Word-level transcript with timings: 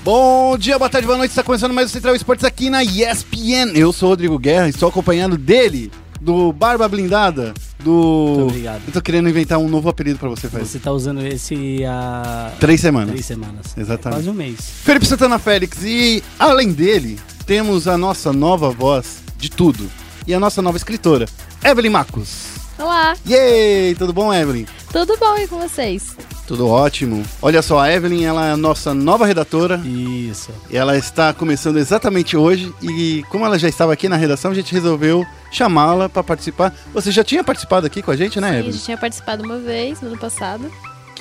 Bom 0.00 0.58
dia, 0.58 0.78
boa 0.78 0.90
tarde, 0.90 1.06
boa 1.06 1.16
noite. 1.18 1.30
Está 1.30 1.42
começando 1.44 1.72
mais 1.72 1.88
o 1.88 1.92
Central 1.92 2.14
Esportes 2.16 2.44
aqui 2.44 2.68
na 2.68 2.82
ESPN. 2.82 3.72
Eu 3.76 3.92
sou 3.92 4.08
o 4.08 4.10
Rodrigo 4.10 4.36
Guerra 4.38 4.66
e 4.66 4.70
estou 4.70 4.88
acompanhado 4.88 5.38
dele, 5.38 5.92
do 6.20 6.52
Barba 6.52 6.88
Blindada, 6.88 7.54
do. 7.78 7.90
Muito 8.36 8.42
obrigado. 8.48 8.82
Eu 8.88 8.92
tô 8.92 9.00
querendo 9.00 9.28
inventar 9.28 9.58
um 9.58 9.68
novo 9.68 9.88
apelido 9.88 10.18
pra 10.18 10.28
você, 10.28 10.48
faz 10.48 10.68
Você 10.68 10.80
tá 10.80 10.90
usando 10.90 11.24
esse 11.24 11.84
há 11.84 12.50
três 12.58 12.80
semanas. 12.80 13.10
três 13.10 13.26
semanas. 13.26 13.66
Exatamente. 13.78 14.18
Quase 14.18 14.30
um 14.30 14.34
mês. 14.34 14.56
Felipe 14.82 15.06
Santana 15.06 15.38
Félix 15.38 15.78
e, 15.84 16.20
além 16.36 16.72
dele, 16.72 17.20
temos 17.46 17.86
a 17.86 17.96
nossa 17.96 18.32
nova 18.32 18.70
voz 18.70 19.18
de 19.38 19.50
tudo 19.50 19.88
e 20.26 20.34
a 20.34 20.40
nossa 20.40 20.60
nova 20.60 20.76
escritora, 20.76 21.26
Evelyn 21.64 21.90
Marcos. 21.90 22.46
Olá, 22.76 23.14
Yay! 23.28 23.94
Tudo 23.94 24.12
bom, 24.12 24.34
Evelyn? 24.34 24.66
Tudo 24.92 25.16
bom 25.16 25.36
e 25.38 25.48
com 25.48 25.58
vocês? 25.58 26.16
Tudo 26.46 26.68
ótimo. 26.68 27.22
Olha 27.40 27.62
só, 27.62 27.78
a 27.78 27.90
Evelyn 27.90 28.24
ela 28.24 28.46
é 28.46 28.52
a 28.52 28.56
nossa 28.56 28.92
nova 28.92 29.24
redatora. 29.24 29.76
Isso. 29.84 30.50
Ela 30.70 30.96
está 30.98 31.32
começando 31.32 31.78
exatamente 31.78 32.36
hoje 32.36 32.72
e 32.82 33.24
como 33.30 33.46
ela 33.46 33.58
já 33.58 33.68
estava 33.68 33.92
aqui 33.92 34.08
na 34.08 34.16
redação, 34.16 34.50
a 34.50 34.54
gente 34.54 34.72
resolveu 34.72 35.24
chamá-la 35.50 36.08
para 36.08 36.22
participar. 36.22 36.74
Você 36.92 37.10
já 37.10 37.24
tinha 37.24 37.42
participado 37.42 37.86
aqui 37.86 38.02
com 38.02 38.10
a 38.10 38.16
gente, 38.16 38.40
né, 38.40 38.48
Sim, 38.48 38.54
a 38.54 38.58
Evelyn? 38.58 38.72
gente 38.72 38.84
tinha 38.84 38.98
participado 38.98 39.42
uma 39.44 39.58
vez 39.58 40.00
no 40.02 40.08
ano 40.08 40.18
passado. 40.18 40.70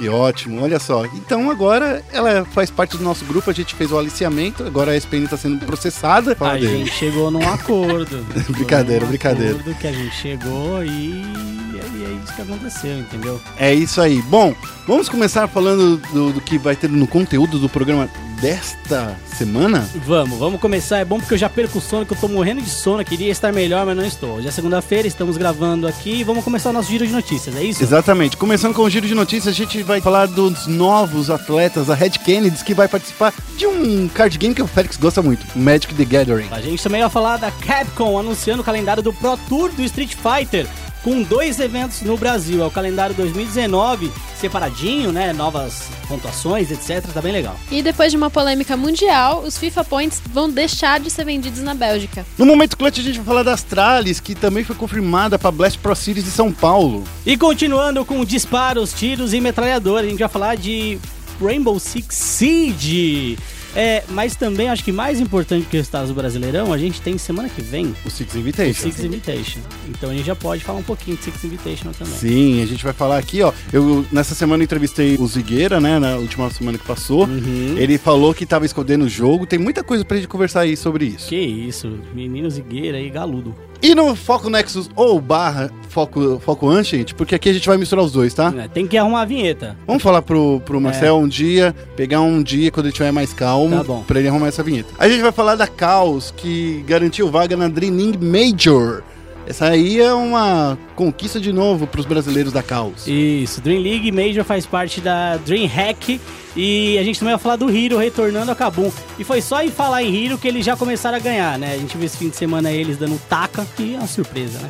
Que 0.02 0.10
ótimo, 0.10 0.64
olha 0.64 0.80
só. 0.80 1.06
Então 1.06 1.52
agora 1.52 2.04
ela 2.12 2.44
faz 2.44 2.72
parte 2.72 2.98
do 2.98 3.04
nosso 3.04 3.24
grupo, 3.24 3.52
a 3.52 3.54
gente 3.54 3.76
fez 3.76 3.92
o 3.92 4.00
aliciamento, 4.00 4.64
agora 4.64 4.94
a 4.94 4.98
SPN 4.98 5.26
está 5.26 5.38
sendo 5.38 5.64
processada. 5.64 6.36
Fala 6.36 6.54
A 6.54 6.58
dele. 6.58 6.78
gente 6.80 6.92
chegou 6.92 7.30
num 7.30 7.48
acordo. 7.48 8.26
Brincadeira, 8.50 9.02
num 9.06 9.10
brincadeira. 9.10 9.52
acordo 9.60 9.76
que 9.80 9.86
a 9.86 9.92
gente 9.92 10.16
chegou 10.16 10.84
e, 10.84 10.90
e 10.90 12.04
é 12.04 12.20
isso 12.24 12.34
que 12.36 12.42
aconteceu, 12.42 12.98
entendeu? 12.98 13.40
É 13.60 13.72
isso 13.76 14.02
aí. 14.02 14.20
Bom, 14.24 14.56
vamos 14.88 15.10
começar 15.10 15.48
falando 15.48 15.98
do, 16.14 16.34
do 16.34 16.42
que 16.42 16.58
vai 16.58 16.76
ter 16.76 16.90
no 16.90 17.08
conteúdo 17.08 17.60
do 17.60 17.70
programa 17.70 18.10
desta 18.42 19.16
semana. 19.38 19.88
Vamos, 20.06 20.38
vamos 20.40 20.60
começar. 20.60 20.98
É 20.98 21.06
bom 21.06 21.20
porque 21.20 21.36
eu 21.36 21.38
já 21.38 21.48
perco 21.48 21.78
o 21.78 21.82
sono, 21.82 22.06
que 22.06 22.14
eu 22.14 22.18
tô 22.18 22.28
morrendo 22.28 22.62
de 22.62 22.70
sono. 22.70 23.06
Queria 23.06 23.32
estar 23.32 23.54
melhor, 23.54 23.86
mas 23.86 23.96
não 23.96 24.04
estou. 24.04 24.38
Hoje 24.38 24.48
é 24.48 24.52
segunda-feira, 24.52 25.08
estamos 25.08 25.38
gravando 25.38 25.88
aqui 25.88 26.16
e 26.16 26.24
vamos 26.24 26.44
começar 26.44 26.72
o 26.72 26.74
nosso 26.74 26.90
giro 26.90 27.06
de 27.06 27.14
notícias, 27.14 27.56
é 27.56 27.64
isso? 27.64 27.84
Exatamente. 27.84 28.36
Começando 28.36 28.74
com 28.74 28.82
o 28.82 28.90
giro 28.90 29.08
de 29.08 29.14
notícias, 29.14 29.54
a 29.54 29.58
gente 29.58 29.84
vai 29.84 30.02
falar 30.02 30.26
dos 30.26 30.66
novos 30.66 31.30
atletas, 31.30 31.90
a 31.90 31.94
Red 31.94 32.12
Kennedy, 32.12 32.64
que 32.64 32.74
vai 32.74 32.88
participar 32.88 33.34
de 33.56 33.68
um 33.68 34.08
card 34.08 34.38
game 34.38 34.56
que 34.56 34.62
o 34.64 34.68
Félix 34.68 34.98
gosta 34.98 35.22
muito, 35.22 35.46
Magic 35.56 35.94
the 35.94 36.06
Gathering. 36.06 36.48
A 36.50 36.62
gente 36.62 36.82
também 36.82 37.02
vai 37.02 37.10
falar 37.10 37.38
da 37.38 37.52
Capcom 37.52 38.18
anunciando 38.18 38.62
o 38.62 38.66
calendário 38.66 39.04
do 39.04 39.14
Pro 39.14 39.38
Tour 39.48 39.72
do 39.72 39.84
Street 39.84 40.16
Fighter. 40.16 40.68
Com 41.04 41.24
dois 41.24 41.60
eventos 41.60 42.02
no 42.02 42.16
Brasil, 42.16 42.62
é 42.62 42.66
o 42.66 42.70
calendário 42.70 43.16
2019, 43.16 44.12
separadinho, 44.40 45.12
né? 45.12 45.34
Novas 45.34 45.90
pontuações, 46.08 46.70
etc. 46.70 47.04
Tá 47.12 47.20
bem 47.20 47.32
legal. 47.32 47.56
E 47.72 47.82
depois 47.82 48.12
de 48.12 48.18
uma 48.18 48.30
polêmica 48.30 48.78
mundial, 48.78 49.42
os 49.42 49.58
FIFA 49.58 49.84
Points 49.84 50.22
vão 50.32 50.48
deixar 50.48 51.00
de 51.00 51.10
ser 51.10 51.26
vendidos 51.26 51.62
na 51.62 51.74
Bélgica. 51.74 52.24
No 52.38 52.46
momento 52.46 52.78
clutch 52.78 53.00
a 53.00 53.02
gente 53.02 53.18
vai 53.18 53.26
falar 53.26 53.44
das 53.44 53.56
Astralis, 53.56 54.20
que 54.20 54.36
também 54.36 54.64
foi 54.64 54.76
confirmada 54.76 55.40
para 55.40 55.52
Blast 55.52 55.80
Pro 55.80 55.96
Series 55.96 56.24
de 56.24 56.32
São 56.32 56.52
Paulo. 56.52 57.04
E 57.26 57.36
continuando 57.36 58.06
com 58.06 58.24
disparos, 58.24 58.94
tiros 58.94 59.34
e 59.34 59.42
metralhadores, 59.42 60.08
a 60.08 60.10
gente 60.12 60.20
vai 60.20 60.30
falar 60.30 60.56
de 60.56 61.00
Rainbow 61.42 61.80
Six 61.80 62.16
Siege. 62.16 63.38
É, 63.76 64.04
mas 64.10 64.36
também 64.36 64.70
acho 64.70 64.84
que 64.84 64.92
mais 64.92 65.20
importante 65.20 65.66
que 65.66 65.78
o 65.78 65.80
resultados 65.80 66.10
do 66.10 66.16
Brasileirão, 66.16 66.74
a 66.74 66.78
gente 66.78 67.02
tem 67.02 67.18
semana 67.18 67.50
que 67.50 67.62
vem 67.62 67.96
O 68.06 68.10
Six 68.10 68.34
o 68.34 68.40
Invitation. 68.40 68.82
Six 68.84 69.04
Invitation. 69.04 69.60
Então 69.88 70.10
a 70.10 70.14
gente 70.14 70.26
já 70.26 70.36
pode 70.36 70.64
falar 70.64 70.80
um 70.80 70.84
pouquinho 70.84 71.18
de 71.18 71.24
Six 71.24 71.44
Invitation 71.44 71.92
também. 71.92 72.14
Sim, 72.14 72.62
a 72.62 72.66
gente 72.66 72.84
vai 72.84 72.94
falar 72.94 73.18
aqui, 73.18 73.42
ó. 73.42 73.54
Eu 73.72 74.06
nessa 74.12 74.36
semana 74.36 74.64
entrevistei 74.64 75.16
o 75.18 75.28
Zigueira, 75.28 75.80
né? 75.80 76.00
Na 76.00 76.18
última 76.18 76.50
semana 76.50 76.78
que 76.78 76.86
passou. 76.86 77.26
Uhum. 77.26 77.76
Ele 77.78 77.98
falou 77.98 78.34
que 78.34 78.46
tava 78.46 78.66
escondendo 78.66 79.06
o 79.06 79.10
jogo. 79.10 79.46
Tem 79.46 79.60
muita 79.60 79.84
coisa 79.84 80.04
pra 80.04 80.18
gente 80.18 80.28
conversar 80.28 80.62
aí 80.62 80.76
sobre 80.76 81.06
isso. 81.06 81.30
Que 81.30 81.40
isso, 81.40 82.00
menino 82.14 82.50
Zigueira 82.50 83.00
e 83.00 83.10
galudo. 83.10 83.56
E 83.82 83.96
no 83.96 84.16
Foco 84.16 84.50
Nexus 84.50 84.90
ou 84.96 85.20
barra 85.20 85.72
Foco, 85.90 86.40
Foco 86.40 86.70
Ancient, 86.70 87.14
porque 87.16 87.36
aqui 87.36 87.50
a 87.50 87.54
gente 87.54 87.68
vai 87.68 87.78
misturar 87.78 88.06
os 88.06 88.12
dois, 88.12 88.34
tá? 88.34 88.54
É, 88.58 88.68
Tem 88.68 88.88
que 88.88 88.98
arrumar 88.98 89.22
a 89.22 89.26
vinheta. 89.26 89.76
Vamos 89.88 90.02
falar 90.04 90.22
pro, 90.22 90.62
pro 90.66 90.80
Marcel 90.80 91.18
um 91.18 91.28
dia, 91.28 91.76
pegar 91.96 92.22
um 92.22 92.42
dia 92.44 92.72
quando 92.72 92.86
ele 92.86 92.92
estiver 92.94 93.12
mais 93.12 93.34
calmo, 93.34 93.76
Tá 93.78 93.84
bom. 93.84 94.04
pra 94.08 94.20
ele 94.20 94.28
arrumar 94.30 94.48
essa 94.48 94.64
vinheta. 94.64 94.90
A 94.98 95.10
gente 95.10 95.22
vai 95.22 95.32
falar 95.32 95.56
da 95.56 95.68
Caos, 95.68 96.32
que 96.38 96.84
garantiu 96.88 97.30
vaga 97.30 97.58
na 97.58 97.68
Dream 97.68 97.94
League 97.96 98.24
Major. 98.24 99.04
Essa 99.52 99.66
aí 99.66 100.00
é 100.00 100.14
uma 100.14 100.78
conquista 100.96 101.38
de 101.38 101.52
novo 101.52 101.86
pros 101.86 102.06
brasileiros 102.06 102.54
da 102.54 102.64
Caos. 102.64 103.06
Isso, 103.06 103.60
Dream 103.60 103.82
League 103.82 104.10
Major 104.10 104.46
faz 104.46 104.66
parte 104.66 105.02
da 105.02 105.36
Dream 105.36 105.68
Hack 105.68 106.22
e 106.56 106.98
a 106.98 107.04
gente 107.04 107.20
também 107.20 107.34
vai 107.34 107.44
falar 107.44 107.58
do 107.58 107.70
Hiro 107.70 107.98
retornando 107.98 108.50
a 108.50 108.56
Kabum. 108.56 108.90
E 109.20 109.26
foi 109.26 109.42
só 109.42 109.62
em 109.62 109.70
falar 109.70 110.04
em 110.04 110.16
Hiro 110.16 110.38
que 110.38 110.48
eles 110.48 110.66
já 110.66 110.78
começaram 110.78 111.18
a 111.18 111.20
ganhar, 111.20 111.60
né? 111.60 111.74
A 111.74 111.78
gente 111.78 111.98
viu 111.98 112.06
esse 112.06 112.16
fim 112.16 112.30
de 112.30 112.38
semana 112.38 112.72
eles 112.72 112.96
dando 112.96 113.20
taca 113.28 113.68
e 113.78 113.94
é 113.94 113.98
uma 113.98 114.08
surpresa, 114.08 114.58
né? 114.60 114.70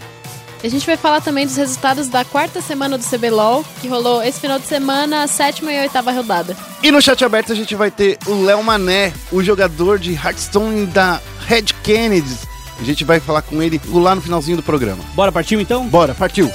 A 0.63 0.67
gente 0.67 0.83
vai 0.87 0.97
falar 0.97 1.21
também 1.21 1.45
dos 1.45 1.57
resultados 1.57 2.07
da 2.07 2.25
quarta 2.25 2.59
semana 2.59 2.97
do 2.97 3.03
CBLOL, 3.03 3.63
que 3.81 3.87
rolou 3.87 4.23
esse 4.23 4.39
final 4.39 4.57
de 4.57 4.65
semana, 4.65 5.21
a 5.21 5.27
sétima 5.27 5.71
e 5.71 5.79
oitava 5.79 6.11
rodada. 6.11 6.57
E 6.81 6.89
no 6.89 6.99
chat 6.99 7.23
aberto 7.23 7.51
a 7.51 7.55
gente 7.55 7.75
vai 7.75 7.91
ter 7.91 8.17
o 8.25 8.43
Léo 8.43 8.63
Mané, 8.63 9.13
o 9.31 9.43
jogador 9.43 9.99
de 9.99 10.13
Hearthstone 10.13 10.87
da 10.87 11.21
Red 11.45 11.65
Kennedy. 11.83 12.49
A 12.81 12.83
gente 12.83 13.05
vai 13.05 13.19
falar 13.19 13.43
com 13.43 13.61
ele 13.61 13.79
lá 13.93 14.15
no 14.15 14.21
finalzinho 14.21 14.57
do 14.57 14.63
programa. 14.63 15.03
Bora, 15.13 15.31
partiu 15.31 15.61
então? 15.61 15.87
Bora, 15.87 16.15
partiu! 16.15 16.47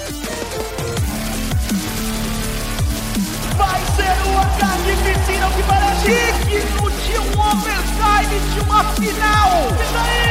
Vai 3.56 3.81
ser 3.94 4.10
uma 4.28 4.44
piscina 5.04 5.48
que 5.54 5.62
parece 5.62 6.06
digno 6.48 6.91
de 6.91 7.16
um 7.20 7.41
overtime 7.41 8.41
de 8.53 8.60
uma 8.60 8.82
final. 8.94 9.69
Isso 9.70 9.97
aí! 9.97 10.26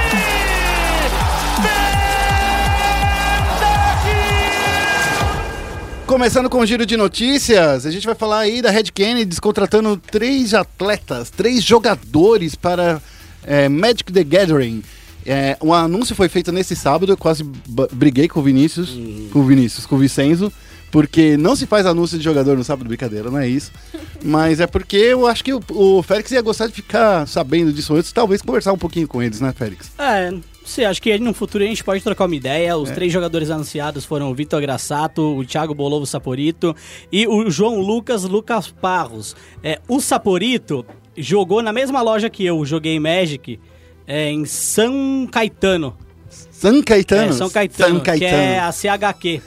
Começando 6.06 6.50
com 6.50 6.60
o 6.60 6.66
giro 6.66 6.86
de 6.86 6.98
notícias, 6.98 7.86
a 7.86 7.92
gente 7.92 8.06
vai 8.06 8.16
falar 8.16 8.40
aí 8.40 8.62
da 8.62 8.70
Red 8.70 8.92
Kennedy 8.94 9.40
contratando 9.40 9.96
três 9.96 10.54
atletas, 10.54 11.30
três 11.30 11.64
jogadores 11.64 12.54
para 12.54 13.02
é, 13.46 13.70
Magic 13.70 14.12
the 14.12 14.24
Gathering. 14.26 14.84
É, 15.26 15.58
o 15.60 15.74
anúncio 15.74 16.16
foi 16.16 16.30
feito 16.30 16.52
nesse 16.52 16.76
sábado, 16.76 17.12
eu 17.12 17.18
quase 17.18 17.44
briguei 17.92 18.28
com 18.28 18.40
o 18.40 18.44
Vinícius, 18.44 18.96
com 19.32 19.40
o 19.40 19.44
Vinícius, 19.44 19.86
com 19.86 19.96
o 19.96 20.00
Vicenzo, 20.00 20.54
porque 20.92 21.36
não 21.36 21.56
se 21.56 21.66
faz 21.66 21.86
anúncio 21.86 22.18
de 22.18 22.24
jogador 22.24 22.56
no 22.56 22.64
sábado, 22.64 22.88
brincadeira, 22.88 23.32
não 23.32 23.40
é 23.40 23.48
isso. 23.48 23.72
Mas 24.24 24.60
é 24.60 24.68
porque 24.68 24.98
eu 24.98 25.28
acho 25.28 25.44
que 25.44 25.54
o, 25.54 25.62
o 25.70 26.04
Félix 26.04 26.32
ia 26.32 26.42
gostar 26.42 26.68
de 26.68 26.74
ficar 26.74 27.28
sabendo 27.28 27.74
disso 27.74 27.96
antes, 27.96 28.12
talvez 28.12 28.42
conversar 28.42 28.72
um 28.72 28.78
pouquinho 28.78 29.08
com 29.08 29.22
eles, 29.22 29.42
né, 29.42 29.52
Félix? 29.52 29.92
É, 29.98 30.34
sei, 30.64 30.86
acho 30.86 31.02
que 31.02 31.18
no 31.20 31.34
futuro 31.34 31.64
a 31.64 31.68
gente 31.68 31.84
pode 31.84 32.04
trocar 32.04 32.26
uma 32.26 32.36
ideia. 32.36 32.78
Os 32.78 32.90
três 32.92 33.12
jogadores 33.12 33.50
anunciados 33.50 34.06
foram 34.06 34.32
o 34.32 34.36
Vitor 34.36 34.62
Grassato, 34.62 35.22
o 35.22 35.46
Thiago 35.46 35.76
Bolovo 35.76 36.06
Saporito 36.06 36.76
e 37.12 37.28
o 37.28 37.50
João 37.50 37.80
Lucas 37.80 38.24
Lucas 38.24 38.68
Parros. 38.70 39.36
É, 39.64 39.80
o 39.88 40.00
Saporito 40.00 40.86
jogou 41.18 41.62
na 41.62 41.72
mesma 41.72 42.02
loja 42.02 42.30
que 42.30 42.46
eu 42.46 42.66
joguei 42.66 43.00
Magic, 43.00 43.60
é, 44.08 44.32
em 44.32 44.46
São 44.46 45.28
Caetano. 45.32 45.96
São 46.30 46.82
Caetano? 46.82 47.30
É, 47.30 47.34
São 47.34 47.50
Caetano, 47.50 47.96
São 47.96 48.00
que 48.00 48.10
é 48.10 48.20
Caetano. 48.20 48.68
a 48.68 48.72
CHQ. 48.72 49.42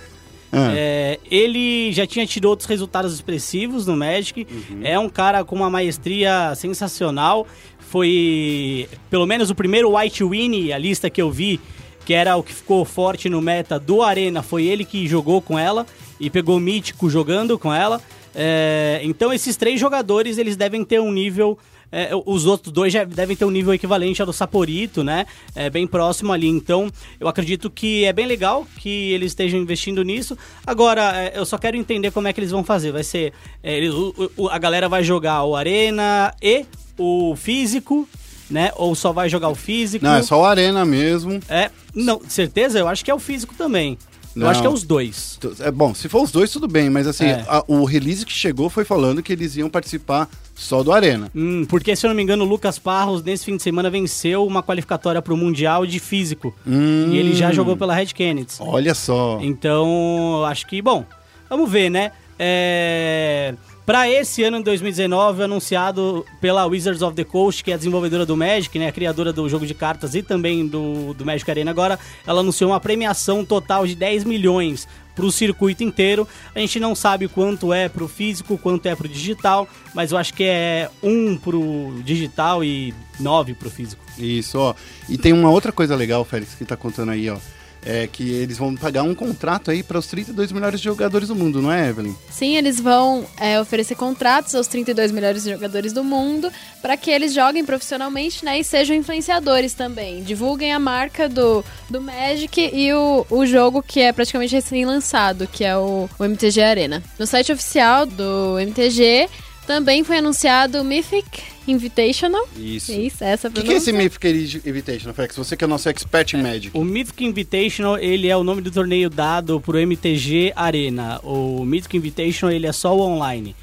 Ah. 0.50 0.72
É, 0.74 1.18
ele 1.30 1.92
já 1.92 2.06
tinha 2.06 2.26
tido 2.26 2.46
outros 2.46 2.68
resultados 2.68 3.12
expressivos 3.12 3.86
no 3.86 3.96
Magic. 3.96 4.46
Uhum. 4.50 4.80
É 4.82 4.98
um 4.98 5.08
cara 5.08 5.44
com 5.44 5.56
uma 5.56 5.70
maestria 5.70 6.54
sensacional. 6.54 7.46
Foi 7.78 8.88
pelo 9.10 9.26
menos 9.26 9.50
o 9.50 9.54
primeiro 9.54 9.96
White 9.96 10.24
Winnie, 10.24 10.72
a 10.72 10.78
lista 10.78 11.08
que 11.08 11.20
eu 11.20 11.30
vi, 11.30 11.60
que 12.04 12.14
era 12.14 12.36
o 12.36 12.42
que 12.42 12.54
ficou 12.54 12.84
forte 12.84 13.28
no 13.28 13.40
meta 13.40 13.78
do 13.78 14.02
Arena, 14.02 14.42
foi 14.42 14.64
ele 14.64 14.84
que 14.84 15.06
jogou 15.06 15.40
com 15.40 15.58
ela 15.58 15.86
e 16.20 16.30
pegou 16.30 16.58
mítico 16.58 17.08
jogando 17.08 17.58
com 17.58 17.72
ela. 17.72 18.00
É, 18.34 19.00
então 19.02 19.32
esses 19.32 19.56
três 19.56 19.80
jogadores 19.80 20.38
eles 20.38 20.56
devem 20.56 20.84
ter 20.84 21.00
um 21.00 21.10
nível 21.10 21.58
é, 21.90 22.10
os 22.26 22.46
outros 22.46 22.72
dois 22.72 22.92
já 22.92 23.04
devem 23.04 23.36
ter 23.36 23.44
um 23.44 23.50
nível 23.50 23.72
equivalente 23.72 24.20
ao 24.20 24.26
do 24.26 24.32
Saporito, 24.32 25.02
né? 25.02 25.26
É 25.54 25.70
bem 25.70 25.86
próximo 25.86 26.32
ali. 26.32 26.46
Então, 26.48 26.90
eu 27.18 27.28
acredito 27.28 27.70
que 27.70 28.04
é 28.04 28.12
bem 28.12 28.26
legal 28.26 28.66
que 28.78 29.12
eles 29.12 29.32
estejam 29.32 29.58
investindo 29.58 30.02
nisso. 30.02 30.36
Agora, 30.66 31.12
é, 31.16 31.32
eu 31.38 31.44
só 31.46 31.56
quero 31.58 31.76
entender 31.76 32.10
como 32.10 32.28
é 32.28 32.32
que 32.32 32.40
eles 32.40 32.50
vão 32.50 32.62
fazer. 32.64 32.92
Vai 32.92 33.04
ser. 33.04 33.32
é, 33.62 33.76
eles- 33.76 33.92
o- 33.94 34.30
o- 34.36 34.48
a 34.48 34.58
galera 34.58 34.88
vai 34.88 35.02
jogar 35.02 35.42
o 35.44 35.56
Arena 35.56 36.34
e 36.42 36.64
o 36.98 37.34
físico, 37.36 38.08
né? 38.50 38.70
Ou 38.76 38.94
só 38.94 39.12
vai 39.12 39.28
jogar 39.28 39.48
o 39.48 39.54
físico. 39.54 40.04
Não, 40.04 40.14
é 40.16 40.22
só 40.22 40.40
o 40.40 40.44
Arena 40.44 40.84
mesmo. 40.84 41.40
É, 41.48 41.70
não, 41.94 42.20
certeza, 42.28 42.78
eu 42.78 42.88
acho 42.88 43.04
que 43.04 43.10
é 43.10 43.14
o 43.14 43.18
físico 43.18 43.54
também. 43.56 43.96
Eu 44.38 44.44
Não. 44.44 44.50
acho 44.50 44.60
que 44.60 44.66
é 44.66 44.70
os 44.70 44.82
dois. 44.84 45.38
É 45.60 45.70
bom, 45.70 45.94
se 45.94 46.08
for 46.08 46.22
os 46.22 46.30
dois, 46.30 46.50
tudo 46.50 46.68
bem, 46.68 46.88
mas 46.88 47.06
assim, 47.06 47.26
É. 47.26 47.44
a- 47.48 47.64
o 47.66 47.84
release 47.84 48.24
que 48.24 48.32
chegou 48.32 48.70
foi 48.70 48.84
falando 48.84 49.22
que 49.22 49.32
eles 49.32 49.56
iam 49.56 49.68
participar 49.68 50.28
só 50.54 50.82
do 50.82 50.92
Arena. 50.92 51.30
Hum, 51.34 51.64
porque, 51.68 51.94
se 51.96 52.06
eu 52.06 52.08
não 52.08 52.14
me 52.14 52.22
engano, 52.22 52.44
o 52.44 52.48
Lucas 52.48 52.78
Parros, 52.78 53.22
nesse 53.22 53.44
fim 53.44 53.56
de 53.56 53.62
semana, 53.62 53.90
venceu 53.90 54.46
uma 54.46 54.62
qualificatória 54.62 55.20
para 55.20 55.34
o 55.34 55.36
Mundial 55.36 55.84
de 55.86 55.98
Físico. 55.98 56.54
Hum. 56.66 57.08
E 57.12 57.16
ele 57.18 57.34
já 57.34 57.52
jogou 57.52 57.76
pela 57.76 57.94
Red 57.94 58.06
Kennedy. 58.06 58.54
Olha 58.60 58.94
só. 58.94 59.38
Então, 59.42 60.44
acho 60.46 60.66
que, 60.66 60.80
bom, 60.80 61.04
vamos 61.50 61.70
ver, 61.70 61.90
né? 61.90 62.12
É, 62.38 63.54
Para 63.88 64.06
esse 64.06 64.44
ano, 64.44 64.58
em 64.58 64.62
2019, 64.62 65.44
anunciado 65.44 66.26
pela 66.42 66.66
Wizards 66.66 67.00
of 67.00 67.16
the 67.16 67.24
Coast, 67.24 67.64
que 67.64 67.70
é 67.70 67.74
a 67.74 67.76
desenvolvedora 67.78 68.26
do 68.26 68.36
Magic, 68.36 68.78
né, 68.78 68.88
a 68.88 68.92
criadora 68.92 69.32
do 69.32 69.48
jogo 69.48 69.64
de 69.64 69.72
cartas 69.72 70.14
e 70.14 70.22
também 70.22 70.66
do, 70.66 71.14
do 71.14 71.24
Magic 71.24 71.50
Arena 71.50 71.70
agora, 71.70 71.98
ela 72.26 72.40
anunciou 72.40 72.70
uma 72.70 72.80
premiação 72.80 73.46
total 73.46 73.86
de 73.86 73.94
10 73.94 74.24
milhões 74.24 74.86
para 75.14 75.24
o 75.24 75.32
circuito 75.32 75.82
inteiro. 75.82 76.28
A 76.54 76.58
gente 76.58 76.78
não 76.78 76.94
sabe 76.94 77.28
quanto 77.28 77.72
é 77.72 77.88
para 77.88 78.04
o 78.04 78.08
físico, 78.08 78.58
quanto 78.58 78.84
é 78.84 78.94
para 78.94 79.06
o 79.06 79.08
digital, 79.08 79.66
mas 79.94 80.12
eu 80.12 80.18
acho 80.18 80.34
que 80.34 80.44
é 80.44 80.90
um 81.02 81.38
para 81.38 81.56
o 81.56 82.02
digital 82.04 82.62
e 82.62 82.92
nove 83.18 83.54
para 83.54 83.68
o 83.68 83.70
físico. 83.70 84.04
Isso, 84.18 84.58
ó. 84.58 84.74
E 85.08 85.16
tem 85.16 85.32
uma 85.32 85.48
outra 85.48 85.72
coisa 85.72 85.96
legal, 85.96 86.26
Félix, 86.26 86.54
que 86.54 86.66
tá 86.66 86.76
contando 86.76 87.12
aí, 87.12 87.30
ó. 87.30 87.38
É 87.84 88.06
que 88.06 88.30
eles 88.30 88.58
vão 88.58 88.74
pagar 88.74 89.02
um 89.02 89.14
contrato 89.14 89.70
aí 89.70 89.82
para 89.82 89.98
os 89.98 90.06
32 90.06 90.52
melhores 90.52 90.80
jogadores 90.80 91.28
do 91.28 91.34
mundo, 91.34 91.62
não 91.62 91.72
é, 91.72 91.88
Evelyn? 91.88 92.14
Sim, 92.30 92.56
eles 92.56 92.80
vão 92.80 93.24
é, 93.38 93.60
oferecer 93.60 93.94
contratos 93.94 94.54
aos 94.54 94.66
32 94.66 95.12
melhores 95.12 95.44
jogadores 95.44 95.92
do 95.92 96.04
mundo 96.04 96.50
para 96.82 96.96
que 96.96 97.10
eles 97.10 97.32
joguem 97.32 97.64
profissionalmente 97.64 98.44
né, 98.44 98.58
e 98.58 98.64
sejam 98.64 98.96
influenciadores 98.96 99.74
também. 99.74 100.22
Divulguem 100.22 100.72
a 100.72 100.78
marca 100.78 101.28
do, 101.28 101.64
do 101.88 102.00
Magic 102.00 102.70
e 102.72 102.92
o, 102.92 103.26
o 103.30 103.46
jogo 103.46 103.82
que 103.82 104.00
é 104.00 104.12
praticamente 104.12 104.54
recém-lançado, 104.54 105.46
que 105.46 105.64
é 105.64 105.76
o, 105.76 106.08
o 106.18 106.24
MTG 106.24 106.60
Arena. 106.62 107.02
No 107.18 107.26
site 107.26 107.52
oficial 107.52 108.06
do 108.06 108.58
MTG 108.58 109.28
também 109.68 110.02
foi 110.02 110.16
anunciado 110.16 110.80
o 110.80 110.84
Mythic 110.84 111.42
Invitational. 111.66 112.48
Isso. 112.56 112.90
Isso, 112.90 113.22
essa 113.22 113.48
O 113.48 113.52
que, 113.52 113.62
que 113.62 113.70
é 113.70 113.76
esse 113.76 113.92
Mythic 113.92 114.62
Invitation, 114.64 115.12
Félix? 115.12 115.36
Você 115.36 115.58
que 115.58 115.62
é 115.62 115.66
o 115.66 115.68
nosso 115.68 115.90
expert 115.90 116.32
em 116.32 116.42
Magic. 116.42 116.70
O 116.72 116.82
Mythic 116.82 117.22
Invitational, 117.22 117.98
ele 117.98 118.28
é 118.28 118.36
o 118.36 118.42
nome 118.42 118.62
do 118.62 118.70
torneio 118.70 119.10
dado 119.10 119.60
pro 119.60 119.78
MTG 119.78 120.54
Arena. 120.56 121.20
O 121.22 121.66
Mythic 121.66 121.94
Invitational, 121.98 122.50
ele 122.50 122.66
é 122.66 122.72
só 122.72 122.96
o 122.96 123.00
online. 123.00 123.54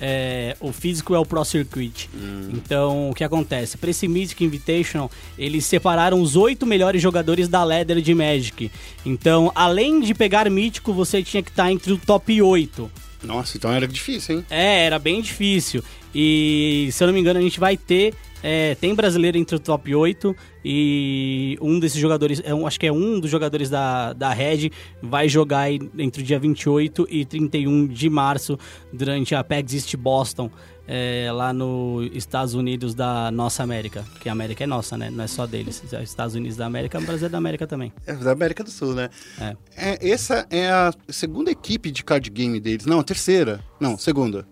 É, 0.00 0.56
o 0.60 0.72
físico 0.72 1.14
é 1.14 1.18
o 1.18 1.26
Pro 1.26 1.44
Circuit. 1.44 2.08
Então, 2.54 3.10
o 3.10 3.14
que 3.14 3.22
acontece? 3.22 3.76
Para 3.76 3.90
esse 3.90 4.08
Mythic 4.08 4.42
Invitational, 4.42 5.10
eles 5.36 5.66
separaram 5.66 6.22
os 6.22 6.36
oito 6.36 6.64
melhores 6.64 7.02
jogadores 7.02 7.48
da 7.48 7.62
ladder 7.62 8.00
de 8.00 8.14
Magic. 8.14 8.70
Então, 9.04 9.52
além 9.54 10.00
de 10.00 10.14
pegar 10.14 10.48
mítico, 10.48 10.94
você 10.94 11.22
tinha 11.22 11.42
que 11.42 11.50
estar 11.50 11.70
entre 11.70 11.92
o 11.92 11.98
top 11.98 12.40
8. 12.40 12.90
Nossa, 13.22 13.56
então 13.56 13.72
era 13.72 13.86
difícil, 13.86 14.38
hein? 14.38 14.46
É, 14.50 14.84
era 14.86 14.98
bem 14.98 15.20
difícil. 15.20 15.82
E 16.14 16.88
se 16.92 17.02
eu 17.02 17.06
não 17.06 17.14
me 17.14 17.20
engano, 17.20 17.38
a 17.38 17.42
gente 17.42 17.60
vai 17.60 17.76
ter. 17.76 18.14
é, 18.42 18.74
tem 18.76 18.94
brasileiro 18.94 19.36
entre 19.36 19.54
o 19.54 19.58
top 19.58 19.94
8 19.94 20.34
e 20.64 21.58
um 21.60 21.78
desses 21.78 22.00
jogadores, 22.00 22.40
é 22.42 22.54
um- 22.54 22.66
acho 22.66 22.80
que 22.80 22.86
é 22.86 22.92
um 22.92 23.20
dos 23.20 23.30
jogadores 23.30 23.68
da, 23.68 24.14
da 24.14 24.32
Red, 24.32 24.70
vai 25.02 25.28
jogar 25.28 25.70
entre 25.70 26.22
o 26.22 26.24
dia 26.24 26.38
28 26.38 27.06
e 27.10 27.26
31 27.26 27.86
de 27.86 28.08
março 28.08 28.58
durante 28.90 29.34
a 29.34 29.44
PAX 29.44 29.74
East 29.74 29.94
Boston, 29.96 30.50
é, 30.88 31.30
lá 31.32 31.52
nos 31.52 32.10
Estados 32.14 32.54
Unidos 32.54 32.94
da 32.94 33.30
nossa 33.30 33.62
América. 33.62 34.04
Que 34.20 34.28
a 34.28 34.32
América 34.32 34.64
é 34.64 34.66
nossa, 34.66 34.96
né? 34.96 35.10
Não 35.10 35.24
é 35.24 35.26
só 35.26 35.46
deles. 35.46 35.82
Estados 36.02 36.34
Unidos 36.34 36.56
da 36.56 36.66
América, 36.66 36.98
o 36.98 37.02
Brasil 37.02 37.26
é 37.26 37.28
da 37.30 37.38
América 37.38 37.66
também. 37.66 37.92
É 38.06 38.12
da 38.14 38.32
América 38.32 38.64
do 38.64 38.70
Sul, 38.70 38.94
né? 38.94 39.08
É. 39.40 39.56
É, 39.76 40.10
essa 40.10 40.46
é 40.50 40.68
a 40.70 40.92
segunda 41.08 41.50
equipe 41.50 41.90
de 41.90 42.02
card 42.04 42.28
game 42.30 42.58
deles. 42.60 42.86
Não, 42.86 43.00
a 43.00 43.04
terceira. 43.04 43.60
Não, 43.78 43.96
segunda. 43.98 44.46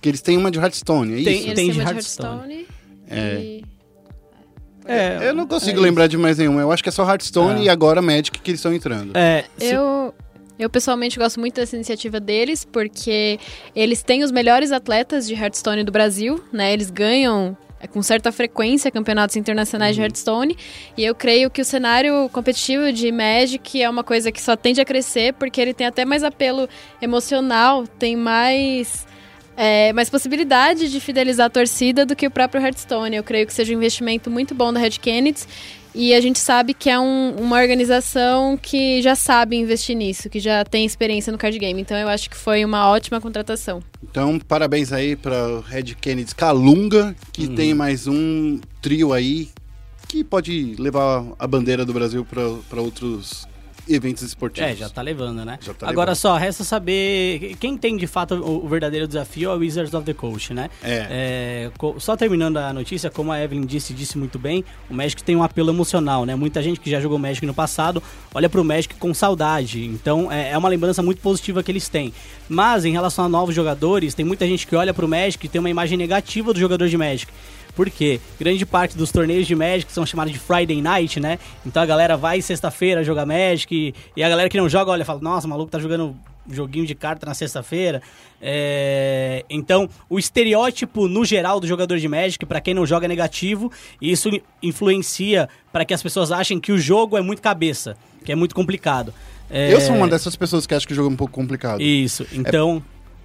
Que 0.00 0.08
eles 0.08 0.20
têm 0.22 0.36
uma 0.36 0.50
de 0.50 0.58
Hearthstone, 0.58 1.20
é 1.20 1.24
Tem- 1.24 1.34
isso? 1.38 1.46
Eles 1.46 1.46
tem 1.46 1.54
têm 1.54 1.70
de 1.72 1.78
uma 1.80 1.84
de 1.84 1.90
Hearthstone. 1.92 2.54
Hearthstone. 2.54 2.66
É. 3.10 3.40
E... 3.40 3.64
É, 4.90 5.28
Eu 5.28 5.34
não 5.34 5.46
consigo 5.46 5.78
é 5.80 5.82
lembrar 5.82 6.06
de 6.06 6.16
mais 6.16 6.38
nenhuma. 6.38 6.60
Eu 6.62 6.72
acho 6.72 6.82
que 6.82 6.88
é 6.88 6.92
só 6.92 7.06
Hearthstone 7.08 7.60
É. 7.60 7.64
e 7.64 7.68
agora 7.68 8.00
Magic 8.00 8.38
que 8.40 8.50
eles 8.50 8.58
estão 8.60 8.72
entrando. 8.72 9.14
É, 9.16 9.44
se- 9.58 9.74
Eu, 10.58 10.68
pessoalmente 10.68 11.18
gosto 11.18 11.38
muito 11.38 11.54
dessa 11.54 11.76
iniciativa 11.76 12.18
deles, 12.18 12.64
porque 12.64 13.38
eles 13.76 14.02
têm 14.02 14.24
os 14.24 14.32
melhores 14.32 14.72
atletas 14.72 15.26
de 15.26 15.34
Hearthstone 15.34 15.84
do 15.84 15.92
Brasil, 15.92 16.42
né? 16.52 16.72
Eles 16.72 16.90
ganham 16.90 17.56
é, 17.80 17.86
com 17.86 18.02
certa 18.02 18.32
frequência 18.32 18.90
campeonatos 18.90 19.36
internacionais 19.36 19.94
de 19.94 20.02
Hearthstone. 20.02 20.56
E 20.96 21.04
eu 21.04 21.14
creio 21.14 21.48
que 21.48 21.62
o 21.62 21.64
cenário 21.64 22.28
competitivo 22.30 22.92
de 22.92 23.12
Magic 23.12 23.80
é 23.80 23.88
uma 23.88 24.02
coisa 24.02 24.32
que 24.32 24.42
só 24.42 24.56
tende 24.56 24.80
a 24.80 24.84
crescer, 24.84 25.32
porque 25.34 25.60
ele 25.60 25.72
tem 25.72 25.86
até 25.86 26.04
mais 26.04 26.24
apelo 26.24 26.68
emocional, 27.00 27.86
tem 27.86 28.16
mais. 28.16 29.06
é, 29.56 29.92
mais 29.92 30.08
possibilidade 30.08 30.88
de 30.88 31.00
fidelizar 31.00 31.46
a 31.46 31.50
torcida 31.50 32.06
do 32.06 32.14
que 32.14 32.26
o 32.26 32.30
próprio 32.30 32.60
Hearthstone. 32.62 33.16
Eu 33.16 33.24
creio 33.24 33.46
que 33.46 33.52
seja 33.52 33.72
um 33.72 33.76
investimento 33.76 34.30
muito 34.30 34.54
bom 34.54 34.72
da 34.72 34.80
Red 34.80 34.98
Kennedy 35.00 35.40
e 36.00 36.14
a 36.14 36.20
gente 36.20 36.38
sabe 36.38 36.72
que 36.74 36.88
é 36.88 36.98
um- 36.98 37.34
uma 37.40 37.56
organização 37.60 38.56
que 38.56 39.02
já 39.02 39.14
sabe 39.16 39.56
investir 39.56 39.96
nisso, 39.96 40.30
que 40.30 40.38
já 40.38 40.64
tem 40.64 40.84
experiência 40.86 41.32
no 41.32 41.36
card 41.38 41.58
game. 41.58 41.80
Então 41.80 41.96
eu 41.96 42.08
acho 42.08 42.30
que 42.30 42.36
foi 42.36 42.64
uma 42.64 42.88
ótima 42.88 43.20
contratação. 43.20 43.82
Então, 44.02 44.38
parabéns 44.38 44.92
aí 44.92 45.16
para 45.16 45.60
Red 45.66 45.94
Kennedy 46.00 46.34
Calunga, 46.34 47.16
que 47.32 47.46
Uhum. 47.46 47.54
tem 47.54 47.74
mais 47.74 48.06
um 48.06 48.60
trio 48.80 49.12
aí 49.12 49.48
que 50.06 50.22
pode 50.22 50.74
levar 50.78 51.24
a 51.38 51.46
bandeira 51.46 51.84
do 51.84 51.92
Brasil 51.92 52.24
para 52.24 52.80
outros 52.80 53.46
eventos 53.88 54.22
esportivos. 54.22 54.70
É, 54.70 54.74
já 54.74 54.88
tá 54.88 55.02
levando, 55.02 55.44
né? 55.44 55.58
Já 55.60 55.74
tá 55.74 55.88
Agora 55.88 56.10
levando. 56.10 56.20
só, 56.20 56.36
resta 56.36 56.64
saber 56.64 57.56
quem 57.60 57.76
tem 57.76 57.96
de 57.96 58.06
fato 58.06 58.34
o, 58.34 58.64
o 58.64 58.68
verdadeiro 58.68 59.06
desafio 59.06 59.50
é 59.50 59.54
o 59.54 59.58
Wizards 59.58 59.94
of 59.94 60.04
the 60.04 60.14
Coast, 60.14 60.52
né? 60.52 60.70
É. 60.82 61.06
É, 61.10 61.70
só 61.98 62.16
terminando 62.16 62.58
a 62.58 62.72
notícia, 62.72 63.10
como 63.10 63.32
a 63.32 63.42
Evelyn 63.42 63.64
disse, 63.66 63.92
disse 63.92 64.18
muito 64.18 64.38
bem, 64.38 64.64
o 64.90 64.94
Magic 64.94 65.22
tem 65.22 65.36
um 65.36 65.42
apelo 65.42 65.70
emocional, 65.70 66.24
né? 66.24 66.34
Muita 66.34 66.62
gente 66.62 66.80
que 66.80 66.90
já 66.90 67.00
jogou 67.00 67.18
Magic 67.18 67.44
no 67.46 67.54
passado 67.54 68.02
olha 68.34 68.48
pro 68.48 68.64
Magic 68.64 68.94
com 68.96 69.12
saudade. 69.14 69.84
Então 69.84 70.30
é, 70.30 70.50
é 70.50 70.58
uma 70.58 70.68
lembrança 70.68 71.02
muito 71.02 71.20
positiva 71.20 71.62
que 71.62 71.70
eles 71.70 71.88
têm. 71.88 72.12
Mas 72.48 72.84
em 72.84 72.92
relação 72.92 73.24
a 73.24 73.28
novos 73.28 73.54
jogadores, 73.54 74.14
tem 74.14 74.24
muita 74.24 74.46
gente 74.46 74.66
que 74.66 74.74
olha 74.76 74.94
pro 74.94 75.08
Magic 75.08 75.44
e 75.44 75.48
tem 75.48 75.58
uma 75.58 75.70
imagem 75.70 75.98
negativa 75.98 76.52
do 76.52 76.60
jogador 76.60 76.88
de 76.88 76.96
Magic. 76.96 77.30
Por 77.78 77.88
quê? 77.88 78.18
Grande 78.40 78.66
parte 78.66 78.98
dos 78.98 79.12
torneios 79.12 79.46
de 79.46 79.54
Magic 79.54 79.92
são 79.92 80.04
chamados 80.04 80.32
de 80.32 80.38
Friday 80.40 80.82
Night, 80.82 81.20
né? 81.20 81.38
Então 81.64 81.80
a 81.80 81.86
galera 81.86 82.16
vai 82.16 82.42
sexta-feira 82.42 83.04
jogar 83.04 83.24
Magic 83.24 83.72
e, 83.72 83.94
e 84.16 84.24
a 84.24 84.28
galera 84.28 84.48
que 84.48 84.56
não 84.56 84.68
joga 84.68 84.90
olha 84.90 85.02
e 85.02 85.04
fala: 85.04 85.20
Nossa, 85.20 85.46
o 85.46 85.50
maluco 85.50 85.70
tá 85.70 85.78
jogando 85.78 86.16
joguinho 86.50 86.84
de 86.84 86.96
carta 86.96 87.24
na 87.24 87.34
sexta-feira. 87.34 88.02
É, 88.42 89.44
Então, 89.48 89.88
o 90.10 90.18
estereótipo 90.18 91.06
no 91.06 91.24
geral 91.24 91.60
do 91.60 91.68
jogador 91.68 91.98
de 91.98 92.08
Magic, 92.08 92.44
pra 92.46 92.60
quem 92.60 92.74
não 92.74 92.84
joga, 92.84 93.06
é 93.06 93.08
negativo. 93.08 93.70
E 94.02 94.10
isso 94.10 94.28
influencia 94.60 95.48
para 95.72 95.84
que 95.84 95.94
as 95.94 96.02
pessoas 96.02 96.32
achem 96.32 96.58
que 96.58 96.72
o 96.72 96.78
jogo 96.78 97.16
é 97.16 97.22
muito 97.22 97.40
cabeça, 97.40 97.96
que 98.24 98.32
é 98.32 98.34
muito 98.34 98.56
complicado. 98.56 99.14
É, 99.48 99.72
Eu 99.72 99.80
sou 99.80 99.94
uma 99.94 100.08
dessas 100.08 100.34
pessoas 100.34 100.66
que 100.66 100.74
acha 100.74 100.84
que 100.84 100.92
o 100.92 100.96
jogo 100.96 101.10
é 101.10 101.12
um 101.12 101.16
pouco 101.16 101.32
complicado. 101.32 101.80
Isso, 101.80 102.26
então. 102.32 102.82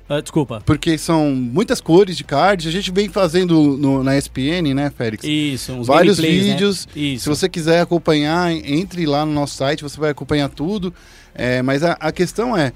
Ah, 0.09 0.19
desculpa. 0.21 0.61
Porque 0.65 0.97
são 0.97 1.31
muitas 1.31 1.79
cores 1.81 2.15
de 2.17 2.23
cards. 2.23 2.67
A 2.67 2.71
gente 2.71 2.91
vem 2.91 3.07
fazendo 3.09 3.77
no- 3.77 4.03
na 4.03 4.17
ESPN, 4.17 4.73
né, 4.73 4.91
Félix? 4.95 5.23
Isso, 5.23 5.71
uns 5.73 5.87
Vários 5.87 6.17
gameplays, 6.19 6.45
né? 6.45 6.51
vídeos. 6.53 6.87
Isso. 6.95 7.23
Se 7.23 7.29
você 7.29 7.47
quiser 7.49 7.81
acompanhar, 7.81 8.51
entre 8.51 9.05
lá 9.05 9.25
no 9.25 9.31
nosso 9.31 9.55
site, 9.55 9.81
você 9.83 9.99
vai 9.99 10.11
acompanhar 10.11 10.49
tudo. 10.49 10.93
É, 11.33 11.61
mas 11.61 11.83
a, 11.83 11.93
a 11.93 12.11
questão 12.11 12.55
é, 12.55 12.71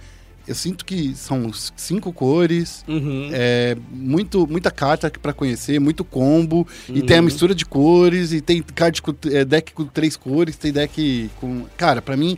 eu 0.47 0.55
sinto 0.55 0.85
que 0.85 1.13
são 1.13 1.51
cinco 1.75 2.11
cores, 2.13 2.83
Uhum. 2.87 3.29
é, 3.33 3.75
muito, 3.91 4.47
muita 4.47 4.71
carta 4.71 5.11
para 5.21 5.33
conhecer, 5.33 5.77
muito 5.79 6.03
combo, 6.05 6.65
e 6.87 7.01
Uhum. 7.01 7.05
tem 7.05 7.17
a 7.17 7.21
mistura 7.21 7.53
de 7.53 7.65
cores, 7.65 8.31
e 8.31 8.39
tem 8.41 8.63
card 8.63 9.01
com, 9.01 9.13
é, 9.29 9.43
deck 9.43 9.73
com 9.73 9.83
três 9.85 10.15
cores, 10.15 10.55
tem 10.55 10.71
deck 10.71 11.29
com. 11.39 11.65
Cara, 11.75 12.01
pra 12.01 12.15
mim. 12.17 12.37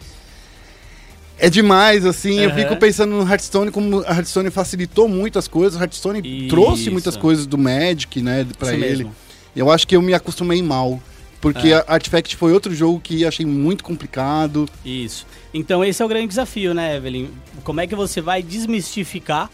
É 1.40 1.50
demais, 1.50 2.06
assim. 2.06 2.40
Eu 2.40 2.50
Aham. 2.50 2.60
fico 2.60 2.76
pensando 2.76 3.12
no 3.16 3.22
Hearthstone, 3.30 3.72
como 3.72 4.02
a 4.02 4.12
Hearthstone 4.16 4.52
facilitou 4.52 5.08
muito 5.08 5.40
as 5.40 5.48
coisas. 5.48 5.80
O 5.80 5.82
Hearthstone 5.82 6.22
Isso. 6.24 6.50
trouxe 6.50 6.90
muitas 6.90 7.16
coisas 7.16 7.46
do 7.48 7.58
Magic, 7.58 8.22
né, 8.22 8.46
pra 8.58 8.68
Isso 8.74 8.84
ele. 8.84 8.96
mesmo. 8.98 9.16
Eu 9.56 9.72
acho 9.72 9.88
que 9.88 9.96
eu 9.96 10.02
me 10.02 10.14
acostumei 10.14 10.62
mal. 10.62 11.02
Porque 11.42 11.70
É. 11.70 11.86
Artifact 11.88 12.36
foi 12.36 12.52
outro 12.52 12.76
jogo 12.76 13.00
que 13.00 13.26
achei 13.26 13.46
muito 13.46 13.82
complicado. 13.82 14.68
Isso. 14.84 15.26
Então 15.54 15.84
esse 15.86 16.02
é 16.02 16.06
o 16.06 16.10
grande 16.10 16.28
desafio, 16.28 16.74
né, 16.74 16.98
Evelyn? 16.98 17.30
Como 17.64 17.80
é 17.80 17.88
que 17.88 17.96
você 17.96 18.20
vai 18.20 18.44
desmistificar 18.44 19.50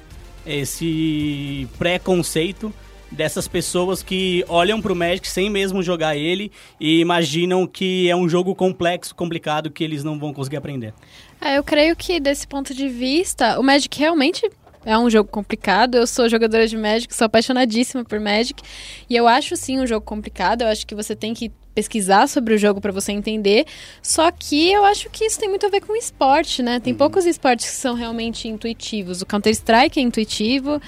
esse 0.48 1.68
preconceito 1.78 2.74
dessas 3.12 3.48
pessoas 3.48 4.02
que 4.04 4.44
olham 4.50 4.82
pro 4.82 4.96
Magic 4.96 5.28
sem 5.28 5.50
mesmo 5.50 5.82
jogar 5.84 6.18
ele 6.18 6.52
e 6.80 7.00
imaginam 7.00 7.66
que 7.68 8.10
é 8.10 8.16
um 8.16 8.28
jogo 8.28 8.54
complexo, 8.56 9.14
complicado, 9.16 9.70
que 9.70 9.84
eles 9.84 10.04
não 10.04 10.18
vão 10.20 10.34
conseguir 10.34 10.58
aprender. 10.58 10.94
É, 11.42 11.58
eu 11.58 11.64
creio 11.64 11.96
que 11.96 12.20
desse 12.20 12.48
ponto 12.48 12.74
de 12.74 12.88
vista, 12.90 13.60
o 13.60 13.64
Magic 13.64 14.00
realmente 14.00 14.50
é 14.86 14.98
um 14.98 15.10
jogo 15.10 15.30
complicado. 15.30 15.96
Eu 15.96 16.06
sou 16.06 16.30
jogadora 16.30 16.68
de 16.68 16.78
Magic, 16.78 17.14
sou 17.14 17.26
apaixonadíssima 17.26 18.06
por 18.06 18.20
Magic. 18.20 18.62
E 19.10 19.16
eu 19.16 19.28
acho 19.28 19.56
sim 19.56 19.80
um 19.80 19.88
jogo 19.88 20.06
complicado. 20.06 20.62
Eu 20.62 20.68
acho 20.68 20.86
que 20.86 20.94
você 20.94 21.16
tem 21.16 21.34
que 21.34 21.52
pesquisar 21.74 22.28
sobre 22.28 22.54
o 22.54 22.58
jogo 22.58 22.80
para 22.80 22.92
você 22.92 23.12
entender. 23.12 23.66
Só 24.02 24.32
que 24.32 24.72
eu 24.72 24.86
acho 24.86 25.10
que 25.10 25.26
isso 25.26 25.40
tem 25.40 25.50
muito 25.50 25.66
a 25.66 25.70
ver 25.70 25.82
com 25.82 25.96
esporte, 25.96 26.64
né? 26.64 26.80
Tem 26.80 26.94
poucos 26.94 27.26
esportes 27.26 27.66
que 27.70 27.76
são 27.76 27.96
realmente 27.96 28.48
intuitivos. 28.48 29.22
O 29.22 29.26
Counter-Strike 29.26 30.00
é 30.00 30.04
intuitivo. 30.04 30.82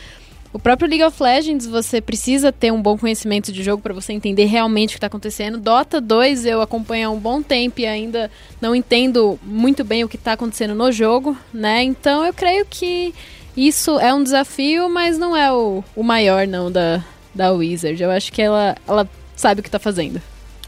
O 0.53 0.59
próprio 0.59 0.87
League 0.87 1.03
of 1.03 1.21
Legends, 1.21 1.65
você 1.65 1.99
precisa 1.99 2.51
ter 2.51 2.71
um 2.71 2.81
bom 2.81 2.97
conhecimento 2.97 3.51
de 3.51 3.63
jogo 3.63 3.81
para 3.81 3.93
você 3.93 4.13
entender 4.13 4.45
realmente 4.45 4.91
o 4.91 4.93
que 4.93 4.97
está 4.97 5.07
acontecendo. 5.07 5.57
Dota 5.57 5.99
2 5.99 6.45
eu 6.45 6.61
acompanho 6.61 7.09
há 7.09 7.11
um 7.11 7.19
bom 7.19 7.41
tempo 7.41 7.81
e 7.81 7.85
ainda 7.85 8.31
não 8.61 8.75
entendo 8.75 9.37
muito 9.43 9.83
bem 9.83 10.03
o 10.03 10.09
que 10.09 10.15
está 10.15 10.33
acontecendo 10.33 10.73
no 10.73 10.91
jogo, 10.91 11.37
né? 11.53 11.83
Então 11.83 12.25
eu 12.25 12.33
creio 12.33 12.65
que 12.65 13.13
isso 13.55 13.99
é 13.99 14.13
um 14.13 14.23
desafio, 14.23 14.89
mas 14.89 15.17
não 15.17 15.35
é 15.35 15.51
o, 15.51 15.83
o 15.95 16.03
maior, 16.03 16.47
não, 16.47 16.71
da, 16.71 17.03
da 17.35 17.51
Wizard. 17.51 18.01
Eu 18.01 18.11
acho 18.11 18.31
que 18.31 18.41
ela, 18.41 18.75
ela 18.87 19.07
sabe 19.35 19.59
o 19.59 19.63
que 19.63 19.69
tá 19.69 19.79
fazendo. 19.79 20.21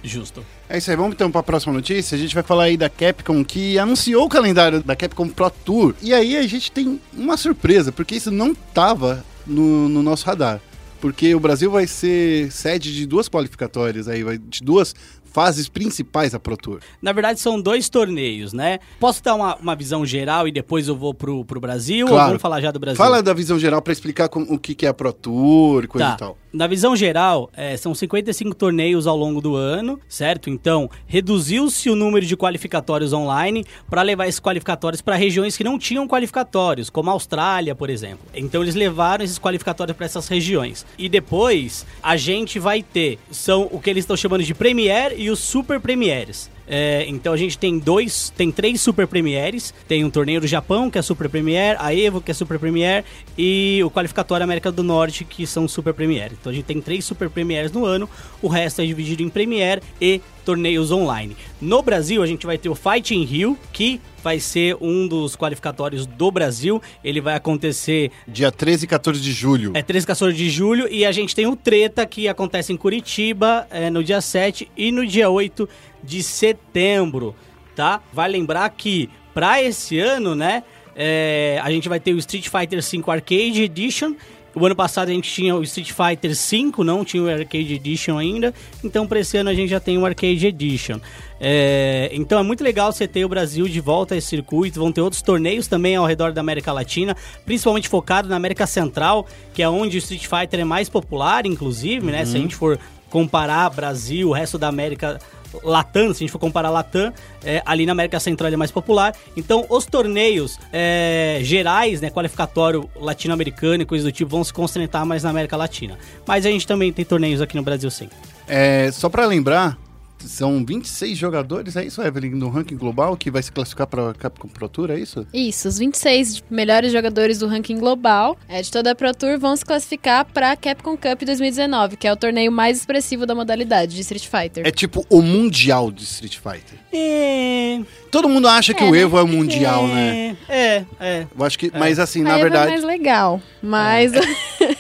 Justo. 0.03 0.45
É 0.67 0.77
isso 0.77 0.89
aí, 0.91 0.95
vamos 0.95 1.13
então 1.13 1.31
para 1.31 1.41
a 1.41 1.43
próxima 1.43 1.73
notícia. 1.73 2.15
A 2.15 2.19
gente 2.19 2.33
vai 2.33 2.43
falar 2.43 2.63
aí 2.65 2.77
da 2.77 2.89
Capcom 2.89 3.43
que 3.43 3.77
anunciou 3.79 4.25
o 4.25 4.29
calendário 4.29 4.81
da 4.81 4.95
Capcom 4.95 5.27
Pro 5.27 5.49
Tour. 5.49 5.95
E 6.01 6.13
aí 6.13 6.37
a 6.37 6.47
gente 6.47 6.71
tem 6.71 6.99
uma 7.13 7.37
surpresa, 7.37 7.91
porque 7.91 8.15
isso 8.15 8.31
não 8.31 8.53
tava 8.53 9.25
no, 9.49 9.89
no 9.89 10.01
nosso 10.03 10.25
radar. 10.25 10.61
Porque 11.01 11.33
o 11.33 11.39
Brasil 11.39 11.71
vai 11.71 11.87
ser 11.87 12.51
sede 12.51 12.93
de 12.93 13.05
duas 13.05 13.29
qualificatórias 13.29 14.07
aí, 14.09 14.21
de 14.37 14.61
duas 14.61 14.93
fases 15.31 15.69
principais 15.69 16.31
da 16.33 16.39
Pro 16.39 16.57
Tour. 16.57 16.79
Na 17.01 17.11
verdade, 17.13 17.39
são 17.39 17.61
dois 17.61 17.87
torneios, 17.87 18.51
né? 18.51 18.79
Posso 18.99 19.23
dar 19.23 19.35
uma, 19.35 19.55
uma 19.57 19.75
visão 19.75 20.05
geral 20.05 20.47
e 20.47 20.51
depois 20.51 20.87
eu 20.87 20.95
vou 20.95 21.13
pro, 21.13 21.45
pro 21.45 21.59
Brasil? 21.61 22.05
Ou 22.07 22.11
Claro. 22.13 22.27
vamos 22.29 22.41
falar 22.41 22.59
já 22.59 22.71
do 22.71 22.79
Brasil? 22.79 22.97
Fala 22.97 23.21
da 23.23 23.33
visão 23.33 23.57
geral 23.59 23.81
para 23.81 23.93
explicar 23.93 24.27
como- 24.27 24.51
o 24.51 24.57
que, 24.59 24.73
que 24.75 24.85
é 24.85 24.89
a 24.89 24.93
Pro 24.93 25.13
Tour 25.13 25.83
e 25.83 25.87
coisa 25.87 26.07
Tá. 26.09 26.13
e 26.15 26.17
tal. 26.17 26.37
Na 26.51 26.65
visão 26.65 26.95
geral, 26.95 27.51
é, 27.55 27.77
são 27.77 27.93
55 27.93 28.55
torneios 28.55 29.05
ao 29.05 29.15
longo 29.15 29.39
do 29.39 29.55
ano, 29.55 29.99
certo? 30.09 30.49
Então, 30.49 30.89
reduziu-se 31.05 31.91
o 31.91 31.95
número 31.95 32.25
de 32.25 32.35
qualificatórios 32.35 33.13
online 33.13 33.63
para 33.87 34.01
levar 34.01 34.27
esses 34.27 34.39
qualificatórios 34.39 34.99
para 34.99 35.15
regiões 35.15 35.55
que 35.55 35.63
não 35.63 35.77
tinham 35.77 36.07
qualificatórios, 36.07 36.89
como 36.89 37.11
a 37.11 37.13
Austrália, 37.13 37.75
por 37.75 37.87
exemplo. 37.87 38.25
Então, 38.33 38.63
eles 38.63 38.73
levaram 38.73 39.23
esses 39.23 39.37
qualificatórios 39.37 39.95
para 39.95 40.07
essas 40.07 40.27
regiões. 40.27 40.87
E 40.97 41.07
depois, 41.07 41.85
a 42.01 42.17
gente 42.17 42.57
vai 42.57 42.81
ter, 42.81 43.19
são 43.29 43.69
o 43.71 43.79
que 43.79 43.91
eles 43.91 44.01
estão 44.01 44.17
chamando 44.17 44.43
de 44.43 44.55
Premier 44.55 45.13
e 45.15 45.29
os 45.29 45.37
Super 45.37 45.79
Premieres. 45.79 46.49
É, 46.69 47.05
então 47.07 47.33
a 47.33 47.37
gente 47.37 47.57
tem 47.57 47.79
dois, 47.79 48.31
tem 48.37 48.51
três 48.51 48.79
Super 48.79 49.07
Premieres. 49.07 49.73
Tem 49.87 50.05
um 50.05 50.09
torneio 50.09 50.39
do 50.39 50.47
Japão, 50.47 50.89
que 50.89 50.99
é 50.99 51.01
Super 51.01 51.27
Premier, 51.27 51.75
a 51.79 51.93
Evo, 51.93 52.21
que 52.21 52.29
é 52.29 52.33
Super 52.33 52.59
Premier, 52.59 53.03
e 53.35 53.81
o 53.83 53.89
qualificatório 53.89 54.43
América 54.43 54.71
do 54.71 54.83
Norte, 54.83 55.25
que 55.25 55.47
são 55.47 55.67
Super 55.67 55.93
Premier. 55.93 56.31
Então 56.39 56.51
a 56.51 56.55
gente 56.55 56.65
tem 56.65 56.79
três 56.79 57.03
Super 57.03 57.29
Premieres 57.29 57.71
no 57.71 57.85
ano, 57.85 58.07
o 58.41 58.47
resto 58.47 58.81
é 58.81 58.85
dividido 58.85 59.23
em 59.23 59.29
Premier 59.29 59.81
e 59.99 60.21
torneios 60.49 60.91
online. 60.91 61.37
No 61.61 61.83
Brasil, 61.83 62.23
a 62.23 62.25
gente 62.25 62.43
vai 62.43 62.57
ter 62.57 62.69
o 62.69 62.73
Fight 62.73 63.13
in 63.13 63.23
Rio, 63.23 63.55
que 63.71 64.01
vai 64.23 64.39
ser 64.39 64.75
um 64.81 65.07
dos 65.07 65.35
qualificatórios 65.35 66.07
do 66.07 66.31
Brasil. 66.31 66.81
Ele 67.03 67.21
vai 67.21 67.35
acontecer 67.35 68.09
Dia 68.27 68.51
13 68.51 68.85
e 68.85 68.87
14 68.87 69.21
de 69.21 69.31
julho. 69.31 69.73
é 69.75 69.83
13 69.83 70.05
e 70.05 70.07
14 70.07 70.35
de 70.35 70.49
julho 70.49 70.87
e 70.89 71.05
a 71.05 71.11
gente 71.11 71.35
tem 71.35 71.45
o 71.45 71.55
Treta 71.55 72.03
que 72.03 72.27
acontece 72.27 72.73
em 72.73 72.77
Curitiba 72.77 73.67
é, 73.69 73.91
no 73.91 74.03
dia 74.03 74.21
7 74.21 74.71
e 74.75 74.91
no 74.91 75.05
dia 75.05 75.29
8 75.29 75.69
de 76.03 76.23
setembro, 76.23 77.35
tá? 77.75 78.01
Vai 78.11 78.27
lembrar 78.27 78.67
que 78.71 79.07
pra 79.35 79.61
esse 79.61 79.99
ano, 79.99 80.33
né, 80.33 80.63
é, 80.95 81.59
a 81.61 81.69
gente 81.69 81.87
vai 81.87 81.99
ter 81.99 82.11
o 82.11 82.17
Street 82.17 82.49
Fighter 82.49 82.81
V 82.81 83.11
Arcade 83.11 83.61
Edition. 83.61 84.15
O 84.59 84.65
ano 84.65 84.75
passado 84.75 85.07
a 85.07 85.13
gente 85.13 85.31
tinha 85.31 85.55
o 85.55 85.63
Street 85.63 85.91
Fighter 85.91 86.31
V, 86.35 86.83
não 86.83 87.05
tinha 87.05 87.23
o 87.23 87.29
Arcade 87.29 87.75
Edition 87.75 88.17
ainda. 88.17 88.53
Então, 88.83 89.07
para 89.07 89.19
esse 89.19 89.37
ano 89.37 89.49
a 89.49 89.53
gente 89.53 89.69
já 89.69 89.79
tem 89.79 89.97
o 89.97 90.05
Arcade 90.05 90.47
Edition. 90.47 90.99
É, 91.39 92.09
então 92.11 92.37
é 92.37 92.43
muito 92.43 92.61
legal 92.61 92.91
você 92.91 93.07
ter 93.07 93.23
o 93.23 93.29
Brasil 93.29 93.69
de 93.69 93.79
volta 93.79 94.15
a 94.15 94.17
esse 94.17 94.27
circuito. 94.27 94.77
Vão 94.77 94.91
ter 94.91 94.99
outros 94.99 95.21
torneios 95.21 95.67
também 95.67 95.95
ao 95.95 96.05
redor 96.05 96.33
da 96.33 96.41
América 96.41 96.73
Latina, 96.73 97.15
principalmente 97.45 97.87
focado 97.87 98.27
na 98.27 98.35
América 98.35 98.67
Central, 98.67 99.25
que 99.53 99.63
é 99.63 99.69
onde 99.69 99.95
o 99.95 99.99
Street 99.99 100.27
Fighter 100.27 100.59
é 100.59 100.65
mais 100.65 100.89
popular, 100.89 101.45
inclusive, 101.45 102.05
né? 102.11 102.25
Se 102.25 102.35
a 102.35 102.39
gente 102.39 102.55
for 102.55 102.77
comparar 103.09 103.69
Brasil, 103.69 104.29
o 104.29 104.33
resto 104.33 104.57
da 104.57 104.67
América 104.67 105.19
Latam, 105.63 106.13
se 106.13 106.17
a 106.17 106.19
gente 106.19 106.31
for 106.31 106.39
comparar 106.39 106.69
Latam, 106.69 107.13
é, 107.43 107.61
ali 107.65 107.85
na 107.85 107.91
América 107.91 108.19
Central 108.19 108.51
é 108.51 108.55
mais 108.55 108.71
popular. 108.71 109.15
Então, 109.35 109.65
os 109.69 109.85
torneios 109.85 110.59
é, 110.71 111.39
gerais, 111.41 112.01
né, 112.01 112.09
qualificatório 112.09 112.89
latino-americano 112.95 113.83
e 113.83 113.85
coisas 113.85 114.05
do 114.05 114.11
tipo, 114.11 114.29
vão 114.29 114.43
se 114.43 114.53
concentrar 114.53 115.05
mais 115.05 115.23
na 115.23 115.29
América 115.29 115.57
Latina. 115.57 115.97
Mas 116.25 116.45
a 116.45 116.49
gente 116.49 116.65
também 116.65 116.91
tem 116.91 117.05
torneios 117.05 117.41
aqui 117.41 117.55
no 117.55 117.63
Brasil, 117.63 117.89
sim. 117.89 118.09
É, 118.47 118.89
só 118.91 119.09
para 119.09 119.25
lembrar, 119.25 119.77
são 120.25 120.63
26 120.65 121.17
jogadores, 121.17 121.75
é 121.75 121.85
isso, 121.85 122.01
Evelyn, 122.01 122.31
no 122.31 122.49
ranking 122.49 122.77
global 122.77 123.15
que 123.15 123.31
vai 123.31 123.41
se 123.41 123.51
classificar 123.51 123.87
para 123.87 124.13
Capcom 124.13 124.47
Pro 124.47 124.69
Tour, 124.69 124.91
é 124.91 124.99
isso? 124.99 125.25
Isso, 125.33 125.67
os 125.67 125.77
26 125.77 126.43
melhores 126.49 126.91
jogadores 126.91 127.39
do 127.39 127.47
ranking 127.47 127.77
global 127.77 128.37
é, 128.47 128.61
de 128.61 128.71
toda 128.71 128.91
a 128.91 128.95
Pro 128.95 129.13
Tour 129.13 129.39
vão 129.39 129.55
se 129.55 129.65
classificar 129.65 130.25
para 130.25 130.51
a 130.51 130.57
Capcom 130.57 130.97
Cup 130.97 131.23
2019, 131.23 131.97
que 131.97 132.07
é 132.07 132.13
o 132.13 132.17
torneio 132.17 132.51
mais 132.51 132.77
expressivo 132.77 133.25
da 133.25 133.35
modalidade 133.35 133.95
de 133.95 134.01
Street 134.01 134.27
Fighter. 134.27 134.65
É 134.65 134.71
tipo 134.71 135.05
o 135.09 135.21
Mundial 135.21 135.91
de 135.91 136.03
Street 136.03 136.37
Fighter. 136.37 136.79
É, 136.91 137.81
Todo 138.11 138.27
mundo 138.29 138.47
acha 138.47 138.73
que 138.73 138.83
É, 138.83 138.87
o 138.87 138.91
né? 138.91 138.99
Evo 138.99 139.17
é 139.17 139.23
o 139.23 139.27
Mundial, 139.27 139.87
né? 139.87 140.37
É, 140.47 140.83
é. 140.99 141.27
Eu 141.37 141.45
acho 141.45 141.57
que, 141.59 141.71
mas 141.77 141.99
assim, 141.99 142.21
a 142.21 142.23
na 142.23 142.29
Evo 142.31 142.39
é 142.39 142.43
verdade, 142.43 142.71
mais 142.71 142.83
legal, 142.83 143.41
mas 143.61 144.11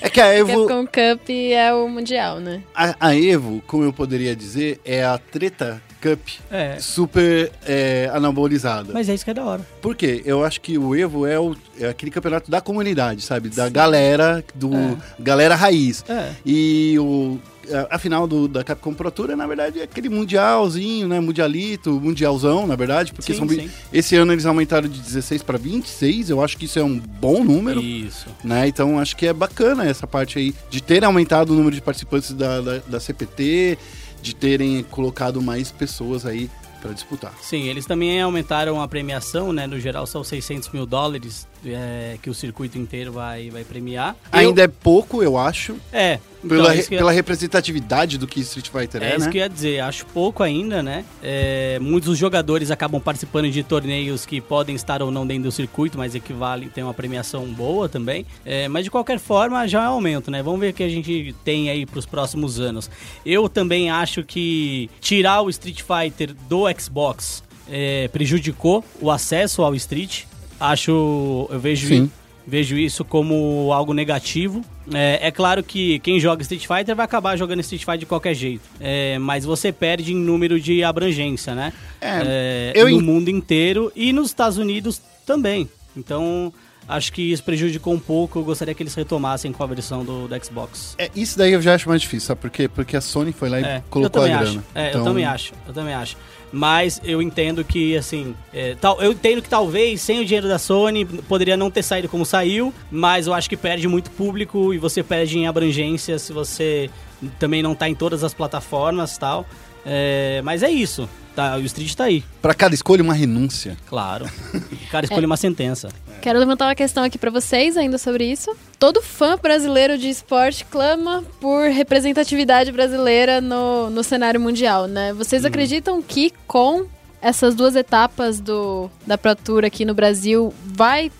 é 0.01 0.09
que 0.09 0.19
a 0.19 0.33
Evo, 0.33 0.67
Capcom 0.67 0.85
Cup 0.85 1.29
é 1.29 1.73
o 1.73 1.87
mundial, 1.87 2.39
né? 2.39 2.61
a, 2.75 2.95
a 2.99 3.15
Evo, 3.15 3.61
como 3.67 3.83
eu 3.83 3.93
poderia 3.93 4.35
dizer, 4.35 4.79
é 4.83 5.03
a 5.03 5.17
treta 5.17 5.81
Cup 6.01 6.19
É. 6.49 6.77
super 6.79 7.51
é, 7.67 8.09
anabolizada. 8.13 8.93
Mas 8.93 9.09
é 9.09 9.13
isso 9.13 9.25
que 9.25 9.31
é 9.31 9.33
da 9.33 9.43
hora. 9.43 9.65
Por 9.81 9.95
quê? 9.95 10.21
Eu 10.25 10.43
acho 10.45 10.61
que 10.61 10.77
o 10.77 10.95
Evo 10.95 11.27
é, 11.27 11.37
o, 11.37 11.55
é 11.79 11.89
aquele 11.89 12.09
campeonato 12.09 12.49
da 12.49 12.61
comunidade, 12.61 13.21
sabe? 13.21 13.49
Da 13.49 13.67
galera, 13.69 14.43
do 14.55 14.71
galera 15.19 15.55
raiz. 15.55 16.03
É. 16.07 16.29
E 16.45 16.95
o, 16.99 17.37
a, 17.73 17.95
a 17.95 17.99
final 17.99 18.27
do, 18.27 18.47
da 18.47 18.63
Capcom 18.63 18.93
Pro 18.93 19.11
Tour 19.11 19.31
é, 19.31 19.35
na 19.35 19.47
verdade, 19.47 19.81
aquele 19.81 20.09
mundialzinho, 20.09 21.07
né? 21.07 21.19
Mundialito, 21.19 21.99
mundialzão, 21.99 22.67
na 22.67 22.75
verdade. 22.75 23.13
Porque 23.13 23.33
Sim, 23.33 23.39
são, 23.39 23.49
sim. 23.49 23.69
esse 23.91 24.15
ano 24.15 24.33
eles 24.33 24.45
aumentaram 24.45 24.87
de 24.87 24.99
16 24.99 25.43
para 25.43 25.57
26. 25.57 26.29
Eu 26.29 26.43
acho 26.43 26.57
que 26.57 26.65
isso 26.65 26.79
é 26.79 26.83
um 26.83 26.97
bom 26.97 27.43
número. 27.43 27.81
Isso. 27.81 28.27
Né? 28.43 28.67
Então 28.67 28.99
acho 28.99 29.15
que 29.15 29.27
é 29.27 29.33
bacana 29.33 29.85
essa 29.85 30.07
parte 30.07 30.39
aí 30.39 30.53
de 30.69 30.81
ter 30.81 31.03
aumentado 31.03 31.53
o 31.53 31.55
número 31.55 31.75
de 31.75 31.81
participantes 31.81 32.33
da, 32.33 32.61
da, 32.61 32.77
da 32.79 32.99
CPT, 32.99 33.77
de 34.21 34.35
terem 34.35 34.83
colocado 34.83 35.41
mais 35.41 35.71
pessoas 35.71 36.25
aí 36.25 36.49
para 36.81 36.93
disputar. 36.93 37.33
Sim, 37.41 37.63
eles 37.63 37.85
também 37.85 38.21
aumentaram 38.21 38.81
a 38.81 38.87
premiação, 38.87 39.51
né? 39.51 39.67
No 39.67 39.79
geral 39.79 40.07
são 40.07 40.23
600 40.23 40.69
mil 40.69 40.85
dólares 40.85 41.47
é, 41.65 42.17
que 42.21 42.29
o 42.29 42.33
circuito 42.33 42.77
inteiro 42.77 43.11
vai, 43.11 43.49
vai 43.49 43.63
premiar. 43.63 44.15
Ainda 44.31 44.63
é 44.63 44.67
pouco, 44.67 45.21
eu 45.23 45.37
acho, 45.37 45.75
É, 45.91 46.19
então, 46.43 46.57
pela, 46.57 46.71
é 46.73 46.77
re- 46.77 46.81
eu- 46.83 46.87
pela 46.97 47.11
representatividade 47.11 48.17
do 48.17 48.25
que 48.25 48.39
Street 48.39 48.69
Fighter 48.69 49.03
é, 49.03 49.11
É 49.11 49.15
isso 49.17 49.25
né? 49.25 49.31
que 49.31 49.37
eu 49.37 49.41
ia 49.41 49.49
dizer, 49.49 49.79
acho 49.81 50.05
pouco 50.07 50.41
ainda, 50.41 50.81
né? 50.81 51.03
É, 51.21 51.77
muitos 51.81 52.17
jogadores 52.17 52.71
acabam 52.71 53.01
participando 53.01 53.49
de 53.51 53.61
torneios 53.63 54.25
que 54.25 54.39
podem 54.39 54.75
estar 54.75 55.01
ou 55.01 55.11
não 55.11 55.27
dentro 55.27 55.43
do 55.43 55.51
circuito, 55.51 55.97
mas 55.97 56.15
equivalem, 56.15 56.69
tem 56.69 56.83
uma 56.83 56.93
premiação 56.93 57.45
boa 57.45 57.89
também. 57.89 58.25
É, 58.45 58.67
mas 58.69 58.85
de 58.85 58.91
qualquer 58.91 59.19
forma, 59.19 59.67
já 59.67 59.83
é 59.83 59.89
um 59.89 59.93
aumento, 59.93 60.31
né? 60.31 60.41
Vamos 60.41 60.59
ver 60.61 60.69
o 60.69 60.73
que 60.73 60.83
a 60.83 60.89
gente 60.89 61.35
tem 61.43 61.69
aí 61.69 61.85
para 61.85 61.99
os 61.99 62.05
próximos 62.05 62.59
anos. 62.59 62.89
Eu 63.25 63.49
também 63.49 63.89
acho 63.89 64.23
que 64.23 64.89
tirar 65.01 65.41
o 65.41 65.49
Street 65.49 65.81
Fighter 65.81 66.33
do 66.47 66.63
Xbox 66.79 67.43
é, 67.69 68.07
prejudicou 68.07 68.83
o 69.01 69.11
acesso 69.11 69.61
ao 69.61 69.75
Street. 69.75 70.23
Acho, 70.59 71.47
eu 71.49 71.59
vejo 71.59 71.87
Sim. 71.87 72.11
Vejo 72.47 72.75
isso 72.79 73.05
como 73.05 73.69
algo 73.71 73.93
negativo. 73.93 74.63
É, 74.91 75.27
é 75.27 75.29
claro 75.31 75.61
que 75.61 75.99
quem 75.99 76.19
joga 76.19 76.41
Street 76.41 76.65
Fighter 76.65 76.95
vai 76.95 77.05
acabar 77.05 77.37
jogando 77.37 77.59
Street 77.59 77.81
Fighter 77.81 77.99
de 77.99 78.05
qualquer 78.07 78.33
jeito. 78.33 78.63
É, 78.79 79.19
mas 79.19 79.45
você 79.45 79.71
perde 79.71 80.13
em 80.13 80.15
número 80.15 80.59
de 80.59 80.83
abrangência, 80.83 81.53
né? 81.53 81.71
É, 82.01 82.71
É, 82.75 82.81
eu 82.81 82.89
no 82.89 82.97
en- 82.99 83.01
mundo 83.03 83.29
inteiro 83.29 83.91
e 83.95 84.11
nos 84.11 84.29
Estados 84.29 84.57
Unidos 84.57 84.99
também. 85.27 85.69
Então, 85.95 86.51
acho 86.87 87.13
que 87.13 87.21
isso 87.31 87.43
prejudicou 87.43 87.93
um 87.93 87.99
pouco. 87.99 88.39
Eu 88.39 88.43
gostaria 88.43 88.73
que 88.73 88.81
eles 88.81 88.95
retomassem 88.95 89.51
com 89.51 89.63
a 89.63 89.67
versão 89.67 90.03
do, 90.03 90.27
do 90.27 90.43
Xbox. 90.43 90.95
É, 90.97 91.07
isso 91.15 91.37
daí 91.37 91.51
eu 91.53 91.61
já 91.61 91.75
acho 91.75 91.87
mais 91.87 92.01
difícil, 92.01 92.25
sabe 92.29 92.41
por 92.41 92.49
quê? 92.49 92.67
Porque 92.67 92.97
a 92.97 93.01
Sony 93.01 93.31
foi 93.31 93.47
lá 93.49 93.61
e 93.61 93.63
É, 93.63 93.83
colocou 93.91 94.23
a 94.23 94.27
grana. 94.27 94.41
acho. 94.43 94.63
É, 94.73 94.89
Então, 94.89 95.01
eu 95.01 95.05
também 95.05 95.25
acho. 95.25 95.53
Eu 95.67 95.73
também 95.73 95.93
acho. 95.93 96.17
Mas 96.51 96.99
eu 97.03 97.21
entendo 97.21 97.63
que, 97.63 97.95
assim, 97.95 98.35
é, 98.53 98.75
tal, 98.79 98.99
eu 99.01 99.11
entendo 99.11 99.41
que 99.41 99.49
talvez 99.49 100.01
sem 100.01 100.19
o 100.19 100.25
dinheiro 100.25 100.47
da 100.47 100.57
Sony 100.57 101.05
poderia 101.05 101.55
não 101.55 101.69
ter 101.69 101.83
saído 101.83 102.09
como 102.09 102.25
saiu, 102.25 102.73
mas 102.91 103.27
eu 103.27 103.33
acho 103.33 103.49
que 103.49 103.55
perde 103.57 103.87
muito 103.87 104.09
público 104.11 104.73
e 104.73 104.77
você 104.77 105.03
perde 105.03 105.37
em 105.37 105.47
abrangência 105.47 106.17
se 106.17 106.33
você 106.33 106.89
também 107.37 107.61
não 107.61 107.75
tá 107.75 107.87
em 107.87 107.95
todas 107.95 108.23
as 108.23 108.33
plataformas 108.33 109.17
tal. 109.17 109.45
É, 109.85 110.41
mas 110.43 110.63
é 110.63 110.69
isso. 110.69 111.09
Tá, 111.35 111.55
o 111.55 111.61
Street 111.61 111.93
tá 111.93 112.05
aí, 112.05 112.23
Pra 112.41 112.53
cada 112.53 112.75
escolha, 112.75 113.01
uma 113.01 113.13
renúncia. 113.13 113.77
claro. 113.87 114.25
O 114.89 114.91
cara 114.91 115.05
escolhe 115.05 115.25
uma 115.25 115.37
sentença. 115.37 115.89
Quero 116.19 116.39
levantar 116.39 116.65
uma 116.65 116.73
questão 116.75 117.03
aqui 117.03 117.17
pra 117.17 117.29
vocês 117.29 117.77
ainda 117.77 117.97
sobre 117.99 118.25
isso. 118.25 118.53
Todo 118.79 119.01
fã 119.03 119.37
brasileiro 119.37 119.97
de 119.99 120.09
esporte 120.09 120.65
clama 120.65 121.23
por 121.39 121.69
representatividade 121.69 122.71
brasileira 122.71 123.39
no, 123.39 123.89
no 123.91 124.03
cenário 124.03 124.41
mundial, 124.41 124.87
né? 124.87 125.13
Vocês 125.13 125.45
acreditam 125.45 126.01
que 126.01 126.33
com 126.47 126.87
essas 127.21 127.53
duas 127.53 127.75
etapas 127.75 128.39
do, 128.39 128.89
da 129.05 129.15
Pro 129.17 129.35
Tour 129.35 129.63
aqui 129.63 129.85
no 129.85 129.93
Brasil 129.93 130.51
vai 130.65 131.11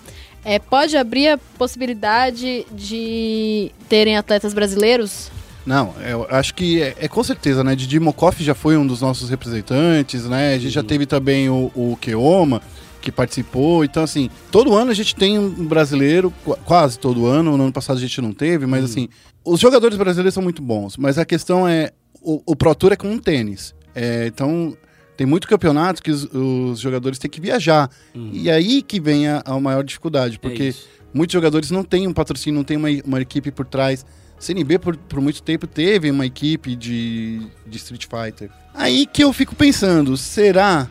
é, 0.43 0.57
pode 0.57 0.97
abrir 0.97 1.27
a 1.29 1.37
possibilidade 1.37 2.65
de 2.71 3.71
terem 3.87 4.17
atletas 4.17 4.53
brasileiros? 4.53 5.29
Não, 5.65 5.93
eu 6.05 6.25
acho 6.29 6.55
que 6.55 6.81
é, 6.81 6.95
é 6.99 7.07
com 7.07 7.23
certeza, 7.23 7.63
né? 7.63 7.75
Didi 7.75 7.99
Mokoff 7.99 8.43
já 8.43 8.55
foi 8.55 8.75
um 8.77 8.87
dos 8.87 9.01
nossos 9.01 9.29
representantes, 9.29 10.25
né? 10.25 10.53
A 10.55 10.57
gente 10.59 10.71
já 10.73 10.83
teve 10.83 11.05
também 11.05 11.49
o, 11.49 11.71
o 11.75 11.97
Keoma. 12.01 12.61
que 13.01 13.11
participou. 13.11 13.83
Então, 13.85 14.03
assim, 14.03 14.29
todo 14.51 14.73
ano 14.75 14.91
a 14.91 14.93
gente 14.93 15.15
tem 15.15 15.39
um 15.39 15.65
brasileiro, 15.65 16.33
qu- 16.43 16.57
quase 16.65 16.99
todo 16.99 17.25
ano. 17.27 17.55
No 17.55 17.63
ano 17.63 17.71
passado 17.73 17.95
a 17.97 17.99
gente 18.01 18.19
não 18.19 18.33
teve, 18.33 18.65
mas 18.65 18.83
assim, 18.83 19.07
os 19.45 19.59
jogadores 19.59 19.97
brasileiros 19.97 20.33
são 20.33 20.43
muito 20.43 20.61
bons. 20.61 20.97
Mas 20.97 21.17
a 21.17 21.23
questão 21.23 21.65
é: 21.67 21.91
o, 22.21 22.41
o 22.45 22.55
Pro 22.55 22.75
Tour 22.75 22.91
é 22.91 22.95
com 22.97 23.07
um 23.09 23.17
tênis. 23.17 23.73
É, 23.95 24.27
então, 24.27 24.75
tem 25.15 25.25
muito 25.25 25.47
campeonato 25.47 26.01
que 26.03 26.11
os, 26.11 26.25
os 26.33 26.79
jogadores 26.79 27.17
têm 27.19 27.29
que 27.31 27.39
viajar. 27.39 27.89
E 28.33 28.49
aí 28.51 28.81
que 28.81 28.99
vem 28.99 29.27
a, 29.27 29.41
a 29.45 29.59
maior 29.59 29.83
dificuldade, 29.83 30.37
porque 30.39 30.69
isso. 30.69 30.87
muitos 31.13 31.33
jogadores 31.33 31.71
não 31.71 31.83
têm 31.83 32.05
um 32.07 32.13
patrocínio, 32.13 32.57
não 32.57 32.63
tem 32.65 32.75
uma, 32.75 32.89
uma 33.05 33.21
equipe 33.21 33.49
por 33.51 33.65
trás. 33.65 34.05
CNB 34.39 34.79
por, 34.79 34.95
por 34.95 35.21
muito 35.21 35.41
tempo 35.41 35.67
teve 35.67 36.09
uma 36.09 36.25
equipe 36.25 36.75
de, 36.75 37.41
de 37.67 37.77
Street 37.77 38.05
Fighter. 38.05 38.49
Aí 38.73 39.05
que 39.05 39.23
eu 39.23 39.33
fico 39.33 39.55
pensando, 39.55 40.15
será 40.15 40.87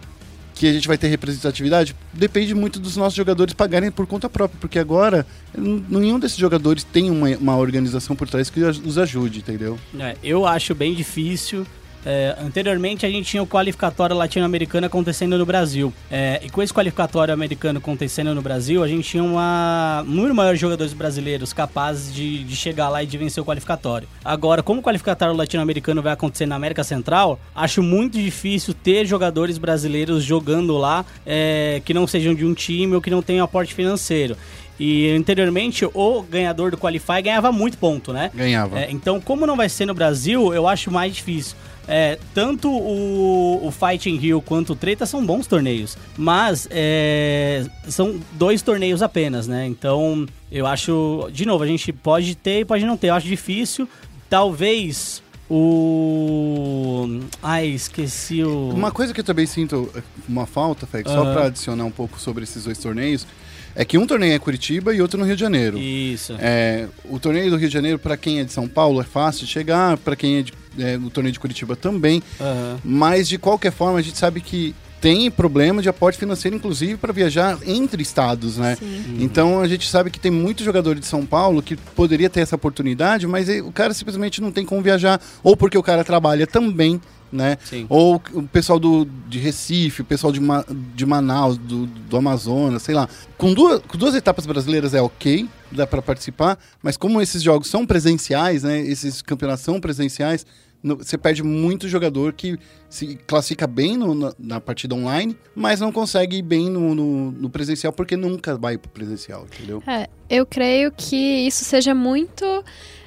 que 0.54 0.66
a 0.66 0.72
gente 0.72 0.88
vai 0.88 0.98
ter 0.98 1.06
representatividade? 1.06 1.94
Depende 2.12 2.54
muito 2.54 2.80
dos 2.80 2.96
nossos 2.96 3.14
jogadores 3.14 3.54
pagarem 3.54 3.90
por 3.90 4.06
conta 4.06 4.28
própria, 4.28 4.58
porque 4.60 4.78
agora 4.78 5.24
nenhum 5.56 6.18
desses 6.18 6.36
jogadores 6.36 6.82
tem 6.82 7.10
uma, 7.10 7.28
uma 7.36 7.56
organização 7.56 8.16
por 8.16 8.28
trás 8.28 8.50
que 8.50 8.60
os 8.60 8.98
ajude, 8.98 9.38
entendeu? 9.38 9.78
É, 9.98 10.16
eu 10.22 10.46
acho 10.46 10.74
bem 10.74 10.94
difícil. 10.94 11.66
É, 12.04 12.36
anteriormente 12.40 13.04
a 13.04 13.10
gente 13.10 13.28
tinha 13.28 13.42
o 13.42 13.46
qualificatório 13.46 14.16
latino-americano 14.16 14.86
acontecendo 14.86 15.36
no 15.36 15.44
Brasil. 15.44 15.92
É, 16.10 16.40
e 16.44 16.50
com 16.50 16.62
esse 16.62 16.72
qualificatório 16.72 17.32
americano 17.34 17.78
acontecendo 17.78 18.34
no 18.34 18.42
Brasil, 18.42 18.82
a 18.82 18.88
gente 18.88 19.08
tinha 19.08 19.22
uma, 19.22 20.04
um 20.06 20.10
número 20.10 20.34
maior 20.34 20.54
de 20.54 20.60
jogadores 20.60 20.92
brasileiros 20.92 21.52
capazes 21.52 22.14
de, 22.14 22.44
de 22.44 22.56
chegar 22.56 22.88
lá 22.88 23.02
e 23.02 23.06
de 23.06 23.18
vencer 23.18 23.42
o 23.42 23.46
qualificatório. 23.46 24.08
Agora, 24.24 24.62
como 24.62 24.80
o 24.80 24.82
qualificatório 24.82 25.34
latino-americano 25.34 26.02
vai 26.02 26.12
acontecer 26.12 26.46
na 26.46 26.56
América 26.56 26.84
Central, 26.84 27.38
acho 27.54 27.82
muito 27.82 28.18
difícil 28.18 28.74
ter 28.74 29.06
jogadores 29.06 29.58
brasileiros 29.58 30.22
jogando 30.22 30.76
lá 30.76 31.04
é, 31.26 31.82
que 31.84 31.92
não 31.92 32.06
sejam 32.06 32.34
de 32.34 32.44
um 32.44 32.54
time 32.54 32.94
ou 32.94 33.00
que 33.00 33.10
não 33.10 33.22
tenham 33.22 33.44
aporte 33.44 33.74
financeiro. 33.74 34.36
E 34.78 35.10
anteriormente, 35.10 35.84
o 35.92 36.22
ganhador 36.22 36.70
do 36.70 36.78
Qualify 36.78 37.20
ganhava 37.20 37.50
muito 37.50 37.76
ponto, 37.78 38.12
né? 38.12 38.30
Ganhava. 38.32 38.78
É, 38.78 38.90
então, 38.90 39.20
como 39.20 39.44
não 39.44 39.56
vai 39.56 39.68
ser 39.68 39.86
no 39.86 39.94
Brasil, 39.94 40.54
eu 40.54 40.68
acho 40.68 40.90
mais 40.90 41.16
difícil. 41.16 41.56
É, 41.88 42.18
tanto 42.34 42.70
o, 42.70 43.66
o 43.66 43.70
Fighting 43.70 44.16
Rio 44.16 44.42
quanto 44.42 44.74
o 44.74 44.76
Treta 44.76 45.06
são 45.06 45.24
bons 45.24 45.46
torneios, 45.46 45.96
mas 46.18 46.68
é, 46.70 47.64
são 47.88 48.20
dois 48.32 48.60
torneios 48.60 49.00
apenas, 49.02 49.48
né? 49.48 49.66
Então, 49.66 50.26
eu 50.52 50.66
acho, 50.66 51.30
de 51.32 51.46
novo, 51.46 51.64
a 51.64 51.66
gente 51.66 51.90
pode 51.92 52.34
ter 52.34 52.60
e 52.60 52.64
pode 52.64 52.84
não 52.84 52.96
ter. 52.96 53.08
Eu 53.08 53.14
acho 53.14 53.26
difícil. 53.26 53.88
Talvez 54.28 55.22
o. 55.48 57.20
Ai, 57.42 57.68
esqueci 57.68 58.44
o. 58.44 58.68
Uma 58.68 58.92
coisa 58.92 59.14
que 59.14 59.20
eu 59.20 59.24
também 59.24 59.46
sinto 59.46 59.90
uma 60.28 60.46
falta, 60.46 60.86
Feg, 60.86 61.08
só 61.08 61.22
Aham. 61.22 61.32
pra 61.32 61.46
adicionar 61.46 61.84
um 61.84 61.90
pouco 61.90 62.20
sobre 62.20 62.44
esses 62.44 62.64
dois 62.64 62.76
torneios, 62.76 63.26
é 63.74 63.84
que 63.84 63.96
um 63.96 64.06
torneio 64.06 64.34
é 64.34 64.38
Curitiba 64.38 64.94
e 64.94 65.00
outro 65.00 65.18
no 65.18 65.24
Rio 65.24 65.36
de 65.36 65.40
Janeiro. 65.40 65.78
Isso. 65.78 66.34
É, 66.38 66.86
o 67.04 67.18
torneio 67.18 67.50
do 67.50 67.56
Rio 67.56 67.68
de 67.68 67.72
Janeiro, 67.72 67.98
para 67.98 68.16
quem 68.16 68.40
é 68.40 68.44
de 68.44 68.52
São 68.52 68.68
Paulo, 68.68 69.00
é 69.00 69.04
fácil 69.04 69.46
de 69.46 69.52
chegar, 69.52 69.96
para 69.96 70.14
quem 70.14 70.38
é, 70.38 70.42
de, 70.42 70.52
é, 70.78 70.96
o 70.96 71.10
torneio 71.10 71.32
de 71.32 71.40
Curitiba 71.40 71.74
também, 71.76 72.22
Aham. 72.40 72.78
mas 72.84 73.28
de 73.28 73.38
qualquer 73.38 73.72
forma 73.72 73.98
a 73.98 74.02
gente 74.02 74.18
sabe 74.18 74.40
que 74.40 74.74
tem 75.00 75.30
problema 75.30 75.80
de 75.80 75.88
aporte 75.88 76.18
financeiro, 76.18 76.56
inclusive 76.56 76.96
para 76.96 77.12
viajar 77.12 77.56
entre 77.64 78.02
estados, 78.02 78.56
né? 78.58 78.74
Sim. 78.76 79.18
Então 79.20 79.60
a 79.60 79.68
gente 79.68 79.88
sabe 79.88 80.10
que 80.10 80.18
tem 80.18 80.30
muito 80.30 80.64
jogador 80.64 80.96
de 80.98 81.06
São 81.06 81.24
Paulo 81.24 81.62
que 81.62 81.76
poderia 81.76 82.28
ter 82.28 82.40
essa 82.40 82.56
oportunidade, 82.56 83.24
mas 83.24 83.48
o 83.48 83.70
cara 83.70 83.94
simplesmente 83.94 84.40
não 84.40 84.50
tem 84.50 84.64
como 84.64 84.82
viajar, 84.82 85.20
ou 85.42 85.56
porque 85.56 85.78
o 85.78 85.84
cara 85.84 86.02
trabalha 86.02 86.48
também, 86.48 87.00
né? 87.30 87.58
Sim. 87.64 87.86
Ou 87.88 88.20
o 88.32 88.42
pessoal 88.42 88.80
do, 88.80 89.06
de 89.28 89.38
Recife, 89.38 90.02
o 90.02 90.04
pessoal 90.04 90.32
de, 90.32 90.40
Ma- 90.40 90.64
de 90.96 91.06
Manaus, 91.06 91.56
do, 91.58 91.86
do 91.86 92.16
Amazonas, 92.16 92.82
sei 92.82 92.94
lá. 92.96 93.08
Com 93.36 93.54
duas, 93.54 93.80
com 93.86 93.96
duas 93.96 94.16
etapas 94.16 94.46
brasileiras 94.46 94.94
é 94.94 95.00
ok, 95.00 95.48
dá 95.70 95.86
para 95.86 96.02
participar, 96.02 96.58
mas 96.82 96.96
como 96.96 97.22
esses 97.22 97.40
jogos 97.40 97.68
são 97.68 97.86
presenciais, 97.86 98.64
né? 98.64 98.80
Esses 98.80 99.22
campeonatos 99.22 99.62
são 99.64 99.78
presenciais, 99.80 100.44
no- 100.44 100.48
você 100.82 101.18
perde 101.18 101.42
muito 101.42 101.88
jogador 101.88 102.32
que 102.32 102.58
se 102.88 103.16
classifica 103.26 103.66
bem 103.66 103.96
no- 103.96 104.14
na, 104.14 104.32
na 104.38 104.60
partida 104.60 104.94
online, 104.94 105.36
mas 105.54 105.80
não 105.80 105.90
consegue 105.92 106.36
ir 106.38 106.42
bem 106.42 106.70
no, 106.70 106.94
no- 106.94 107.30
no 107.32 107.50
presencial 107.50 107.92
porque 107.92 108.16
nunca 108.16 108.56
vai 108.56 108.78
pro 108.78 108.90
presencial, 108.90 109.44
entendeu? 109.52 109.82
É, 109.86 110.08
eu 110.30 110.46
creio 110.46 110.92
que 110.96 111.16
isso 111.16 111.64
seja 111.64 111.94
muito 111.94 112.44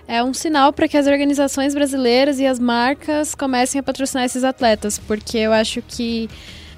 é 0.07 0.21
um 0.21 0.33
sinal 0.33 0.73
para 0.73 0.87
que 0.89 0.97
as 0.97 1.07
organizações 1.07 1.73
brasileiras 1.73 2.37
e 2.39 2.45
as 2.45 2.59
marcas 2.59 3.33
comecem 3.33 3.79
a 3.79 3.83
patrocinar 3.83 4.25
esses 4.25 4.43
atletas, 4.43 4.99
porque 4.99 5.37
eu 5.37 5.53
acho 5.53 5.81
que 5.81 6.29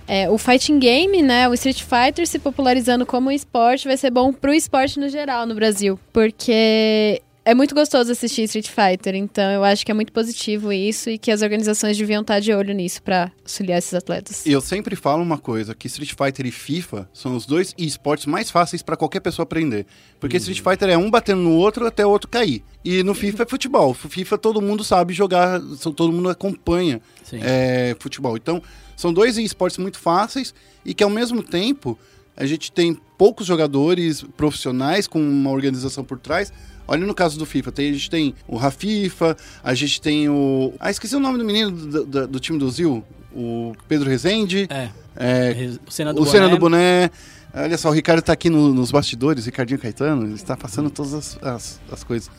é, 0.08 0.30
o 0.30 0.38
fighting 0.38 0.78
game, 0.78 1.22
né, 1.24 1.48
o 1.50 1.54
Street 1.56 1.82
Fighter 1.82 2.28
se 2.28 2.38
popularizando 2.38 3.06
como 3.06 3.32
esporte 3.32 3.88
vai 3.88 3.98
ser 3.98 4.12
bom 4.12 4.32
pro 4.32 4.54
esporte 4.54 5.00
no 5.00 5.10
geral 5.10 5.48
no 5.48 5.56
Brasil, 5.56 5.98
porque 6.12 7.22
é 7.46 7.54
muito 7.54 7.76
gostoso 7.76 8.12
assistir 8.12 8.44
Street 8.44 8.70
Fighter, 8.70 9.16
então 9.16 9.44
eu 9.52 9.64
acho 9.64 9.86
que 9.86 9.92
é 9.92 9.94
muito 9.94 10.14
positivo 10.14 10.72
isso 10.72 11.10
e 11.10 11.18
que 11.18 11.30
as 11.30 11.42
organizações 11.42 11.98
deviam 11.98 12.22
estar 12.22 12.40
de 12.40 12.54
olho 12.54 12.74
nisso 12.74 13.04
para 13.04 13.32
auxiliar 13.42 13.80
esses 13.80 13.94
atletas. 13.94 14.46
E 14.46 14.52
eu 14.52 14.62
sempre 14.62 14.96
falo 14.96 15.22
uma 15.22 15.38
coisa, 15.38 15.76
que 15.76 15.88
Street 15.88 16.14
Fighter 16.18 16.46
e 16.46 16.52
FIFA 16.52 17.10
são 17.14 17.36
os 17.36 17.46
dois 17.46 17.74
esportes 17.78 18.26
mais 18.28 18.50
fáceis 18.50 18.82
para 18.82 18.96
qualquer 18.96 19.20
pessoa 19.20 19.44
aprender. 19.44 19.86
Porque 20.20 20.38
Street 20.38 20.62
Fighter 20.62 20.90
é 20.90 20.98
um 20.98 21.12
batendo 21.12 21.42
no 21.42 21.52
outro 21.52 21.86
até 21.86 22.06
o 22.06 22.10
outro 22.10 22.30
cair. 22.30 22.64
E 22.84 23.04
no 23.04 23.14
FIFA 23.14 23.44
é 23.44 23.46
futebol. 23.46 23.94
FIFA 23.94 24.38
todo 24.38 24.62
mundo 24.62 24.84
sabe 24.84 25.14
jogar, 25.14 25.60
todo 25.82 26.14
mundo 26.14 26.30
acompanha 26.30 27.02
é, 27.34 27.96
futebol. 28.00 28.38
Então, 28.38 28.62
são 28.96 29.12
dois 29.12 29.38
esportes 29.38 29.78
muito 29.78 30.00
fáceis 30.00 30.54
e 30.86 30.94
que 30.94 31.04
ao 31.04 31.10
mesmo 31.10 31.44
tempo 31.44 31.98
a 32.36 32.46
gente 32.46 32.72
tem 32.72 32.98
poucos 33.18 33.46
jogadores 33.48 34.24
profissionais 34.36 35.08
com 35.08 35.20
uma 35.20 35.50
organização 35.52 36.04
por 36.04 36.18
trás. 36.20 36.52
Olha 36.88 37.06
no 37.06 37.14
caso 37.14 37.40
do 37.40 37.46
FIFA, 37.46 37.72
tem- 37.72 37.90
a 37.90 37.94
gente 37.94 38.10
tem 38.10 38.36
o 38.48 38.58
Rafifa, 38.58 39.38
a 39.64 39.74
gente 39.74 40.02
tem 40.02 40.28
o. 40.30 40.74
Ah, 40.80 40.92
esqueci 40.92 41.16
o 41.16 41.20
nome 41.20 41.38
do 41.38 41.46
menino 41.46 41.72
do, 41.72 42.06
do- 42.06 42.28
do 42.28 42.40
time 42.40 42.60
do 42.60 42.70
Zil, 42.70 43.04
o 43.34 43.74
Pedro 43.88 44.10
Rezende. 44.10 44.68
É. 44.70 44.90
É, 45.16 45.70
O 45.88 45.92
Senna 45.92 46.14
do 46.14 46.22
o 46.22 46.26
Boné. 46.26 46.48
do 46.50 46.58
Boné. 46.58 47.12
Olha 47.54 47.78
só, 47.78 47.90
o 47.90 47.92
Ricardo 47.94 48.22
tá 48.24 48.34
aqui 48.34 48.50
no- 48.50 48.74
nos 48.74 48.92
bastidores, 48.92 49.46
Ricardinho 49.46 49.80
Caetano, 49.80 50.24
ele 50.26 50.34
está 50.34 50.58
passando 50.58 50.90
todas 50.90 51.14
as, 51.14 51.38
as, 51.44 51.82
as 51.92 52.04
coisas. 52.04 52.30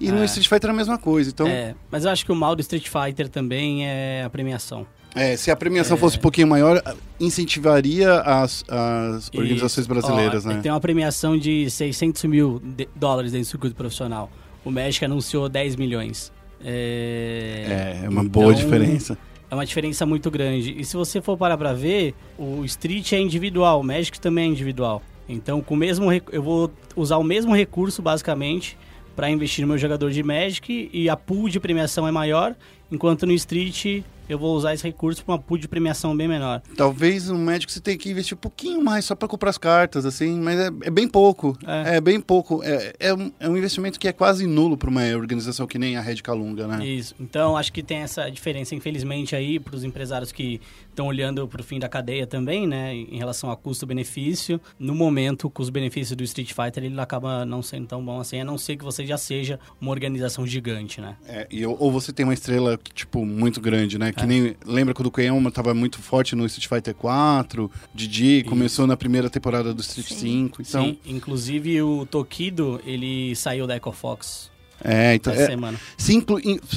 E 0.00 0.10
no 0.10 0.18
É. 0.18 0.24
Street 0.24 0.48
Fighter 0.48 0.68
é 0.68 0.72
a 0.72 0.76
mesma 0.76 0.98
coisa. 0.98 1.30
Então, 1.30 1.46
É, 1.46 1.76
mas 1.90 2.04
eu 2.04 2.10
acho 2.10 2.26
que 2.26 2.32
o 2.32 2.34
mal 2.34 2.56
do 2.56 2.60
Street 2.60 2.88
Fighter 2.88 3.28
também 3.28 3.86
é 3.86 4.24
a 4.24 4.28
premiação. 4.28 4.84
É, 5.14 5.36
se 5.36 5.50
a 5.50 5.56
premiação 5.56 5.96
fosse 5.96 6.16
um 6.18 6.20
pouquinho 6.20 6.46
maior, 6.48 6.82
incentivaria 7.20 8.20
as, 8.20 8.64
as 8.68 9.30
organizações 9.34 9.86
Isso. 9.86 9.88
brasileiras, 9.88 10.44
Ó, 10.44 10.48
né? 10.48 10.60
Tem 10.62 10.70
uma 10.72 10.80
premiação 10.80 11.36
de 11.38 11.70
600 11.70 12.24
mil 12.24 12.60
de- 12.62 12.88
dólares 12.96 13.32
dentro 13.32 13.46
do 13.46 13.50
circuito 13.50 13.76
profissional. 13.76 14.30
O 14.64 14.70
México 14.70 15.04
anunciou 15.04 15.48
10 15.48 15.76
milhões. 15.76 16.32
É, 16.64 17.98
É, 18.02 18.06
é 18.06 18.08
uma 18.08 18.24
boa 18.24 18.52
Então, 18.52 18.64
diferença. 18.64 19.18
É 19.50 19.54
uma 19.54 19.64
diferença 19.66 20.04
muito 20.06 20.30
grande. 20.30 20.74
E 20.78 20.84
se 20.84 20.96
você 20.96 21.20
for 21.20 21.36
parar 21.36 21.56
pra 21.56 21.72
ver, 21.72 22.14
o 22.38 22.64
Street 22.64 23.12
é 23.12 23.20
individual, 23.20 23.80
o 23.80 23.84
Magic 23.84 24.18
também 24.18 24.46
é 24.46 24.48
individual. 24.48 25.02
Então, 25.28 25.60
com 25.60 25.74
o 25.74 25.76
mesmo 25.76 26.06
eu 26.32 26.42
vou 26.42 26.70
usar 26.96 27.18
o 27.18 27.22
mesmo 27.24 27.54
recurso, 27.54 28.02
basicamente, 28.02 28.76
para 29.14 29.30
investir 29.30 29.62
no 29.62 29.68
meu 29.68 29.78
jogador 29.78 30.10
de 30.10 30.22
Magic 30.22 30.90
e 30.92 31.08
a 31.08 31.16
pool 31.16 31.48
de 31.48 31.60
premiação 31.60 32.06
é 32.08 32.10
maior, 32.10 32.54
enquanto 32.90 33.26
no 33.26 33.32
Street 33.32 34.02
eu 34.26 34.38
vou 34.38 34.56
usar 34.56 34.72
esse 34.72 34.84
recurso 34.84 35.22
para 35.22 35.34
uma 35.34 35.38
pool 35.38 35.58
de 35.58 35.68
premiação 35.68 36.16
bem 36.16 36.26
menor. 36.26 36.62
Talvez 36.76 37.28
um 37.28 37.36
médico 37.36 37.70
você 37.70 37.80
tenha 37.80 37.98
que 37.98 38.10
investir 38.10 38.34
um 38.34 38.40
pouquinho 38.40 38.82
mais 38.82 39.04
só 39.04 39.14
para 39.14 39.28
comprar 39.28 39.50
as 39.50 39.58
cartas, 39.58 40.06
assim, 40.06 40.40
mas 40.40 40.58
é, 40.58 40.70
é 40.82 40.90
bem 40.90 41.06
pouco. 41.06 41.56
É. 41.66 41.96
É, 41.96 42.00
bem 42.00 42.18
pouco. 42.18 42.62
É, 42.64 42.94
é, 42.98 43.14
um, 43.14 43.30
é 43.38 43.48
um 43.48 43.56
investimento 43.56 44.00
que 44.00 44.08
é 44.08 44.12
quase 44.12 44.46
nulo 44.46 44.78
para 44.78 44.88
uma 44.88 45.02
organização 45.14 45.66
que 45.66 45.78
nem 45.78 45.96
a 45.96 46.00
Red 46.00 46.16
Calunga, 46.16 46.66
né? 46.66 46.86
Isso. 46.86 47.14
Então, 47.20 47.54
acho 47.54 47.70
que 47.70 47.82
tem 47.82 47.98
essa 47.98 48.30
diferença, 48.30 48.74
infelizmente, 48.74 49.36
aí 49.36 49.60
para 49.60 49.76
os 49.76 49.84
empresários 49.84 50.32
que 50.32 50.58
estão 50.88 51.06
olhando 51.06 51.46
para 51.46 51.60
o 51.60 51.64
fim 51.64 51.78
da 51.78 51.88
cadeia 51.88 52.26
também, 52.26 52.66
né, 52.66 52.94
em 52.94 53.18
relação 53.18 53.50
a 53.50 53.56
custo-benefício. 53.56 54.60
No 54.78 54.94
momento, 54.94 55.50
com 55.50 55.62
os 55.62 55.68
benefícios 55.68 56.16
do 56.16 56.24
Street 56.24 56.52
Fighter, 56.52 56.84
ele 56.84 56.98
acaba 56.98 57.44
não 57.44 57.60
sendo 57.62 57.86
tão 57.86 58.02
bom 58.02 58.20
assim, 58.20 58.40
a 58.40 58.44
não 58.44 58.56
ser 58.56 58.76
que 58.76 58.84
você 58.84 59.04
já 59.04 59.18
seja 59.18 59.58
uma 59.80 59.90
organização 59.90 60.46
gigante, 60.46 61.00
né? 61.00 61.16
É, 61.26 61.46
e, 61.50 61.66
ou 61.66 61.74
ou 61.84 61.92
você 61.92 62.12
tem 62.12 62.24
uma 62.24 62.32
estrela, 62.32 62.73
tipo, 62.94 63.24
muito 63.24 63.60
grande, 63.60 63.98
né? 63.98 64.12
Que 64.12 64.22
É. 64.22 64.26
nem. 64.26 64.56
Lembra 64.66 64.92
quando 64.94 65.06
o 65.06 65.10
Koyama 65.10 65.50
tava 65.50 65.72
muito 65.74 65.98
forte 66.00 66.34
no 66.36 66.44
Street 66.46 66.68
Fighter 66.68 66.94
4, 66.94 67.70
Didi 67.94 68.44
começou 68.48 68.86
na 68.86 68.96
primeira 68.96 69.28
temporada 69.30 69.72
do 69.74 69.80
Street 69.80 70.12
5. 70.12 70.62
Então. 70.62 70.84
Sim, 70.84 70.98
inclusive 71.06 71.80
o 71.82 72.06
Tokido, 72.06 72.80
ele 72.84 73.34
saiu 73.36 73.66
da 73.66 73.76
EcoFox 73.76 74.50
É, 74.82 75.14
então. 75.14 75.32
essa 75.32 75.42
É, 75.42 75.46
semana. 75.46 75.78
se 75.96 76.24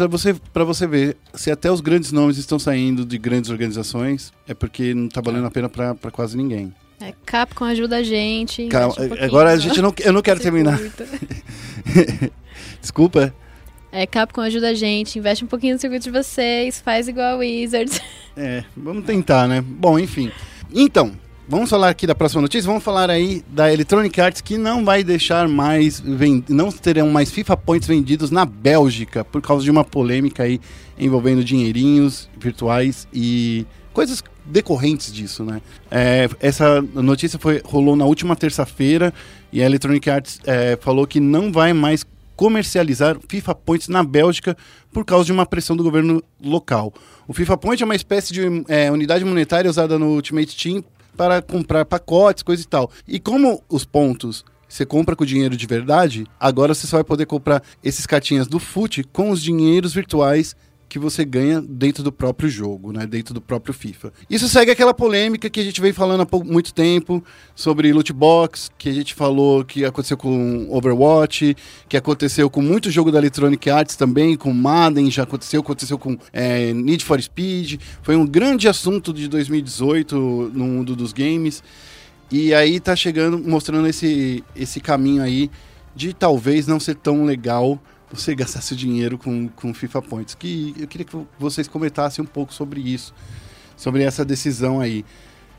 você, 0.10 0.34
pra 0.54 0.64
você 0.64 0.88
ver, 0.88 1.18
se 1.34 1.50
até 1.52 1.72
os 1.72 1.82
grandes 1.82 2.12
nomes 2.12 2.38
estão 2.38 2.58
saindo 2.60 3.06
de 3.06 3.18
grandes 3.18 3.50
organizações, 3.50 4.32
é 4.48 4.54
porque 4.54 4.94
não 4.94 5.08
tá 5.10 5.20
valendo 5.22 5.46
a 5.48 5.52
pena 5.52 5.68
pra, 5.70 5.94
pra 5.96 6.12
quase 6.12 6.38
ninguém. 6.38 6.74
É, 7.00 7.14
Capcom 7.26 7.66
ajuda 7.66 7.98
a 7.98 8.04
gente. 8.04 8.68
Calma, 8.70 8.96
um 9.00 9.24
agora 9.24 9.52
a 9.52 9.56
no 9.56 9.62
gente 9.62 9.80
não. 9.82 9.94
Eu 10.00 10.12
não 10.14 10.22
quero 10.24 10.40
terminar. 10.40 10.80
Desculpa. 12.82 13.34
É, 13.92 14.06
Capcom 14.06 14.42
ajuda 14.42 14.70
a 14.70 14.74
gente, 14.74 15.18
investe 15.18 15.44
um 15.44 15.48
pouquinho 15.48 15.74
no 15.74 15.80
circuito 15.80 16.04
de 16.04 16.12
vocês, 16.12 16.82
faz 16.82 17.08
igual 17.08 17.36
a 17.36 17.38
Wizards. 17.38 18.02
É, 18.40 18.64
vamos 18.78 19.04
tentar, 19.04 19.48
né? 19.48 19.62
Bom, 19.62 19.98
enfim. 19.98 20.32
Então, 20.72 21.12
Vamos 21.50 21.70
falar 21.70 21.88
aqui 21.88 22.06
da 22.06 22.14
próxima 22.14 22.42
notícia. 22.42 22.68
Vamos 22.68 22.84
falar 22.84 23.10
aí 23.10 23.42
da 23.48 23.72
Electronic 23.72 24.20
Arts 24.20 24.42
que 24.42 24.58
não 24.58 24.84
vai 24.84 25.02
deixar 25.02 25.48
mais, 25.48 26.04
não 26.50 26.70
terão 26.70 27.10
mais 27.10 27.32
FIFA 27.32 27.56
Points 27.56 27.88
vendidos 27.88 28.30
na 28.32 28.44
Bélgica 28.44 29.24
por 29.24 29.42
causa 29.42 29.64
de 29.64 29.72
uma 29.72 29.86
polêmica 29.86 30.44
aí 30.44 30.60
envolvendo 31.00 31.46
dinheirinhos 31.46 32.30
virtuais 32.38 33.08
e 33.14 33.66
coisas 33.94 34.22
decorrentes 34.46 35.12
disso, 35.12 35.42
né? 35.46 35.62
É, 35.90 36.30
essa 36.42 36.82
notícia 36.82 37.40
foi 37.40 37.62
rolou 37.64 37.96
na 37.96 38.04
última 38.04 38.36
terça-feira 38.36 39.14
e 39.52 39.64
a 39.64 39.66
Electronic 39.66 40.10
Arts 40.10 40.42
é, 40.46 40.78
falou 40.82 41.08
que 41.08 41.22
não 41.22 41.50
vai 41.50 41.72
mais 41.72 42.06
comercializar 42.38 43.18
FIFA 43.28 43.56
Points 43.56 43.88
na 43.90 44.04
Bélgica 44.04 44.56
por 44.94 45.04
causa 45.04 45.26
de 45.26 45.34
uma 45.34 45.46
pressão 45.46 45.76
do 45.76 45.84
governo 45.84 46.24
local. 46.42 46.94
O 47.28 47.34
FIFA 47.34 47.58
Point 47.58 47.84
é 47.84 47.86
uma 47.86 47.96
espécie 47.96 48.32
de 48.32 48.42
é, 48.70 48.90
unidade 48.90 49.26
monetária 49.26 49.70
usada 49.70 50.00
no 50.00 50.12
Ultimate 50.12 50.56
Team 50.56 50.84
para 51.18 51.42
comprar 51.42 51.84
pacotes, 51.84 52.44
coisa 52.44 52.62
e 52.62 52.66
tal. 52.66 52.90
E 53.08 53.20
como 53.20 53.62
os 53.68 53.84
pontos 53.84 54.46
você 54.70 54.86
compra 54.86 55.16
com 55.16 55.26
dinheiro 55.26 55.58
de 55.58 55.66
verdade, 55.66 56.28
agora 56.40 56.74
você 56.74 56.86
só 56.86 56.98
vai 56.98 57.04
poder 57.04 57.26
comprar 57.26 57.64
esses 57.84 58.06
cartinhas 58.06 58.48
do 58.48 58.60
FUT 58.60 59.04
com 59.12 59.32
os 59.32 59.42
dinheiros 59.42 59.94
virtuais 59.94 60.56
que 60.90 60.98
você 60.98 61.26
ganha 61.26 61.62
dentro 61.62 62.02
do 62.02 62.12
próprio 62.12 62.50
jogo, 62.50 62.94
né? 62.94 63.06
Dentro 63.06 63.34
do 63.34 63.42
próprio 63.42 63.74
FIFA. 63.74 64.14
Isso 64.30 64.48
segue 64.48 64.72
aquela 64.72 64.94
polêmica 64.94 65.50
que 65.50 65.60
a 65.60 65.64
gente 65.64 65.82
vem 65.82 65.92
falando 65.92 66.22
há 66.22 66.44
muito 66.46 66.74
tempo 66.74 67.24
sobre 67.56 67.92
loot 67.92 68.14
box, 68.14 68.72
que 68.78 68.88
a 68.88 68.94
gente 68.94 69.14
falou 69.14 69.66
que 69.66 69.84
aconteceu 69.84 70.18
com 70.18 70.68
Overwatch, 70.70 71.56
que 71.90 71.98
aconteceu 71.98 72.50
com 72.50 72.62
muito 72.62 72.90
jogo 72.90 73.12
da 73.12 73.18
Electronic 73.20 73.70
Arts 73.70 73.96
também, 73.96 74.38
com 74.38 74.54
Madden, 74.54 75.12
já 75.12 75.24
aconteceu, 75.24 75.60
aconteceu 75.60 75.98
com 75.98 76.18
é, 76.32 76.72
Need 76.74 77.04
for 77.04 77.22
Speed. 77.22 77.82
Foi 78.02 78.16
um 78.16 78.26
grande 78.26 78.68
assunto 78.68 79.14
de 79.14 79.28
2018 79.28 80.16
no 80.54 80.66
mundo 80.66 80.96
dos 80.96 81.12
games. 81.12 81.62
E 82.32 82.54
aí 82.54 82.80
tá 82.80 82.96
chegando, 82.96 83.38
mostrando 83.38 83.88
esse, 83.88 84.44
esse 84.56 84.80
caminho 84.80 85.22
aí 85.22 85.50
de 85.96 86.14
talvez 86.14 86.68
não 86.68 86.80
ser 86.80 86.96
tão 86.96 87.26
legal 87.26 87.82
você 88.12 88.34
gastar 88.36 88.62
seu 88.62 88.76
dinheiro 88.78 89.18
com, 89.18 89.48
com 89.50 89.74
FIFA 89.74 90.02
Points. 90.02 90.36
Que 90.36 90.74
eu 90.80 90.88
queria 90.88 91.06
que 91.06 91.18
vocês 91.40 91.68
comentassem 91.68 92.24
um 92.24 92.28
pouco 92.28 92.54
sobre 92.54 92.80
isso, 92.82 93.14
sobre 93.76 94.04
essa 94.04 94.24
decisão 94.24 94.80
aí. 94.80 95.04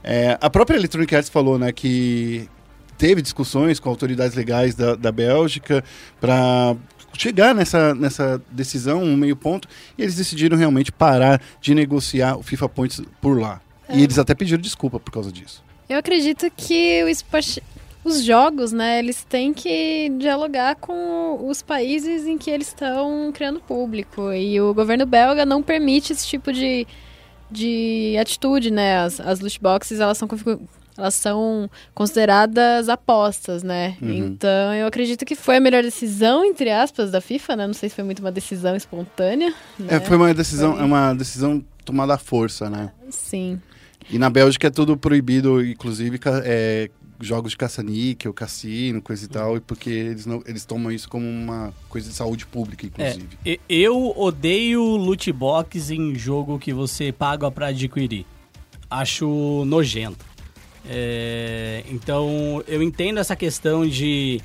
É, 0.03 0.39
a 0.41 0.49
própria 0.49 0.77
Electronic 0.77 1.15
Arts 1.15 1.29
falou, 1.31 1.59
né, 1.59 1.73
que 1.73 2.49
teve 2.97 3.21
discussões 3.23 3.79
com 3.79 3.89
autoridades 3.89 4.35
legais 4.37 4.75
da, 4.75 4.95
da 4.95 5.13
Bélgica 5.13 5.85
para 6.21 6.77
chegar 7.17 7.55
nessa, 7.55 7.95
nessa 7.95 8.41
decisão, 8.51 9.03
um 9.03 9.17
meio 9.17 9.37
ponto, 9.37 9.69
e 9.97 10.03
eles 10.03 10.15
decidiram 10.15 10.57
realmente 10.57 10.93
parar 10.93 11.41
de 11.61 11.75
negociar 11.75 12.37
o 12.37 12.43
FIFA 12.43 12.69
Points 12.69 13.03
por 13.21 13.39
lá. 13.41 13.61
E 13.91 14.03
eles 14.03 14.19
até 14.19 14.35
pediram 14.35 14.61
desculpa 14.61 15.01
por 15.01 15.11
causa 15.11 15.33
disso. 15.33 15.65
Eu 15.89 15.99
acredito 15.99 16.51
que 16.55 17.03
o 17.05 17.09
esporte- 17.09 17.63
os 18.09 18.25
jogos, 18.25 18.73
né, 18.73 18.99
eles 18.99 19.25
têm 19.25 19.53
que 19.53 20.09
dialogar 20.19 20.77
com 20.77 21.49
os 21.49 21.63
países 21.63 22.27
em 22.27 22.37
que 22.37 22.51
eles 22.51 22.69
estão 22.69 23.31
criando 23.33 23.61
público. 23.61 24.33
E 24.33 24.61
o 24.61 24.75
governo 24.75 25.07
belga 25.07 25.45
não 25.47 25.63
permite 25.63 26.13
esse 26.13 26.27
tipo 26.27 26.53
de, 26.53 26.87
de 27.51 28.17
atitude, 28.21 28.71
né? 28.71 28.99
As, 28.99 29.21
as 29.21 29.41
loot 29.41 29.61
boxes, 29.61 30.01
elas 30.01 30.19
são, 30.19 30.29
elas 30.97 31.15
são 31.15 31.71
consideradas 31.95 32.89
apostas, 32.89 33.63
né? 33.63 33.97
Uhum. 34.03 34.13
Então, 34.13 34.75
eu 34.75 34.87
acredito 34.87 35.25
que 35.25 35.35
foi 35.35 35.57
a 35.57 35.61
melhor 35.61 35.83
decisão, 35.83 36.45
entre 36.45 36.71
aspas, 36.71 37.11
da 37.11 37.21
FIFA, 37.21 37.57
né? 37.57 37.67
Não 37.67 37.75
sei 37.75 37.89
se 37.89 37.95
foi 37.95 38.05
muito 38.05 38.21
uma 38.21 38.33
decisão 38.33 38.75
espontânea. 38.75 39.55
Né? 39.79 39.97
É, 39.97 40.01
foi 40.01 40.17
uma 40.17 40.35
decisão, 40.35 40.73
Foi. 40.73 40.83
é 40.83 40.85
uma 40.85 41.15
decisão 41.15 41.65
tomada 41.85 42.15
à 42.15 42.19
força, 42.19 42.69
né? 42.69 42.91
Sim. 43.11 43.61
E 44.11 44.19
na 44.19 44.31
Bélgica 44.31 44.69
é 44.69 44.71
tudo 44.71 44.97
proibido, 44.97 45.65
inclusive 45.65 46.19
é, 46.45 46.91
jogos 47.21 47.51
de 47.53 47.57
caça-níquel, 47.57 48.33
cassino, 48.33 49.03
coisa 49.03 49.25
e 49.25 49.29
tal, 49.29 49.57
e 49.57 49.61
porque 49.61 49.91
eles, 49.91 50.25
não, 50.27 50.43
eles 50.47 50.65
tomam 50.65 50.93
isso 50.93 51.09
como 51.09 51.27
uma 51.27 51.75
coisa 51.89 52.09
de 52.09 52.15
saúde 52.15 52.47
pública, 52.47 52.87
É, 52.87 53.11
inclusive. 53.11 53.39
e- 53.45 53.61
eu 53.69 54.13
odeio 54.17 54.83
loot 54.83 55.31
box 55.33 55.91
em 55.91 56.15
jogo 56.15 56.59
que 56.59 56.73
você 56.73 57.11
paga 57.13 57.51
pra 57.51 57.69
adquirir. 57.69 58.25
Acho 58.91 59.65
nojento. 59.67 60.25
É, 60.87 61.85
então, 61.91 62.63
eu 62.67 62.83
entendo 62.83 63.19
essa 63.19 63.37
questão 63.37 63.87
de... 63.87 64.41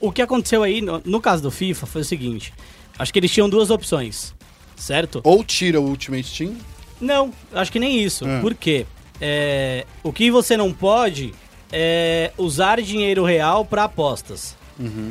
O 0.00 0.12
que 0.12 0.20
aconteceu 0.22 0.62
aí, 0.62 0.80
no, 0.80 1.00
no 1.04 1.20
caso 1.20 1.42
do 1.42 1.50
FIFA, 1.50 1.86
foi 1.86 2.02
o 2.02 2.04
seguinte. 2.04 2.52
Acho 2.98 3.12
que 3.12 3.18
eles 3.18 3.30
tinham 3.32 3.48
duas 3.48 3.70
opções, 3.70 4.34
certo? 4.76 5.20
Ou 5.24 5.42
tira 5.42 5.80
o 5.80 5.84
Ultimate 5.88 6.36
Team, 6.36 6.54
Não, 7.00 7.32
acho 7.52 7.72
que 7.72 7.78
nem 7.80 8.02
isso. 8.02 8.24
Ah. 8.26 8.38
Por 8.40 8.54
quê? 8.54 8.86
É, 9.20 9.86
o 10.02 10.12
que 10.12 10.30
você 10.30 10.56
não 10.56 10.72
pode 10.72 11.32
é 11.72 12.32
usar 12.38 12.80
dinheiro 12.80 13.24
real 13.24 13.64
para 13.64 13.84
apostas. 13.84 14.56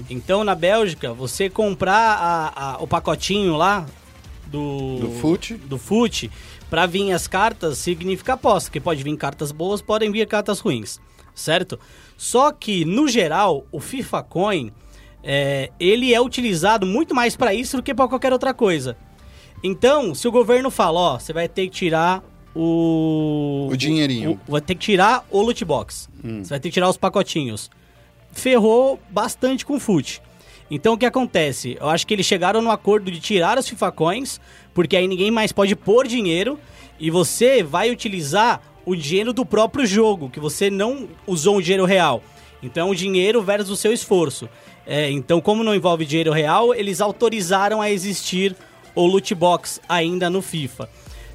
Então, 0.10 0.46
na 0.46 0.56
Bélgica, 0.56 1.14
você 1.14 1.50
comprar 1.50 1.94
a- 2.18 2.54
a- 2.56 2.78
o 2.82 2.88
pacotinho 2.88 3.58
lá 3.58 3.86
do... 4.46 4.98
Do 5.00 5.12
FUT. 5.20 5.56
Do 5.56 5.78
FUT, 5.78 6.32
pra 6.70 6.86
vir 6.86 7.12
as 7.12 7.28
cartas, 7.28 7.78
significa 7.78 8.34
aposta. 8.34 8.72
Que 8.72 8.80
pode 8.80 9.04
vir 9.04 9.16
cartas 9.18 9.52
boas, 9.52 9.82
podem 9.82 10.10
vir 10.10 10.26
cartas 10.26 10.60
ruins. 10.62 11.02
Certo? 11.36 11.78
Só 12.18 12.52
que, 12.54 12.86
no 12.86 13.10
geral, 13.10 13.66
o 13.72 13.82
FIFA 13.82 14.24
Coin, 14.24 14.72
é, 15.22 15.70
ele 15.80 16.14
é 16.14 16.22
utilizado 16.22 16.86
muito 16.86 17.14
mais 17.14 17.36
para 17.36 17.54
isso 17.54 17.76
do 17.76 17.84
que 17.84 17.94
para 17.94 18.08
qualquer 18.08 18.32
outra 18.32 18.54
coisa. 18.54 18.96
Então, 19.62 20.16
se 20.16 20.28
o 20.28 20.32
governo 20.32 20.72
fala, 20.72 21.00
ó, 21.00 21.20
você 21.20 21.34
vai 21.34 21.50
ter 21.50 21.64
que 21.66 21.72
tirar 21.76 22.24
o... 22.58 23.68
O 23.72 23.78
dinheirinho. 23.78 24.40
o- 24.48 24.52
vai 24.52 24.62
ter 24.62 24.76
que 24.76 24.82
tirar 24.82 25.26
o 25.30 25.42
loot 25.42 25.64
box. 25.64 26.10
Você 26.24 26.50
vai 26.50 26.60
ter 26.60 26.70
que 26.70 26.74
tirar 26.74 26.90
os 26.90 26.98
pacotinhos. 26.98 27.70
Ferrou 28.32 29.00
bastante 29.10 29.66
com 29.66 29.76
o 29.76 29.80
FUT. 29.80 30.22
Então 30.70 30.94
o 30.94 30.98
que 30.98 31.06
acontece? 31.06 31.78
Eu 31.80 31.88
acho 31.90 32.06
que 32.06 32.14
eles 32.14 32.26
chegaram 32.26 32.62
no 32.62 32.70
acordo 32.72 33.10
de 33.10 33.20
tirar 33.20 33.58
os 33.58 33.68
FIFA 33.70 33.92
Coins, 33.92 34.42
porque 34.74 34.98
aí 34.98 35.08
ninguém 35.08 35.32
mais 35.32 35.52
pode 35.52 35.76
pôr 35.76 36.08
dinheiro 36.08 36.60
e 37.00 37.10
você 37.10 37.64
vai 37.64 37.90
utilizar 37.90 38.62
o 38.86 38.96
dinheiro 38.96 39.32
do 39.32 39.46
próprio 39.46 39.86
jogo, 39.86 40.30
que 40.30 40.40
você 40.40 40.70
não 40.70 41.08
usou 41.26 41.58
um 41.58 41.62
dinheiro 41.62 41.86
real. 41.86 42.22
Então 42.62 42.90
o 42.90 42.96
dinheiro 42.96 43.42
versus 43.42 43.70
o 43.70 43.76
seu 43.78 43.94
esforço. 43.94 44.50
É, 44.86 45.12
então, 45.12 45.42
como 45.42 45.64
não 45.66 45.76
envolve 45.76 46.06
dinheiro 46.06 46.32
real, 46.32 46.74
eles 46.74 47.02
autorizaram 47.02 47.82
a 47.82 47.92
existir 47.92 48.56
o 48.96 49.06
loot 49.06 49.36
box 49.36 49.82
ainda 49.88 50.30
no 50.30 50.42
FIFA. 50.42 50.90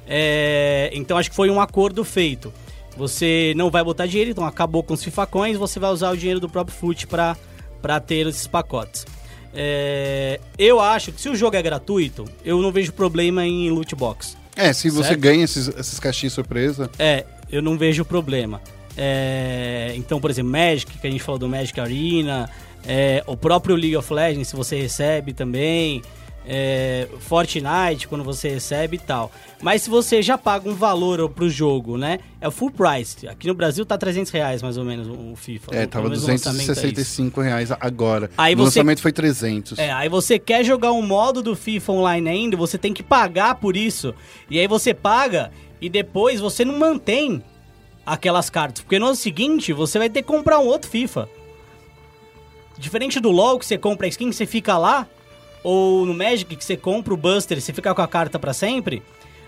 É, 0.07 0.89
então 0.93 1.17
acho 1.17 1.29
que 1.29 1.35
foi 1.35 1.49
um 1.49 1.61
acordo 1.61 2.03
feito. 2.03 2.53
Você 2.95 3.53
não 3.55 3.71
vai 3.71 3.83
botar 3.83 4.05
dinheiro, 4.05 4.31
então 4.31 4.45
acabou 4.45 4.83
com 4.83 4.93
os 4.93 5.03
FIFA 5.03 5.25
Coins, 5.25 5.57
você 5.57 5.79
vai 5.79 5.91
usar 5.91 6.11
o 6.11 6.17
dinheiro 6.17 6.39
do 6.39 6.49
próprio 6.49 6.75
FUT 6.75 7.07
para 7.07 7.35
para 7.81 7.99
ter 7.99 8.25
esses 8.27 8.47
pacotes. 8.47 9.05
É, 9.53 10.39
eu 10.57 10.79
acho 10.79 11.11
que 11.11 11.19
se 11.21 11.27
o 11.27 11.35
jogo 11.35 11.55
é 11.57 11.61
gratuito, 11.61 12.23
eu 12.45 12.61
não 12.61 12.71
vejo 12.71 12.93
problema 12.93 13.45
em 13.45 13.69
loot 13.69 13.93
box. 13.93 14.37
É, 14.55 14.71
se 14.71 14.89
você 14.89 15.09
Certo. 15.09 15.19
ganha 15.19 15.43
esses, 15.43 15.67
essas 15.67 15.99
caixinhas 15.99 16.31
surpresa. 16.33 16.89
É, 16.97 17.25
eu 17.51 17.61
não 17.61 17.77
vejo 17.77 18.05
problema. 18.05 18.61
É, 18.95 19.93
então, 19.95 20.19
por 20.19 20.29
exemplo, 20.29 20.51
Magic, 20.51 20.97
que 20.97 21.05
a 21.05 21.09
gente 21.11 21.21
falou 21.21 21.39
do 21.39 21.49
Magic 21.49 21.77
Arena, 21.79 22.49
é, 22.85 23.23
o 23.27 23.35
próprio 23.35 23.75
League 23.75 23.97
of 23.97 24.13
Legends, 24.13 24.47
se 24.47 24.55
você 24.55 24.75
recebe 24.75 25.33
também, 25.33 26.01
é, 26.45 27.07
Fortnite, 27.19 28.07
quando 28.07 28.23
você 28.23 28.49
recebe 28.49 28.97
e 28.97 28.99
tal. 28.99 29.31
Mas 29.61 29.83
se 29.83 29.89
você 29.89 30.21
já 30.21 30.37
paga 30.37 30.69
um 30.69 30.73
valor 30.75 31.29
pro 31.29 31.49
jogo, 31.49 31.97
né? 31.97 32.19
É 32.41 32.47
o 32.47 32.51
full 32.51 32.71
price. 32.71 33.27
Aqui 33.27 33.47
no 33.47 33.53
Brasil 33.53 33.85
tá 33.85 33.97
300 33.97 34.31
reais 34.31 34.61
mais 34.61 34.77
ou 34.77 34.83
menos 34.83 35.07
o 35.07 35.35
FIFA. 35.35 35.75
É, 35.75 35.85
tava 35.85 36.09
menos 36.09 36.23
no 36.23 36.27
lançamento 36.29 36.59
é 36.59 36.73
isso. 36.73 36.81
265 36.81 37.41
reais 37.41 37.71
agora. 37.71 38.29
Aí 38.37 38.53
o 38.53 38.57
você- 38.57 38.79
lançamento 38.79 39.01
foi 39.01 39.11
300. 39.11 39.79
É, 39.79 39.91
aí 39.91 40.09
você 40.09 40.37
quer 40.37 40.63
jogar 40.65 40.91
um 40.91 41.01
modo 41.01 41.41
do 41.41 41.55
FIFA 41.55 41.91
online 41.93 42.29
ainda, 42.29 42.57
você 42.57 42.77
tem 42.77 42.93
que 42.93 43.03
pagar 43.03 43.55
por 43.55 43.77
isso. 43.77 44.13
E 44.49 44.59
aí 44.59 44.67
você 44.67 44.93
paga 44.93 45.51
e 45.79 45.89
depois 45.89 46.39
você 46.41 46.65
não 46.65 46.77
mantém 46.77 47.41
aquelas 48.05 48.49
cartas. 48.49 48.83
Porque 48.83 48.99
no 48.99 49.05
ano 49.07 49.15
seguinte 49.15 49.71
você 49.71 49.97
vai 49.97 50.09
ter 50.09 50.21
que 50.21 50.27
comprar 50.27 50.59
um 50.59 50.65
outro 50.65 50.89
FIFA. 50.89 51.29
Diferente 52.77 53.19
do 53.19 53.31
LoL 53.31 53.59
que 53.59 53.65
você 53.65 53.77
compra 53.77 54.07
a 54.07 54.09
skin, 54.09 54.31
você 54.31 54.45
fica 54.45 54.77
lá. 54.77 55.07
Ou 55.63 56.05
no 56.05 56.13
Magic 56.13 56.55
que 56.55 56.63
você 56.63 56.75
compra 56.75 57.13
o 57.13 57.17
Buster 57.17 57.57
e 57.57 57.61
você 57.61 57.71
fica 57.73 57.93
com 57.95 58.01
a 58.01 58.07
carta 58.07 58.37
pra 58.37 58.53
sempre. 58.53 59.01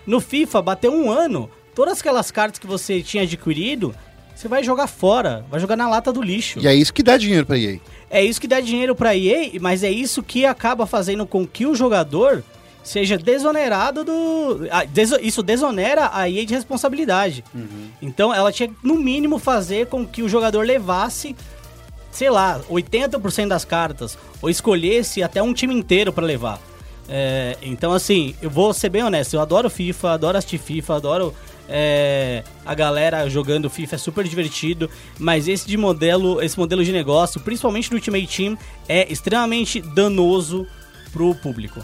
No 0.08 0.20
FIFA, 0.22 0.62
bateu 0.62 0.94
um 0.94 1.12
ano. 1.12 1.50
Todas 1.74 2.00
aquelas 2.00 2.32
cartas 2.32 2.58
que 2.60 2.68
você 2.68 3.02
tinha 3.02 3.24
adquirido, 3.24 3.94
você 4.34 4.48
vai 4.48 4.64
jogar 4.64 4.88
fora. 4.88 5.46
Vai 5.52 5.60
jogar 5.60 5.76
na 5.76 5.90
lata 5.90 6.14
do 6.14 6.22
lixo. 6.22 6.60
E 6.60 6.68
é 6.68 6.74
isso 6.74 6.94
que 6.94 7.04
dá 7.04 7.18
dinheiro 7.18 7.46
pra 7.46 7.58
EA. 7.58 7.80
É 8.10 8.24
isso 8.24 8.40
que 8.40 8.48
dá 8.48 8.60
dinheiro 8.62 8.96
pra 8.96 9.16
EA, 9.16 9.52
mas 9.60 9.84
é 9.84 9.92
isso 9.92 10.24
que 10.24 10.46
acaba 10.46 10.86
fazendo 10.86 11.26
com 11.26 11.46
que 11.46 11.66
o 11.66 11.76
jogador 11.76 12.44
seja 12.82 13.18
desonerado 13.18 14.04
do. 14.06 14.68
ah, 14.72 14.86
Isso 15.22 15.42
desonera 15.44 16.12
a 16.14 16.30
EA 16.30 16.46
de 16.46 16.54
responsabilidade. 16.54 17.44
Então 18.02 18.34
ela 18.34 18.52
tinha 18.52 18.70
que, 18.70 18.76
no 18.84 18.96
mínimo, 18.96 19.38
fazer 19.40 19.88
com 19.88 20.06
que 20.06 20.22
o 20.22 20.30
jogador 20.30 20.66
levasse, 20.66 21.36
sei 22.16 22.30
lá, 22.30 22.62
80% 22.70 23.50
das 23.50 23.66
cartas, 23.66 24.18
ou 24.42 24.50
escolhesse 24.50 25.22
até 25.22 25.44
um 25.44 25.54
time 25.54 25.76
inteiro 25.76 26.14
pra 26.14 26.26
levar. 26.26 26.62
É, 27.10 27.58
então, 27.62 27.92
assim, 27.92 28.34
eu 28.42 28.50
vou 28.50 28.74
ser 28.74 28.90
bem 28.90 29.04
honesto, 29.04 29.34
eu 29.34 29.42
adoro 29.42 29.70
FIFA, 29.70 30.12
adoro 30.12 30.38
assistir 30.38 30.58
FIFA, 30.58 30.96
adoro 30.96 31.36
é, 31.68 32.42
a 32.66 32.74
galera 32.74 33.30
jogando 33.30 33.70
FIFA, 33.70 33.96
é 33.96 33.98
super 33.98 34.26
divertido, 34.26 34.90
mas 35.20 35.48
esse 35.50 35.68
de 35.68 35.76
modelo, 35.76 36.42
esse 36.42 36.58
modelo 36.58 36.86
de 36.86 36.92
negócio, 36.94 37.42
principalmente 37.42 37.92
no 37.92 37.98
Ultimate 37.98 38.28
Team, 38.28 38.58
é 38.88 39.12
extremamente 39.12 39.82
danoso 39.82 40.66
pro 41.12 41.36
público. 41.36 41.84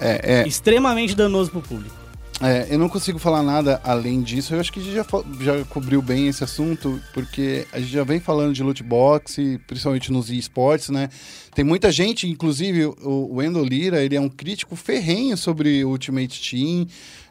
É, 0.00 0.40
é, 0.40 0.48
Extremamente 0.48 1.14
danoso 1.14 1.52
pro 1.52 1.62
público. 1.62 1.97
É, 2.40 2.68
eu 2.70 2.78
não 2.78 2.88
consigo 2.88 3.18
falar 3.18 3.42
nada 3.42 3.80
além 3.82 4.22
disso. 4.22 4.54
Eu 4.54 4.60
acho 4.60 4.72
que 4.72 4.78
a 4.78 4.82
gente 4.82 4.94
já, 4.94 5.04
já 5.40 5.64
cobriu 5.64 6.00
bem 6.00 6.28
esse 6.28 6.44
assunto, 6.44 7.00
porque 7.12 7.66
a 7.72 7.80
gente 7.80 7.90
já 7.90 8.04
vem 8.04 8.20
falando 8.20 8.54
de 8.54 8.62
loot 8.62 8.82
box, 8.82 9.36
principalmente 9.66 10.12
nos 10.12 10.30
esportes, 10.30 10.88
né? 10.90 11.08
Tem 11.52 11.64
muita 11.64 11.90
gente, 11.90 12.28
inclusive 12.28 12.86
o, 12.86 12.94
o 13.02 13.34
Wendell 13.36 13.64
Lira, 13.64 14.04
ele 14.04 14.14
é 14.14 14.20
um 14.20 14.28
crítico 14.28 14.76
ferrenho 14.76 15.36
sobre 15.36 15.84
Ultimate 15.84 16.40
Team, 16.48 16.86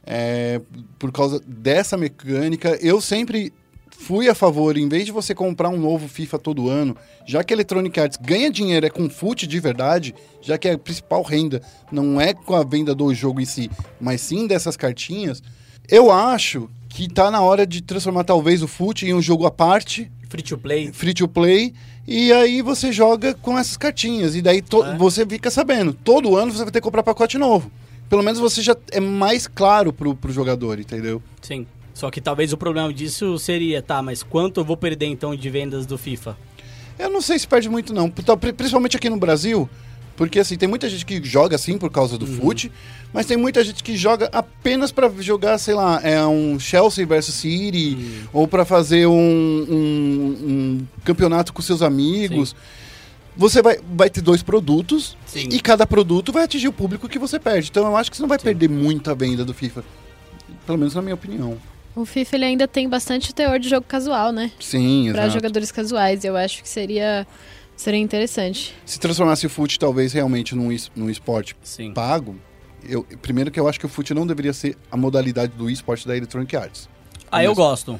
é, 0.05 0.59
por 0.99 1.11
causa 1.13 1.41
dessa 1.47 1.95
mecânica. 1.95 2.77
Eu 2.81 2.99
sempre 2.99 3.53
fui 3.99 4.29
a 4.29 4.35
favor, 4.35 4.77
em 4.77 4.87
vez 4.87 5.05
de 5.05 5.11
você 5.11 5.33
comprar 5.35 5.69
um 5.69 5.77
novo 5.77 6.07
FIFA 6.07 6.39
todo 6.39 6.69
ano, 6.69 6.95
já 7.25 7.43
que 7.43 7.53
a 7.53 7.55
Electronic 7.55 7.99
Arts 7.99 8.17
ganha 8.21 8.49
dinheiro 8.49 8.85
é 8.85 8.89
com 8.89 9.09
fute 9.09 9.45
de 9.47 9.59
verdade, 9.59 10.13
já 10.41 10.57
que 10.57 10.69
a 10.69 10.77
principal 10.77 11.21
renda 11.23 11.61
não 11.91 12.19
é 12.21 12.33
com 12.33 12.55
a 12.55 12.63
venda 12.63 12.93
do 12.95 13.13
jogo 13.13 13.41
em 13.41 13.45
si, 13.45 13.69
mas 13.99 14.21
sim 14.21 14.47
dessas 14.47 14.77
cartinhas, 14.77 15.41
eu 15.89 16.11
acho 16.11 16.69
que 16.89 17.07
tá 17.11 17.29
na 17.29 17.41
hora 17.41 17.65
de 17.65 17.81
transformar 17.81 18.23
talvez 18.23 18.61
o 18.63 18.67
fute 18.67 19.05
em 19.05 19.13
um 19.13 19.21
jogo 19.21 19.45
à 19.45 19.51
parte, 19.51 20.09
Free 20.29 20.41
to 20.43 20.57
play. 20.57 20.91
free 20.91 21.13
to 21.13 21.27
play, 21.27 21.73
e 22.07 22.31
aí 22.33 22.61
você 22.61 22.91
joga 22.91 23.33
com 23.33 23.57
essas 23.57 23.77
cartinhas, 23.77 24.35
e 24.35 24.41
daí 24.41 24.59
É. 24.59 24.97
você 24.97 25.25
fica 25.25 25.49
sabendo, 25.51 25.93
todo 25.93 26.35
ano 26.35 26.51
você 26.51 26.63
vai 26.63 26.71
ter 26.71 26.79
que 26.79 26.83
comprar 26.83 27.03
pacote 27.03 27.37
novo. 27.37 27.71
Pelo 28.09 28.23
menos 28.23 28.39
você 28.39 28.61
já 28.61 28.75
é 28.91 29.01
mais 29.01 29.47
claro 29.47 29.91
pro, 29.91 30.15
pro 30.15 30.31
jogador, 30.31 30.79
entendeu? 30.79 31.21
Sim. 31.41 31.67
Só 31.97 32.11
que 32.11 32.21
talvez 32.21 32.53
o 32.53 32.57
problema 32.57 32.93
disso 32.93 33.39
seria, 33.39 33.81
tá, 33.81 34.03
mas 34.03 34.21
quanto 34.21 34.59
eu 34.59 34.63
vou 34.63 34.77
perder 34.77 35.07
então 35.07 35.35
de 35.35 35.49
vendas 35.49 35.83
do 35.87 35.97
FIFA? 35.97 36.37
Eu 36.99 37.09
não 37.09 37.21
sei 37.21 37.39
se 37.39 37.47
perde 37.47 37.67
muito, 37.67 37.91
não. 37.91 38.07
Pri- 38.07 38.53
Principalmente 38.53 38.95
aqui 38.95 39.09
no 39.09 39.17
Brasil. 39.17 39.67
Porque, 40.15 40.37
assim, 40.39 40.55
tem 40.57 40.69
muita 40.69 40.87
gente 40.87 41.03
que 41.03 41.19
joga, 41.23 41.55
assim, 41.55 41.75
por 41.75 41.89
causa 41.89 42.15
do 42.15 42.27
fute. 42.27 42.71
Mas 43.11 43.25
tem 43.25 43.35
muita 43.35 43.63
gente 43.63 43.83
que 43.83 43.97
joga 43.97 44.29
apenas 44.31 44.91
pra 44.91 45.09
jogar, 45.19 45.57
sei 45.57 45.73
lá, 45.73 45.99
é 46.03 46.23
um 46.23 46.59
Chelsea 46.59 47.03
versus 47.03 47.33
City. 47.33 47.97
Ou 48.31 48.47
pra 48.47 48.63
fazer 48.63 49.07
um, 49.07 49.11
um- 49.19 50.37
um 50.47 50.87
campeonato 51.03 51.51
com 51.51 51.63
seus 51.63 51.81
amigos. 51.81 52.55
Você 53.35 53.59
vai, 53.59 53.79
vai 53.95 54.09
ter 54.09 54.21
dois 54.21 54.43
produtos. 54.43 55.17
Sim. 55.25 55.49
E 55.51 55.59
cada 55.59 55.85
produto 55.87 56.31
vai 56.31 56.43
atingir 56.43 56.67
o 56.67 56.73
público 56.73 57.09
que 57.09 57.17
você 57.17 57.39
perde. 57.39 57.69
Então, 57.71 57.87
eu 57.87 57.97
acho 57.97 58.11
que 58.11 58.17
você 58.17 58.21
não 58.23 58.29
vai 58.29 58.37
perder 58.39 58.69
muita 58.69 59.15
venda 59.15 59.43
do 59.43 59.53
FIFA. 59.53 59.83
Pelo 60.65 60.77
menos 60.77 60.93
na 60.93 61.01
minha 61.01 61.15
opinião. 61.15 61.57
O 61.97 62.05
FIFA 62.05 62.35
ele 62.35 62.45
ainda 62.45 62.67
tem 62.67 62.87
bastante 62.87 63.33
teor 63.33 63.57
de 63.59 63.67
jogo 63.67 63.83
casual, 63.87 64.31
né? 64.31 64.51
Sim, 64.59 65.09
Pra 65.11 65.21
exato. 65.23 65.33
jogadores 65.33 65.71
casuais. 65.71 66.23
Eu 66.23 66.37
acho 66.37 66.61
que 66.61 66.69
seria, 66.69 67.25
seria 67.75 67.99
interessante. 67.99 68.75
Se 68.85 68.99
transformasse 68.99 69.47
o 69.47 69.49
fute, 69.49 69.79
talvez, 69.79 70.13
realmente 70.13 70.53
num, 70.53 70.71
es- 70.71 70.91
num 70.95 71.09
esporte 71.09 71.55
Sim. 71.63 71.91
pago, 71.93 72.35
eu, 72.87 73.03
primeiro 73.19 73.49
que 73.49 73.59
eu 73.59 73.67
acho 73.67 73.79
que 73.79 73.85
o 73.87 73.89
fute 73.89 74.13
não 74.13 74.27
deveria 74.27 74.53
ser 74.53 74.77
a 74.91 74.95
modalidade 74.95 75.53
do 75.57 75.71
esporte 75.71 76.07
da 76.07 76.15
Electronic 76.15 76.55
Arts. 76.55 76.87
Ah, 77.31 77.43
eu 77.43 77.55
gosto. 77.55 77.99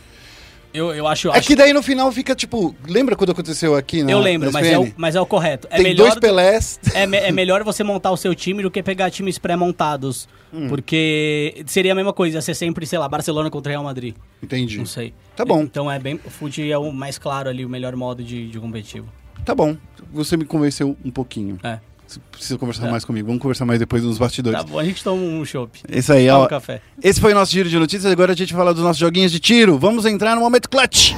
Eu, 0.73 0.93
eu 0.93 1.07
acho. 1.07 1.29
É 1.29 1.37
acho 1.37 1.47
que 1.47 1.55
daí 1.55 1.73
no 1.73 1.81
final 1.81 2.11
fica 2.11 2.35
tipo. 2.35 2.75
Lembra 2.87 3.15
quando 3.15 3.31
aconteceu 3.31 3.75
aqui 3.75 4.03
na 4.03 4.11
eu 4.11 4.19
lembro, 4.19 4.51
mas 4.51 4.67
é, 4.67 4.77
o, 4.77 4.93
mas 4.97 5.15
é 5.15 5.21
o 5.21 5.25
correto. 5.25 5.67
É 5.71 5.75
Tem 5.77 5.83
melhor, 5.83 6.09
dois 6.09 6.19
Pelés. 6.19 6.79
é, 6.93 7.05
me- 7.07 7.17
é 7.17 7.31
melhor 7.31 7.63
você 7.63 7.83
montar 7.83 8.11
o 8.11 8.17
seu 8.17 8.35
time 8.35 8.61
do 8.61 8.69
que 8.69 8.83
pegar 8.83 9.09
times 9.09 9.37
pré-montados. 9.37 10.27
Hum. 10.53 10.67
Porque 10.67 11.63
seria 11.65 11.91
a 11.91 11.95
mesma 11.95 12.13
coisa, 12.13 12.39
ser 12.41 12.53
sempre, 12.53 12.85
sei 12.85 12.99
lá, 12.99 13.07
Barcelona 13.09 13.49
contra 13.49 13.71
Real 13.71 13.83
Madrid. 13.83 14.15
Entendi. 14.41 14.77
Não 14.77 14.85
sei. 14.85 15.13
Tá 15.35 15.43
bom. 15.43 15.61
Então 15.61 15.91
é 15.91 15.99
bem. 15.99 16.19
O 16.25 16.29
fute 16.29 16.71
é 16.71 16.77
o 16.77 16.91
mais 16.91 17.17
claro 17.17 17.49
ali, 17.49 17.65
o 17.65 17.69
melhor 17.69 17.95
modo 17.95 18.23
de, 18.23 18.47
de 18.49 18.59
competitivo. 18.59 19.07
Tá 19.45 19.53
bom. 19.55 19.75
Você 20.13 20.35
me 20.37 20.45
convenceu 20.45 20.95
um 21.03 21.11
pouquinho. 21.11 21.57
É. 21.63 21.79
Você 22.07 22.19
precisa 22.31 22.57
conversar 22.57 22.87
É. 22.87 22.91
mais 22.91 23.03
comigo. 23.03 23.27
Vamos 23.27 23.41
conversar 23.41 23.65
mais 23.65 23.79
depois 23.79 24.01
nos 24.03 24.17
bastidores. 24.17 24.57
Tá 24.57 24.63
bom, 24.65 24.79
a 24.79 24.83
gente 24.85 25.03
toma 25.03 25.21
um 25.21 25.43
chopp. 25.43 25.79
Isso 25.89 26.13
aí, 26.13 26.27
Toma 26.27 26.39
ó. 26.39 26.45
um 26.45 26.47
café. 26.47 26.81
Esse 27.03 27.19
foi 27.19 27.33
o 27.33 27.35
nosso 27.35 27.51
giro 27.51 27.67
de 27.69 27.77
notícias. 27.77 28.09
Agora 28.11 28.31
a 28.31 28.35
gente 28.35 28.53
vai 28.53 28.61
falar 28.61 28.73
dos 28.73 28.83
nossos 28.83 28.97
joguinhos 28.99 29.31
de 29.31 29.39
tiro. 29.39 29.77
Vamos 29.77 30.05
entrar 30.05 30.33
no 30.35 30.41
momento 30.41 30.69
clutch. 30.69 31.11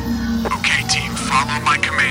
Okay, 0.46 0.84
team, 0.88 1.16
follow 1.16 1.46
my 1.62 1.78
command. 1.78 2.10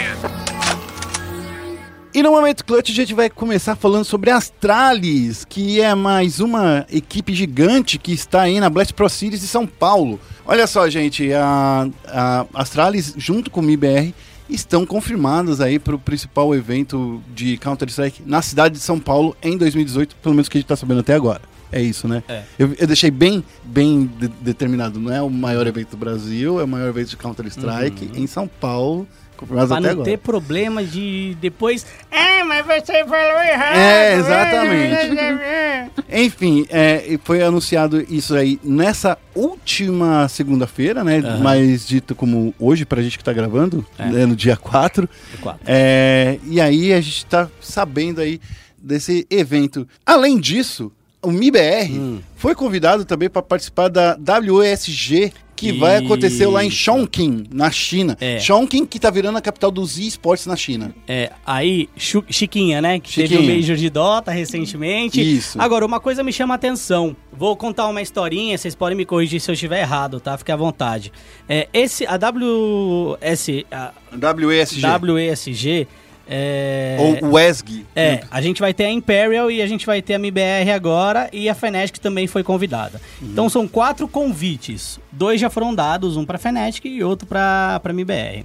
E 2.14 2.22
no 2.22 2.30
momento 2.30 2.64
clutch 2.64 2.90
a 2.90 2.94
gente 2.94 3.14
vai 3.14 3.28
começar 3.28 3.76
falando 3.76 4.04
sobre 4.04 4.30
a 4.30 4.36
Astralis, 4.36 5.44
que 5.44 5.80
é 5.80 5.94
mais 5.94 6.40
uma 6.40 6.86
equipe 6.90 7.34
gigante 7.34 7.98
que 7.98 8.12
está 8.12 8.42
aí 8.42 8.58
na 8.60 8.70
Blast 8.70 8.92
Pro 8.94 9.08
Series 9.08 9.40
de 9.40 9.46
São 9.46 9.66
Paulo. 9.66 10.18
Olha 10.46 10.66
só, 10.66 10.88
gente, 10.88 11.32
a, 11.32 11.86
a 12.06 12.46
Astralis 12.54 13.14
junto 13.16 13.50
com 13.50 13.60
o 13.60 13.62
MIBR 13.62 14.14
estão 14.48 14.84
confirmados 14.86 15.60
aí 15.60 15.78
para 15.78 15.94
o 15.94 15.98
principal 15.98 16.54
evento 16.54 17.22
de 17.34 17.56
Counter-Strike 17.58 18.22
na 18.24 18.40
cidade 18.42 18.74
de 18.76 18.80
São 18.80 18.98
Paulo 18.98 19.36
em 19.42 19.56
2018, 19.56 20.16
pelo 20.16 20.34
menos 20.34 20.48
que 20.48 20.56
a 20.56 20.60
gente 20.60 20.64
está 20.64 20.76
sabendo 20.76 21.00
até 21.00 21.14
agora. 21.14 21.42
É 21.70 21.82
isso, 21.82 22.08
né? 22.08 22.22
É. 22.26 22.44
Eu, 22.58 22.72
eu 22.78 22.86
deixei 22.86 23.10
bem, 23.10 23.44
bem 23.62 24.10
de- 24.18 24.28
determinado. 24.40 24.98
Não 24.98 25.12
é 25.12 25.20
o 25.20 25.28
maior 25.28 25.66
evento 25.66 25.90
do 25.90 25.96
Brasil, 25.98 26.58
é 26.58 26.64
o 26.64 26.68
maior 26.68 26.88
evento 26.88 27.10
de 27.10 27.16
Counter-Strike 27.18 28.10
em 28.14 28.26
São 28.26 28.48
Paulo, 28.48 29.06
confirmado 29.38 29.68
Pra 29.68 29.76
até 29.78 29.86
não 29.86 29.92
agora. 29.92 30.10
ter 30.10 30.18
problema 30.18 30.84
de 30.84 31.36
depois. 31.40 31.86
Ah, 32.10 32.44
mas 32.44 32.66
você 32.66 33.04
falou 33.04 33.40
errado. 33.42 33.76
É, 33.76 34.14
exatamente. 34.16 35.90
Enfim, 36.12 36.66
é, 36.70 37.18
foi 37.24 37.42
anunciado 37.42 38.04
isso 38.12 38.34
aí 38.34 38.58
nessa 38.62 39.16
última 39.34 40.28
segunda-feira, 40.28 41.02
né? 41.04 41.18
Aham. 41.18 41.38
Mais 41.38 41.86
dito 41.86 42.14
como 42.14 42.54
hoje, 42.58 42.84
pra 42.84 43.02
gente 43.02 43.16
que 43.18 43.24
tá 43.24 43.32
gravando, 43.32 43.84
É. 43.98 44.06
né, 44.06 44.26
no 44.26 44.34
dia 44.36 44.56
4. 44.56 45.08
Quatro. 45.40 45.60
É, 45.66 46.38
e 46.44 46.60
aí 46.60 46.92
a 46.92 47.00
gente 47.00 47.24
tá 47.26 47.48
sabendo 47.60 48.20
aí 48.20 48.40
desse 48.76 49.26
evento. 49.30 49.86
Além 50.06 50.38
disso, 50.38 50.92
o 51.22 51.30
MIBR 51.30 51.90
Hum. 51.90 52.20
foi 52.36 52.54
convidado 52.54 53.04
também 53.04 53.28
para 53.28 53.42
participar 53.42 53.88
da 53.88 54.16
WESG, 54.38 55.32
que 55.56 55.72
vai 55.72 55.96
acontecer 55.96 56.46
lá 56.46 56.64
em. 56.64 56.70
Chongqing, 56.70 57.46
na 57.52 57.68
China. 57.68 58.16
É. 58.20 58.38
Chongqing, 58.38 58.86
que 58.86 58.96
tá 59.00 59.10
virando 59.10 59.38
a 59.38 59.40
capital 59.40 59.72
dos 59.72 59.98
esportes 59.98 60.46
na 60.46 60.54
China. 60.54 60.94
É, 61.08 61.32
aí, 61.44 61.88
Chiquinha, 61.96 62.80
né? 62.80 63.00
Que 63.00 63.12
teve 63.12 63.34
o 63.34 63.38
Chiquinha. 63.40 63.56
Major 63.56 63.76
de 63.76 63.90
Dota 63.90 64.30
recentemente. 64.30 65.20
Isso. 65.20 65.60
Agora, 65.60 65.84
uma 65.84 65.98
coisa 65.98 66.22
me 66.22 66.32
chama 66.32 66.54
a 66.54 66.56
atenção. 66.56 67.16
Vou 67.32 67.56
contar 67.56 67.88
uma 67.88 68.00
historinha, 68.00 68.56
vocês 68.56 68.76
podem 68.76 68.96
me 68.96 69.04
corrigir 69.04 69.40
se 69.40 69.50
eu 69.50 69.54
estiver 69.54 69.80
errado, 69.80 70.20
tá? 70.20 70.38
Fique 70.38 70.52
à 70.52 70.56
vontade. 70.56 71.12
É, 71.48 71.66
esse, 71.72 72.06
a 72.06 72.16
WS, 72.16 73.66
a 73.72 73.92
WESG. 74.12 74.82
WESG, 75.12 75.88
é... 76.28 76.96
Ou 77.22 77.32
WESG. 77.32 77.86
É, 77.96 78.20
a 78.30 78.40
gente 78.42 78.60
vai 78.60 78.74
ter 78.74 78.84
a 78.84 78.90
Imperial 78.90 79.50
e 79.50 79.62
a 79.62 79.66
gente 79.66 79.86
vai 79.86 80.02
ter 80.02 80.14
a 80.14 80.16
MBR 80.16 80.70
agora 80.74 81.30
e 81.32 81.48
a 81.48 81.54
Fnatic 81.54 81.98
também 81.98 82.26
foi 82.26 82.42
convidada. 82.42 83.00
Então 83.22 83.48
são 83.48 83.66
quatro 83.66 84.06
convites. 84.06 85.00
Dois 85.10 85.40
já 85.40 85.48
foram 85.48 85.74
dados, 85.74 86.16
um 86.16 86.24
para 86.24 86.38
Fnatic 86.38 86.84
e 86.84 87.02
outro 87.02 87.26
para 87.26 87.80
MBR. 87.86 88.44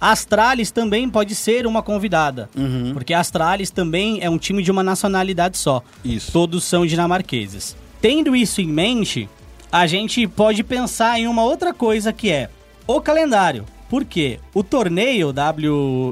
A 0.00 0.12
Astralis 0.12 0.70
também 0.70 1.08
pode 1.10 1.34
ser 1.34 1.66
uma 1.66 1.82
convidada, 1.82 2.48
porque 2.94 3.12
a 3.12 3.20
Astralis 3.20 3.68
também 3.68 4.18
é 4.22 4.30
um 4.30 4.38
time 4.38 4.62
de 4.62 4.70
uma 4.70 4.82
nacionalidade 4.82 5.58
só. 5.58 5.82
Isso. 6.02 6.32
Todos 6.32 6.64
são 6.64 6.86
dinamarqueses. 6.86 7.76
Tendo 8.00 8.34
isso 8.34 8.62
em 8.62 8.66
mente, 8.66 9.28
a 9.70 9.86
gente 9.86 10.26
pode 10.26 10.64
pensar 10.64 11.20
em 11.20 11.26
uma 11.26 11.44
outra 11.44 11.74
coisa 11.74 12.14
que 12.14 12.30
é 12.30 12.48
o 12.86 12.98
calendário. 12.98 13.66
Por 13.90 14.04
quê? 14.04 14.38
O 14.54 14.62
torneio 14.62 15.34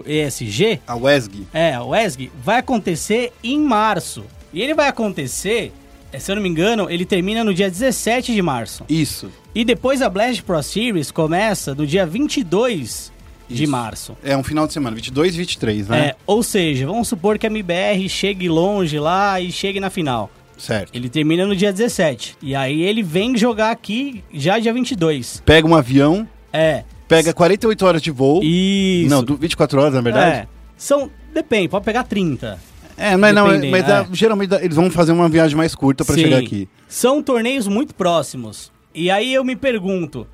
WESG 0.05 0.81
A 0.87 0.95
WESG. 0.97 1.47
é, 1.55 1.79
o 1.81 1.95
ESG 1.95 2.31
vai 2.43 2.59
acontecer 2.59 3.33
em 3.43 3.59
março. 3.59 4.25
E 4.53 4.61
ele 4.61 4.75
vai 4.75 4.89
acontecer, 4.89 5.73
eh, 6.13 6.19
se 6.19 6.31
eu 6.31 6.37
não 6.37 6.43
me 6.43 6.49
engano, 6.49 6.91
ele 6.91 7.05
termina 7.05 7.45
no 7.45 7.55
dia 7.55 7.71
17 7.71 8.35
de 8.35 8.43
março. 8.43 8.85
Isso. 8.89 9.31
E 9.55 9.65
depois 9.65 10.03
a 10.03 10.11
Blast 10.11 10.43
Pro 10.43 10.63
Series 10.63 11.11
começa 11.11 11.75
no 11.75 11.87
dia 11.87 12.05
22 12.05 13.13
de 13.49 13.63
Isso. 13.63 13.73
março. 13.73 14.17
É 14.25 14.37
um 14.37 14.43
final 14.43 14.67
de 14.67 14.73
semana, 14.73 14.97
22 14.97 15.35
e 15.35 15.39
23, 15.39 15.89
né? 15.89 15.99
É, 16.09 16.17
ou 16.27 16.43
seja, 16.43 16.87
vamos 16.87 17.09
supor 17.09 17.39
que 17.39 17.47
a 17.47 17.51
MBR 17.51 18.09
chegue 18.09 18.49
longe 18.49 18.99
lá 18.99 19.41
e 19.41 19.51
chegue 19.53 19.79
na 19.81 19.89
final. 19.89 20.31
Certo. 20.57 20.91
Ele 20.93 21.09
termina 21.09 21.47
no 21.47 21.55
dia 21.55 21.73
17. 21.73 22.37
E 22.43 22.55
aí 22.55 22.83
ele 22.83 23.03
vem 23.03 23.37
jogar 23.37 23.71
aqui 23.71 24.25
já 24.35 24.59
dia 24.59 24.73
22. 24.73 25.43
Pega 25.47 25.67
um 25.69 25.75
avião, 25.77 26.27
É. 26.53 26.83
pega 27.09 27.33
48 27.33 27.87
horas 27.87 28.03
de 28.03 28.11
voo. 28.11 28.41
Isso. 28.43 29.11
Não, 29.11 29.25
du- 29.25 29.37
24 29.37 29.81
horas, 29.81 29.95
na 29.95 30.01
verdade. 30.01 30.31
É. 30.37 30.49
São. 30.77 31.11
Depende, 31.35 31.69
pode 31.69 31.85
pegar 31.85 32.05
30. 32.05 32.59
É, 32.97 33.17
mas 33.17 33.33
não, 33.35 33.47
mas 33.47 33.89
é. 33.89 34.07
geralmente 34.13 34.49
dá- 34.51 34.63
eles 34.63 34.75
vão 34.77 34.91
fazer 34.91 35.13
uma 35.13 35.29
viagem 35.29 35.57
mais 35.57 35.75
curta 35.75 36.03
Sim. 36.05 36.15
chegar 36.15 36.39
aqui. 36.39 36.69
São 36.89 37.23
torneios 37.23 37.69
muito 37.69 37.95
próximos. 37.95 38.73
E 38.95 39.11
aí 39.11 39.33
eu 39.33 39.45
me 39.45 39.55
pergunto, 39.55 40.27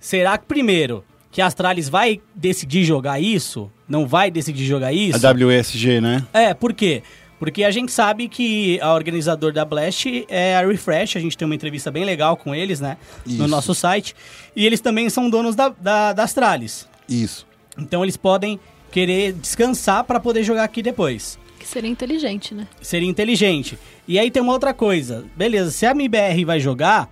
será 0.00 0.38
que 0.38 0.46
primeiro 0.46 1.04
que 1.30 1.42
a 1.42 1.46
Astralis 1.46 1.88
vai 1.90 2.20
decidir 2.34 2.84
jogar 2.84 3.20
isso? 3.20 3.70
Não 3.86 4.06
vai 4.06 4.30
decidir 4.30 4.64
jogar 4.64 4.92
isso? 4.94 5.24
A 5.26 5.30
WSG, 5.32 6.00
né? 6.00 6.24
É, 6.32 6.54
por 6.54 6.72
quê? 6.72 7.02
Porque 7.02 7.25
a 7.64 7.70
gente 7.70 7.92
sabe 7.92 8.28
que 8.28 8.80
a 8.80 8.94
organizador 8.94 9.52
da 9.52 9.64
Blast 9.64 10.24
é 10.28 10.56
a 10.56 10.66
Refresh, 10.66 11.16
a 11.16 11.20
gente 11.20 11.36
tem 11.36 11.44
uma 11.44 11.54
entrevista 11.54 11.90
bem 11.90 12.04
legal 12.04 12.36
com 12.36 12.54
eles, 12.54 12.80
né? 12.80 12.96
No 13.26 13.32
Isso. 13.32 13.48
nosso 13.48 13.74
site. 13.74 14.14
E 14.54 14.64
eles 14.64 14.80
também 14.80 15.10
são 15.10 15.28
donos 15.28 15.54
da, 15.54 15.68
da, 15.68 16.12
da 16.12 16.22
Astralis. 16.22 16.88
Isso. 17.08 17.46
Então 17.76 18.02
eles 18.02 18.16
podem 18.16 18.58
querer 18.90 19.32
descansar 19.34 20.04
para 20.04 20.18
poder 20.18 20.42
jogar 20.42 20.64
aqui 20.64 20.82
depois. 20.82 21.38
Que 21.58 21.66
seria 21.66 21.90
inteligente, 21.90 22.54
né? 22.54 22.66
Seria 22.80 23.08
inteligente. 23.08 23.78
E 24.08 24.18
aí 24.18 24.30
tem 24.30 24.42
uma 24.42 24.52
outra 24.52 24.72
coisa. 24.72 25.24
Beleza, 25.36 25.70
se 25.70 25.84
a 25.84 25.90
MBR 25.90 26.44
vai 26.44 26.60
jogar, 26.60 27.10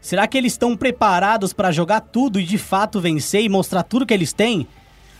será 0.00 0.26
que 0.28 0.38
eles 0.38 0.52
estão 0.52 0.76
preparados 0.76 1.52
para 1.52 1.72
jogar 1.72 2.00
tudo 2.00 2.38
e 2.38 2.44
de 2.44 2.58
fato 2.58 3.00
vencer 3.00 3.42
e 3.42 3.48
mostrar 3.48 3.82
tudo 3.82 4.06
que 4.06 4.14
eles 4.14 4.32
têm? 4.32 4.68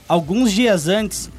Alguns 0.06 0.52
dias 0.52 0.86
antes 0.86 1.30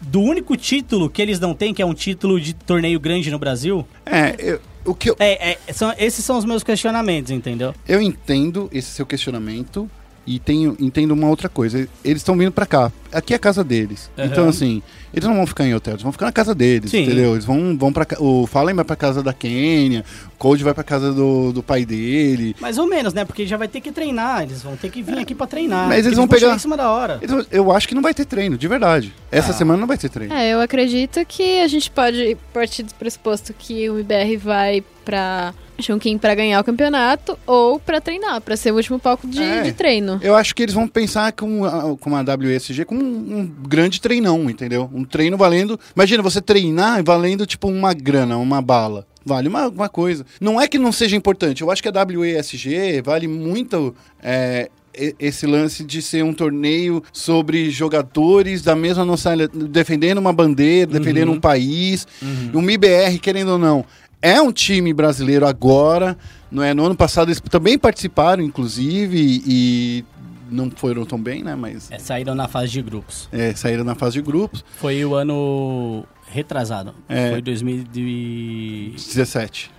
do 0.00 0.20
único 0.20 0.56
título 0.56 1.08
que 1.08 1.20
eles 1.22 1.40
não 1.40 1.54
têm, 1.54 1.72
que 1.74 1.82
é 1.82 1.86
um 1.86 1.94
título 1.94 2.40
de 2.40 2.54
torneio 2.54 2.98
grande 3.00 3.30
no 3.30 3.38
Brasil? 3.38 3.86
É, 4.04 4.34
eu, 4.38 4.60
o 4.84 4.94
que 4.94 5.10
eu, 5.10 5.16
É, 5.18 5.52
é, 5.52 5.72
são, 5.72 5.92
esses 5.98 6.24
são 6.24 6.38
os 6.38 6.44
meus 6.44 6.62
questionamentos, 6.62 7.30
entendeu? 7.30 7.74
eu 7.88 8.00
entendo 8.00 8.68
esse 8.72 8.90
seu 8.90 9.04
questionamento 9.06 9.90
e 10.26 10.38
tenho, 10.38 10.76
entendo 10.80 11.12
uma 11.12 11.28
outra 11.28 11.48
coisa. 11.48 11.88
Eles 12.04 12.18
estão 12.22 12.36
vindo 12.36 12.50
pra 12.52 12.66
cá. 12.66 12.90
Aqui 13.12 13.32
é 13.32 13.36
a 13.36 13.38
casa 13.38 13.62
deles. 13.62 14.10
Aham. 14.18 14.26
Então, 14.26 14.48
assim, 14.48 14.82
eles 15.14 15.26
não 15.28 15.36
vão 15.36 15.46
ficar 15.46 15.64
em 15.64 15.74
hotel, 15.74 15.92
eles 15.94 16.02
vão 16.02 16.10
ficar 16.12 16.26
na 16.26 16.32
casa 16.32 16.54
deles, 16.54 16.90
Sim. 16.90 17.04
entendeu? 17.04 17.32
Eles 17.32 17.44
vão, 17.44 17.76
vão 17.78 17.92
pra 17.92 18.04
ca- 18.04 18.20
O 18.20 18.46
Fallen 18.46 18.74
vai 18.74 18.84
pra 18.84 18.96
casa 18.96 19.22
da 19.22 19.32
Kenya, 19.32 20.04
o 20.34 20.36
Code 20.36 20.64
vai 20.64 20.74
pra 20.74 20.82
casa 20.84 21.12
do, 21.12 21.52
do 21.52 21.62
pai 21.62 21.84
dele. 21.86 22.54
Mais 22.60 22.76
ou 22.76 22.86
menos, 22.86 23.14
né? 23.14 23.24
Porque 23.24 23.46
já 23.46 23.56
vai 23.56 23.68
ter 23.68 23.80
que 23.80 23.92
treinar, 23.92 24.42
eles 24.42 24.62
vão 24.62 24.76
ter 24.76 24.90
que 24.90 25.00
vir 25.00 25.18
aqui 25.18 25.34
pra 25.34 25.46
treinar. 25.46 25.86
Mas 25.88 26.04
eles 26.04 26.16
vão 26.18 26.26
chegar 26.26 26.40
pegar- 26.40 26.56
em 26.56 26.58
cima 26.58 26.76
da 26.76 26.90
hora. 26.90 27.18
Eles- 27.22 27.46
Eu 27.50 27.70
acho 27.72 27.86
que 27.88 27.94
não 27.94 28.02
vai 28.02 28.12
ter 28.12 28.24
treino, 28.26 28.58
de 28.58 28.66
verdade. 28.68 29.14
Essa 29.30 29.52
Ah. 29.52 29.54
semana 29.54 29.78
não 29.80 29.86
vai 29.86 29.96
ter 29.96 30.08
treino. 30.08 30.34
É, 30.34 30.52
eu 30.52 30.60
acredito 30.60 31.24
que 31.26 31.60
a 31.60 31.68
gente 31.68 31.90
pode 31.90 32.36
partir 32.52 32.82
do 32.82 32.92
pressuposto 32.94 33.54
que 33.56 33.88
o 33.88 34.00
IBR 34.00 34.36
vai 34.36 34.82
pra 35.04 35.54
Chongqing 35.78 36.18
pra 36.18 36.34
ganhar 36.34 36.60
o 36.60 36.64
campeonato 36.64 37.38
ou 37.46 37.78
pra 37.78 38.00
treinar, 38.00 38.40
pra 38.40 38.56
ser 38.56 38.72
o 38.72 38.76
último 38.76 38.98
palco 38.98 39.26
de, 39.26 39.42
É. 39.42 39.62
de 39.62 39.72
treino. 39.72 40.18
Eu 40.22 40.34
acho 40.34 40.54
que 40.54 40.62
eles 40.62 40.74
vão 40.74 40.86
pensar 40.88 41.32
com 41.32 41.64
a, 41.64 41.96
com 41.98 42.16
a 42.16 42.22
WSG 42.22 42.84
como 42.84 43.02
um, 43.02 43.38
um 43.40 43.46
grande 43.68 44.00
treinão, 44.00 44.48
entendeu? 44.48 44.90
Um 44.92 45.04
treino 45.04 45.36
valendo. 45.36 45.78
Imagina 45.94 46.22
você 46.22 46.40
treinar 46.40 47.02
valendo 47.04 47.46
tipo 47.46 47.68
uma 47.68 47.92
grana, 47.92 48.36
uma 48.38 48.60
bala. 48.62 49.06
Vale 49.24 49.48
uma, 49.48 49.66
uma 49.68 49.88
coisa. 49.88 50.24
Não 50.40 50.60
é 50.60 50.68
que 50.68 50.78
não 50.78 50.92
seja 50.92 51.16
importante. 51.16 51.60
Eu 51.62 51.70
acho 51.70 51.82
que 51.82 51.88
a 51.88 51.92
WESG 51.92 53.02
vale 53.04 53.26
muito 53.26 53.92
é, 54.22 54.70
e- 54.96 55.14
esse 55.18 55.46
lance 55.46 55.82
de 55.84 56.00
ser 56.00 56.22
um 56.22 56.32
torneio 56.32 57.02
sobre 57.12 57.68
jogadores 57.70 58.62
da 58.62 58.76
mesma 58.76 59.04
nacionalidade, 59.04 59.66
defendendo 59.68 60.18
uma 60.18 60.32
bandeira, 60.32 60.92
defendendo 60.92 61.32
um 61.32 61.40
país. 61.40 62.06
Um 62.54 62.60
MIBR, 62.62 63.18
querendo 63.20 63.52
ou 63.52 63.58
não, 63.58 63.84
é 64.28 64.40
um 64.40 64.52
time 64.52 64.92
brasileiro 64.92 65.46
agora. 65.46 66.16
Não 66.50 66.62
é? 66.62 66.72
No 66.74 66.84
ano 66.84 66.96
passado 66.96 67.28
eles 67.28 67.40
também 67.40 67.78
participaram, 67.78 68.42
inclusive, 68.42 69.42
e 69.46 70.04
não 70.50 70.70
foram 70.70 71.04
tão 71.04 71.20
bem, 71.20 71.42
né? 71.42 71.54
Mas 71.54 71.90
É, 71.90 71.98
saíram 71.98 72.34
na 72.34 72.48
fase 72.48 72.72
de 72.72 72.82
grupos. 72.82 73.28
é, 73.32 73.54
saíram 73.54 73.84
na 73.84 73.94
fase 73.94 74.14
de 74.14 74.22
grupos. 74.22 74.64
Foi 74.78 75.04
o 75.04 75.14
ano 75.14 76.04
retrasado. 76.28 76.94
É. 77.08 77.30
Foi 77.32 77.42
2017. 77.42 79.70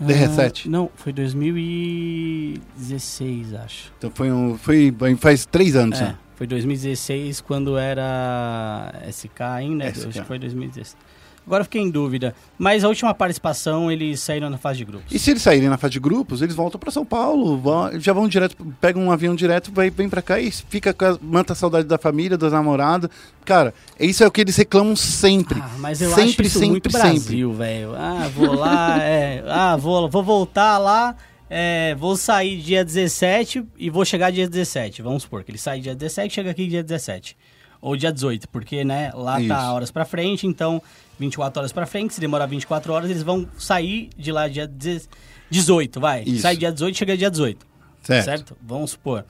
17. 0.00 0.02
D17. 0.02 0.66
não, 0.68 0.90
foi 0.96 1.12
2016, 1.12 3.54
acho. 3.54 3.92
Então 3.98 4.10
foi 4.14 4.30
um. 4.32 4.56
Foi 4.58 4.92
faz 5.18 5.46
três 5.46 5.74
anos, 5.76 5.98
É, 6.00 6.04
né? 6.04 6.16
foi 6.36 6.46
2016 6.46 7.40
quando 7.40 7.76
era 7.78 8.92
SK 9.10 9.40
ainda. 9.40 9.88
SK. 9.90 10.08
Acho 10.08 10.20
que 10.20 10.26
foi 10.26 10.38
2016. 10.38 10.96
Agora 11.46 11.60
eu 11.60 11.64
fiquei 11.64 11.82
em 11.82 11.90
dúvida. 11.90 12.34
Mas 12.58 12.84
a 12.84 12.88
última 12.88 13.12
participação 13.12 13.90
eles 13.92 14.18
saíram 14.20 14.48
na 14.48 14.56
fase 14.56 14.78
de 14.78 14.84
grupos. 14.86 15.12
E 15.12 15.18
se 15.18 15.30
eles 15.30 15.42
saírem 15.42 15.68
na 15.68 15.76
fase 15.76 15.92
de 15.92 16.00
grupos, 16.00 16.40
eles 16.40 16.54
voltam 16.54 16.78
pra 16.80 16.90
São 16.90 17.04
Paulo, 17.04 17.58
vão- 17.58 18.00
já 18.00 18.12
vão 18.14 18.26
direto, 18.26 18.56
pegam 18.80 19.02
um 19.02 19.10
avião 19.12 19.34
direto, 19.34 19.70
vai, 19.70 19.90
vem 19.90 20.08
pra 20.08 20.22
cá 20.22 20.40
e 20.40 20.50
fica 20.50 20.94
com 20.94 21.04
a, 21.04 21.18
manta 21.20 21.52
a 21.52 21.56
saudade 21.56 21.86
da 21.86 21.98
família, 21.98 22.38
dos 22.38 22.50
namorados. 22.52 23.10
Cara, 23.44 23.74
isso 24.00 24.24
é 24.24 24.26
o 24.26 24.30
que 24.30 24.40
eles 24.40 24.56
reclamam 24.56 24.96
sempre. 24.96 25.60
Ah, 25.62 25.70
mas 25.78 26.00
eu 26.00 26.08
sempre, 26.10 26.22
acho 26.22 26.42
isso 26.42 26.58
sempre, 26.58 26.70
muito 26.70 26.90
sempre. 26.90 27.08
Brasil, 27.10 27.52
velho. 27.52 27.94
Ah, 27.94 28.30
vou 28.34 28.54
lá, 28.54 28.98
é, 29.02 29.44
ah, 29.46 29.76
vou, 29.76 30.08
vou 30.08 30.22
voltar 30.22 30.78
lá, 30.78 31.14
é, 31.50 31.94
vou 31.96 32.16
sair 32.16 32.56
dia 32.62 32.82
17 32.82 33.62
e 33.76 33.90
vou 33.90 34.04
chegar 34.06 34.32
dia 34.32 34.48
17. 34.48 35.02
Vamos 35.02 35.24
supor 35.24 35.44
que 35.44 35.50
ele 35.50 35.58
sai 35.58 35.80
dia 35.80 35.94
17 35.94 36.32
e 36.32 36.34
chega 36.34 36.50
aqui 36.52 36.66
dia 36.66 36.82
17. 36.82 37.36
Ou 37.82 37.94
dia 37.98 38.10
18, 38.10 38.48
porque, 38.48 38.82
né, 38.82 39.12
lá 39.14 39.38
Isso. 39.38 39.48
tá 39.48 39.70
horas 39.70 39.90
pra 39.90 40.06
frente, 40.06 40.46
então 40.46 40.80
24 41.18 41.60
horas 41.60 41.72
pra 41.72 41.86
frente, 41.86 42.14
se 42.14 42.20
demorar 42.20 42.46
24 42.46 42.92
horas, 42.92 43.10
eles 43.10 43.22
vão 43.22 43.48
sair 43.58 44.10
de 44.16 44.32
lá 44.32 44.48
dia 44.48 44.66
10 44.66 45.08
18, 45.50 46.00
vai. 46.00 46.22
Isso. 46.24 46.42
Sai 46.42 46.56
dia 46.56 46.72
18 46.72 46.96
chega 46.96 47.16
dia 47.16 47.30
18. 47.30 47.66
Certo. 48.02 48.24
certo? 48.24 48.56
Vamos 48.62 48.90
supor. 48.92 49.24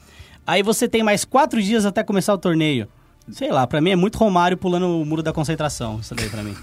Aí 0.46 0.62
você 0.62 0.88
tem 0.88 1.02
mais 1.02 1.24
quatro 1.24 1.62
dias 1.62 1.84
até 1.84 2.02
começar 2.02 2.32
o 2.34 2.38
torneio. 2.38 2.88
Sei 3.30 3.50
lá, 3.50 3.66
pra 3.66 3.80
mim 3.80 3.90
é 3.90 3.96
muito 3.96 4.16
Romário 4.18 4.56
pulando 4.56 5.00
o 5.00 5.04
muro 5.04 5.22
da 5.22 5.32
concentração, 5.32 5.98
isso 6.00 6.14
daí 6.14 6.28
pra 6.28 6.42
mim. 6.42 6.54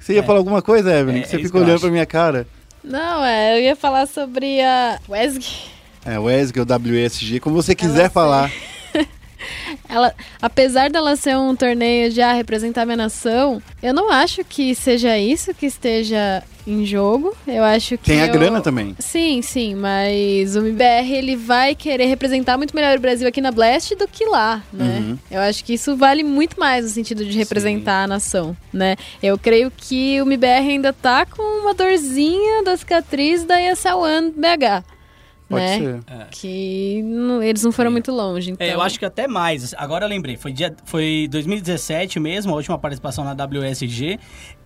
Você 0.00 0.14
ia 0.14 0.20
É. 0.20 0.22
falar 0.22 0.38
alguma 0.38 0.62
coisa, 0.62 0.92
Evelyn? 0.92 1.20
É, 1.20 1.22
que 1.22 1.28
você 1.28 1.36
é 1.36 1.40
eu 1.58 1.62
olhando 1.62 1.80
pra 1.80 1.90
minha 1.90 2.06
cara. 2.06 2.46
Não, 2.82 3.24
é, 3.24 3.56
eu 3.58 3.62
ia 3.62 3.76
falar 3.76 4.06
sobre 4.06 4.60
a 4.60 4.98
WESG. 5.08 5.46
É, 6.04 6.18
o 6.18 6.28
ESG, 6.28 6.60
o 6.60 6.64
WSG, 6.64 7.38
como 7.40 7.54
você 7.54 7.74
quiser 7.74 8.00
Ela 8.02 8.10
falar. 8.10 8.50
Ela, 9.88 10.14
apesar 10.40 10.90
dela 10.90 11.16
ser 11.16 11.36
um 11.36 11.54
torneio 11.54 12.10
de 12.10 12.20
ah, 12.20 12.32
representar 12.32 12.84
minha 12.84 12.96
nação, 12.96 13.62
eu 13.82 13.92
não 13.92 14.10
acho 14.10 14.44
que 14.44 14.74
seja 14.74 15.16
isso 15.18 15.52
que 15.54 15.66
esteja 15.66 16.42
em 16.66 16.84
jogo. 16.86 17.34
Eu 17.46 17.64
acho 17.64 17.98
que. 17.98 18.04
Tem 18.04 18.22
a 18.22 18.26
eu- 18.26 18.32
grana 18.32 18.60
também. 18.60 18.94
Sim, 18.98 19.42
sim, 19.42 19.74
mas 19.74 20.54
o 20.54 20.60
MBR 20.60 21.12
ele 21.12 21.36
vai 21.36 21.74
querer 21.74 22.06
representar 22.06 22.56
muito 22.56 22.74
melhor 22.74 22.96
o 22.96 23.00
Brasil 23.00 23.26
aqui 23.26 23.40
na 23.40 23.50
Blast 23.50 23.94
do 23.96 24.06
que 24.06 24.24
lá, 24.26 24.62
né? 24.72 24.98
Uhum. 25.00 25.18
Eu 25.30 25.40
acho 25.40 25.64
que 25.64 25.74
isso 25.74 25.96
vale 25.96 26.22
muito 26.22 26.58
mais 26.58 26.84
no 26.84 26.90
sentido 26.90 27.24
de 27.24 27.36
representar 27.36 28.04
a 28.04 28.06
nação, 28.06 28.56
né? 28.72 28.96
Eu 29.22 29.36
creio 29.38 29.70
que 29.76 30.20
o 30.20 30.24
MBR 30.24 30.68
ainda 30.70 30.92
tá 30.92 31.26
com 31.26 31.42
uma 31.62 31.74
dorzinha 31.74 32.62
da 32.62 32.76
cicatriz 32.76 33.44
da 33.44 33.60
ESL 33.60 33.96
One 33.98 34.30
BH. 34.30 34.84
Pode 35.52 35.64
né? 35.64 35.78
ser. 35.78 36.00
Que 36.30 37.02
não- 37.02 37.42
eles 37.42 37.62
não 37.62 37.70
foram 37.72 37.90
Sim. 37.90 37.92
muito 37.92 38.10
longe. 38.12 38.50
Então... 38.50 38.66
É, 38.66 38.74
eu 38.74 38.80
acho 38.82 38.98
que 38.98 39.04
até 39.04 39.28
mais. 39.28 39.74
Agora 39.74 40.04
eu 40.04 40.08
lembrei, 40.08 40.36
foi, 40.36 40.52
dia, 40.52 40.74
foi 40.84 41.28
2017 41.30 42.18
mesmo, 42.18 42.52
a 42.52 42.56
última 42.56 42.78
participação 42.78 43.24
na 43.24 43.32
WSG. 43.34 44.18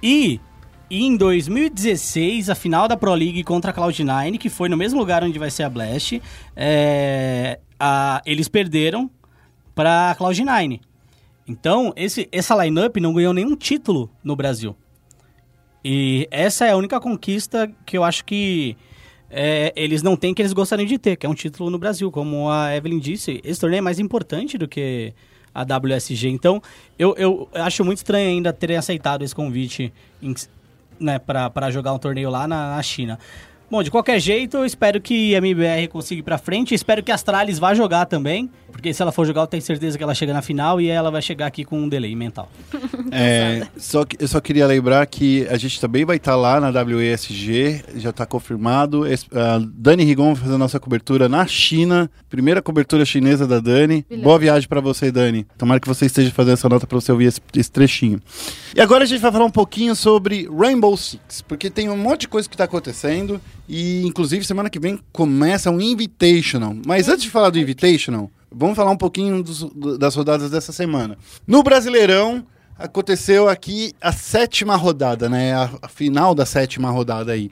E 0.03 0.41
em 0.91 1.17
2016, 1.17 2.49
a 2.49 2.55
final 2.55 2.87
da 2.89 2.97
Pro 2.97 3.13
League 3.15 3.43
contra 3.45 3.71
a 3.71 3.75
Cloud9, 3.75 4.39
que 4.39 4.49
foi 4.49 4.69
no 4.69 4.77
mesmo 4.77 4.99
lugar 4.99 5.23
onde 5.25 5.39
vai 5.39 5.51
ser 5.51 5.65
a 5.65 5.69
Blast, 5.71 6.23
é, 6.55 7.59
a- 7.79 8.23
eles 8.25 8.49
perderam 8.49 9.11
para 9.75 10.11
a 10.13 10.17
Cloud9. 10.17 10.81
Então, 11.49 11.93
esse, 11.97 12.29
essa 12.33 12.55
lineup 12.65 12.97
não 12.97 13.13
ganhou 13.15 13.33
nenhum 13.35 13.55
título 13.55 14.11
no 14.25 14.35
Brasil. 14.35 14.75
E 15.85 16.27
essa 16.31 16.67
é 16.67 16.71
a 16.73 16.77
única 16.77 16.99
conquista 16.99 17.71
que 17.85 17.97
eu 17.97 18.03
acho 18.03 18.25
que 18.25 18.77
é, 19.31 19.73
eles 19.77 20.03
não 20.03 20.17
têm 20.17 20.33
que 20.33 20.41
eles 20.41 20.53
gostariam 20.53 20.87
de 20.87 20.99
ter, 20.99 21.17
que 21.17 21.27
é 21.27 21.29
um 21.29 21.35
título 21.35 21.71
no 21.71 21.79
Brasil. 21.79 22.11
Como 22.11 22.51
a 22.51 22.75
Evelyn 22.77 22.99
disse, 22.99 23.41
esse 23.45 23.61
torneio 23.61 23.79
é 23.79 23.83
mais 23.83 23.99
importante 23.99 24.57
do 24.57 24.69
que 24.69 25.13
a 25.55 25.63
WSG. 25.63 26.29
Então, 26.29 26.63
eu, 26.99 27.15
eu 27.17 27.49
acho 27.55 27.85
muito 27.85 27.99
estranho 27.99 28.29
ainda 28.29 28.53
terem 28.53 28.77
aceitado 28.77 29.23
esse 29.23 29.35
convite 29.35 29.93
né, 31.01 31.19
para 31.19 31.71
jogar 31.71 31.93
um 31.93 31.99
torneio 31.99 32.31
lá 32.31 32.47
na, 32.47 32.77
na 32.77 32.83
China. 32.83 33.19
Bom, 33.71 33.83
de 33.83 33.91
qualquer 33.91 34.21
jeito, 34.21 34.59
eu 34.59 34.65
espero 34.65 35.01
que 35.01 35.35
a 35.35 35.39
MBR 35.39 35.89
consiga 35.89 36.21
ir 36.21 36.23
pra 36.23 36.39
frente. 36.39 36.73
Espero 36.75 37.03
que 37.03 37.11
a 37.11 37.17
Astralis 37.17 37.59
vá 37.59 37.75
jogar 37.75 38.07
também. 38.07 38.49
Porque 38.71 38.93
se 38.93 39.01
ela 39.03 39.11
for 39.11 39.27
jogar, 39.27 39.41
eu 39.41 39.47
tenho 39.47 39.63
certeza 39.63 39.97
que 39.97 40.05
ela 40.05 40.15
chega 40.15 40.33
na 40.35 40.43
final 40.43 40.81
e 40.81 40.89
ela 40.89 41.11
vai 41.11 41.23
chegar 41.23 41.47
aqui 41.47 41.65
com 41.65 41.81
um 41.81 41.89
delay 41.89 42.15
mental. 42.15 42.49
É, 43.13 43.65
só 43.77 44.05
que, 44.05 44.17
eu 44.21 44.27
só 44.27 44.41
queria 44.41 44.67
lembrar 44.67 45.07
que 45.07 45.47
a 45.49 45.57
gente 45.57 45.81
também 45.81 46.05
vai 46.05 46.17
estar 46.17 46.35
lá 46.35 46.59
na 46.59 46.71
WESG, 46.83 47.83
já 47.97 48.11
está 48.11 48.27
confirmado. 48.27 49.07
Es- 49.07 49.27
A 49.33 49.61
Dani 49.65 50.03
Rigon 50.03 50.35
vai 50.35 50.43
fazer 50.43 50.55
a 50.55 50.59
nossa 50.59 50.81
cobertura 50.81 51.29
na 51.29 51.47
China, 51.47 52.11
primeira 52.29 52.61
cobertura 52.61 53.05
chinesa 53.05 53.47
da 53.47 53.61
Dani. 53.61 54.05
Beleza. 54.09 54.25
Boa 54.25 54.39
viagem 54.41 54.69
para 54.69 54.81
você, 54.81 55.13
Dani. 55.13 55.47
Tomara 55.57 55.79
que 55.79 55.87
você 55.87 56.07
esteja 56.07 56.33
fazendo 56.33 56.55
essa 56.55 56.69
nota 56.69 56.85
para 56.87 56.99
você 57.01 57.13
ouvir 57.13 57.27
esse, 57.27 57.41
esse 57.57 57.71
trechinho. 57.71 58.21
E 58.75 58.81
agora 58.81 59.05
a 59.05 59.07
gente 59.07 59.21
vai 59.21 59.31
falar 59.31 59.45
um 59.45 59.51
pouquinho 59.51 59.95
sobre 59.95 60.49
Rainbow 60.51 60.97
Six, 60.97 61.43
porque 61.43 61.71
tem 61.71 61.89
um 61.89 61.97
monte 61.97 62.23
de 62.23 62.29
coisa 62.29 62.49
que 62.49 62.55
está 62.55 62.65
acontecendo 62.65 63.41
e, 63.69 64.07
inclusive, 64.07 64.45
semana 64.45 64.71
que 64.71 64.79
vem 64.79 64.99
começa 65.13 65.71
um 65.71 65.81
Invitational. 65.81 66.75
Mas 66.87 67.09
antes 67.09 67.25
de 67.25 67.31
falar 67.31 67.51
do 67.51 67.59
Invitational, 67.59 68.31
vamos 68.51 68.77
falar 68.77 68.91
um 68.91 68.97
pouquinho 68.97 69.43
dos- 69.43 69.63
do- 69.65 69.99
das 69.99 70.15
rodadas 70.15 70.51
dessa 70.51 70.73
semana. 70.73 71.17
No 71.47 71.63
Brasileirão, 71.63 72.45
aconteceu 72.79 73.49
aqui 73.49 73.93
a 74.01 74.13
sétima 74.13 74.77
rodada, 74.77 75.29
né? 75.29 75.55
A, 75.55 75.71
a 75.83 75.89
final 75.89 76.35
da 76.35 76.45
sétima 76.47 76.91
rodada 76.91 77.33
aí. 77.33 77.51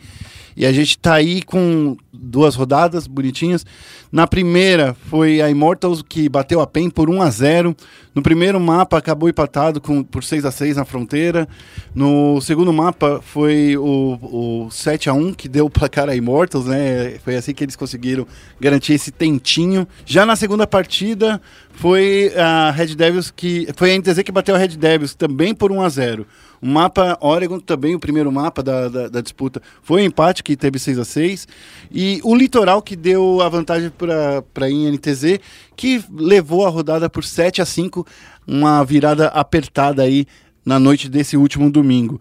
E 0.57 0.65
a 0.65 0.73
gente 0.73 0.99
tá 0.99 1.15
aí 1.15 1.43
com 1.43 1.97
duas 2.13 2.55
rodadas 2.55 3.07
bonitinhas. 3.07 3.67
Na 4.11 4.27
primeira 4.27 4.95
foi 5.09 5.41
a 5.43 5.51
Immortals 5.51 6.03
que 6.03 6.29
bateu 6.29 6.61
a 6.61 6.67
PEN 6.67 6.89
por 6.89 7.11
1 7.11 7.23
a 7.23 7.31
0. 7.31 7.77
No 8.15 8.23
primeiro 8.23 8.61
mapa 8.61 8.97
acabou 8.97 9.29
empatado 9.29 9.81
com, 9.81 10.05
por 10.05 10.23
6 10.23 10.45
a 10.45 10.53
6 10.53 10.77
na 10.77 10.85
fronteira. 10.85 11.49
No 11.93 12.41
segundo 12.41 12.73
mapa 12.73 13.21
foi 13.21 13.77
o, 13.77 14.67
o 14.67 14.71
7 14.71 15.11
a 15.11 15.13
1 15.13 15.35
que 15.35 15.49
deu 15.49 15.67
o 15.67 15.71
placar 15.71 16.09
a 16.09 16.15
Immortals, 16.15 16.67
né? 16.67 17.19
Foi 17.25 17.35
assim 17.35 17.53
que 17.53 17.65
eles 17.65 17.75
conseguiram 17.75 18.27
garantir 18.61 18.93
esse 18.93 19.11
tentinho. 19.11 19.87
Já 20.07 20.25
na 20.25 20.37
segunda 20.37 20.67
partida 20.67 21.41
foi 21.73 22.33
a 22.37 22.71
Red 22.71 22.95
Devils 22.95 23.33
que 23.33 23.69
foi 23.75 23.93
a 23.93 23.99
NTZ 23.99 24.23
que 24.23 24.31
bateu 24.31 24.55
a 24.55 24.59
Red 24.59 24.77
Devils 24.77 25.15
também 25.15 25.53
por 25.53 25.73
1 25.73 25.83
a 25.83 25.89
0. 25.89 26.27
O 26.65 26.67
mapa 26.67 27.19
Oregon 27.21 27.61
também, 27.61 27.95
o 27.95 28.01
primeiro 28.01 28.33
mapa 28.33 28.63
da, 28.63 28.89
da, 28.89 29.09
da 29.09 29.21
disputa, 29.21 29.61
foi 29.83 30.01
um 30.01 30.07
empate 30.07 30.43
que 30.43 30.57
teve 30.57 30.79
6 30.79 30.99
a 30.99 31.05
6 31.05 31.47
E 31.93 32.23
o 32.25 32.35
Litoral 32.35 32.81
que 32.81 32.97
deu 32.97 33.43
a 33.43 33.51
vantagem 33.51 33.91
para 33.91 34.43
a 34.65 34.71
INTZ, 34.71 35.41
que 35.77 36.03
levou 36.11 36.65
a 36.65 36.71
rodada 36.71 37.11
por 37.11 37.23
7 37.23 37.61
a 37.61 37.67
5 37.67 38.07
uma 38.47 38.83
virada 38.83 39.27
apertada 39.29 40.05
aí 40.05 40.27
na 40.65 40.79
noite 40.79 41.07
desse 41.07 41.37
último 41.37 41.71
domingo. 41.71 42.19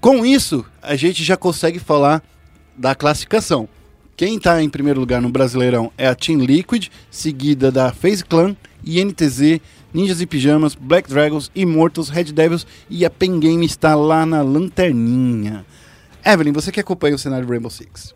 Com 0.00 0.26
isso, 0.26 0.66
a 0.82 0.96
gente 0.96 1.22
já 1.22 1.36
consegue 1.36 1.78
falar 1.78 2.24
da 2.76 2.92
classificação. 2.92 3.68
Quem 4.16 4.36
está 4.36 4.60
em 4.60 4.68
primeiro 4.68 4.98
lugar 4.98 5.22
no 5.22 5.30
Brasileirão 5.30 5.92
é 5.96 6.08
a 6.08 6.14
Team 6.16 6.40
Liquid, 6.40 6.88
seguida 7.08 7.70
da 7.70 7.92
FaZe 7.92 8.24
Clan, 8.24 8.56
INTZ, 8.84 9.60
Ninjas 9.92 10.20
e 10.20 10.26
Pijamas, 10.26 10.74
Black 10.74 11.08
Dragons, 11.08 11.50
Immortals, 11.54 12.08
Red 12.08 12.24
Devils 12.24 12.66
e 12.90 13.04
a 13.04 13.10
Pen 13.10 13.38
Game 13.40 13.64
está 13.64 13.94
lá 13.94 14.26
na 14.26 14.42
lanterninha. 14.42 15.64
Evelyn, 16.24 16.52
você 16.52 16.72
que 16.72 16.80
acompanha 16.80 17.14
o 17.14 17.18
cenário 17.18 17.46
do 17.46 17.50
Rainbow 17.50 17.70
Six. 17.70 18.14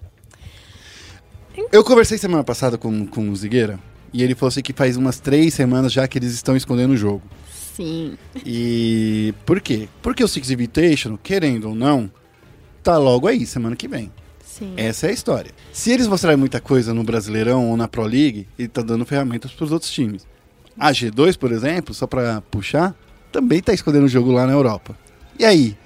Eu 1.72 1.84
conversei 1.84 2.18
semana 2.18 2.42
passada 2.42 2.76
com, 2.76 3.06
com 3.06 3.30
o 3.30 3.36
Zigueira 3.36 3.78
e 4.12 4.22
ele 4.22 4.34
falou 4.34 4.48
assim 4.48 4.62
que 4.62 4.72
faz 4.72 4.96
umas 4.96 5.20
três 5.20 5.54
semanas 5.54 5.92
já 5.92 6.06
que 6.08 6.18
eles 6.18 6.32
estão 6.32 6.56
escondendo 6.56 6.92
o 6.92 6.96
jogo. 6.96 7.22
Sim. 7.74 8.18
E 8.44 9.32
por 9.46 9.60
quê? 9.60 9.88
Porque 10.02 10.24
o 10.24 10.28
Six 10.28 10.50
Invitational, 10.50 11.18
querendo 11.22 11.68
ou 11.68 11.74
não, 11.74 12.10
tá 12.82 12.98
logo 12.98 13.26
aí, 13.26 13.46
semana 13.46 13.76
que 13.76 13.88
vem. 13.88 14.10
Sim. 14.44 14.74
Essa 14.76 15.06
é 15.06 15.10
a 15.10 15.12
história. 15.12 15.52
Se 15.72 15.90
eles 15.90 16.06
mostrarem 16.06 16.36
muita 16.36 16.60
coisa 16.60 16.92
no 16.92 17.02
Brasileirão 17.04 17.70
ou 17.70 17.76
na 17.76 17.88
Pro 17.88 18.02
League, 18.02 18.46
ele 18.58 18.68
tá 18.68 18.82
dando 18.82 19.06
ferramentas 19.06 19.52
para 19.52 19.64
os 19.64 19.72
outros 19.72 19.90
times. 19.90 20.26
A 20.80 20.92
G2, 20.92 21.36
por 21.36 21.52
exemplo, 21.52 21.92
só 21.92 22.06
para 22.06 22.40
puxar, 22.50 22.96
também 23.30 23.60
tá 23.60 23.74
escondendo 23.74 24.04
o 24.04 24.08
jogo 24.08 24.32
lá 24.32 24.46
na 24.46 24.54
Europa. 24.54 24.96
E 25.38 25.44
aí? 25.44 25.76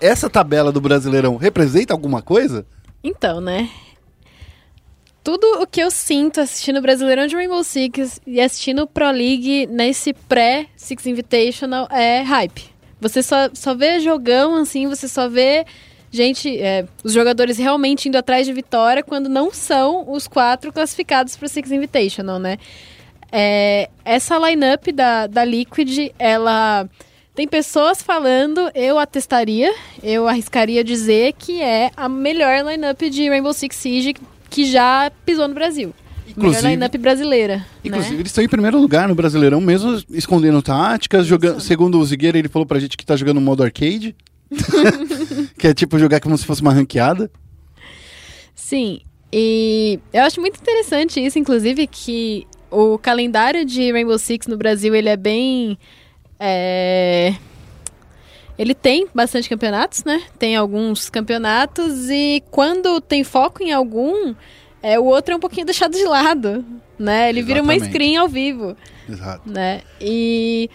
Essa 0.00 0.28
tabela 0.28 0.72
do 0.72 0.80
Brasileirão 0.80 1.36
representa 1.36 1.94
alguma 1.94 2.20
coisa? 2.20 2.66
Então, 3.04 3.40
né? 3.40 3.70
Tudo 5.22 5.62
o 5.62 5.66
que 5.68 5.80
eu 5.80 5.88
sinto 5.88 6.40
assistindo 6.40 6.80
o 6.80 6.82
Brasileirão 6.82 7.28
de 7.28 7.36
Rainbow 7.36 7.62
Six 7.62 8.20
e 8.26 8.40
assistindo 8.40 8.88
Pro 8.88 9.12
League 9.12 9.68
nesse 9.68 10.12
pré-Six 10.12 11.06
Invitational 11.06 11.86
é 11.88 12.22
hype. 12.22 12.64
Você 13.00 13.22
só, 13.22 13.48
só 13.54 13.72
vê 13.72 14.00
jogão, 14.00 14.56
assim, 14.56 14.88
você 14.88 15.06
só 15.06 15.28
vê 15.28 15.64
gente, 16.10 16.58
é, 16.58 16.86
os 17.04 17.12
jogadores 17.12 17.56
realmente 17.56 18.08
indo 18.08 18.16
atrás 18.16 18.46
de 18.46 18.52
vitória 18.52 19.02
quando 19.02 19.28
não 19.28 19.52
são 19.52 20.10
os 20.10 20.26
quatro 20.26 20.72
classificados 20.72 21.36
para 21.36 21.46
o 21.46 21.48
Six 21.48 21.70
Invitational, 21.70 22.40
né? 22.40 22.58
É, 23.32 23.88
essa 24.04 24.36
lineup 24.38 24.88
da, 24.88 25.26
da 25.26 25.42
Liquid, 25.44 26.10
ela 26.18 26.86
tem 27.34 27.48
pessoas 27.48 28.02
falando, 28.02 28.70
eu 28.74 28.98
atestaria, 28.98 29.74
eu 30.02 30.28
arriscaria 30.28 30.84
dizer 30.84 31.32
que 31.38 31.62
é 31.62 31.90
a 31.96 32.08
melhor 32.08 32.62
lineup 32.66 33.00
de 33.00 33.28
Rainbow 33.30 33.54
Six 33.54 33.74
Siege 33.74 34.14
que 34.50 34.66
já 34.66 35.10
pisou 35.24 35.48
no 35.48 35.54
Brasil. 35.54 35.94
Inclusive- 36.28 36.62
melhor 36.62 36.70
lineup 36.70 36.94
brasileira. 36.98 37.66
Inclusive, 37.82 38.14
né? 38.14 38.20
eles 38.20 38.30
estão 38.30 38.44
em 38.44 38.48
primeiro 38.48 38.78
lugar 38.78 39.08
no 39.08 39.14
Brasileirão, 39.14 39.60
mesmo 39.60 39.98
escondendo 40.10 40.62
táticas, 40.62 41.26
jogando. 41.26 41.60
Segundo 41.60 41.98
o 41.98 42.04
Zigueira, 42.04 42.38
ele 42.38 42.48
falou 42.48 42.66
pra 42.66 42.78
gente 42.78 42.96
que 42.96 43.04
tá 43.04 43.16
jogando 43.16 43.40
modo 43.40 43.62
arcade. 43.62 44.14
que 45.58 45.66
é 45.68 45.74
tipo 45.74 45.98
jogar 45.98 46.20
como 46.20 46.36
se 46.36 46.44
fosse 46.44 46.60
uma 46.60 46.72
ranqueada. 46.72 47.30
Sim, 48.54 49.00
e 49.32 49.98
eu 50.12 50.22
acho 50.22 50.40
muito 50.40 50.60
interessante 50.60 51.24
isso, 51.24 51.38
inclusive, 51.38 51.86
que 51.86 52.46
o 52.72 52.98
calendário 52.98 53.64
de 53.64 53.92
Rainbow 53.92 54.18
Six 54.18 54.46
no 54.46 54.56
Brasil, 54.56 54.94
ele 54.94 55.08
é 55.08 55.16
bem... 55.16 55.78
é, 56.40 57.34
Ele 58.58 58.74
tem 58.74 59.06
bastante 59.14 59.48
campeonatos, 59.48 60.04
né? 60.04 60.22
Tem 60.38 60.56
alguns 60.56 61.08
campeonatos 61.10 62.08
e 62.10 62.42
quando 62.50 63.00
tem 63.00 63.24
foco 63.24 63.62
em 63.62 63.72
algum, 63.72 64.34
é, 64.82 64.98
o 64.98 65.04
outro 65.04 65.34
é 65.34 65.36
um 65.36 65.40
pouquinho 65.40 65.66
deixado 65.66 65.92
de 65.92 66.04
lado, 66.04 66.64
né? 66.98 67.28
Ele 67.28 67.42
vira 67.42 67.62
uma 67.62 67.74
Exatamente. 67.74 67.94
screen 67.94 68.16
ao 68.16 68.28
vivo 68.28 68.76
Exato. 69.08 69.48
né? 69.50 69.82
E 70.00 70.68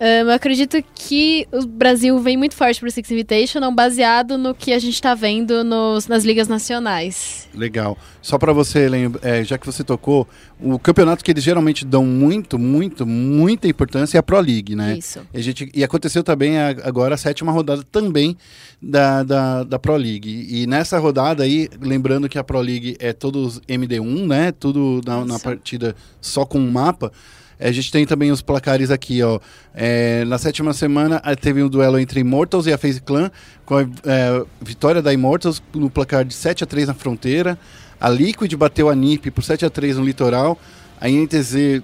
ahn, 0.00 0.28
eu 0.28 0.30
acredito 0.32 0.76
que 0.94 1.46
o 1.52 1.66
Brasil 1.66 2.18
vem 2.20 2.36
muito 2.36 2.54
forte 2.54 2.80
pro 2.80 2.90
Six 2.90 3.10
Invitational, 3.10 3.70
baseado 3.72 4.36
no 4.38 4.54
que 4.54 4.72
a 4.72 4.78
gente 4.78 5.00
tá 5.00 5.14
vendo 5.14 5.64
nos, 5.64 6.06
nas 6.06 6.24
ligas 6.24 6.48
nacionais. 6.48 7.48
Legal. 7.54 7.96
Só 8.22 8.38
pra 8.38 8.52
você 8.52 8.88
lembrar, 8.88 9.20
é, 9.28 9.42
já 9.44 9.56
que 9.58 9.66
você 9.66 9.82
tocou, 9.82 10.26
o 10.60 10.78
campeonato 10.78 11.24
que 11.24 11.30
eles 11.30 11.42
geralmente 11.42 11.84
dão 11.84 12.04
muito, 12.04 12.58
muito, 12.58 13.06
muita 13.06 13.66
importância 13.68 14.18
é 14.18 14.20
a 14.20 14.22
Pro 14.22 14.40
League, 14.40 14.74
né? 14.74 14.98
Isso. 14.98 15.20
E, 15.32 15.38
a 15.38 15.42
gente, 15.42 15.70
e 15.74 15.82
aconteceu 15.84 16.22
também 16.22 16.58
a- 16.58 16.76
agora 16.84 17.14
a 17.14 17.18
sétima 17.18 17.50
rodada 17.52 17.82
também 17.90 18.36
da, 18.80 19.22
da, 19.22 19.64
da 19.64 19.78
Pro 19.78 19.96
League. 19.96 20.46
E 20.50 20.66
nessa 20.66 20.98
rodada 20.98 21.42
aí, 21.42 21.68
lembrando 21.80 22.28
que 22.28 22.38
a 22.38 22.44
Pro 22.44 22.60
League 22.60 22.96
é 23.00 23.12
todos 23.12 23.60
MD1, 23.60 24.26
né? 24.26 24.52
Tudo 24.52 25.00
na, 25.06 25.24
na 25.24 25.38
partida 25.38 25.94
só 26.20 26.44
com 26.44 26.58
um 26.58 26.70
mapa. 26.70 27.10
É, 27.58 27.68
A 27.68 27.72
gente 27.72 27.90
tem 27.90 28.06
também 28.06 28.30
os 28.30 28.40
placares 28.40 28.90
aqui, 28.90 29.22
ó. 29.22 29.40
É, 29.74 30.24
na 30.24 30.38
sétima 30.38 30.72
semana 30.72 31.20
teve 31.40 31.62
um 31.62 31.68
duelo 31.68 31.98
entre 31.98 32.20
Immortals 32.20 32.66
e 32.66 32.72
a 32.72 32.78
FaZe 32.78 33.00
Clan, 33.00 33.30
com 33.64 33.76
a 33.76 33.82
é, 33.82 34.44
vitória 34.60 35.02
da 35.02 35.12
Immortals 35.12 35.62
no 35.74 35.90
placar 35.90 36.24
de 36.24 36.34
7 36.34 36.64
a 36.64 36.66
3 36.66 36.88
na 36.88 36.94
fronteira. 36.94 37.58
A 38.00 38.08
Liquid 38.08 38.52
bateu 38.54 38.88
a 38.88 38.94
NiP 38.94 39.30
por 39.30 39.42
7 39.42 39.66
a 39.66 39.70
3 39.70 39.96
no 39.96 40.04
litoral. 40.04 40.58
A 41.00 41.08
INTZ 41.08 41.82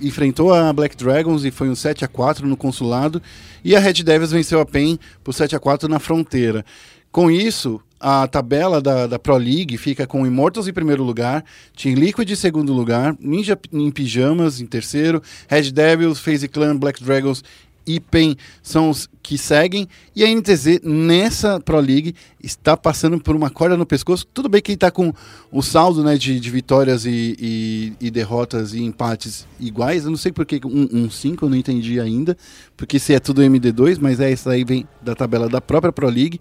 enfrentou 0.00 0.52
a 0.52 0.72
Black 0.72 0.96
Dragons 0.96 1.44
e 1.44 1.50
foi 1.50 1.68
um 1.68 1.74
7 1.74 2.04
a 2.04 2.08
4 2.08 2.46
no 2.46 2.56
consulado. 2.56 3.20
E 3.64 3.74
a 3.74 3.80
Red 3.80 3.94
Devils 4.04 4.30
venceu 4.30 4.60
a 4.60 4.66
PEN 4.66 4.98
por 5.24 5.32
7 5.32 5.56
a 5.56 5.60
4 5.60 5.88
na 5.88 5.98
fronteira. 5.98 6.64
Com 7.10 7.30
isso, 7.30 7.80
a 7.98 8.26
tabela 8.26 8.80
da, 8.80 9.06
da 9.06 9.18
Pro 9.18 9.36
League 9.36 9.76
fica 9.78 10.06
com 10.06 10.26
Immortals 10.26 10.68
em 10.68 10.72
primeiro 10.72 11.02
lugar, 11.02 11.44
Team 11.76 11.94
Liquid 11.94 12.30
em 12.30 12.36
segundo 12.36 12.72
lugar, 12.72 13.16
Ninja 13.20 13.58
em 13.72 13.90
Pijamas 13.90 14.60
em 14.60 14.66
terceiro, 14.66 15.22
Red 15.48 15.70
Devils, 15.72 16.18
FaZe 16.18 16.48
Clan, 16.48 16.76
Black 16.76 17.02
Dragons 17.02 17.42
e 17.88 18.00
PEN 18.00 18.36
são 18.62 18.90
os 18.90 19.08
que 19.22 19.38
seguem. 19.38 19.86
E 20.14 20.24
a 20.24 20.28
NTZ 20.28 20.80
nessa 20.82 21.60
Pro 21.60 21.78
League 21.78 22.16
está 22.42 22.76
passando 22.76 23.18
por 23.20 23.36
uma 23.36 23.48
corda 23.48 23.76
no 23.76 23.86
pescoço. 23.86 24.26
Tudo 24.34 24.48
bem 24.48 24.60
que 24.60 24.72
ele 24.72 24.76
está 24.76 24.90
com 24.90 25.12
o 25.52 25.62
saldo 25.62 26.02
né, 26.02 26.16
de, 26.18 26.40
de 26.40 26.50
vitórias 26.50 27.06
e, 27.06 27.36
e- 27.38 27.92
e 28.00 28.10
derrotas 28.10 28.74
e 28.74 28.82
empates 28.82 29.46
iguais. 29.60 30.04
Eu 30.04 30.10
não 30.10 30.16
sei 30.18 30.32
por 30.32 30.44
que 30.44 30.60
um 30.66 31.08
5 31.08 31.44
eu 31.44 31.48
não 31.48 31.56
entendi 31.56 32.00
ainda, 32.00 32.36
porque 32.76 32.98
se 32.98 33.14
é 33.14 33.20
tudo 33.20 33.40
MD2, 33.40 33.98
mas 34.00 34.18
é 34.18 34.32
isso 34.32 34.50
aí 34.50 34.64
vem 34.64 34.84
da 35.00 35.14
tabela 35.14 35.48
da 35.48 35.60
própria 35.60 35.92
Pro 35.92 36.08
League. 36.08 36.40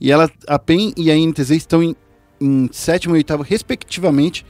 E 0.00 0.10
ela, 0.10 0.30
a 0.46 0.58
PEN 0.58 0.92
e 0.96 1.10
a 1.10 1.16
INTZ 1.16 1.50
estão 1.50 1.82
em, 1.82 1.94
em 2.40 2.68
sétimo 2.72 3.14
e 3.14 3.18
oitavo, 3.18 3.42
respectivamente. 3.42 4.44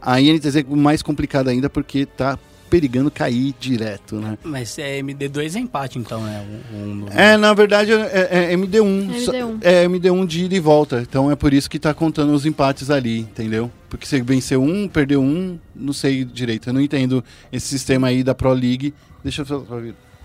A 0.00 0.20
INTZ 0.20 0.56
é 0.56 0.64
mais 0.64 1.02
complicada 1.02 1.50
ainda 1.50 1.68
porque 1.70 2.00
está 2.00 2.38
perigando 2.70 3.10
cair 3.10 3.52
direto, 3.58 4.14
né? 4.16 4.38
Mas 4.44 4.78
é 4.78 5.00
MD2 5.02 5.56
é 5.56 5.58
empate, 5.58 5.98
então, 5.98 6.22
né? 6.22 6.46
Um, 6.72 6.76
um- 6.76 7.06
É, 7.10 7.36
na 7.36 7.52
verdade 7.52 7.92
é, 7.92 8.28
é 8.30 8.52
MD1. 8.56 9.10
É 9.12 9.18
Só- 9.20 9.32
MD1. 9.32 9.58
É 9.62 9.84
MD1 9.88 10.26
de 10.26 10.44
ida 10.44 10.54
e 10.54 10.60
volta. 10.60 11.00
Então 11.00 11.30
é 11.30 11.34
por 11.34 11.52
isso 11.52 11.68
que 11.68 11.78
tá 11.80 11.92
contando 11.92 12.32
os 12.32 12.46
empates 12.46 12.88
ali, 12.88 13.20
entendeu? 13.20 13.70
Porque 13.88 14.06
você 14.06 14.22
venceu 14.22 14.62
um, 14.62 14.86
perdeu 14.86 15.20
um, 15.20 15.58
não 15.74 15.92
sei 15.92 16.24
direito. 16.24 16.68
Eu 16.68 16.72
não 16.74 16.80
entendo 16.80 17.24
esse 17.52 17.66
sistema 17.66 18.06
aí 18.08 18.22
da 18.22 18.34
Pro 18.36 18.52
League. 18.52 18.94
Deixa 19.24 19.42
eu 19.42 19.46
só. 19.46 19.58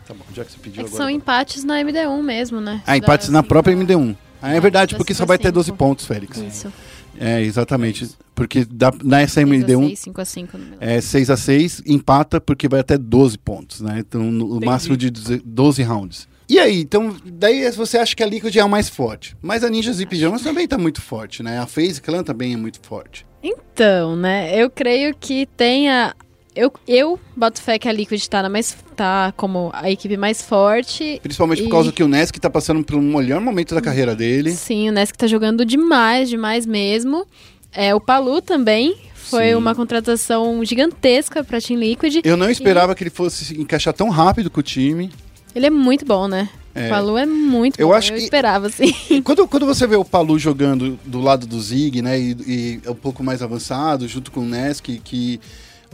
Tá 0.07 0.13
bom, 0.13 0.23
já 0.35 0.45
que 0.45 0.51
você 0.51 0.59
pediu 0.61 0.81
É 0.81 0.83
que 0.83 0.89
agora. 0.91 1.03
são 1.03 1.09
empates 1.09 1.63
na 1.63 1.79
MD1 1.81 2.21
mesmo, 2.21 2.61
né? 2.61 2.79
Ah, 2.85 2.95
empates 2.95 3.27
Da- 3.27 3.33
na 3.33 3.41
própria 3.43 3.73
MD1. 3.73 4.15
Ah, 4.45 4.55
é 4.55 4.59
verdade, 4.59 4.93
da 4.93 4.97
porque 4.97 5.13
só 5.13 5.25
vai 5.25 5.37
ter 5.37 5.51
12 5.51 5.67
cinco. 5.67 5.77
pontos, 5.77 6.05
Félix. 6.05 6.37
Isso. 6.37 6.71
É, 7.17 7.41
exatamente. 7.41 8.09
Porque 8.33 8.65
dá, 8.65 8.91
nessa 9.03 9.41
MD1 9.41 9.95
5 9.95 10.21
a 10.21 10.25
5 10.25 10.57
no 10.57 10.65
é 10.79 10.99
6 10.99 11.29
a 11.29 11.37
6 11.37 11.83
empata 11.85 12.41
porque 12.41 12.67
vai 12.67 12.81
até 12.81 12.97
12 12.97 13.37
pontos, 13.37 13.81
né? 13.81 13.99
Então, 13.99 14.21
no, 14.21 14.45
o 14.45 14.49
Entendi. 14.57 14.65
máximo 14.65 14.97
de 14.97 15.09
12 15.09 15.41
12 15.45 15.83
rounds. 15.83 16.27
E 16.47 16.59
aí, 16.59 16.81
então, 16.81 17.15
daí 17.25 17.71
você 17.71 17.97
acha 17.97 18.15
que 18.15 18.21
a 18.21 18.27
Liquid 18.27 18.55
é 18.55 18.59
a 18.59 18.67
mais 18.67 18.87
forte. 18.87 19.35
Mas 19.41 19.63
a 19.63 19.69
Ninjas 19.69 19.99
e 19.99 20.05
Pijamas 20.05 20.43
também 20.43 20.67
tá 20.67 20.77
muito 20.77 21.01
forte, 21.01 21.41
né? 21.41 21.57
A 21.57 21.65
FaZe 21.65 21.99
Clan 22.01 22.23
também 22.23 22.53
é 22.53 22.57
muito 22.57 22.79
forte. 22.85 23.25
Então, 23.41 24.15
né? 24.15 24.55
Eu 24.55 24.69
creio 24.69 25.15
que 25.19 25.47
tenha 25.57 26.13
eu, 26.55 26.71
eu 26.87 27.19
boto 27.35 27.61
fé 27.61 27.77
que 27.77 27.87
a 27.87 27.91
Liquid 27.91 28.25
tá, 28.27 28.41
na 28.41 28.49
mais, 28.49 28.75
tá 28.95 29.33
como 29.35 29.69
a 29.73 29.91
equipe 29.91 30.15
mais 30.17 30.41
forte. 30.41 31.19
Principalmente 31.21 31.61
por 31.63 31.67
E- 31.67 31.71
causa 31.71 31.91
que 31.91 32.03
o 32.03 32.07
Nesk 32.07 32.37
tá 32.39 32.49
passando 32.49 32.85
um 32.93 33.17
melhor 33.17 33.41
momento 33.41 33.75
da 33.75 33.81
carreira 33.81 34.15
dele. 34.15 34.51
Sim, 34.51 34.89
o 34.89 34.91
Nesk 34.91 35.15
tá 35.17 35.27
jogando 35.27 35.65
demais, 35.65 36.29
demais 36.29 36.65
mesmo. 36.65 37.25
É, 37.73 37.93
o 37.93 37.99
Palu 37.99 38.41
também 38.41 38.95
foi 39.13 39.49
Sim. 39.49 39.55
uma 39.55 39.75
contratação 39.75 40.63
gigantesca 40.63 41.43
pra 41.43 41.59
Team 41.59 41.79
Liquid. 41.79 42.21
Eu 42.23 42.37
não 42.37 42.49
esperava 42.49 42.95
que 42.95 43.03
ele 43.03 43.09
fosse 43.09 43.43
se 43.45 43.59
encaixar 43.59 43.93
tão 43.93 44.09
rápido 44.09 44.49
com 44.49 44.59
o 44.59 44.63
time. 44.63 45.11
Ele 45.53 45.65
é 45.65 45.69
muito 45.69 46.05
bom, 46.05 46.27
né? 46.27 46.49
É. 46.73 46.87
O 46.87 46.89
Palu 46.89 47.17
é 47.17 47.25
muito 47.25 47.79
Eu 47.79 47.87
bom. 47.87 47.93
acho 47.93 48.11
eu 48.11 48.17
que- 48.17 48.23
esperava, 48.23 48.67
assim. 48.67 48.93
Quando, 49.23 49.47
quando 49.47 49.65
você 49.65 49.87
vê 49.87 49.95
o 49.95 50.03
Palu 50.03 50.37
jogando 50.37 50.99
do 51.05 51.21
lado 51.21 51.47
do 51.47 51.59
Zig, 51.61 52.01
né, 52.01 52.19
e, 52.19 52.31
e 52.45 52.81
é 52.85 52.91
um 52.91 52.95
pouco 52.95 53.23
mais 53.23 53.41
avançado, 53.41 54.05
junto 54.07 54.29
com 54.31 54.41
o 54.41 54.45
Nesk, 54.45 54.99
que 55.03 55.39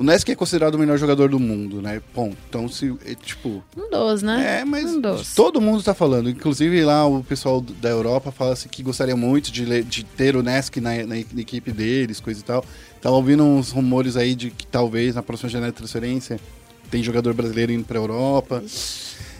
o 0.01 0.03
Nesk 0.03 0.27
é 0.29 0.35
considerado 0.35 0.75
o 0.75 0.79
melhor 0.79 0.97
jogador 0.97 1.29
do 1.29 1.39
mundo, 1.39 1.81
né? 1.81 2.01
Bom, 2.13 2.33
então 2.49 2.67
se, 2.67 2.93
é, 3.05 3.13
tipo, 3.15 3.63
Um 3.77 3.89
dos, 3.89 4.21
né? 4.21 4.59
é, 4.61 4.65
mas 4.65 4.85
Um 4.85 4.99
dos. 4.99 5.33
todo 5.35 5.61
mundo 5.61 5.83
tá 5.83 5.93
falando, 5.93 6.29
inclusive 6.29 6.83
lá 6.83 7.05
o 7.05 7.23
pessoal 7.23 7.61
da 7.61 7.89
Europa 7.89 8.31
fala 8.31 8.53
assim, 8.53 8.67
que 8.67 8.81
gostaria 8.83 9.15
muito 9.15 9.51
de, 9.51 9.83
de 9.83 10.03
ter 10.03 10.35
o 10.35 10.41
Nesk 10.43 10.77
na, 10.77 10.95
na, 10.97 11.05
na 11.05 11.15
equipe 11.41 11.71
deles, 11.71 12.19
coisa 12.19 12.39
e 12.39 12.43
tal. 12.43 12.65
Tava 13.01 13.15
ouvindo 13.15 13.43
uns 13.43 13.71
rumores 13.71 14.17
aí 14.17 14.35
de 14.35 14.49
que 14.51 14.65
talvez 14.67 15.15
na 15.15 15.23
próxima 15.23 15.49
janela 15.49 15.71
de 15.71 15.77
transferência 15.77 16.39
tem 16.89 17.01
jogador 17.03 17.33
brasileiro 17.33 17.71
indo 17.71 17.85
pra 17.85 17.97
Europa. 17.97 18.63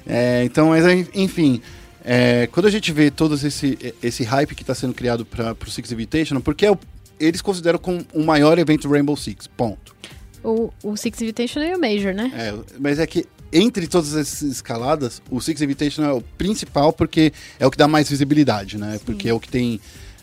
É, 0.05 0.43
então, 0.45 0.69
mas 0.69 0.83
enfim, 1.13 1.61
é, 2.03 2.47
quando 2.51 2.65
a 2.65 2.71
gente 2.71 2.91
vê 2.91 3.11
todo 3.11 3.35
esse, 3.35 3.77
esse 4.01 4.23
hype 4.23 4.55
que 4.55 4.63
está 4.63 4.73
sendo 4.73 4.93
criado 4.93 5.25
para 5.25 5.55
o 5.65 5.69
Six 5.69 5.91
Invitational, 5.91 6.41
porque 6.41 6.65
é 6.65 6.71
o- 6.71 6.77
eles 7.19 7.41
consideram 7.41 7.77
como 7.77 8.03
o 8.13 8.23
maior 8.23 8.57
evento 8.57 8.89
Rainbow 8.89 9.15
Six, 9.15 9.45
ponto. 9.47 9.95
O, 10.43 10.71
o 10.83 10.95
Six 10.97 11.21
Invitational 11.21 11.69
e 11.69 11.75
o 11.75 11.79
Major, 11.79 12.13
né? 12.13 12.31
É, 12.35 12.53
mas 12.79 12.99
é 12.99 13.05
que 13.05 13.25
entre 13.53 13.85
todas 13.87 14.15
essas 14.15 14.41
escaladas, 14.43 15.21
o 15.29 15.39
Six 15.41 15.61
Invitational 15.61 16.11
é 16.11 16.13
o 16.13 16.21
principal 16.37 16.91
porque 16.93 17.31
é 17.59 17.67
o 17.67 17.71
que 17.71 17.77
dá 17.77 17.87
mais 17.87 18.09
visibilidade, 18.09 18.77
né? 18.77 18.99
Porque 19.05 19.27
é 19.29 19.33
o 19.33 19.39
que 19.39 19.49
tem, 19.49 19.79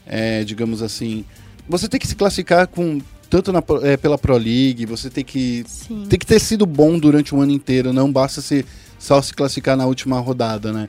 é, 0.07 0.43
digamos 0.45 0.83
assim, 0.83 1.25
você 1.69 1.87
tem 1.89 2.01
que 2.01 2.07
se 2.07 2.17
classificar 2.17 2.67
com 2.67 3.01
tanto 3.31 3.53
na, 3.53 3.63
é, 3.83 3.97
pela 3.97 4.17
Pro 4.17 4.37
League, 4.39 4.87
você 4.87 5.11
tem 5.11 5.23
que 5.23 5.63
Sim. 5.69 6.07
tem 6.09 6.19
que 6.19 6.25
ter 6.27 6.41
sido 6.41 6.65
bom 6.65 6.99
durante 6.99 7.35
o 7.35 7.41
ano 7.43 7.53
inteiro, 7.53 7.93
não 7.93 8.11
basta 8.11 8.41
se, 8.41 8.65
só 8.99 9.21
se 9.21 9.35
classificar 9.35 9.77
na 9.77 9.85
última 9.87 10.19
rodada, 10.19 10.73
né? 10.73 10.89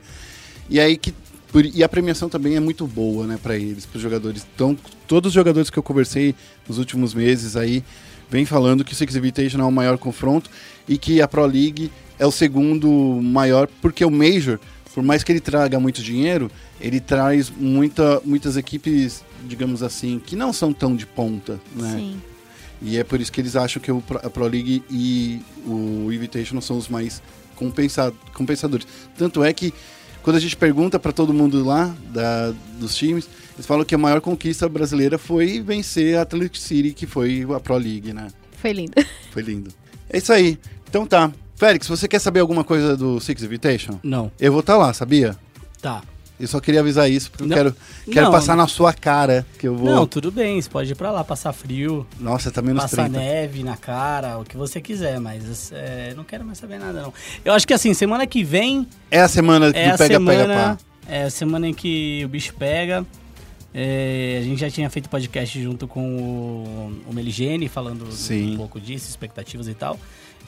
E 0.70 0.80
aí 0.80 0.96
que 0.96 1.12
por- 1.52 1.66
e 1.66 1.82
a 1.84 1.88
premiação 1.88 2.28
também 2.28 2.56
é 2.56 2.60
muito 2.60 2.86
boa, 2.86 3.26
né, 3.26 3.38
para 3.42 3.56
eles, 3.56 3.84
para 3.84 3.96
os 3.96 4.02
jogadores. 4.02 4.46
Então, 4.54 4.78
todos 5.06 5.28
os 5.30 5.34
jogadores 5.34 5.68
que 5.68 5.78
eu 5.78 5.82
conversei 5.82 6.34
nos 6.68 6.78
últimos 6.78 7.12
meses 7.12 7.56
aí 7.56 7.84
vem 8.30 8.44
falando 8.46 8.84
que 8.84 8.92
o 8.92 8.96
Six 8.96 9.14
Invitational 9.16 9.66
é 9.66 9.70
o 9.70 9.74
maior 9.74 9.98
confronto 9.98 10.50
e 10.88 10.96
que 10.96 11.20
a 11.20 11.28
Pro 11.28 11.44
League 11.46 11.90
é 12.18 12.26
o 12.26 12.30
segundo 12.30 12.88
maior, 13.22 13.68
porque 13.80 14.04
o 14.04 14.10
Major, 14.10 14.58
por 14.94 15.02
mais 15.02 15.22
que 15.24 15.32
ele 15.32 15.40
traga 15.40 15.80
muito 15.80 16.02
dinheiro, 16.02 16.50
ele 16.80 17.00
traz 17.00 17.50
muita, 17.50 18.20
muitas 18.24 18.56
equipes, 18.56 19.24
digamos 19.46 19.82
assim, 19.82 20.20
que 20.24 20.36
não 20.36 20.52
são 20.52 20.72
tão 20.72 20.94
de 20.94 21.06
ponta, 21.06 21.60
né? 21.74 21.94
Sim. 21.96 22.20
E 22.82 22.96
é 22.96 23.04
por 23.04 23.20
isso 23.20 23.30
que 23.30 23.40
eles 23.40 23.56
acham 23.56 23.80
que 23.82 23.92
o 23.92 24.00
Pro- 24.00 24.20
a 24.24 24.30
Pro 24.30 24.46
League 24.46 24.82
e 24.90 25.40
o 25.66 26.10
Invitational 26.12 26.62
são 26.62 26.78
os 26.78 26.88
mais 26.88 27.22
compensa- 27.54 28.12
compensadores. 28.32 28.86
Tanto 29.18 29.44
é 29.44 29.52
que 29.52 29.72
quando 30.22 30.36
a 30.36 30.40
gente 30.40 30.56
pergunta 30.56 30.98
para 30.98 31.12
todo 31.12 31.32
mundo 31.32 31.62
lá 31.64 31.94
da- 32.12 32.54
dos 32.78 32.94
times, 32.96 33.28
eles 33.60 33.66
falam 33.66 33.84
que 33.84 33.94
a 33.94 33.98
maior 33.98 34.20
conquista 34.20 34.68
brasileira 34.68 35.18
foi 35.18 35.60
vencer 35.60 36.16
a 36.16 36.22
Atlantic 36.22 36.56
City, 36.56 36.92
que 36.92 37.06
foi 37.06 37.46
a 37.54 37.60
Pro 37.60 37.76
League, 37.76 38.12
né? 38.12 38.28
Foi 38.56 38.72
lindo. 38.72 38.92
Foi 39.30 39.42
lindo. 39.42 39.70
É 40.08 40.18
isso 40.18 40.32
aí. 40.32 40.58
Então 40.88 41.06
tá. 41.06 41.30
Félix, 41.56 41.86
você 41.88 42.08
quer 42.08 42.18
saber 42.18 42.40
alguma 42.40 42.64
coisa 42.64 42.96
do 42.96 43.20
Six 43.20 43.42
Invitation? 43.42 43.98
Não. 44.02 44.30
Eu 44.40 44.50
vou 44.52 44.60
estar 44.60 44.76
lá, 44.76 44.92
sabia? 44.92 45.36
Tá. 45.80 46.02
Eu 46.38 46.48
só 46.48 46.58
queria 46.58 46.80
avisar 46.80 47.10
isso, 47.10 47.30
porque 47.30 47.44
Não. 47.44 47.50
eu 47.54 47.64
quero, 47.64 47.76
quero 48.10 48.24
Não. 48.26 48.32
passar 48.32 48.56
na 48.56 48.66
sua 48.66 48.92
cara 48.94 49.46
que 49.58 49.68
eu 49.68 49.76
vou. 49.76 49.90
Não, 49.94 50.06
tudo 50.06 50.30
bem. 50.32 50.60
Você 50.60 50.68
pode 50.70 50.90
ir 50.92 50.94
pra 50.94 51.10
lá, 51.10 51.22
passar 51.22 51.52
frio, 51.52 52.06
Nossa, 52.18 52.50
tá 52.50 52.62
menos 52.62 52.82
passar 52.82 53.04
30. 53.04 53.18
neve 53.18 53.62
na 53.62 53.76
cara, 53.76 54.38
o 54.38 54.44
que 54.44 54.56
você 54.56 54.80
quiser, 54.80 55.20
mas 55.20 55.70
é, 55.72 56.14
não 56.16 56.24
quero 56.24 56.44
mais 56.44 56.56
saber 56.58 56.78
nada, 56.78 57.02
não. 57.02 57.12
Eu 57.44 57.52
acho 57.52 57.66
que 57.66 57.74
assim, 57.74 57.92
semana 57.92 58.26
que 58.26 58.42
vem 58.42 58.86
É 59.10 59.20
a 59.20 59.28
semana 59.28 59.66
é 59.66 59.92
do 59.92 59.98
pega-pega 59.98 60.46
pá. 60.48 60.78
é 61.06 61.24
a 61.24 61.30
semana 61.30 61.68
em 61.68 61.74
que 61.74 62.22
o 62.24 62.28
bicho 62.28 62.54
pega. 62.54 63.06
É, 63.72 64.38
a 64.40 64.44
gente 64.44 64.60
já 64.60 64.70
tinha 64.70 64.90
feito 64.90 65.08
podcast 65.08 65.62
junto 65.62 65.86
com 65.86 66.16
o, 66.16 67.10
o 67.10 67.12
Meligene, 67.12 67.68
falando 67.68 68.10
Sim. 68.10 68.54
um 68.54 68.56
pouco 68.56 68.80
disso, 68.80 69.08
expectativas 69.08 69.68
e 69.68 69.74
tal. 69.74 69.98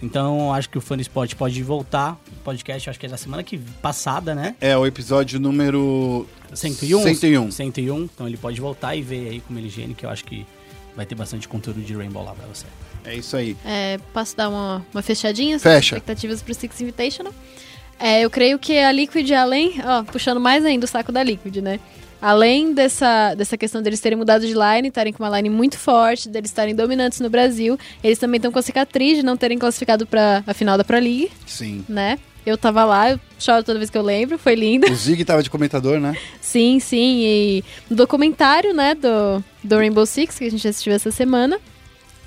Então, 0.03 0.53
acho 0.53 0.68
que 0.68 0.77
o 0.77 0.81
Fã 0.81 0.97
do 0.97 1.01
Esporte 1.01 1.37
pode 1.37 1.62
voltar. 1.62 2.20
O 2.33 2.41
podcast, 2.43 2.91
acho 2.91 2.99
que 2.99 3.07
é 3.07 3.09
da 3.09 3.16
semana 3.16 3.45
que 3.45 3.57
passada, 3.81 4.35
né? 4.35 4.57
É 4.61 4.77
o 4.77 4.85
episódio 4.85 5.39
número 5.39 6.27
101? 6.53 7.03
101. 7.03 7.51
101. 7.53 8.03
Então, 8.03 8.27
ele 8.27 8.37
pode 8.37 8.61
voltar 8.61 8.97
e 8.97 9.03
ver 9.03 9.29
aí 9.29 9.41
com 9.41 9.53
o 9.53 9.55
Meligene, 9.55 9.95
que 9.95 10.05
eu 10.05 10.11
acho 10.11 10.25
que 10.25 10.45
vai 10.97 11.07
ter 11.07 11.14
bastante 11.14 11.47
conteúdo 11.47 11.81
de 11.81 11.95
Rainbow 11.95 12.25
lá 12.25 12.33
pra 12.33 12.47
você. 12.47 12.66
É 13.05 13.14
isso 13.14 13.37
aí. 13.37 13.57
É, 13.64 13.99
posso 14.12 14.37
dar 14.37 14.49
uma, 14.49 14.85
uma 14.93 15.03
fechadinha 15.03 15.59
Fecha. 15.59 15.97
expectativas 15.97 16.43
pro 16.43 16.53
Six 16.53 16.81
Invitational? 16.81 17.33
É, 17.99 18.23
eu 18.23 18.31
creio 18.31 18.59
que 18.59 18.77
a 18.79 18.91
Liquid, 18.91 19.31
além, 19.31 19.81
ó, 19.85 20.03
puxando 20.03 20.41
mais 20.41 20.64
ainda 20.64 20.85
o 20.85 20.89
saco 20.89 21.12
da 21.12 21.23
Liquid, 21.23 21.59
né? 21.59 21.79
Além 22.23 22.73
dessa, 22.73 23.35
dessa 23.35 23.59
questão 23.59 23.83
deles 23.83 24.01
terem 24.01 24.16
mudado 24.16 24.47
de 24.47 24.55
line, 24.55 24.89
estarem 24.89 25.12
com 25.12 25.25
uma 25.25 25.37
line 25.37 25.51
muito 25.51 25.77
forte, 25.77 26.29
deles 26.29 26.51
estarem 26.51 26.73
dominantes 26.73 27.18
no 27.18 27.29
Brasil, 27.29 27.77
eles 28.03 28.16
também 28.16 28.39
estão 28.39 28.53
com 28.53 28.61
a 28.61 28.62
cicatriz 28.62 29.16
de 29.16 29.25
não 29.25 29.37
terem 29.37 29.59
classificado 29.59 30.07
para 30.07 30.45
a 30.47 30.55
final 30.55 30.79
da 30.79 30.85
Pro 30.85 31.01
League, 31.01 31.33
Sim. 31.45 31.85
né? 31.89 32.20
Eu 32.47 32.57
tava 32.57 32.85
lá, 32.85 33.11
eu 33.11 33.20
choro 33.39 33.62
toda 33.62 33.79
vez 33.79 33.91
que 33.91 33.99
eu 33.99 34.03
lembro, 34.03 34.39
foi 34.39 34.55
lindo. 34.55 34.91
O 34.91 34.95
Zig 34.95 35.25
tava 35.25 35.43
de 35.43 35.51
comentador, 35.51 36.01
né? 36.01 36.16
Sim, 36.41 36.81
sim. 36.81 37.23
E 37.25 37.64
no 37.89 37.97
documentário, 37.97 38.75
né, 38.75 38.95
do, 38.95 39.43
do 39.62 39.77
Rainbow 39.77 40.05
Six, 40.05 40.39
que 40.39 40.45
a 40.45 40.51
gente 40.51 40.66
assistiu 40.66 40.93
essa 40.93 41.11
semana, 41.11 41.61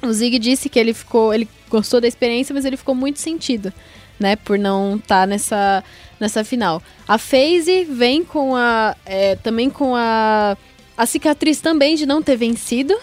o 0.01 0.11
Zig 0.11 0.39
disse 0.39 0.69
que 0.69 0.79
ele 0.79 0.93
ficou. 0.93 1.33
Ele 1.33 1.47
gostou 1.69 1.99
da 1.99 2.07
experiência, 2.07 2.53
mas 2.53 2.63
ele 2.63 2.77
ficou 2.77 2.95
muito 2.95 3.19
sentido, 3.19 3.73
né? 4.19 4.35
Por 4.35 4.57
não 4.57 4.95
estar 4.97 5.27
nessa, 5.27 5.83
nessa 6.19 6.43
final. 6.43 6.81
A 7.07 7.17
FaZe 7.17 7.85
vem 7.85 8.23
com 8.23 8.55
a. 8.55 8.95
é, 9.05 9.35
também 9.37 9.69
com 9.69 9.95
a. 9.95 10.57
A 10.97 11.05
cicatriz 11.05 11.59
também 11.59 11.95
de 11.95 12.05
não 12.05 12.21
ter 12.21 12.37
vencido, 12.37 12.93
É 12.93 12.99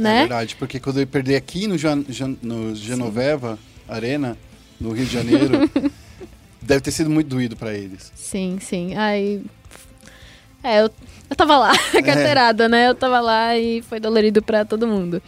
né? 0.00 0.20
verdade, 0.20 0.56
porque 0.56 0.80
quando 0.80 0.98
eu 1.00 1.06
perdi 1.06 1.34
aqui 1.34 1.66
no, 1.66 1.76
Jan, 1.76 2.02
Jan- 2.08 2.36
no 2.40 2.74
Genoveva 2.74 3.58
Arena, 3.86 4.34
no 4.80 4.92
Rio 4.92 5.04
de 5.04 5.12
Janeiro, 5.12 5.70
deve 6.62 6.80
ter 6.80 6.90
sido 6.90 7.10
muito 7.10 7.28
doído 7.28 7.54
pra 7.54 7.74
eles. 7.74 8.10
Sim, 8.16 8.58
sim. 8.62 8.94
Aí. 8.96 9.42
É, 10.62 10.80
eu, 10.80 10.90
eu 11.30 11.36
tava 11.36 11.56
lá, 11.58 11.72
carteirada, 12.04 12.68
né? 12.68 12.88
Eu 12.88 12.94
tava 12.94 13.20
lá 13.20 13.56
e 13.56 13.82
foi 13.82 14.00
dolorido 14.00 14.42
pra 14.42 14.64
todo 14.64 14.86
mundo. 14.88 15.22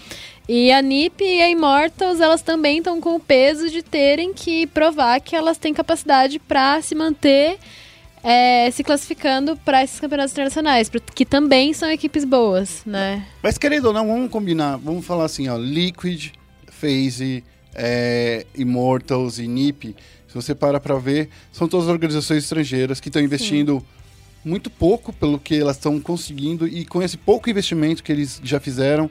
E 0.53 0.73
a 0.73 0.83
NiP 0.83 1.23
e 1.23 1.41
a 1.41 1.49
Immortals, 1.49 2.19
elas 2.19 2.43
também 2.43 2.79
estão 2.79 3.01
com 3.01 3.15
o 3.15 3.21
peso 3.21 3.71
de 3.71 3.85
terem 3.85 4.35
que 4.35 4.67
provar 4.67 5.21
que 5.21 5.37
elas 5.37 5.57
têm 5.57 5.73
capacidade 5.73 6.41
pra 6.41 6.83
se 6.83 6.93
manter 6.93 7.57
é, 8.21 8.69
se 8.73 8.83
classificando 8.83 9.57
pra 9.59 9.85
esses 9.85 10.01
campeonatos 10.01 10.33
internacionais, 10.33 10.91
que 11.15 11.25
também 11.25 11.73
são 11.73 11.89
equipes 11.89 12.25
boas, 12.25 12.83
né? 12.85 13.25
Mas 13.41 13.59
querendo 13.59 13.85
ou 13.85 13.93
não, 13.93 14.05
vamos 14.09 14.29
combinar, 14.29 14.77
vamos 14.77 15.07
falar 15.07 15.27
assim, 15.27 15.49
ó, 15.49 15.57
Liquid, 15.57 16.33
FaZe, 16.67 17.45
é, 17.73 18.45
Immortals 18.53 19.39
e 19.39 19.47
NiP, 19.47 19.95
se 20.27 20.35
você 20.35 20.53
para 20.53 20.81
pra 20.81 20.99
ver, 20.99 21.29
são 21.53 21.69
todas 21.69 21.87
organizações 21.87 22.43
estrangeiras 22.43 22.99
que 22.99 23.09
estão 23.09 23.23
investindo 23.23 23.87
muito 24.45 24.69
pouco 24.69 25.13
pelo 25.13 25.39
que 25.39 25.61
elas 25.61 25.77
estão 25.77 26.01
conseguindo 26.01 26.67
e 26.67 26.85
com 26.85 27.01
esse 27.01 27.17
pouco 27.17 27.49
investimento 27.49 28.03
que 28.03 28.11
eles 28.11 28.41
já 28.43 28.59
fizeram, 28.59 29.09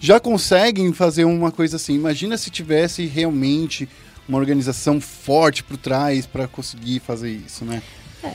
já 0.00 0.18
conseguem 0.18 0.92
fazer 0.92 1.24
uma 1.24 1.52
coisa 1.52 1.76
assim. 1.76 1.94
Imagina 1.94 2.36
se 2.36 2.50
tivesse 2.50 3.06
realmente 3.06 3.88
uma 4.28 4.38
organização 4.38 5.00
forte 5.00 5.62
por 5.62 5.76
trás 5.76 6.24
para 6.26 6.48
conseguir 6.48 7.00
fazer 7.00 7.30
isso, 7.30 7.64
né? 7.64 7.82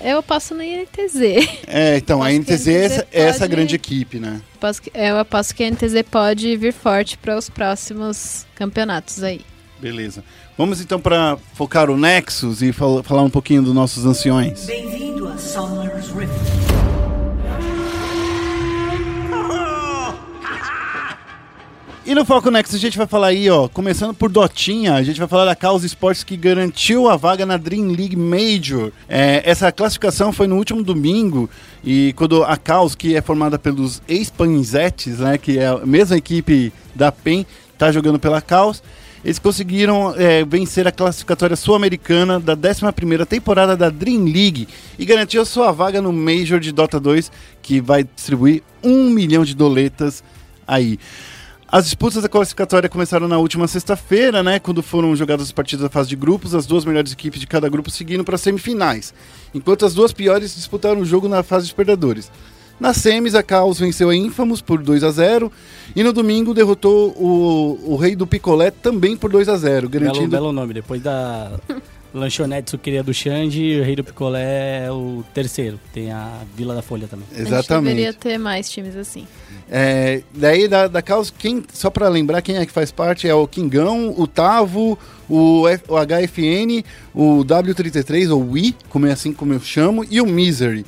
É, 0.02 0.14
Eu 0.14 0.20
aposto 0.20 0.56
na 0.56 0.66
INTZ. 0.66 1.22
É, 1.68 1.98
então, 1.98 2.22
a 2.24 2.28
que 2.30 2.34
a 2.34 2.40
NTZ 2.40 2.68
é 2.68 2.86
essa, 2.86 2.96
NTZ 3.02 3.08
é 3.12 3.22
essa 3.22 3.40
pode- 3.40 3.52
grande 3.52 3.76
equipe, 3.76 4.20
né? 4.20 4.42
Que- 4.82 4.92
Eu 4.96 5.20
aposto 5.20 5.54
que 5.54 5.64
a 5.64 5.68
NTZ 5.68 6.02
pode 6.10 6.56
vir 6.58 6.74
forte 6.74 7.18
para 7.18 7.38
os 7.38 7.50
próximos 7.50 8.46
campeonatos 8.56 9.22
aí. 9.24 9.42
Beleza. 9.80 10.24
Vamos 10.58 10.82
então 10.82 11.00
para 11.00 11.38
focar 11.54 11.90
o 11.92 11.98
Nexus 11.98 12.62
e 12.64 12.72
fal- 12.72 13.04
falar 13.04 13.22
um 13.22 13.30
pouquinho 13.30 13.62
dos 13.62 13.74
nossos 13.76 14.06
anciões. 14.06 14.66
Bem-vindo 14.66 15.28
a 15.28 15.38
Summer's 15.38 16.08
Rift. 16.10 16.75
E 22.08 22.14
no 22.14 22.24
Foco 22.24 22.52
Nexus 22.52 22.76
a 22.76 22.78
gente 22.78 23.00
vai 23.00 23.08
falar 23.08 23.28
aí, 23.28 23.50
ó, 23.50 23.68
começando 23.68 24.14
por 24.14 24.30
Dotinha, 24.30 24.94
a 24.94 25.02
gente 25.02 25.18
vai 25.18 25.28
falar 25.28 25.46
da 25.46 25.56
Causa 25.56 25.88
Esportes 25.88 26.24
que 26.24 26.38
garantiu 26.38 27.10
a 27.10 27.18
vaga 27.18 27.48
na 27.48 27.58
Dream 27.58 27.88
League 27.88 28.16
Major. 28.16 28.92
É, 29.10 29.42
essa 29.44 29.72
classificação 29.72 30.32
foi 30.32 30.46
no 30.46 30.56
último 30.56 30.84
domingo 30.84 31.50
e 31.84 32.14
quando 32.16 32.44
a 32.44 32.58
Caos, 32.58 32.94
que 32.94 33.16
é 33.16 33.24
formada 33.24 33.58
pelos 33.58 34.04
ex-Panzetes, 34.08 35.18
né, 35.18 35.40
que 35.40 35.58
é 35.58 35.66
a 35.66 35.78
mesma 35.78 36.16
equipe 36.16 36.72
da 36.94 37.12
PEN, 37.12 37.44
tá 37.76 37.92
jogando 37.92 38.20
pela 38.20 38.40
Caos. 38.40 38.84
eles 39.24 39.40
conseguiram 39.40 40.14
é, 40.16 40.46
vencer 40.46 40.88
a 40.88 40.92
classificatória 40.92 41.56
sul-americana 41.56 42.40
da 42.40 42.56
11ª 42.56 43.26
temporada 43.26 43.76
da 43.76 43.90
Dream 43.90 44.26
League 44.26 44.68
e 45.00 45.06
garantiu 45.06 45.44
sua 45.44 45.72
vaga 45.72 46.04
no 46.04 46.14
Major 46.14 46.60
de 46.60 46.72
Dota 46.72 47.00
2, 47.00 47.32
que 47.64 47.82
vai 47.82 48.04
distribuir 48.04 48.62
um 48.84 49.10
milhão 49.10 49.44
de 49.44 49.56
doletas 49.56 50.24
aí. 50.68 51.00
As 51.76 51.84
disputas 51.84 52.24
da 52.24 52.30
classificatória 52.30 52.88
começaram 52.88 53.28
na 53.28 53.38
última 53.38 53.68
sexta-feira, 53.68 54.42
né, 54.42 54.60
quando 54.60 54.82
foram 54.82 55.14
jogadas 55.14 55.48
as 55.48 55.52
partidas 55.52 55.84
da 55.84 55.90
fase 55.90 56.08
de 56.08 56.16
grupos, 56.16 56.56
as 56.56 56.66
duas 56.66 56.86
melhores 56.86 57.12
equipes 57.12 57.38
de 57.38 57.46
cada 57.46 57.68
grupo 57.68 57.92
seguindo 57.92 58.24
para 58.24 58.36
as 58.36 58.42
semifinais, 58.42 59.14
enquanto 59.54 59.86
as 59.86 59.94
duas 59.94 60.14
piores 60.14 60.56
disputaram 60.56 61.02
o 61.02 61.06
jogo 61.06 61.28
na 61.28 61.44
fase 61.44 61.68
de 61.68 61.76
perdedores. 61.76 62.32
Nas 62.80 62.96
semis, 62.96 63.36
a 63.36 63.44
Caos 63.44 63.78
venceu 63.78 64.10
a 64.10 64.16
Infamous 64.16 64.62
por 64.62 64.82
2 64.82 65.04
a 65.04 65.12
0 65.12 65.52
e 65.94 66.02
no 66.02 66.14
domingo 66.14 66.54
derrotou 66.54 67.10
o, 67.10 67.92
o 67.92 67.98
Rei 67.98 68.16
do 68.16 68.26
Picolé 68.26 68.72
também 68.72 69.18
por 69.18 69.30
2 69.30 69.50
a 69.50 69.58
0 69.58 69.90
Belo, 69.90 70.06
garantindo... 70.06 70.32
belo 70.32 70.54
nome. 70.54 70.74
Depois 70.74 71.02
da 71.02 71.60
lanchonete 72.16 72.72
suqueria 72.72 73.04
do 73.04 73.14
Xande, 73.14 73.80
o 73.80 73.84
Rei 73.84 73.96
do 73.96 74.04
Picolé 74.04 74.86
é 74.86 74.92
o 74.92 75.24
terceiro. 75.34 75.80
Tem 75.94 76.12
a 76.12 76.42
Vila 76.56 76.74
da 76.74 76.82
Folha 76.82 77.08
também. 77.08 77.26
A 77.32 77.38
gente 77.38 77.48
Exatamente. 77.48 77.90
deveria 77.96 78.14
ter 78.14 78.38
mais 78.38 78.70
times 78.70 78.96
assim. 78.96 79.28
É, 79.70 80.22
daí 80.34 80.68
da, 80.68 80.88
da 80.88 81.02
Caos, 81.02 81.34
quem, 81.36 81.64
só 81.74 81.90
para 81.90 82.08
lembrar 82.08 82.42
quem 82.42 82.58
é 82.58 82.66
que 82.66 82.72
faz 82.72 82.92
parte, 82.92 83.28
é 83.28 83.34
o 83.34 83.48
Kingão, 83.48 84.14
o 84.18 84.28
Tavo, 84.28 84.98
o, 85.28 85.68
F- 85.68 85.84
o 85.88 85.96
HFN, 85.98 86.84
o 87.14 87.44
W33, 87.44 88.32
ou 88.32 88.52
Wii, 88.52 88.76
como 88.90 89.08
é 89.08 89.12
assim 89.12 89.34
como 89.34 89.54
eu 89.54 89.60
chamo, 89.60 90.06
e 90.10 90.22
o 90.22 90.26
Misery. 90.26 90.86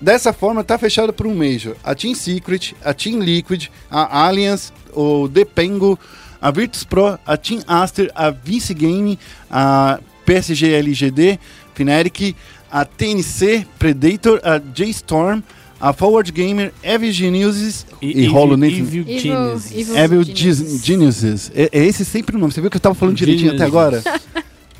Dessa 0.00 0.32
forma, 0.32 0.62
tá 0.62 0.76
fechado 0.78 1.12
por 1.12 1.26
um 1.26 1.34
Major. 1.34 1.74
A 1.82 1.94
Team 1.94 2.14
Secret, 2.14 2.74
a 2.84 2.92
Team 2.92 3.18
Liquid, 3.20 3.68
a 3.90 4.26
Alliance, 4.26 4.70
o 4.92 5.26
Depengo, 5.26 5.98
a 6.40 6.50
Virtus 6.50 6.84
Pro, 6.84 7.18
a 7.26 7.36
Team 7.36 7.62
Aster, 7.66 8.10
a 8.14 8.30
Vice 8.30 8.74
Game, 8.74 9.18
a 9.50 9.98
PSG 10.26 10.72
LGD, 10.72 11.38
Fnatic, 11.74 12.36
a 12.70 12.84
TNC, 12.84 13.66
Predator, 13.78 14.40
a 14.42 14.58
J-Storm, 14.58 15.42
a 15.80 15.92
Forward 15.92 16.30
Gamer, 16.32 16.72
Evil 16.82 17.12
Geniuses 17.12 17.86
e, 18.02 18.26
Hollow 18.26 18.56
Knight. 18.56 18.80
Evil 18.80 19.02
Evil, 19.02 19.18
Genius. 19.18 19.70
Evil 19.72 19.96
Evil 19.96 20.22
Geniuses. 20.24 20.36
Geniuses. 20.38 20.84
Geniuses. 20.84 21.52
É, 21.54 21.70
é 21.72 21.84
esse 21.84 22.04
sempre 22.04 22.36
o 22.36 22.38
nome. 22.38 22.52
Você 22.52 22.60
viu 22.60 22.70
que 22.70 22.76
eu 22.76 22.80
tava 22.80 22.94
falando 22.94 23.16
direitinho 23.16 23.54
até 23.54 23.64
agora? 23.64 24.02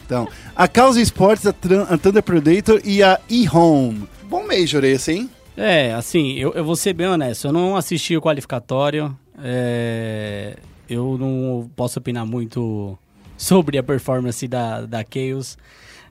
Então, 0.04 0.28
a 0.54 0.68
Causa 0.68 1.00
Sports, 1.00 1.46
a, 1.46 1.50
a 1.50 1.98
Thunder 1.98 2.22
Predator 2.22 2.80
e 2.84 3.02
a 3.02 3.18
E-Home. 3.28 4.04
Bom 4.28 4.46
Major 4.46 4.84
esse, 4.84 5.10
hein? 5.12 5.30
É, 5.56 5.92
assim, 5.94 6.34
eu, 6.34 6.52
eu 6.52 6.64
vou 6.64 6.76
ser 6.76 6.92
bem 6.92 7.08
honesto. 7.08 7.48
Eu 7.48 7.52
não 7.52 7.76
assisti 7.76 8.16
o 8.16 8.22
qualificatório. 8.22 9.16
é, 9.42 10.56
eu 10.88 11.16
não 11.18 11.68
posso 11.74 11.98
opinar 11.98 12.24
muito 12.24 12.96
sobre 13.36 13.78
a 13.78 13.82
performance 13.82 14.46
da, 14.46 14.82
da 14.82 15.04
Chaos. 15.04 15.56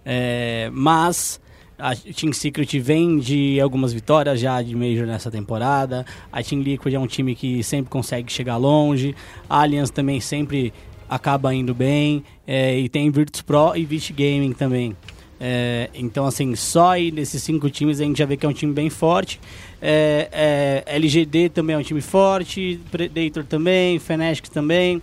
é, 0.05 0.69
mas 0.71 1.39
a 1.77 1.93
Team 1.95 2.31
Secret 2.31 2.79
vem 2.79 3.19
de 3.19 3.59
algumas 3.59 3.91
vitórias 3.91 4.39
já 4.39 4.61
de 4.61 4.75
Major 4.75 5.05
nessa 5.05 5.29
temporada. 5.29 6.05
A 6.31 6.41
Team 6.41 6.61
Liquid 6.61 6.93
é 6.93 6.99
um 6.99 7.07
time 7.07 7.35
que 7.35 7.61
sempre 7.63 7.89
consegue 7.89 8.31
chegar 8.31 8.55
longe. 8.57 9.13
A 9.49 9.61
Alliance 9.61 9.91
também 9.91 10.21
sempre 10.21 10.73
acaba 11.09 11.53
indo 11.53 11.73
bem. 11.73 12.23
é, 12.47 12.79
e 12.79 12.87
tem 12.87 13.09
Virtus 13.11 13.41
Pro 13.41 13.75
e 13.75 13.83
Vich 13.83 14.13
Gaming 14.13 14.53
também. 14.53 14.95
É, 15.39 15.89
então, 15.93 16.25
assim, 16.25 16.55
só 16.55 16.91
aí 16.91 17.11
nesses 17.11 17.43
cinco 17.43 17.69
times 17.69 17.99
a 17.99 18.05
gente 18.05 18.17
já 18.17 18.25
vê 18.25 18.37
que 18.37 18.45
é 18.45 18.49
um 18.49 18.53
time 18.53 18.73
bem 18.73 18.89
forte. 18.89 19.39
É, 19.81 20.29
é, 20.31 20.95
LGD 20.95 21.49
também 21.49 21.75
é 21.75 21.79
um 21.79 21.83
time 21.83 22.01
forte, 22.01 22.79
Predator 22.89 23.43
também, 23.43 23.99
Fnatic 23.99 24.47
também, 24.49 25.01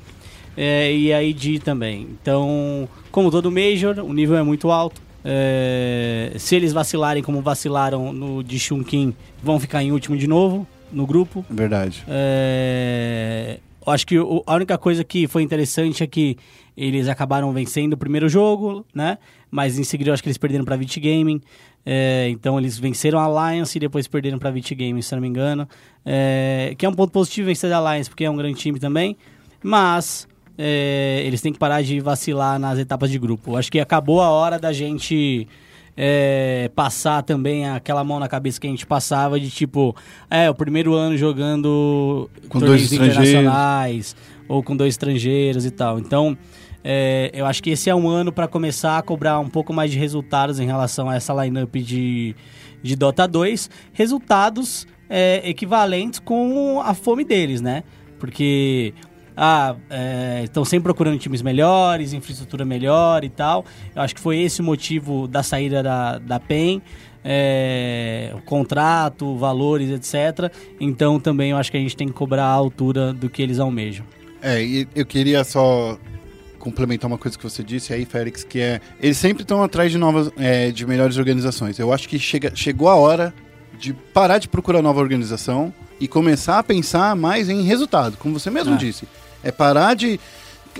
é, 0.57 0.93
e 0.95 1.13
a 1.13 1.23
ID 1.23 1.61
também. 1.63 2.09
Então, 2.21 2.89
como 3.11 3.31
todo 3.31 3.51
Major, 3.51 3.99
o 4.01 4.13
nível 4.13 4.37
é 4.37 4.43
muito 4.43 4.71
alto. 4.71 5.01
É, 5.25 6.33
se 6.37 6.57
eles 6.57 6.73
vacilarem 6.73 7.23
como 7.23 7.41
vacilaram 7.41 8.13
no 8.13 8.43
de 8.43 8.59
Shunkin, 8.59 9.15
vão 9.43 9.59
ficar 9.61 9.83
em 9.83 9.93
último 9.93 10.17
de 10.17 10.27
novo 10.27 10.67
no 10.93 11.07
grupo. 11.07 11.45
Verdade. 11.49 12.03
É, 12.09 13.59
eu 13.87 13.93
acho 13.93 14.07
que 14.07 14.19
o- 14.19 14.43
a 14.47 14.55
única 14.55 14.77
coisa 14.79 15.03
que 15.05 15.27
foi 15.27 15.43
interessante 15.43 16.03
é 16.03 16.07
que 16.07 16.37
eles 16.77 17.09
acabaram 17.09 17.53
vencendo 17.53 17.93
o 17.95 17.97
primeiro 17.97 18.29
jogo, 18.29 18.85
né? 18.95 19.19
Mas 19.51 19.79
em 19.79 19.85
seguida 19.85 20.11
eu 20.11 20.15
acho 20.15 20.23
que 20.23 20.29
eles 20.29 20.39
perderam 20.39 20.65
para 20.65 20.77
Vit 20.77 20.99
Gaming. 20.99 21.41
É, 21.85 22.29
então 22.31 22.59
eles 22.59 22.79
venceram 22.79 23.19
a 23.19 23.25
Alliance 23.25 23.77
e 23.77 23.81
depois 23.81 24.07
perderam 24.07 24.39
para 24.39 24.51
Vit 24.51 24.75
Gaming, 24.75 25.03
se 25.03 25.15
não 25.15 25.21
me 25.23 25.29
engano. 25.29 25.69
É, 26.05 26.75
que 26.79 26.87
é 26.87 26.89
um 26.89 26.95
ponto 26.95 27.11
positivo 27.13 27.47
vencer 27.49 27.69
da 27.69 27.77
Alliance, 27.79 28.09
porque 28.09 28.25
é 28.25 28.31
um 28.31 28.37
grande 28.37 28.59
time 28.59 28.79
também. 28.79 29.17
Mas 29.63 30.27
é, 30.57 31.23
eles 31.25 31.41
têm 31.41 31.53
que 31.53 31.59
parar 31.59 31.83
de 31.83 32.01
vacilar 32.01 32.59
nas 32.59 32.79
etapas 32.79 33.11
de 33.11 33.19
grupo. 33.19 33.53
Eu 33.53 33.57
acho 33.57 33.71
que 33.71 33.81
acabou 33.81 34.21
a 34.21 34.29
hora 34.31 34.59
da 34.59 34.73
gente 34.73 35.49
é, 35.97 36.71
passar 36.75 37.23
também 37.23 37.69
aquela 37.69 38.03
mão 38.05 38.19
na 38.19 38.29
cabeça 38.29 38.61
que 38.61 38.67
a 38.67 38.71
gente 38.71 38.87
passava 38.87 39.39
de 39.39 39.51
tipo, 39.51 39.95
é, 40.31 40.49
o 40.49 40.55
primeiro 40.55 40.95
ano 40.95 41.17
jogando 41.17 42.31
Com 42.49 42.59
dois 42.59 42.93
internacionais 42.93 44.17
ou 44.49 44.63
com 44.63 44.77
dois 44.77 44.95
estrangeiros 44.95 45.65
e 45.65 45.71
tal. 45.71 45.99
Então, 45.99 46.37
é, 46.85 47.31
eu 47.33 47.47
acho 47.47 47.63
que 47.63 47.71
esse 47.71 47.89
é 47.89 47.95
um 47.95 48.09
ano 48.09 48.33
para 48.33 48.49
começar 48.49 48.99
a 48.99 49.03
cobrar 49.03 49.39
um 49.39 49.49
pouco 49.49 49.73
mais 49.73 49.91
de 49.91 49.99
resultados 49.99 50.59
em 50.59 50.67
relação 50.67 51.09
a 51.09 51.15
essa 51.15 51.33
lineup 51.33 51.75
de, 51.77 52.35
de 52.83 52.97
Dota 52.97 53.27
2. 53.27 53.71
Resultados 53.93 54.87
é, 55.09 55.49
equivalentes 55.49 56.19
com 56.19 56.81
a 56.81 56.95
fome 56.95 57.25
deles, 57.25 57.61
né? 57.61 57.85
Porque 58.19 58.95
ah, 59.37 59.75
é, 59.91 60.41
estão 60.45 60.65
sempre 60.65 60.85
procurando 60.85 61.19
times 61.19 61.43
melhores, 61.43 62.13
infraestrutura 62.13 62.65
melhor 62.65 63.25
e 63.25 63.29
tal. 63.29 63.65
Eu 63.95 64.03
acho 64.03 64.15
que 64.15 64.21
foi 64.21 64.39
esse 64.39 64.61
o 64.61 64.65
motivo 64.65 65.27
da 65.29 65.43
saída 65.43 65.83
da, 65.83 66.19
da 66.19 66.39
PEN. 66.41 66.81
É, 67.25 68.33
o 68.35 68.43
contrato, 68.43 69.37
valores, 69.37 69.91
etc. 69.91 70.53
Então 70.81 71.21
também 71.21 71.53
eu 71.53 71.57
acho 71.57 71.71
que 71.71 71.77
a 71.77 71.81
gente 71.81 71.97
tem 71.97 72.09
que 72.09 72.13
cobrar 72.13 72.47
a 72.47 72.53
altura 72.53 73.13
do 73.13 73.31
que 73.31 73.41
eles 73.41 73.61
almejam. 73.61 74.05
É, 74.43 74.61
e 74.61 74.89
eu 74.93 75.07
queria 75.07 75.45
só 75.45 75.97
complementar 76.59 77.09
uma 77.09 77.19
coisa 77.19 77.39
que 77.39 77.45
você 77.45 77.63
disse 77.63 77.93
aí, 77.95 78.05
Félix, 78.05 78.43
que 78.43 78.59
é 78.61 78.81
eles 79.01 79.17
sempre 79.19 79.43
estão 79.43 79.63
atrás 79.63 79.93
de 79.93 79.99
novas, 79.99 80.33
é, 80.37 80.73
de 80.73 80.85
melhores 80.85 81.17
organizações. 81.17 81.79
Eu 81.79 81.93
acho 81.93 82.09
que 82.09 82.19
chega, 82.19 82.53
chegou 82.57 82.89
a 82.89 82.97
hora 82.97 83.33
de 83.79 83.93
parar 83.93 84.39
de 84.39 84.49
procurar 84.49 84.83
nova 84.83 85.01
organização 85.01 85.73
e 86.01 86.09
começar 86.09 86.59
a 86.59 86.63
pensar 86.65 87.15
mais 87.15 87.49
em 87.49 87.63
resultado, 87.63 88.17
como 88.17 88.37
você 88.39 88.51
mesmo 88.51 88.75
Ah. 88.75 88.77
disse. 88.77 89.07
É 89.43 89.51
parar 89.51 89.95
de 89.95 90.19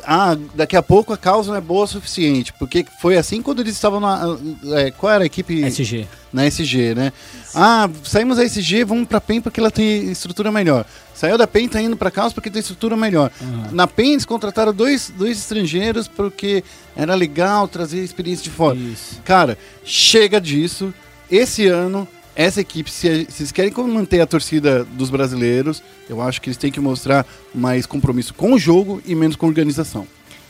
ah, 0.05 0.37
daqui 0.55 0.77
a 0.77 0.83
pouco 0.83 1.13
a 1.13 1.19
causa 1.19 1.51
não 1.51 1.59
é 1.59 1.61
boa 1.61 1.85
o 1.85 1.87
suficiente, 1.87 2.53
porque 2.55 2.87
foi 3.01 3.17
assim 3.17 3.43
quando 3.43 3.61
eles 3.61 3.75
estavam 3.75 4.01
na 4.01 4.39
é, 4.77 4.91
qual 4.91 5.13
era 5.13 5.25
a 5.25 5.27
equipe 5.27 5.63
SG. 5.65 6.07
na 6.33 6.47
SG, 6.47 6.95
né? 6.95 7.13
Ah, 7.55 7.89
saímos 8.05 8.37
da 8.37 8.45
SG, 8.45 8.85
vamos 8.85 9.07
pra 9.07 9.21
PEN 9.21 9.41
porque 9.41 9.61
ela 9.61 9.71
tem 9.71 10.11
estrutura 10.11 10.51
melhor. 10.51 10.87
Saiu 11.15 11.37
da 11.37 11.47
PEN, 11.47 11.69
tá 11.69 11.81
indo 11.81 11.97
pra 11.97 12.11
Caos 12.11 12.33
porque 12.33 12.51
tem 12.51 12.61
estrutura 12.61 12.97
melhor. 12.97 13.31
Na 13.71 13.87
PEN 13.87 14.13
eles 14.13 14.25
contrataram 14.25 14.73
dois, 14.73 15.13
dois 15.17 15.39
estrangeiros 15.39 16.09
porque 16.09 16.65
era 16.97 17.15
legal 17.15 17.69
trazer 17.69 18.03
experiência 18.03 18.45
de 18.45 18.51
fora. 18.51 18.77
Isso. 18.77 19.21
Cara, 19.25 19.59
chega 19.85 20.41
disso. 20.41 20.93
Esse 21.31 21.67
ano, 21.67 22.07
essa 22.35 22.61
equipe, 22.61 22.91
se, 22.91 23.27
se 23.31 23.53
querem 23.53 23.73
manter 23.89 24.21
a 24.21 24.27
torcida 24.27 24.85
dos 24.85 25.11
brasileiros, 25.11 25.83
eu 26.09 26.21
acho 26.21 26.41
que 26.41 26.49
eles 26.49 26.57
têm 26.57 26.73
que 26.73 26.81
mostrar 26.81 27.27
mais 27.55 27.87
compromisso 27.87 28.33
com 28.35 28.55
o 28.55 28.59
jogo 28.59 29.03
e 29.07 29.15
menos 29.15 29.37
com 29.37 29.47
a 29.47 29.49
organização. 29.49 30.07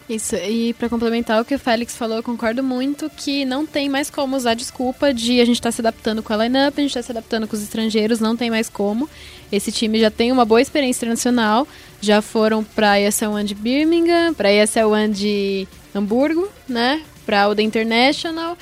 Isso, 0.09 0.35
e 0.37 0.75
pra 0.75 0.89
complementar 0.89 1.41
o 1.41 1.45
que 1.45 1.55
o 1.55 1.59
Félix 1.59 1.97
falou, 1.97 2.17
eu 2.17 2.23
concordo 2.23 2.63
muito 2.63 3.09
que 3.09 3.45
não 3.45 3.65
tem 3.65 3.89
mais 3.89 4.11
como 4.11 4.37
usar 4.37 4.55
desculpa 4.55 5.15
de 5.15 5.41
a 5.41 5.45
gente 5.45 5.63
tá 5.63 5.71
se 5.71 5.81
adaptando 5.81 6.23
com 6.23 6.33
a 6.33 6.37
lineup, 6.37 6.77
a 6.77 6.81
gente 6.83 6.95
tá 6.95 7.03
se 7.03 7.13
adaptando 7.13 7.47
com 7.47 7.57
os 7.57 7.63
estrangeiros, 7.63 8.21
não 8.21 8.37
tem 8.37 8.51
mais 8.51 8.69
como. 8.69 9.09
Esse 9.51 9.71
time 9.71 10.01
já 10.01 10.11
tem 10.11 10.33
uma 10.33 10.45
boa 10.45 10.61
experiência 10.61 10.99
internacional, 10.99 11.67
já 12.01 12.21
foram 12.21 12.65
pra 12.65 13.01
ESL 13.01 13.31
One 13.31 13.45
de 13.45 13.55
Birmingham, 13.55 14.35
pra 14.35 14.53
ESL 14.53 14.91
One 14.91 15.15
de 15.15 15.69
Hamburgo, 15.95 16.49
né? 16.69 17.03
Pra 17.25 17.49
o 17.49 17.55
The 17.55 17.63
International 17.63 18.59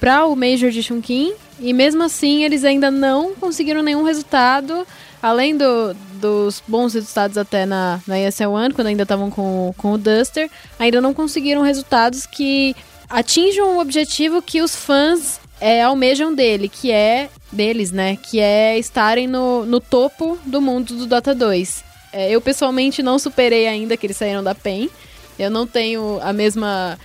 pra 0.00 0.26
o 0.26 0.34
Major 0.34 0.70
de 0.70 0.82
Chunkin, 0.82 1.32
e 1.60 1.72
mesmo 1.72 2.02
assim 2.02 2.44
eles 2.44 2.64
ainda 2.64 2.90
não 2.90 3.34
conseguiram 3.34 3.82
nenhum 3.82 4.02
resultado 4.02 4.86
além 5.22 5.56
do- 5.56 5.94
dos 6.20 6.62
bons 6.68 6.92
resultados 6.94 7.38
até 7.38 7.64
na, 7.64 8.00
na 8.06 8.18
ESL 8.20 8.48
One, 8.50 8.74
quando 8.74 8.88
ainda 8.88 9.04
estavam 9.04 9.30
com, 9.30 9.74
com 9.78 9.92
o 9.92 9.98
Duster, 9.98 10.50
ainda 10.78 11.00
não 11.00 11.14
conseguiram 11.14 11.62
resultados 11.62 12.26
que 12.26 12.74
atinjam 13.08 13.76
o 13.76 13.80
objetivo 13.80 14.42
que 14.42 14.60
os 14.60 14.74
fãs 14.76 15.40
é, 15.60 15.82
almejam 15.82 16.34
dele, 16.34 16.68
que 16.68 16.90
é 16.90 17.28
deles, 17.50 17.90
né? 17.92 18.16
Que 18.16 18.40
é 18.40 18.78
estarem 18.78 19.26
no, 19.26 19.64
no 19.64 19.80
topo 19.80 20.38
do 20.44 20.60
mundo 20.60 20.94
do 20.94 21.06
Dota 21.06 21.34
2. 21.34 21.84
É, 22.12 22.30
eu 22.30 22.40
pessoalmente 22.40 23.02
não 23.02 23.18
superei 23.18 23.66
ainda 23.66 23.96
que 23.96 24.06
eles 24.06 24.16
saíram 24.16 24.42
da 24.42 24.54
PEN. 24.54 24.90
Eu 25.38 25.50
não 25.50 25.66
tenho 25.66 26.18
a 26.22 26.32
mesma 26.32 26.98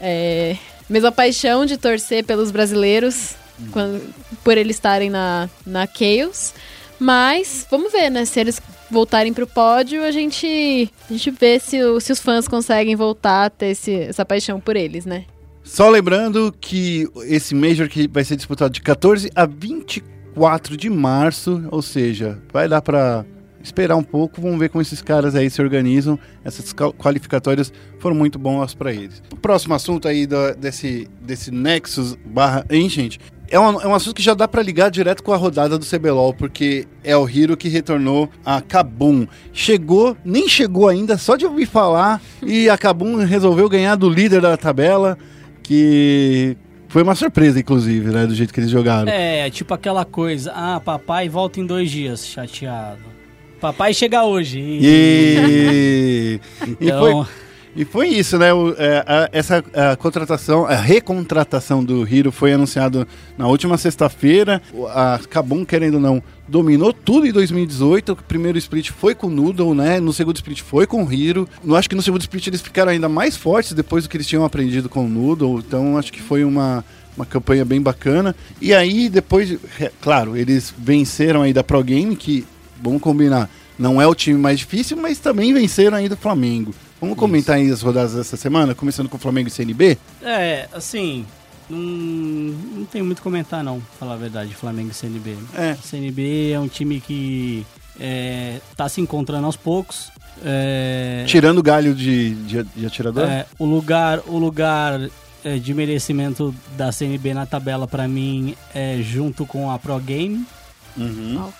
é, 0.00 0.56
mesma 0.88 1.10
paixão 1.12 1.64
de 1.66 1.76
torcer 1.76 2.24
pelos 2.24 2.50
brasileiros 2.50 3.34
quando- 3.72 4.02
por 4.42 4.58
eles 4.58 4.76
estarem 4.76 5.10
na, 5.10 5.48
na 5.66 5.86
Chaos. 5.86 6.52
Mas 6.98 7.66
vamos 7.70 7.90
ver, 7.92 8.10
né? 8.10 8.24
Se 8.24 8.38
eles 8.40 8.60
voltarem 8.90 9.32
pro 9.32 9.46
pódio, 9.46 10.02
a 10.04 10.10
gente, 10.10 10.90
a 11.08 11.12
gente 11.12 11.30
vê 11.30 11.58
se, 11.58 11.78
se 12.00 12.12
os 12.12 12.20
fãs 12.20 12.46
conseguem 12.46 12.94
voltar 12.94 13.46
a 13.46 13.50
ter 13.50 13.66
esse- 13.68 13.92
essa 14.02 14.24
paixão 14.24 14.60
por 14.60 14.76
eles, 14.76 15.04
né? 15.04 15.24
Só 15.62 15.88
lembrando 15.88 16.54
que 16.60 17.08
esse 17.24 17.54
Major 17.54 17.88
que 17.88 18.06
vai 18.06 18.22
ser 18.22 18.36
disputado 18.36 18.72
de 18.72 18.80
14 18.82 19.30
a 19.34 19.46
24 19.46 20.76
de 20.76 20.90
março, 20.90 21.66
ou 21.70 21.80
seja, 21.82 22.38
vai 22.52 22.68
dar 22.68 22.82
pra 22.82 23.24
esperar 23.64 23.96
um 23.96 24.02
pouco, 24.04 24.40
vamos 24.40 24.58
ver 24.58 24.68
como 24.68 24.82
esses 24.82 25.00
caras 25.02 25.34
aí 25.34 25.48
se 25.50 25.60
organizam. 25.60 26.16
Essas 26.44 26.72
qualificatórias 26.72 27.72
foram 27.98 28.14
muito 28.14 28.38
boas 28.38 28.74
pra 28.74 28.92
eles. 28.92 29.20
O 29.32 29.36
próximo 29.36 29.74
assunto 29.74 30.06
aí 30.06 30.26
da- 30.26 30.52
desse, 30.52 31.08
desse 31.20 31.50
Nexus 31.50 32.16
barra 32.24 32.64
Ancient 32.70 33.16
é 33.50 33.58
um, 33.58 33.80
é 33.80 33.86
um 33.86 33.94
assunto 33.94 34.14
que 34.16 34.22
já 34.22 34.34
dá 34.34 34.46
pra 34.48 34.62
ligar 34.62 34.90
direto 34.90 35.22
com 35.22 35.32
a 35.32 35.36
rodada 35.36 35.78
do 35.78 35.84
CBLOL, 35.84 36.34
porque 36.34 36.86
é 37.02 37.16
o 37.16 37.28
Hiro 37.28 37.56
que 37.56 37.68
retornou 37.68 38.28
a 38.44 38.60
Kabum. 38.60 39.26
Chegou, 39.52 40.16
nem 40.24 40.48
chegou 40.48 40.88
ainda, 40.88 41.16
só 41.18 41.36
de 41.36 41.44
ouvir 41.46 41.66
falar, 41.66 42.20
e 42.44 42.68
a 42.68 42.76
Kabum 42.78 43.16
resolveu 43.16 43.68
ganhar 43.68 43.96
do 43.96 44.08
líder 44.08 44.40
da 44.40 44.56
tabela, 44.56 45.16
que 45.62 46.56
foi 46.88 47.02
uma 47.02 47.14
surpresa, 47.14 47.58
inclusive, 47.60 48.10
né, 48.10 48.26
do 48.26 48.34
jeito 48.34 48.52
que 48.52 48.60
eles 48.60 48.70
jogaram. 48.70 49.08
É, 49.10 49.48
tipo 49.50 49.72
aquela 49.74 50.04
coisa, 50.04 50.52
ah, 50.54 50.80
papai 50.80 51.28
volta 51.28 51.60
em 51.60 51.66
dois 51.66 51.90
dias, 51.90 52.26
chateado. 52.26 53.13
Papai 53.64 53.94
chega 53.94 54.22
hoje. 54.24 54.58
E, 54.60 56.38
e, 56.68 56.76
Então, 56.80 57.00
foi, 57.24 57.26
e 57.76 57.84
foi 57.86 58.08
isso, 58.08 58.36
né? 58.38 58.52
o- 58.52 58.74
é, 58.76 59.02
a- 59.06 59.28
essa 59.32 59.64
a 59.72 59.96
contratação, 59.96 60.66
a 60.66 60.74
recontratação 60.74 61.82
do 61.82 62.06
Hiro 62.06 62.30
foi 62.30 62.52
anunciado 62.52 63.08
na 63.38 63.46
última 63.48 63.78
sexta-feira. 63.78 64.60
O- 64.72 64.86
A 64.86 65.18
Kabum, 65.30 65.64
querendo 65.64 65.94
ou 65.94 66.00
não, 66.00 66.22
dominou 66.46 66.92
tudo 66.92 67.26
em 67.26 67.32
2018. 67.32 68.12
O 68.12 68.16
primeiro 68.16 68.58
split 68.58 68.90
foi 68.90 69.14
com 69.14 69.28
o 69.28 69.30
Noodle, 69.30 69.74
né? 69.74 69.98
No 69.98 70.12
segundo 70.12 70.36
split 70.36 70.60
foi 70.60 70.86
com 70.86 71.02
o 71.02 71.10
Hiro. 71.10 71.48
Eu 71.66 71.74
acho 71.74 71.88
que 71.88 71.94
no 71.96 72.02
segundo 72.02 72.20
split 72.20 72.46
eles 72.48 72.60
ficaram 72.60 72.92
ainda 72.92 73.08
mais 73.08 73.34
fortes 73.34 73.72
depois 73.72 74.04
do 74.04 74.10
que 74.10 74.16
eles 74.18 74.26
tinham 74.26 74.44
aprendido 74.44 74.90
com 74.90 75.06
o 75.06 75.08
Noodle. 75.08 75.58
Então 75.66 75.96
acho 75.96 76.12
que 76.12 76.20
foi 76.20 76.44
uma, 76.44 76.84
uma 77.16 77.24
campanha 77.24 77.64
bem 77.64 77.80
bacana. 77.80 78.36
E 78.60 78.74
aí, 78.74 79.08
depois, 79.08 79.56
é, 79.80 79.90
claro, 80.02 80.36
eles 80.36 80.72
venceram 80.76 81.40
aí 81.40 81.52
da 81.54 81.64
Pro 81.64 81.82
Game, 81.82 82.14
que, 82.14 82.44
vamos 82.84 83.02
combinar, 83.02 83.48
não 83.78 84.00
é 84.00 84.06
o 84.06 84.14
time 84.14 84.38
mais 84.38 84.58
difícil, 84.58 84.96
mas 84.96 85.18
também 85.18 85.52
venceram 85.52 85.96
aí 85.96 86.08
do 86.08 86.16
Flamengo. 86.16 86.74
Vamos 87.00 87.18
comentar 87.18 87.56
aí 87.56 87.70
as 87.70 87.82
rodadas 87.82 88.14
dessa 88.14 88.36
semana, 88.36 88.74
começando 88.74 89.08
com 89.08 89.16
o 89.16 89.20
Flamengo 89.20 89.48
e 89.48 89.50
CNB? 89.50 89.98
é, 90.22 90.68
assim, 90.72 91.26
não, 91.68 91.78
não 91.78 92.84
tem 92.84 93.02
muito 93.02 93.22
comentar 93.22 93.64
não, 93.64 93.80
pra 93.80 93.98
falar 94.00 94.14
a 94.14 94.18
verdade, 94.18 94.54
Flamengo 94.54 94.90
e 94.90 94.94
CNB. 94.94 95.36
É. 95.54 95.74
CNB 95.82 96.52
é 96.52 96.60
um 96.60 96.68
time 96.68 97.00
que 97.00 97.66
é, 97.98 98.60
tá 98.76 98.88
se 98.88 99.00
encontrando 99.00 99.46
aos 99.46 99.56
poucos. 99.56 100.10
É, 100.44 101.24
Tirando 101.26 101.58
o 101.58 101.62
galho 101.62 101.94
de, 101.94 102.34
de, 102.34 102.62
de 102.62 102.86
atirador? 102.86 103.24
É, 103.24 103.46
o 103.58 103.64
lugar, 103.64 104.20
o 104.26 104.38
lugar 104.38 105.00
é, 105.44 105.58
de 105.58 105.74
merecimento 105.74 106.54
da 106.76 106.90
CNB 106.90 107.34
na 107.34 107.46
tabela 107.46 107.86
pra 107.86 108.08
mim 108.08 108.56
é 108.74 108.98
junto 109.00 109.46
com 109.46 109.70
a 109.70 109.78
Pro 109.78 109.98
Game. 109.98 110.44
Uhum. 110.96 111.52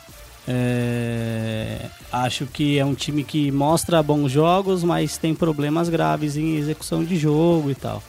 É, 0.47 1.87
acho 2.13 2.47
que 2.47 2.79
é 2.79 2.85
um 2.85 2.95
time 2.95 3.25
que 3.25 3.51
mostra 3.51 4.03
bons 4.03 4.31
jogos, 4.31 4.85
mas 4.85 5.17
tem 5.17 5.35
problemas 5.35 5.89
graves 5.89 6.37
em 6.37 6.57
execução 6.57 7.03
de 7.05 7.17
jogo 7.17 7.71
e 7.71 7.75
tal. 7.75 8.03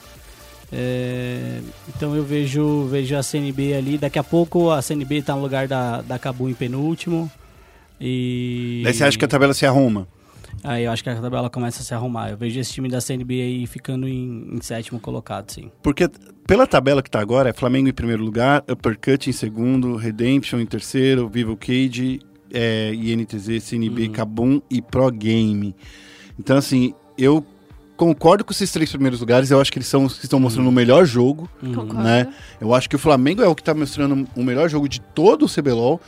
É, 0.71 1.59
então 1.95 2.15
eu 2.15 2.23
vejo, 2.23 2.85
vejo 2.85 3.15
a 3.15 3.23
CNB 3.23 3.73
ali. 3.73 3.97
Daqui 3.97 4.19
a 4.19 4.23
pouco 4.23 4.71
a 4.71 4.81
CNB 4.81 5.21
tá 5.21 5.35
no 5.35 5.41
lugar 5.41 5.67
da, 5.67 6.01
da 6.01 6.19
Cabu 6.19 6.49
em 6.49 6.53
penúltimo. 6.53 7.31
E. 7.99 8.81
Daí 8.83 8.93
você 8.93 9.03
acha 9.03 9.17
que 9.17 9.25
a 9.25 9.27
tabela 9.27 9.53
se 9.53 9.65
arruma? 9.65 10.07
Aí 10.63 10.85
eu 10.85 10.91
acho 10.91 11.03
que 11.03 11.09
a 11.09 11.15
tabela 11.15 11.49
começa 11.49 11.81
a 11.81 11.85
se 11.85 11.93
arrumar. 11.93 12.29
Eu 12.31 12.37
vejo 12.37 12.59
esse 12.59 12.71
time 12.71 12.89
da 12.89 12.99
CNB 12.99 13.41
aí 13.41 13.67
ficando 13.67 14.07
em, 14.07 14.49
em 14.53 14.61
sétimo 14.61 14.99
colocado, 14.99 15.51
sim. 15.51 15.71
Porque 15.83 16.09
pela 16.47 16.65
tabela 16.65 17.03
que 17.03 17.09
tá 17.09 17.19
agora, 17.19 17.49
é 17.49 17.53
Flamengo 17.53 17.87
em 17.87 17.93
primeiro 17.93 18.23
lugar, 18.23 18.63
Uppercut 18.69 19.29
em 19.29 19.33
segundo, 19.33 19.95
Redemption 19.95 20.59
em 20.59 20.65
terceiro, 20.65 21.29
Vivo 21.29 21.55
Cage, 21.55 22.19
é, 22.51 22.93
INTZ, 22.93 23.63
CNB, 23.63 24.09
Kabum 24.09 24.61
e 24.69 24.81
Pro 24.81 25.11
Game. 25.11 25.75
Então, 26.39 26.57
assim, 26.57 26.93
eu 27.17 27.45
concordo 27.95 28.43
com 28.43 28.51
esses 28.51 28.71
três 28.71 28.89
primeiros 28.89 29.19
lugares. 29.19 29.51
Eu 29.51 29.59
acho 29.59 29.71
que 29.71 29.77
eles 29.77 29.87
são 29.87 30.05
os 30.05 30.17
que 30.17 30.25
estão 30.25 30.39
mostrando 30.39 30.67
o 30.67 30.71
melhor 30.71 31.05
jogo. 31.05 31.49
Concordo. 31.59 31.95
né? 31.95 32.33
Eu 32.59 32.73
acho 32.73 32.89
que 32.89 32.95
o 32.95 32.99
Flamengo 32.99 33.41
é 33.41 33.47
o 33.47 33.55
que 33.55 33.61
está 33.61 33.73
mostrando 33.73 34.27
o 34.35 34.43
melhor 34.43 34.69
jogo 34.69 34.87
de 34.87 34.99
todo 34.99 35.45
o 35.45 35.49
CBLOL. 35.49 35.99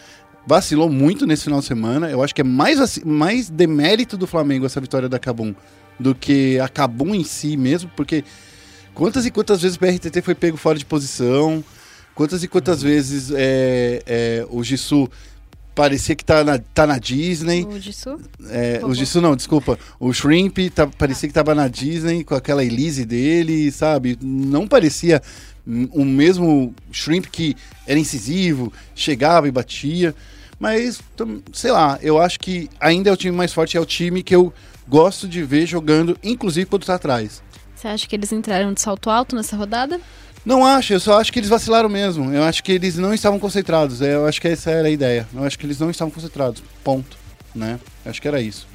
Vacilou 0.48 0.89
muito 0.89 1.28
nesse 1.28 1.43
final 1.43 1.60
de 1.60 1.66
semana. 1.66 2.10
Eu 2.10 2.24
acho 2.24 2.34
que 2.34 2.41
é 2.41 2.43
mais, 2.43 3.00
mais 3.04 3.50
demérito 3.50 4.18
do 4.18 4.26
Flamengo 4.26 4.66
essa 4.66 4.80
vitória 4.80 5.10
da 5.10 5.20
Cabum 5.20 5.54
do 6.00 6.14
que 6.16 6.60
a 6.60 6.68
Cabum 6.68 7.14
em 7.14 7.24
si 7.24 7.58
mesmo, 7.58 7.91
porque 7.95 8.24
quantas 8.93 9.26
e 9.26 9.32
quantas 9.32 9.62
vezes 9.62 9.78
o 9.78 9.80
BRTT 9.80 10.22
foi 10.22 10.36
pego 10.36 10.58
fora 10.58 10.78
de 10.78 10.86
posição, 10.86 11.64
quantas 12.14 12.43
e 12.43 12.48
quantas 12.48 12.82
vezes 12.82 13.32
é, 13.32 14.02
é, 14.06 14.48
o 14.50 14.64
Jisoo 14.64 15.10
parecia 15.74 16.16
que 16.16 16.26
tá 16.26 16.43
na, 16.43 16.58
tá 16.58 16.88
na 16.88 16.98
Disney. 16.98 17.66
O 17.66 17.80
Jisoo? 17.80 18.20
É, 18.50 18.80
o 18.84 18.93
Jisoo 18.93 19.22
não, 19.22 19.36
desculpa. 19.36 19.78
O 20.00 20.12
Shrimp 20.12 20.58
tá, 20.74 20.88
parecia 20.88 21.28
que 21.28 21.34
tava 21.34 21.54
na 21.54 21.68
Disney 21.68 22.24
com 22.24 22.34
aquela 22.34 22.64
Elise 22.64 23.06
dele, 23.06 23.72
sabe? 23.72 24.18
Não 24.22 24.68
parecia 24.68 25.22
o 25.91 26.06
mesmo 26.06 26.74
Shrimp 26.91 27.26
que 27.26 27.56
era 27.86 28.00
incisivo, 28.00 28.72
chegava 28.95 29.48
e 29.48 29.52
batia. 29.52 30.16
Mas, 30.60 31.01
sei 31.53 31.72
lá, 31.72 31.99
eu 32.01 32.20
acho 32.20 32.39
que 32.39 32.70
ainda 32.80 33.10
é 33.10 33.14
o 33.14 33.18
time 33.18 33.36
mais 33.36 33.53
forte, 33.53 33.78
é 33.78 33.80
o 33.80 33.86
time 33.86 34.24
que 34.24 34.36
eu 34.36 34.51
gosto 34.88 35.28
de 35.28 35.43
ver 35.43 35.66
jogando, 35.66 36.18
inclusive 36.24 36.66
quando 36.66 36.86
tá 36.86 36.95
atrás. 36.95 37.43
Você 37.76 37.88
acha 37.88 38.08
que 38.08 38.16
eles 38.16 38.32
entraram 38.32 38.74
de 38.74 38.82
salto 38.82 39.10
alto 39.10 39.36
nessa 39.36 39.55
rodada? 39.55 39.99
Não 40.43 40.66
acho, 40.66 40.93
eu 40.93 40.99
só 40.99 41.20
acho 41.20 41.32
que 41.32 41.39
eles 41.39 41.49
vacilaram 41.49 41.89
mesmo. 41.89 42.34
Eu 42.34 42.43
acho 42.43 42.64
que 42.64 42.72
eles 42.72 42.97
não 42.97 43.14
estavam 43.14 43.38
concentrados. 43.38 44.01
é, 44.01 44.16
Eu 44.16 44.26
acho 44.26 44.39
que 44.41 44.47
essa 44.47 44.72
era 44.72 44.88
a 44.88 44.91
ideia. 44.91 45.28
Eu 45.34 45.43
acho 45.43 45.60
que 45.60 45.66
eles 45.66 45.78
não 45.80 45.89
estavam 45.91 46.10
concentrados. 46.12 46.64
Ponto. 46.84 47.18
Né? 47.53 47.80
Eu 48.05 48.10
acho 48.12 48.22
que 48.22 48.28
era 48.28 48.41
isso. 48.41 48.66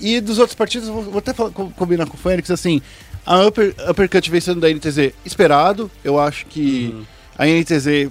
E 0.00 0.20
dos 0.20 0.38
outros 0.38 0.54
partidos, 0.54 0.88
eu 0.88 1.02
vou, 1.02 1.18
até 1.18 1.32
falar- 1.32 1.50
co- 1.50 1.70
combinar 1.70 2.06
com 2.06 2.14
o 2.14 2.20
Fênix, 2.20 2.50
assim, 2.50 2.80
a 3.24 3.40
Upper, 3.46 3.74
Uppercut 3.88 4.30
vencendo 4.30 4.60
da 4.60 4.68
NTZ, 4.68 5.12
esperado. 5.24 5.90
Eu 6.04 6.18
acho 6.20 6.44
que 6.46 6.94
a 7.38 7.46
NTZ, 7.46 8.10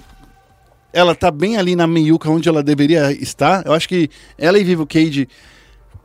ela 0.93 1.15
tá 1.15 1.31
bem 1.31 1.57
ali 1.57 1.75
na 1.75 1.87
meiuca 1.87 2.29
onde 2.29 2.47
ela 2.49 2.61
deveria 2.63 3.11
estar. 3.11 3.65
Eu 3.65 3.73
acho 3.73 3.87
que 3.87 4.09
ela 4.37 4.57
e 4.59 4.63
Vivo 4.63 4.85
Cage, 4.85 5.27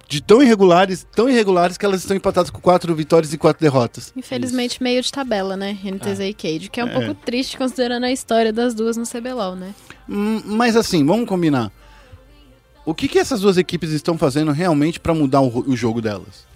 de 0.09 0.23
tão 0.23 0.41
irregulares, 0.43 1.05
tão 1.15 1.29
irregulares 1.29 1.77
que 1.77 1.85
elas 1.85 2.01
estão 2.01 2.17
empatadas 2.17 2.51
com 2.51 2.61
quatro 2.61 2.95
vitórias 2.95 3.33
e 3.33 3.39
quatro 3.39 3.61
derrotas. 3.61 4.13
Infelizmente, 4.17 4.81
meio 4.83 5.03
de 5.03 5.11
tabela, 5.11 5.57
né? 5.57 5.77
NTZ 5.83 6.21
e 6.21 6.33
Cade, 6.35 6.71
que 6.71 6.81
é 6.81 6.85
um 6.85 6.89
É. 6.89 6.93
pouco 6.93 7.15
triste 7.25 7.57
considerando 7.57 8.05
a 8.05 8.13
história 8.13 8.53
das 8.53 8.75
duas 8.75 8.97
no 8.97 9.05
CBLOL, 9.05 9.57
né? 9.57 9.75
Mas 10.45 10.77
assim, 10.77 11.05
vamos 11.05 11.29
combinar. 11.29 11.73
O 12.85 12.95
que, 12.95 13.09
que 13.09 13.19
essas 13.19 13.41
duas 13.41 13.57
equipes 13.57 13.91
estão 13.91 14.17
fazendo 14.17 14.53
realmente 14.53 15.01
para 15.01 15.13
mudar 15.13 15.41
o, 15.41 15.65
o 15.69 15.77
jogo 15.77 16.01
delas? 16.01 16.47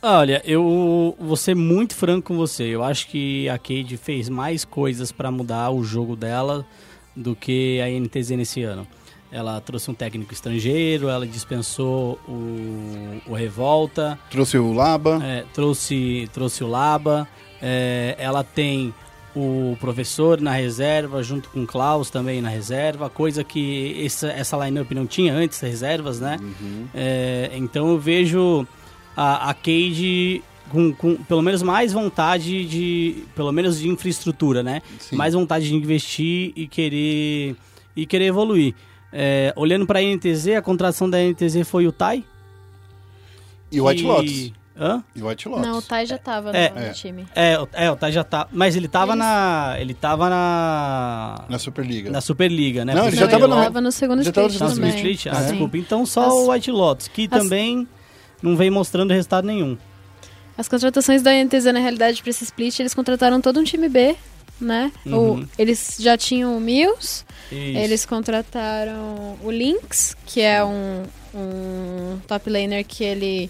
Olha, 0.00 0.40
eu 0.46 1.14
vou 1.20 1.36
ser 1.36 1.54
muito 1.54 1.94
franco 1.94 2.28
com 2.28 2.36
você. 2.38 2.62
Eu 2.64 2.82
acho 2.82 3.08
que 3.08 3.46
a 3.50 3.58
Cade 3.58 3.98
fez 3.98 4.30
mais 4.30 4.64
coisas 4.64 5.12
pra 5.12 5.30
mudar 5.30 5.70
o 5.70 5.84
jogo 5.84 6.16
dela 6.16 6.64
do 7.18 7.34
que 7.34 7.80
a 7.80 7.88
NTZ 7.88 8.30
nesse 8.30 8.62
ano. 8.62 8.86
Ela 9.30 9.60
trouxe 9.60 9.90
um 9.90 9.94
técnico 9.94 10.32
estrangeiro, 10.32 11.08
ela 11.08 11.26
dispensou 11.26 12.18
o, 12.26 13.20
o 13.26 13.34
Revolta, 13.34 14.18
Trouxe 14.30 14.56
o 14.56 14.72
Laba. 14.72 15.20
é, 15.22 15.44
trouxe, 15.52 16.28
trouxe 16.32 16.64
o 16.64 16.66
Laba, 16.66 17.28
é, 17.60 18.16
ela 18.18 18.42
tem 18.42 18.94
o 19.36 19.76
professor 19.78 20.40
na 20.40 20.52
reserva, 20.52 21.22
junto 21.22 21.50
com 21.50 21.62
o 21.62 21.66
Klaus 21.66 22.08
também 22.08 22.40
na 22.40 22.48
reserva, 22.48 23.10
coisa 23.10 23.44
que 23.44 24.02
essa, 24.04 24.28
essa 24.28 24.56
line-up 24.64 24.92
não 24.94 25.06
tinha 25.06 25.34
antes, 25.34 25.60
reservas, 25.60 26.18
né? 26.20 26.38
É, 26.94 27.50
então 27.54 27.88
eu 27.90 27.98
vejo 27.98 28.66
a, 29.14 29.50
a 29.50 29.54
Cade 29.54 30.42
com, 30.70 30.92
com 30.92 31.16
pelo 31.16 31.42
menos 31.42 31.62
mais 31.62 31.92
vontade 31.92 32.64
de. 32.64 33.24
Pelo 33.34 33.50
menos 33.52 33.78
de 33.80 33.88
infraestrutura, 33.88 34.62
né? 34.62 34.82
Sim. 34.98 35.16
Mais 35.16 35.34
vontade 35.34 35.68
de 35.68 35.74
investir 35.74 36.52
e 36.56 36.66
querer, 36.66 37.56
e 37.96 38.06
querer 38.06 38.26
evoluir. 38.26 38.74
É, 39.12 39.52
olhando 39.56 39.86
para 39.86 39.98
a 40.00 40.02
NTZ, 40.02 40.48
a 40.58 40.62
contratação 40.62 41.08
da 41.08 41.18
NTZ 41.18 41.66
foi 41.66 41.86
o 41.86 41.92
Tai. 41.92 42.22
E 43.70 43.80
o 43.80 43.86
White 43.86 44.02
Lotus. 44.04 44.52
Hã? 44.80 45.02
E 45.16 45.20
o 45.22 45.26
White 45.28 45.48
Lotus. 45.48 45.66
Não, 45.66 45.78
o 45.78 45.82
Tai 45.82 46.06
já 46.06 46.16
tava 46.18 46.50
É. 46.56 46.68
no, 46.70 46.74
no 46.76 46.80
É. 46.82 46.90
time. 46.92 47.26
É, 47.34 47.58
o- 47.58 47.68
é, 47.72 47.90
o 47.90 47.96
Tai 47.96 48.12
já 48.12 48.22
tá. 48.22 48.46
Mas 48.52 48.76
ele 48.76 48.86
tava 48.86 49.12
Eles- 49.12 49.18
na. 49.18 49.76
Ele 49.78 49.92
tava 49.94 50.30
na. 50.30 51.44
Na 51.48 51.58
Superliga. 51.58 52.10
Na 52.10 52.20
Superliga, 52.20 52.84
né? 52.84 52.94
Não, 52.94 53.08
ele 53.08 53.16
já 53.16 53.26
tava 53.26 53.44
ele 53.46 53.54
no- 53.54 53.62
tava 53.62 53.80
no 53.80 53.90
segundo 53.92 54.22
já 54.22 54.30
tava 54.30 54.46
no 54.46 54.52
split 54.52 54.58
Tá, 54.68 54.74
segundo 54.74 54.88
também. 54.92 55.12
Street? 55.12 55.26
Ah, 55.34 55.40
Sim. 55.42 55.48
desculpa. 55.50 55.76
Então 55.78 56.06
só 56.06 56.26
As- 56.26 56.32
o 56.32 56.50
White 56.52 56.70
Lotus, 56.70 57.08
que 57.08 57.22
as- 57.24 57.28
também 57.30 57.88
não 58.42 58.56
vem 58.56 58.70
mostrando 58.70 59.10
resultado 59.12 59.46
nenhum. 59.46 59.76
As 60.58 60.66
contratações 60.68 61.22
da 61.22 61.30
NTZ, 61.32 61.66
na 61.72 61.78
realidade, 61.78 62.20
pra 62.20 62.28
esse 62.30 62.44
split, 62.44 62.80
eles 62.80 62.92
contrataram 62.92 63.40
todo 63.40 63.58
um 63.60 63.64
time 63.64 63.88
B 63.88 64.14
né? 64.60 64.90
Uhum. 65.06 65.42
O- 65.42 65.48
eles 65.56 65.98
já 66.00 66.16
tinham 66.18 66.56
o 66.56 66.60
Mills, 66.60 67.24
Isso. 67.52 67.78
eles 67.78 68.04
contrataram 68.04 69.36
o 69.40 69.50
Lynx, 69.52 70.16
que 70.26 70.40
é 70.40 70.64
um, 70.64 71.04
um 71.32 72.18
top 72.26 72.50
laner 72.50 72.84
que 72.84 73.04
ele 73.04 73.48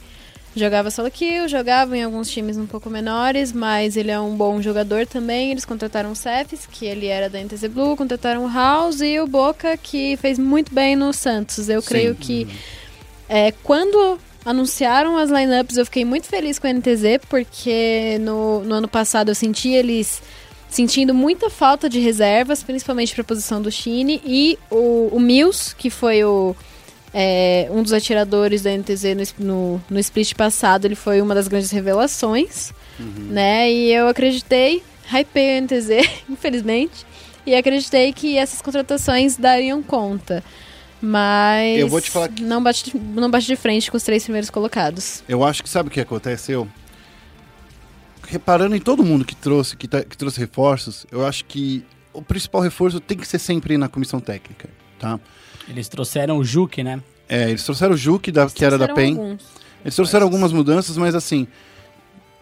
jogava 0.55 0.91
solo 0.91 1.11
kill, 1.11 1.49
jogava 1.49 1.97
em 1.97 2.03
alguns 2.03 2.29
times 2.31 2.59
um 2.59 2.67
pouco 2.67 2.91
menores, 2.91 3.53
mas 3.55 3.97
ele 3.97 4.11
é 4.11 4.21
um 4.21 4.37
bom 4.37 4.61
jogador 4.61 5.07
também. 5.07 5.51
Eles 5.51 5.65
contrataram 5.65 6.13
o 6.13 6.17
Cephs, 6.17 6.67
que 6.67 6.85
ele 6.85 7.07
era 7.07 7.31
da 7.31 7.39
NTZ 7.43 7.69
Blue, 7.69 7.97
contrataram 7.97 8.45
o 8.45 8.53
House 8.53 9.01
e 9.01 9.19
o 9.19 9.27
Boca, 9.27 9.79
que 9.79 10.15
fez 10.19 10.39
muito 10.39 10.75
bem 10.75 10.95
no 10.95 11.13
Santos. 11.15 11.71
Eu 11.71 11.83
creio 11.83 12.15
que 12.15 12.47
é, 13.31 13.51
quando 13.63 14.19
anunciaram 14.45 15.17
as 15.17 15.31
lineups, 15.31 15.77
eu 15.77 15.85
fiquei 15.85 16.05
muito 16.05 16.27
feliz 16.27 16.59
com 16.59 16.67
a 16.67 16.73
NTZ, 16.73 17.21
porque 17.29 18.19
no, 18.21 18.63
no 18.65 18.75
ano 18.77 18.89
passado 18.89 19.31
eu 19.31 19.35
senti 19.35 19.71
eles 19.71 20.23
sentindo 20.69 21.15
muita 21.15 21.49
falta 21.49 21.89
de 21.89 21.99
reservas, 21.99 22.63
principalmente 22.63 23.15
para 23.15 23.23
a 23.23 23.25
posição 23.25 23.61
do 23.61 23.71
Chine, 23.71 24.21
e 24.25 24.59
o, 24.71 25.09
o 25.13 25.21
Mills, 25.21 25.75
que 25.75 25.89
foi 25.89 26.23
o, 26.25 26.55
é, 27.13 27.69
um 27.71 27.83
dos 27.83 27.93
atiradores 27.93 28.63
da 28.63 28.71
NTZ 28.71 29.35
no, 29.39 29.47
no, 29.47 29.85
no 29.91 29.99
split 29.99 30.35
passado, 30.35 30.85
ele 30.85 30.95
foi 30.95 31.21
uma 31.23 31.35
das 31.35 31.49
grandes 31.49 31.71
revelações, 31.71 32.73
né? 33.31 33.71
E 33.73 33.93
eu 33.93 34.09
acreditei, 34.09 34.83
hypei 35.11 35.57
a 35.57 35.61
NTZ, 35.63 35.89
infelizmente, 36.29 37.07
e 37.47 37.55
acreditei 37.55 38.13
que 38.13 38.37
essas 38.37 38.61
contratações 38.61 39.37
dariam 39.37 39.83
conta. 39.83 40.45
Mas 41.01 41.79
Eu 41.79 41.89
vou 41.89 42.01
te 42.01 42.11
falar 42.11 42.29
que- 42.29 42.43
não, 42.43 42.63
bate, 42.63 42.91
de- 42.91 42.99
não 42.99 43.31
bate 43.31 43.47
de 43.47 43.55
frente 43.57 43.91
com 43.91 43.97
os 43.97 44.03
três 44.03 44.25
primeiros 44.25 44.51
colocados. 44.51 45.23
Eu 45.29 45.45
acho 45.45 45.63
que 45.63 45.69
sabe 45.69 45.89
o 45.89 45.93
que 45.93 46.01
aconteceu? 46.01 46.69
Reparando 48.27 48.75
em 48.77 48.81
todo 48.81 49.03
mundo 49.05 49.25
que 49.25 49.35
trouxe, 49.35 49.77
que, 49.77 49.89
tá- 49.89 50.03
que 50.03 50.17
trouxe 50.17 50.39
reforços, 50.39 51.07
eu 51.11 51.25
acho 51.27 51.45
que 51.47 51.85
o 52.13 52.21
principal 52.21 52.61
reforço 52.61 53.01
tem 53.01 53.17
que 53.17 53.27
ser 53.27 53.39
sempre 53.39 53.79
na 53.79 53.89
comissão 53.89 54.21
técnica, 54.21 54.69
tá? 54.99 55.19
Eles 55.69 55.89
trouxeram 55.89 56.37
o 56.39 56.45
Juque, 56.45 56.83
né? 56.83 57.01
É, 57.29 57.49
eles 57.49 57.63
trouxeram 57.63 57.95
o 57.95 57.97
Juque, 57.97 58.31
da, 58.33 58.47
que 58.49 58.65
era 58.65 58.77
da 58.77 58.89
PEN. 58.89 59.11
alguns. 59.13 59.43
Eles 59.85 59.95
trouxeram 59.95 60.27
algumas 60.27 60.53
mudanças, 60.53 60.97
mas 60.97 61.15
assim... 61.15 61.47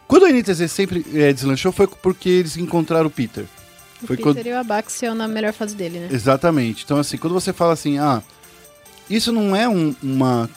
Quando 0.08 0.24
a 0.24 0.30
NTZ 0.30 0.70
sempre 0.70 1.04
é, 1.14 1.32
deslanchou 1.32 1.72
foi 1.72 1.86
porque 1.88 2.28
eles 2.28 2.56
encontraram 2.56 3.06
o 3.08 3.10
Peter. 3.10 3.44
O 4.02 4.06
Foi 4.06 4.16
Peter 4.16 4.22
quando- 4.34 4.46
e 4.46 4.52
o 4.52 4.56
Abaxion 4.58 5.14
na 5.14 5.26
melhor 5.26 5.52
fase 5.52 5.74
dele, 5.74 5.98
né? 5.98 6.08
Exatamente. 6.12 6.84
Então, 6.84 6.96
assim, 6.98 7.16
quando 7.16 7.32
você 7.32 7.52
fala 7.52 7.72
assim, 7.72 7.98
ah, 7.98 8.22
isso 9.08 9.32
não 9.32 9.54
é 9.54 9.68
um- 9.68 9.94
uma, 10.02 10.48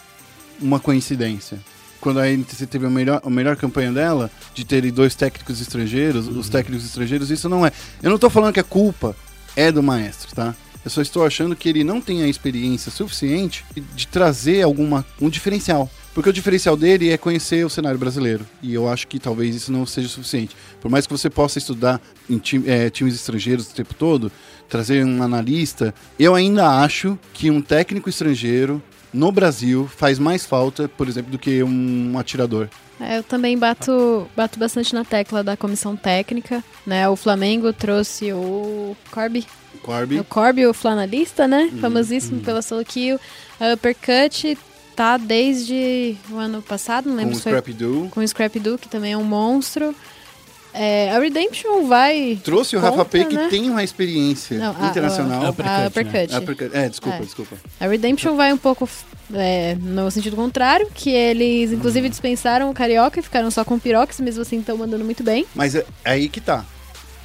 uma 0.62 0.80
coincidência. 0.80 1.60
Quando 2.02 2.20
a 2.20 2.30
NTC 2.30 2.66
teve 2.66 2.86
a 2.86 2.90
melhor, 2.90 3.22
a 3.26 3.30
melhor 3.30 3.56
campanha 3.58 3.92
dela, 3.92 4.32
de 4.54 4.64
ter 4.66 4.90
dois 4.92 5.16
técnicos 5.16 5.60
estrangeiros, 5.60 6.28
os 6.28 6.48
técnicos 6.48 6.86
estrangeiros, 6.86 7.30
isso 7.30 7.50
não 7.50 7.66
é. 7.66 7.72
Eu 8.02 8.10
não 8.10 8.18
tô 8.18 8.30
falando 8.30 8.54
que 8.54 8.60
a 8.60 8.64
culpa 8.64 9.16
é 9.56 9.70
do 9.72 9.84
maestro, 9.84 10.34
tá? 10.34 10.56
Eu 10.84 10.90
só 10.90 11.02
estou 11.02 11.26
achando 11.26 11.58
que 11.58 11.68
ele 11.68 11.84
não 11.84 12.00
tem 12.00 12.24
a 12.24 12.28
experiência 12.28 12.90
suficiente 12.90 13.66
de 13.94 14.08
trazer 14.08 14.62
alguma, 14.62 15.06
um 15.20 15.30
diferencial. 15.30 15.92
Porque 16.14 16.30
o 16.30 16.34
diferencial 16.34 16.76
dele 16.78 17.10
é 17.12 17.18
conhecer 17.18 17.66
o 17.66 17.70
cenário 17.70 18.00
brasileiro. 18.00 18.46
E 18.64 18.74
eu 18.74 18.90
acho 18.90 19.06
que 19.06 19.20
talvez 19.20 19.54
isso 19.56 19.72
não 19.72 19.86
seja 19.86 20.08
suficiente. 20.08 20.56
Por 20.82 20.90
mais 20.90 21.06
que 21.06 21.12
você 21.12 21.30
possa 21.30 21.60
estudar 21.60 22.02
em 22.30 22.38
ti- 22.38 22.64
eh, 22.66 22.90
times 22.90 23.14
estrangeiros 23.14 23.70
o 23.70 23.74
tempo 23.76 23.94
todo, 23.94 24.32
trazer 24.70 25.04
um 25.06 25.22
analista, 25.24 25.94
eu 26.20 26.36
ainda 26.36 26.68
acho 26.82 27.18
que 27.34 27.50
um 27.50 27.62
técnico 27.62 28.10
estrangeiro 28.10 28.82
no 29.12 29.32
Brasil 29.32 29.90
faz 29.98 30.20
mais 30.20 30.46
falta, 30.46 30.88
por 30.88 31.08
exemplo, 31.08 31.32
do 31.32 31.40
que 31.40 31.64
um 31.64 32.18
atirador. 32.18 32.68
É, 33.02 33.18
Eu 33.18 33.24
também 33.24 33.58
bato, 33.58 34.28
bato 34.36 34.60
bastante 34.60 34.94
na 34.94 35.04
tecla 35.06 35.44
da 35.44 35.56
comissão 35.58 35.96
técnica, 35.96 36.64
né? 36.86 37.08
O 37.10 37.16
Flamengo 37.16 37.72
trouxe 37.74 38.32
o 38.34 38.96
Corby, 39.10 39.46
Corby. 39.82 40.20
o 40.20 40.24
Corby, 40.24 40.66
o 40.68 40.74
flanalista, 40.74 41.48
né? 41.48 41.70
Uhum, 41.72 41.80
Famosíssimo 41.80 42.42
pela 42.42 42.62
solo 42.62 42.84
kill. 42.86 43.18
A 43.60 43.74
Uppercut 43.74 44.58
tá 44.98 45.16
desde 45.18 46.18
o 46.30 46.36
ano 46.36 46.62
passado, 46.62 47.06
não 47.06 47.14
Com 47.16 47.18
lembro 47.22 47.34
o 47.34 47.38
se 47.38 47.44
foi 47.44 47.52
Scrap 47.54 47.74
Doo. 47.74 48.10
com 48.10 48.20
o 48.20 48.28
Scrap 48.28 48.60
Doo, 48.60 48.78
que 48.78 48.90
também 48.90 49.14
é 49.14 49.18
um 49.18 49.24
monstro. 49.24 49.96
É, 50.74 51.12
a 51.12 51.20
Redemption 51.20 51.88
vai... 51.88 52.40
Trouxe 52.44 52.76
o 52.76 52.80
Rafa 52.80 53.04
P, 53.04 53.26
que 53.26 53.36
né? 53.36 53.48
tem 53.50 53.70
uma 53.70 53.84
experiência 53.84 54.58
Não, 54.58 54.76
a- 54.80 54.88
internacional. 54.90 55.46
A, 55.46 55.50
Uppercut, 55.50 55.70
a 55.70 55.80
né? 55.82 55.88
Uppercut. 55.88 56.36
Uppercut. 56.36 56.78
É, 56.78 56.90
desculpa, 56.90 57.18
É. 57.18 57.22
desculpa. 57.22 57.58
A 57.80 57.88
Redemption 57.88 58.36
vai 58.36 58.54
um 58.54 58.58
pouco 58.58 58.88
é, 59.34 59.76
no 59.82 60.10
sentido 60.12 60.36
contrário, 60.36 60.88
que 60.94 61.10
eles 61.10 61.72
inclusive 61.72 62.06
Uhum. 62.06 62.10
dispensaram 62.10 62.70
o 62.70 62.74
Carioca 62.74 63.20
e 63.20 63.24
ficaram 63.24 63.50
só 63.52 63.64
com 63.64 63.76
o 63.76 63.80
Pirox, 63.80 64.20
mesmo 64.20 64.42
assim 64.42 64.60
estão 64.60 64.78
mandando 64.78 65.04
muito 65.06 65.24
bem. 65.24 65.46
Mas 65.56 65.74
é 65.76 65.86
é 66.04 66.12
aí 66.12 66.30
que 66.30 66.40
tá. 66.42 66.64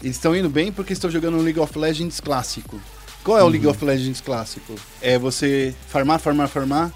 Eles 0.03 0.17
estão 0.17 0.35
indo 0.37 0.49
bem 0.51 0.71
porque 0.73 0.93
estão 0.93 1.11
jogando 1.11 1.37
um 1.39 1.43
League 1.43 1.59
of 1.59 1.79
Legends 1.79 2.21
clássico. 2.21 2.79
Qual 3.23 3.39
é 3.39 3.43
o 3.43 3.49
League 3.49 3.67
of 3.67 3.83
Legends 3.83 4.21
clássico? 4.21 4.75
É 5.01 5.19
você 5.19 5.75
farmar, 5.89 6.19
farmar, 6.21 6.49
farmar. 6.49 6.93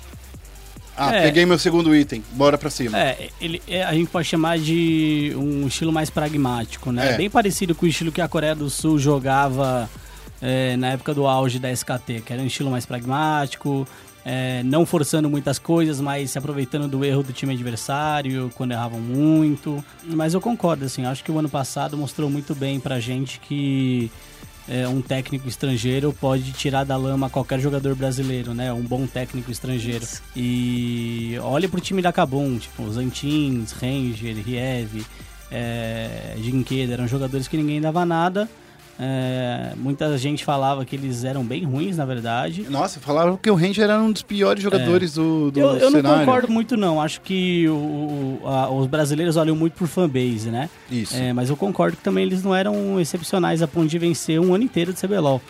Ah, 0.99 1.15
É. 1.15 1.23
peguei 1.23 1.47
meu 1.47 1.59
segundo 1.59 1.95
item, 1.95 2.23
bora 2.33 2.59
pra 2.59 2.69
cima. 2.71 2.99
É, 2.99 3.29
ele, 3.41 3.63
é, 3.69 3.85
a 3.85 3.93
gente 3.95 4.09
pode 4.11 4.27
chamar 4.27 4.59
de 4.59 5.33
um 5.37 5.67
estilo 5.69 5.93
mais 5.93 6.11
pragmático, 6.11 6.91
né? 6.91 7.13
É. 7.15 7.17
Bem 7.17 7.31
parecido 7.31 7.75
com 7.75 7.87
o 7.87 7.89
estilo 7.89 8.11
que 8.13 8.21
a 8.21 8.27
Coreia 8.29 8.55
do 8.55 8.69
Sul 8.69 8.99
jogava 8.99 9.89
é, 10.43 10.77
na 10.77 10.89
época 10.89 11.15
do 11.15 11.27
auge 11.27 11.59
da 11.59 11.71
SKT, 11.71 12.23
que 12.27 12.33
era 12.33 12.43
um 12.43 12.47
estilo 12.47 12.71
mais 12.71 12.85
pragmático, 12.85 13.87
é, 14.25 14.63
não 14.65 14.85
forçando 14.85 15.31
muitas 15.31 15.59
coisas, 15.59 16.01
mas 16.01 16.31
se 16.33 16.39
aproveitando 16.39 16.87
do 16.89 17.05
erro 17.05 17.23
do 17.23 17.33
time 17.33 17.55
adversário, 17.55 18.51
quando 18.57 18.73
erravam 18.73 19.01
muito. 19.01 19.83
Mas 20.05 20.35
eu 20.35 20.41
concordo, 20.41 20.85
assim, 20.85 21.07
acho 21.07 21.23
que 21.25 21.31
o 21.33 21.39
ano 21.39 21.49
passado 21.49 21.97
mostrou 21.97 22.29
muito 22.29 22.55
bem 22.55 22.79
pra 22.81 23.01
gente 23.01 23.39
que 23.41 24.11
é, 24.69 24.87
um 24.87 25.01
técnico 25.01 25.49
estrangeiro 25.49 26.13
pode 26.13 26.53
tirar 26.53 26.85
da 26.85 26.97
lama 26.97 27.31
qualquer 27.31 27.59
jogador 27.59 27.95
brasileiro, 27.95 28.53
né? 28.53 28.73
Um 28.73 28.83
bom 28.83 29.07
técnico 29.07 29.51
estrangeiro. 29.51 30.07
E 30.37 31.39
olha 31.43 31.69
pro 31.69 31.81
time 31.81 32.03
da 32.03 32.13
Kabum, 32.13 32.59
tipo, 32.59 32.83
os 32.83 32.97
Antins, 32.99 33.73
Ranger, 33.73 34.37
Riev, 34.37 35.05
é, 35.51 36.35
Jinkeda, 36.39 36.93
eram 36.93 37.09
jogadores 37.09 37.49
que 37.49 37.57
ninguém 37.57 37.81
dava 37.81 38.05
nada. 38.05 38.49
É, 39.01 39.75
muita 39.77 40.19
gente 40.19 40.45
falava 40.45 40.85
que 40.85 40.97
eles 40.97 41.23
eram 41.23 41.45
bem 41.45 41.63
ruins, 41.65 41.97
na 41.97 42.05
verdade. 42.05 42.67
Nossa, 42.69 42.99
falaram 42.99 43.37
que 43.37 43.49
o 43.49 43.55
Ranger 43.55 43.85
era 43.85 44.01
um 44.01 44.11
dos 44.11 44.23
piores 44.23 44.61
jogadores 44.63 45.15
do, 45.15 45.53
do 45.53 45.61
É. 45.61 45.63
Eu, 45.63 45.69
eu 45.77 45.91
não 45.91 46.01
cenário. 46.01 46.27
concordo 46.27 46.51
muito, 46.51 46.77
não. 46.77 47.01
Acho 47.01 47.21
que 47.21 47.69
o- 47.69 48.41
a- 48.45 48.69
os 48.71 48.89
brasileiros 48.89 49.37
olham 49.37 49.55
muito 49.55 49.75
por 49.75 49.87
fanbase, 49.87 50.51
né? 50.51 50.69
Isso. 50.91 51.15
É, 51.17 51.33
mas 51.33 51.49
eu 51.49 51.57
concordo 51.57 51.97
que 51.97 52.03
também 52.03 52.25
eles 52.25 52.43
não 52.43 52.53
eram 52.55 52.99
excepcionais 53.01 53.63
a 53.63 53.69
ponto 53.69 53.87
de 53.89 53.99
vencer 54.01 54.41
um 54.41 54.53
ano 54.53 54.65
inteiro 54.65 54.93
de 54.93 54.99
CBLOL. 55.01 55.41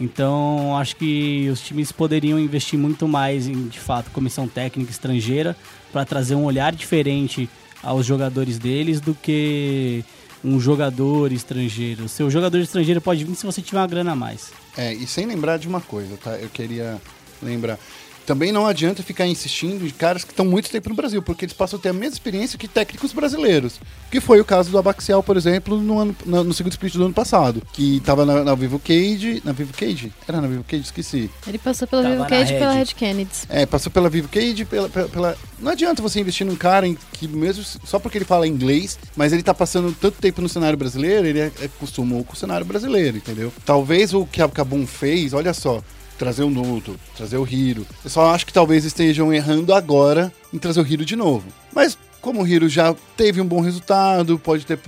Então, 0.00 0.76
acho 0.76 0.96
que 0.96 1.48
os 1.52 1.60
times 1.60 1.92
poderiam 1.92 2.38
investir 2.38 2.78
muito 2.78 3.06
mais 3.06 3.46
em, 3.46 3.66
de 3.68 3.78
fato, 3.78 4.10
comissão 4.10 4.48
técnica 4.48 4.90
estrangeira 4.90 5.56
para 5.92 6.04
trazer 6.04 6.34
um 6.34 6.44
olhar 6.44 6.72
diferente 6.74 7.48
aos 7.82 8.06
jogadores 8.06 8.58
deles 8.58 9.00
do 9.00 9.12
que 9.14 10.04
um 10.44 10.60
jogador 10.60 11.32
estrangeiro. 11.32 12.08
Seu 12.08 12.30
jogador 12.30 12.58
estrangeiro 12.58 13.00
pode 13.00 13.24
vir 13.24 13.34
se 13.34 13.46
você 13.46 13.62
tiver 13.62 13.78
uma 13.78 13.86
grana 13.86 14.12
a 14.12 14.16
mais. 14.16 14.52
É, 14.76 14.92
e 14.92 15.06
sem 15.06 15.26
lembrar 15.26 15.58
de 15.58 15.68
uma 15.68 15.80
coisa, 15.80 16.16
tá? 16.16 16.32
Eu 16.36 16.48
queria 16.48 17.00
lembrar. 17.42 17.78
Também 18.26 18.52
não 18.52 18.66
adianta 18.66 19.02
ficar 19.02 19.26
insistindo 19.26 19.84
de 19.84 19.92
caras 19.92 20.24
que 20.24 20.30
estão 20.30 20.44
muito 20.44 20.70
tempo 20.70 20.88
no 20.88 20.94
Brasil, 20.94 21.22
porque 21.22 21.44
eles 21.44 21.54
passam 21.54 21.78
a 21.78 21.82
ter 21.82 21.88
a 21.88 21.92
mesma 21.92 22.14
experiência 22.14 22.58
que 22.58 22.68
técnicos 22.68 23.12
brasileiros. 23.12 23.80
Que 24.10 24.20
foi 24.20 24.40
o 24.40 24.44
caso 24.44 24.70
do 24.70 24.78
Abaxial, 24.78 25.22
por 25.22 25.36
exemplo, 25.36 25.80
no, 25.80 25.98
ano, 25.98 26.16
no, 26.24 26.44
no 26.44 26.54
segundo 26.54 26.72
split 26.72 26.94
do 26.94 27.04
ano 27.04 27.14
passado. 27.14 27.62
Que 27.72 28.00
tava 28.04 28.24
na, 28.24 28.44
na 28.44 28.54
Vivo 28.54 28.78
Cage. 28.78 29.42
Na 29.44 29.52
Vivo 29.52 29.72
Cage? 29.72 30.12
Era 30.28 30.40
na 30.40 30.46
Vivo 30.48 30.64
Cage? 30.64 30.82
Esqueci. 30.84 31.30
Ele 31.46 31.58
passou 31.58 31.88
pela 31.88 32.02
Tava 32.02 32.14
Vivo 32.14 32.28
Cage 32.28 32.54
e 32.54 32.58
pela 32.58 32.72
Red. 32.72 32.86
Kennedy. 32.86 33.30
É, 33.48 33.66
passou 33.66 33.90
pela 33.90 34.08
Vivo 34.08 34.28
Cage, 34.28 34.64
pela, 34.64 34.88
pela, 34.88 35.08
pela- 35.08 35.36
Não 35.58 35.72
adianta 35.72 36.00
você 36.02 36.20
investir 36.20 36.46
num 36.46 36.56
cara 36.56 36.86
em 36.86 36.96
que 37.14 37.26
mesmo 37.26 37.64
só 37.84 37.98
porque 37.98 38.18
ele 38.18 38.24
fala 38.24 38.46
inglês, 38.46 38.98
mas 39.16 39.32
ele 39.32 39.42
tá 39.42 39.54
passando 39.54 39.92
tanto 40.00 40.18
tempo 40.18 40.40
no 40.40 40.48
cenário 40.48 40.76
brasileiro, 40.78 41.26
ele 41.26 41.40
é- 41.40 41.52
acostumou 41.64 42.22
com 42.24 42.34
o 42.34 42.36
cenário 42.36 42.64
brasileiro, 42.66 43.16
entendeu? 43.16 43.52
Talvez 43.64 44.12
o 44.14 44.24
que 44.26 44.40
a 44.42 44.48
Kabum 44.48 44.86
fez, 44.86 45.32
olha 45.32 45.52
só, 45.54 45.82
trazer 46.22 46.44
o 46.44 46.50
Nuto, 46.50 46.94
trazer 47.16 47.36
o 47.36 47.44
Hiro. 47.44 47.84
Eu 48.04 48.08
só 48.08 48.32
acho 48.32 48.46
que 48.46 48.52
talvez 48.52 48.84
estejam 48.84 49.34
errando 49.34 49.74
agora 49.74 50.32
em 50.54 50.58
trazer 50.58 50.80
o 50.80 50.86
Hiro 50.86 51.04
de 51.04 51.16
novo. 51.16 51.44
Mas 51.74 51.98
como 52.20 52.40
o 52.40 52.46
Hiro 52.46 52.68
já 52.68 52.94
teve 53.16 53.40
um 53.40 53.44
bom 53.46 53.60
resultado, 53.60 54.38
pode 54.38 54.64
ter 54.64 54.78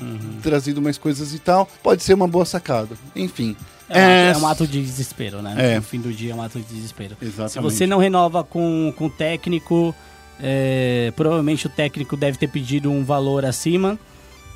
trazido 0.41 0.81
mais 0.81 0.97
coisas 0.97 1.35
e 1.35 1.41
tal, 1.41 1.69
pode 1.83 2.05
ser 2.05 2.15
uma 2.15 2.29
boa 2.29 2.45
sacada. 2.45 2.91
Enfim. 3.17 3.57
É, 3.91 3.99
um 3.99 4.31
ato- 4.31 4.39
é 4.39 4.43
um 4.43 4.47
ato 4.47 4.67
de 4.69 4.81
desespero, 4.81 5.43
né? 5.43 5.55
É. 5.59 5.77
No 5.77 5.83
fim 5.83 6.01
do 6.01 6.13
dia 6.13 6.31
é 6.31 6.35
um 6.37 6.41
ato 6.41 6.61
de 6.61 6.65
desespero. 6.73 7.17
Exatamente. 7.21 7.53
Se 7.53 7.59
você 7.61 7.85
não 7.85 7.99
renova 7.99 8.45
com, 8.45 8.95
com 8.97 9.07
o 9.07 9.11
técnico, 9.11 9.93
é, 10.41 11.13
provavelmente 11.17 11.67
o 11.67 11.71
técnico 11.71 12.17
deve 12.17 12.39
ter 12.39 12.47
pedido 12.47 12.93
um 12.93 13.03
valor 13.05 13.45
acima. 13.45 13.99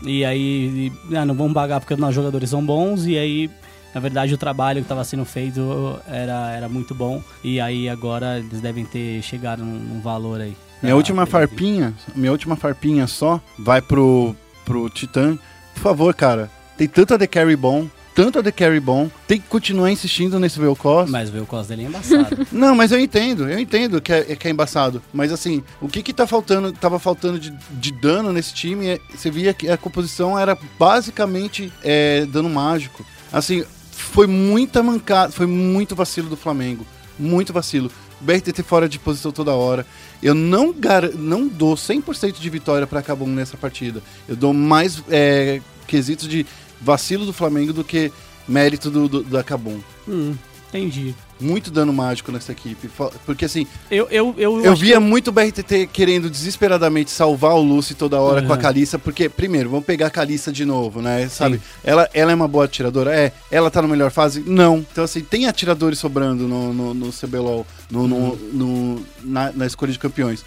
E 0.05 0.25
aí, 0.25 0.93
ah, 1.13 1.25
não 1.27 1.35
vamos 1.35 1.55
pagar 1.55 1.81
porque 1.81 1.95
os 1.95 1.99
nossos 2.01 2.15
jogadores 2.15 2.49
são 2.51 2.65
bons. 2.65 3.05
E 3.05 3.19
aí, 3.19 3.51
na 3.95 4.01
verdade, 4.01 4.35
o 4.35 4.39
trabalho 4.39 4.81
que 4.81 4.85
estava 4.85 5.05
sendo 5.05 5.25
feito 5.25 5.99
era, 6.07 6.53
era 6.53 6.69
muito 6.69 6.95
bom. 6.95 7.23
E 7.43 7.61
aí, 7.61 7.89
agora 7.89 8.39
eles 8.39 8.61
devem 8.61 8.85
ter 8.85 9.23
chegado 9.23 9.65
num, 9.65 9.79
num 9.79 10.01
valor 10.01 10.41
aí. 10.41 10.57
Minha 10.83 10.95
Ah, 10.95 10.97
última 10.97 11.27
farpinha, 11.27 11.93
minha 12.15 12.31
última 12.31 12.55
farpinha 12.57 13.07
só 13.07 13.41
vai 13.59 13.83
pro, 13.83 14.35
pro 14.65 14.89
Titã. 14.89 15.37
Por 15.75 15.81
favor, 15.83 16.15
cara, 16.15 16.51
tem 16.77 16.87
tanta 16.87 17.19
The 17.19 17.27
Carry 17.27 17.57
bom. 17.57 17.89
tanto 18.15 18.39
a 18.41 18.43
The 18.43 18.51
Carry 18.53 18.81
bom, 18.81 19.09
tem 19.29 19.41
que 19.41 19.47
continuar 19.49 19.91
insistindo 19.93 20.39
nesse 20.41 20.59
Vel'Koz. 20.59 21.09
Mas 21.09 21.33
o 21.33 21.47
cos 21.47 21.69
dele 21.69 21.85
é 21.85 21.87
embaçado. 21.87 22.47
Não, 22.51 22.75
mas 22.75 22.91
eu 22.93 22.99
entendo, 22.99 23.49
eu 23.49 23.59
entendo 23.61 24.01
que 24.01 24.13
é, 24.13 24.23
que 24.37 24.49
é 24.49 24.51
embaçado. 24.51 25.01
Mas 25.13 25.33
assim, 25.33 25.63
o 25.81 25.87
que 25.89 26.03
que 26.03 26.13
tá 26.13 26.27
faltando, 26.27 26.73
tava 26.73 26.99
faltando 26.99 27.39
de, 27.39 27.51
de 27.71 27.93
dano 27.93 28.33
nesse 28.33 28.53
time, 28.55 28.87
é- 28.89 28.99
você 29.15 29.31
via 29.31 29.55
que 29.55 29.69
a 29.69 29.77
composição 29.77 30.37
era 30.39 30.57
basicamente 30.79 31.73
é, 31.83 32.27
dano 32.27 32.49
mágico. 32.51 33.05
Assim, 33.33 33.65
foi 34.03 34.27
muita 34.27 34.83
mancada, 34.83 35.33
foi 35.33 35.47
muito 35.47 35.95
vacilo 35.95 36.29
do 36.29 36.37
Flamengo. 36.37 36.87
Muito 37.19 37.53
vacilo. 37.53 37.91
BRTT 38.21 38.63
fora 38.63 38.89
de 38.89 38.99
posição 38.99 39.31
toda 39.31 39.53
hora. 39.53 39.87
Eu 40.23 40.35
não, 40.35 40.73
gar 40.73 41.09
não 41.15 41.47
dou 41.47 41.75
100% 41.75 42.39
de 42.39 42.51
vitória 42.51 42.87
pra 42.87 43.03
Cabum 43.03 43.29
nessa 43.29 43.57
partida. 43.57 44.03
Eu 44.29 44.37
dou 44.37 44.53
mais 44.53 45.03
é, 45.09 45.61
quesitos 45.87 46.29
de 46.29 46.47
vacilo 46.81 47.27
do 47.27 47.33
Flamengo 47.33 47.73
do 47.73 47.85
que 47.85 48.13
mérito 48.47 48.91
do, 48.91 49.09
do, 49.09 49.45
Cabum. 49.45 49.81
hum, 50.09 50.35
entendi. 50.69 51.15
Muito 51.41 51.71
dano 51.71 51.93
mágico 51.93 52.33
nessa 52.33 52.51
equipe. 52.53 52.91
Porque 53.25 53.45
assim, 53.45 53.67
Eu, 53.91 54.09
eu, 54.11 54.35
eu, 54.37 54.61
eu 54.65 54.75
via 54.75 54.99
muito 54.99 55.29
o 55.29 55.33
BRTT 55.33 55.89
querendo 55.93 56.29
desesperadamente 56.29 57.11
salvar 57.13 57.55
o 57.55 57.63
Lucy 57.63 57.95
toda 57.95 58.21
hora 58.21 58.43
com 58.43 58.53
a 58.53 58.57
Uhum. 58.57 58.63
Kalissa, 58.63 58.99
porque, 58.99 59.29
primeiro, 59.29 59.71
vamos 59.71 59.85
pegar 59.87 60.09
a 60.09 60.11
Kalissa 60.11 60.51
de 60.53 60.65
novo, 60.65 61.01
né? 61.01 61.29
Sabe? 61.29 61.61
Ela, 61.85 62.09
ela 62.13 62.33
é 62.33 62.35
uma 62.35 62.49
boa 62.49 62.65
atiradora? 62.65 63.15
É. 63.15 63.33
Ela 63.53 63.71
tá 63.71 63.81
na 63.81 63.87
melhor 63.89 64.11
fase? 64.11 64.43
Não. 64.45 64.79
Então, 64.91 65.05
assim, 65.05 65.21
tem 65.21 65.47
atiradores 65.47 65.99
sobrando 66.01 66.49
no, 66.49 66.73
no, 66.75 66.93
no 66.95 67.13
CBLOL, 67.13 67.65
no, 67.91 68.09
no, 68.09 68.17
Uhum. 68.17 68.37
no- 68.53 69.07
na, 69.23 69.53
na 69.53 69.67
escolha 69.67 69.93
de 69.93 69.99
campeões. 69.99 70.45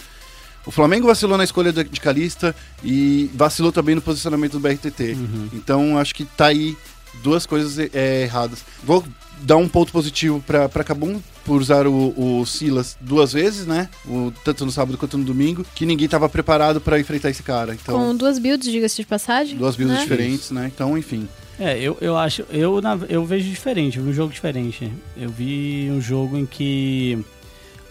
O 0.66 0.72
Flamengo 0.72 1.08
vacilou 1.08 1.38
na 1.38 1.44
escolha 1.44 1.72
de, 1.74 1.84
Kalista 2.00 2.54
e 2.84 3.32
vacilou 3.34 3.72
também 3.72 3.96
no 3.96 4.02
posicionamento 4.02 4.52
do 4.54 4.60
BRTT. 4.60 5.14
Uhum. 5.14 5.50
Então, 5.54 5.98
acho 5.98 6.14
que 6.14 6.24
tá 6.26 6.48
aí 6.48 6.78
duas 7.24 7.46
coisas 7.46 7.78
é, 7.94 8.24
erradas. 8.24 8.64
Vou 8.84 9.04
dar 9.42 9.58
um 9.58 9.68
ponto 9.68 9.92
positivo 9.92 10.44
pra, 10.46 10.70
pra 10.70 10.84
Kabum 10.84 11.20
por 11.44 11.60
usar 11.60 11.88
o, 11.88 12.14
o 12.40 12.46
Silas 12.46 12.96
duas 13.02 13.34
vezes, 13.34 13.66
né? 13.66 13.90
O, 14.08 14.32
tanto 14.44 14.66
no 14.66 14.72
sábado 14.72 14.98
quanto 14.98 15.18
no 15.18 15.24
domingo, 15.24 15.66
que 15.74 15.86
ninguém 15.86 16.08
tava 16.08 16.30
preparado 16.30 16.80
pra 16.80 17.00
enfrentar 17.00 17.30
esse 17.32 17.42
cara. 17.42 17.74
Então, 17.74 17.98
Com 17.98 18.16
duas 18.16 18.38
builds, 18.38 18.72
diga-se 18.72 18.98
de 18.98 19.06
passagem. 19.08 19.58
duas 19.58 19.76
builds 19.76 19.98
né? 19.98 20.04
diferentes, 20.04 20.52
né? 20.52 20.72
Então, 20.74 20.98
enfim. 20.98 21.28
É, 21.60 21.80
eu, 21.80 21.98
eu 22.02 22.18
acho. 22.18 22.44
Eu, 22.50 22.82
na- 22.82 23.00
eu 23.10 23.26
vejo 23.26 23.48
diferente, 23.50 23.98
eu 23.98 24.04
vi 24.04 24.10
um 24.10 24.14
jogo 24.14 24.32
diferente. 24.34 24.92
Eu 25.18 25.30
vi 25.30 25.90
um 25.92 26.00
jogo 26.02 26.38
em 26.38 26.46
que 26.46 27.20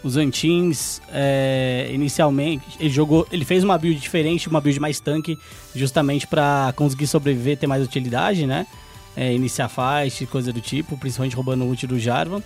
os 0.03 0.17
Antins, 0.17 1.01
é, 1.13 1.91
inicialmente, 1.93 2.65
ele 2.81 2.91
jogou. 2.91 3.27
Ele 3.31 3.45
fez 3.45 3.63
uma 3.63 3.77
build 3.77 4.01
diferente, 4.01 4.49
uma 4.49 4.61
build 4.61 4.81
mais 4.81 4.99
tanque, 4.99 5.39
justamente 5.75 6.27
pra 6.27 6.73
conseguir 6.77 7.07
sobreviver, 7.07 7.57
ter 7.59 7.67
mais 7.67 7.85
utilidade, 7.85 8.47
né? 8.47 8.67
É, 9.17 9.35
iniciar 9.35 9.69
fight, 9.69 10.25
coisa 10.27 10.53
do 10.53 10.61
tipo, 10.61 10.97
principalmente 10.97 11.35
roubando 11.35 11.65
o 11.65 11.69
ult 11.69 11.87
do 11.87 11.99
Jarvan, 11.99 12.43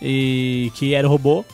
e, 0.00 0.72
que 0.74 0.94
era 0.94 1.06
o 1.06 1.10
robô. 1.10 1.44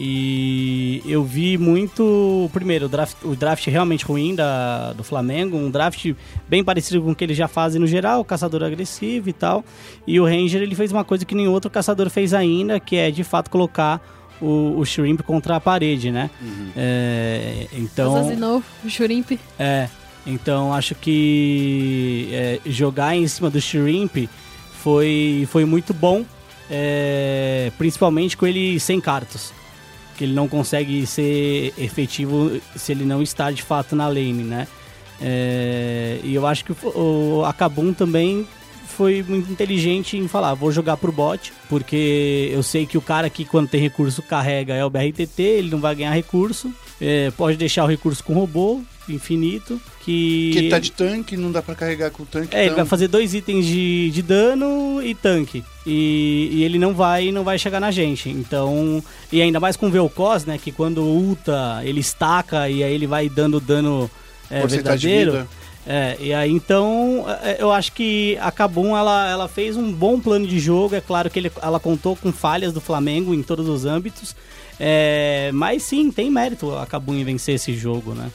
E 0.00 1.02
eu 1.04 1.24
vi 1.24 1.58
muito, 1.58 2.48
primeiro, 2.52 2.86
o 2.86 2.88
draft, 2.88 3.16
o 3.24 3.34
draft 3.34 3.66
realmente 3.66 4.04
ruim 4.04 4.32
da, 4.32 4.92
do 4.92 5.02
Flamengo, 5.02 5.56
um 5.56 5.68
draft 5.68 6.14
bem 6.48 6.62
parecido 6.62 7.02
com 7.02 7.10
o 7.10 7.14
que 7.16 7.24
eles 7.24 7.36
já 7.36 7.48
fazem 7.48 7.80
no 7.80 7.86
geral, 7.86 8.24
caçador 8.24 8.62
agressivo 8.62 9.28
e 9.28 9.32
tal. 9.32 9.64
E 10.06 10.20
o 10.20 10.24
Ranger 10.24 10.62
ele 10.62 10.76
fez 10.76 10.92
uma 10.92 11.02
coisa 11.02 11.24
que 11.24 11.34
nenhum 11.34 11.50
outro 11.50 11.68
caçador 11.68 12.08
fez 12.10 12.32
ainda, 12.32 12.78
que 12.78 12.94
é 12.94 13.10
de 13.10 13.24
fato 13.24 13.50
colocar 13.50 14.00
o, 14.40 14.78
o 14.78 14.84
Shrimp 14.84 15.22
contra 15.22 15.56
a 15.56 15.60
parede, 15.60 16.12
né? 16.12 16.30
É, 16.76 17.66
então. 17.72 18.16
Assassinou 18.16 18.62
o 18.84 18.88
Shrimp. 18.88 19.32
É, 19.58 19.88
então 20.26 20.72
acho 20.72 20.94
que 20.94 22.28
é, 22.32 22.60
jogar 22.66 23.16
em 23.16 23.26
cima 23.26 23.50
do 23.50 23.60
Shrimp 23.60 24.28
foi, 24.72 25.48
foi 25.50 25.64
muito 25.64 25.92
bom, 25.92 26.24
é, 26.70 27.72
principalmente 27.78 28.36
com 28.36 28.46
ele 28.46 28.78
sem 28.78 29.00
cartas. 29.00 29.52
Que 30.16 30.24
ele 30.24 30.34
não 30.34 30.48
consegue 30.48 31.06
ser 31.06 31.72
efetivo 31.78 32.60
se 32.74 32.90
ele 32.90 33.04
não 33.04 33.22
está 33.22 33.50
de 33.50 33.62
fato 33.62 33.94
na 33.94 34.08
lane, 34.08 34.42
né? 34.42 34.66
É, 35.20 36.20
e 36.22 36.34
eu 36.34 36.46
acho 36.46 36.64
que 36.64 36.72
o, 36.72 37.44
Akabum 37.44 37.92
também 37.92 38.46
foi 38.88 39.24
muito 39.26 39.50
inteligente 39.50 40.16
em 40.16 40.26
falar, 40.26 40.54
vou 40.54 40.72
jogar 40.72 40.96
pro 40.96 41.12
bot, 41.12 41.52
porque 41.68 42.50
eu 42.52 42.62
sei 42.62 42.86
que 42.86 42.98
o 42.98 43.02
cara 43.02 43.30
que 43.30 43.44
quando 43.44 43.68
tem 43.68 43.80
recurso 43.80 44.22
carrega 44.22 44.74
é 44.74 44.84
o 44.84 44.90
BRTT, 44.90 45.42
ele 45.42 45.70
não 45.70 45.80
vai 45.80 45.94
ganhar 45.94 46.12
recurso, 46.12 46.72
é, 47.00 47.30
pode 47.32 47.56
deixar 47.56 47.84
o 47.84 47.86
recurso 47.86 48.24
com 48.24 48.32
o 48.32 48.36
robô, 48.36 48.80
infinito, 49.08 49.80
que... 50.04 50.50
Que 50.52 50.68
tá 50.68 50.78
de 50.78 50.92
tanque, 50.92 51.36
não 51.36 51.52
dá 51.52 51.62
pra 51.62 51.74
carregar 51.74 52.10
com 52.10 52.22
o 52.22 52.26
tanque. 52.26 52.54
É, 52.54 52.60
ele 52.60 52.66
então- 52.66 52.76
vai 52.78 52.86
fazer 52.86 53.08
dois 53.08 53.34
itens 53.34 53.64
de, 53.66 54.10
de 54.10 54.22
dano 54.22 55.02
e 55.02 55.14
tanque. 55.14 55.64
E, 55.86 56.50
e 56.52 56.64
ele 56.64 56.78
não 56.78 56.94
vai 56.94 57.32
não 57.32 57.44
vai 57.44 57.58
chegar 57.58 57.80
na 57.80 57.90
gente. 57.90 58.28
Então. 58.28 59.02
E 59.32 59.40
ainda 59.40 59.58
mais 59.58 59.76
com 59.76 59.86
o 59.86 59.90
Vel'Koz, 59.90 60.44
né? 60.44 60.58
Que 60.62 60.70
quando 60.70 61.02
ulta, 61.02 61.80
ele 61.82 62.00
estaca 62.00 62.68
e 62.68 62.84
aí 62.84 62.92
ele 62.92 63.06
vai 63.06 63.28
dando 63.28 63.58
dano 63.58 64.10
é, 64.50 64.66
verdadeiro. 64.66 65.48
É, 65.86 66.16
e 66.20 66.34
aí 66.34 66.50
então 66.50 67.24
é, 67.42 67.56
eu 67.60 67.72
acho 67.72 67.92
que 67.92 68.36
a 68.40 68.50
Kabum 68.50 68.94
ela, 68.96 69.30
ela 69.30 69.48
fez 69.48 69.76
um 69.76 69.92
bom 69.92 70.20
plano 70.20 70.46
de 70.46 70.58
jogo. 70.58 70.94
É 70.94 71.00
claro 71.00 71.30
que 71.30 71.38
ele, 71.38 71.52
ela 71.62 71.80
contou 71.80 72.14
com 72.16 72.32
falhas 72.32 72.72
do 72.72 72.80
Flamengo 72.80 73.34
em 73.34 73.42
todos 73.42 73.68
os 73.68 73.84
âmbitos. 73.86 74.36
É, 74.78 75.50
mas 75.52 75.82
sim, 75.82 76.10
tem 76.10 76.30
mérito 76.30 76.74
a 76.76 76.86
Kabum 76.86 77.14
em 77.14 77.24
vencer 77.24 77.54
esse 77.54 77.74
jogo, 77.74 78.14
né? 78.14 78.30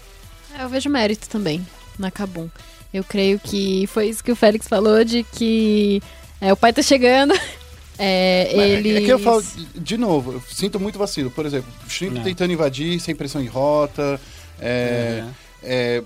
É, 0.58 0.64
Eu 0.64 0.70
vejo 0.70 0.90
mérito 0.90 1.30
também 1.30 1.66
na 1.98 2.10
Kabum. 2.12 2.50
Eu 2.94 3.04
creio 3.04 3.40
que 3.40 3.88
foi 3.88 4.08
isso 4.10 4.24
que 4.24 4.32
o 4.32 4.36
Félix 4.36 4.68
falou, 4.68 5.04
de 5.04 5.24
que 5.24 6.02
é, 6.40 6.52
o 6.54 6.58
pai 6.58 6.74
tá 6.74 6.82
chegando. 6.82 7.34
É, 7.96 8.52
ele. 8.52 8.98
É 8.98 9.02
que 9.02 9.14
eu 9.14 9.20
falo, 9.20 9.44
de 9.76 10.00
novo, 10.00 10.34
eu 10.34 10.44
sinto 10.50 10.80
muito 10.80 10.98
vacilo. 10.98 11.30
Por 11.30 11.46
exemplo, 11.46 11.72
o 11.86 11.90
Shrimp 11.90 12.24
tentando 12.24 12.52
invadir 12.52 13.00
sem 13.00 13.14
pressão 13.14 13.40
em 13.40 13.46
rota. 13.46 14.20
É, 14.60 15.24
é, 15.62 16.04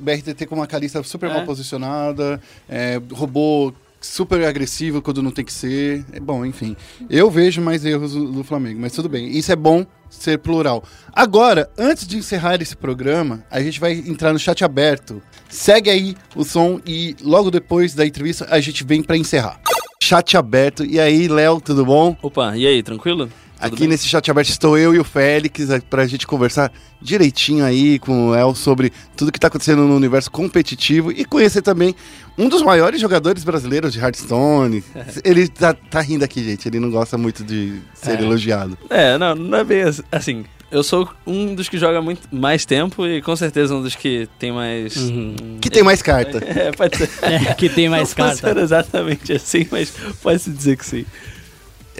BRTT 0.00 0.46
com 0.46 0.54
uma 0.56 0.66
Kalista 0.66 1.02
super 1.02 1.30
É. 1.30 1.34
mal 1.34 1.44
posicionada. 1.44 2.40
É, 2.68 3.00
robô 3.12 3.72
super 4.00 4.42
agressivo 4.46 5.02
quando 5.02 5.22
não 5.22 5.30
tem 5.30 5.44
que 5.44 5.52
ser. 5.52 6.04
É 6.12 6.18
bom, 6.20 6.44
enfim. 6.46 6.74
Eu 7.08 7.30
vejo 7.30 7.60
mais 7.60 7.84
erros 7.84 8.14
do, 8.14 8.32
do 8.32 8.44
Flamengo, 8.44 8.80
mas 8.80 8.92
tudo 8.92 9.08
bem. 9.08 9.28
Isso 9.30 9.52
é 9.52 9.56
bom 9.56 9.84
ser 10.08 10.38
plural. 10.38 10.82
Agora, 11.12 11.70
antes 11.78 12.06
de 12.06 12.16
encerrar 12.16 12.60
esse 12.62 12.74
programa, 12.74 13.44
a 13.50 13.60
gente 13.60 13.78
vai 13.78 13.92
entrar 13.92 14.32
no 14.32 14.38
chat 14.38 14.64
aberto. 14.64 15.22
Segue 15.48 15.90
aí 15.90 16.16
o 16.34 16.44
som 16.44 16.80
e 16.86 17.14
logo 17.22 17.50
depois 17.50 17.94
da 17.94 18.06
entrevista 18.06 18.46
a 18.50 18.58
gente 18.60 18.82
vem 18.84 19.02
pra 19.02 19.16
encerrar. 19.16 19.60
Chat 20.02 20.36
aberto. 20.36 20.84
E 20.84 20.98
aí, 20.98 21.28
Léo, 21.28 21.60
tudo 21.60 21.84
bom? 21.84 22.16
Opa, 22.22 22.56
e 22.56 22.66
aí, 22.66 22.82
tranquilo? 22.82 23.28
Tudo 23.60 23.66
Aqui 23.74 23.80
bem? 23.80 23.88
nesse 23.88 24.06
chat 24.08 24.30
aberto 24.30 24.48
estou 24.48 24.76
eu 24.78 24.94
e 24.94 24.98
o 24.98 25.04
Félix 25.04 25.70
é, 25.70 25.80
pra 25.80 26.06
gente 26.06 26.26
conversar 26.26 26.72
direitinho 27.00 27.64
aí 27.64 27.98
com 27.98 28.28
o 28.28 28.34
El 28.34 28.54
sobre 28.54 28.92
tudo 29.16 29.30
que 29.30 29.38
tá 29.40 29.48
acontecendo 29.48 29.82
no 29.82 29.94
universo 29.96 30.30
competitivo 30.30 31.12
e 31.12 31.24
conhecer 31.24 31.62
também 31.62 31.94
um 32.38 32.48
dos 32.48 32.62
maiores 32.62 33.00
jogadores 33.00 33.44
brasileiros 33.44 33.92
de 33.92 33.98
Hearthstone. 34.00 34.82
Ele 35.24 35.46
tá, 35.48 35.74
tá 35.74 36.00
rindo 36.00 36.24
aqui, 36.24 36.42
gente. 36.42 36.66
Ele 36.68 36.80
não 36.80 36.90
gosta 36.90 37.16
muito 37.18 37.44
de 37.44 37.80
ser 37.94 38.18
É. 38.18 38.22
elogiado. 38.22 38.78
É, 38.88 39.18
não, 39.18 39.34
não 39.34 39.58
é 39.58 39.64
bem 39.64 39.82
assim-. 40.10 40.44
Eu 40.70 40.84
sou 40.84 41.08
um 41.26 41.52
dos 41.52 41.68
que 41.68 41.76
joga 41.76 42.00
muito 42.00 42.28
mais 42.30 42.64
tempo 42.64 43.04
e 43.04 43.20
com 43.20 43.34
certeza 43.34 43.74
um 43.74 43.82
dos 43.82 43.96
que 43.96 44.28
tem 44.38 44.52
mais. 44.52 44.94
Uhum. 44.96 45.34
hum, 45.42 45.58
Que 45.60 45.68
tem 45.68 45.82
mais 45.82 46.00
carta. 46.00 46.38
É, 46.46 46.70
pode 46.70 46.96
ser. 46.96 47.10
É, 47.22 47.54
que 47.54 47.68
tem 47.68 47.88
mais 47.88 48.14
não 48.16 48.26
pode 48.26 48.40
carta. 48.40 48.54
ser 48.60 48.64
exatamente 48.64 49.32
assim, 49.32 49.66
mas 49.70 49.90
pode-se 50.22 50.48
dizer 50.50 50.76
que 50.76 50.86
sim. 50.86 51.04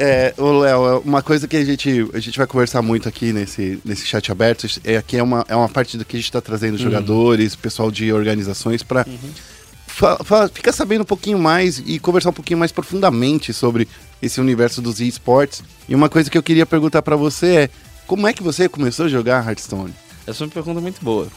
É, 0.03 0.33
ô 0.39 0.61
Léo, 0.61 0.87
é 0.87 0.99
uma 1.05 1.23
coisa 1.23 1.47
que 1.47 1.55
a 1.55 1.63
gente, 1.63 2.09
a 2.15 2.19
gente 2.19 2.39
vai 2.39 2.47
conversar 2.47 2.81
muito 2.81 3.07
aqui 3.07 3.35
nesse, 3.35 3.79
nesse 3.85 4.07
chat 4.07 4.33
aberto, 4.33 4.67
é 4.83 4.97
aqui 4.97 5.19
é 5.19 5.23
uma, 5.23 5.45
é 5.47 5.55
uma 5.55 5.69
parte 5.69 5.99
do 5.99 6.07
que 6.07 6.17
a 6.17 6.19
gente 6.19 6.25
está 6.25 6.41
trazendo 6.41 6.79
jogadores, 6.79 7.55
pessoal 7.55 7.91
de 7.91 8.11
organizações 8.11 8.83
para 8.83 9.05
ficar 10.55 10.73
sabendo 10.73 11.03
um 11.03 11.05
pouquinho 11.05 11.39
mais 11.39 11.83
e 11.85 11.99
conversar 11.99 12.31
um 12.31 12.33
pouquinho 12.33 12.59
mais 12.59 12.73
profundamente 12.73 13.53
sobre 13.53 13.87
esse 14.23 14.41
universo 14.41 14.81
dos 14.81 15.03
esportes. 15.03 15.63
E 15.87 15.95
uma 15.95 16.09
coisa 16.09 16.31
que 16.31 16.39
eu 16.39 16.43
queria 16.43 16.65
perguntar 16.65 17.03
para 17.03 17.15
você 17.15 17.47
é, 17.57 17.71
como 18.07 18.27
é 18.27 18.33
que 18.33 18.43
você 18.43 18.71
começou 18.71 19.05
a 19.05 19.09
jogar 19.11 19.47
Hearthstone? 19.47 19.93
Essa 20.27 20.45
é 20.45 20.47
uma 20.47 20.51
pergunta 20.51 20.81
muito 20.81 21.05
boa. 21.05 21.29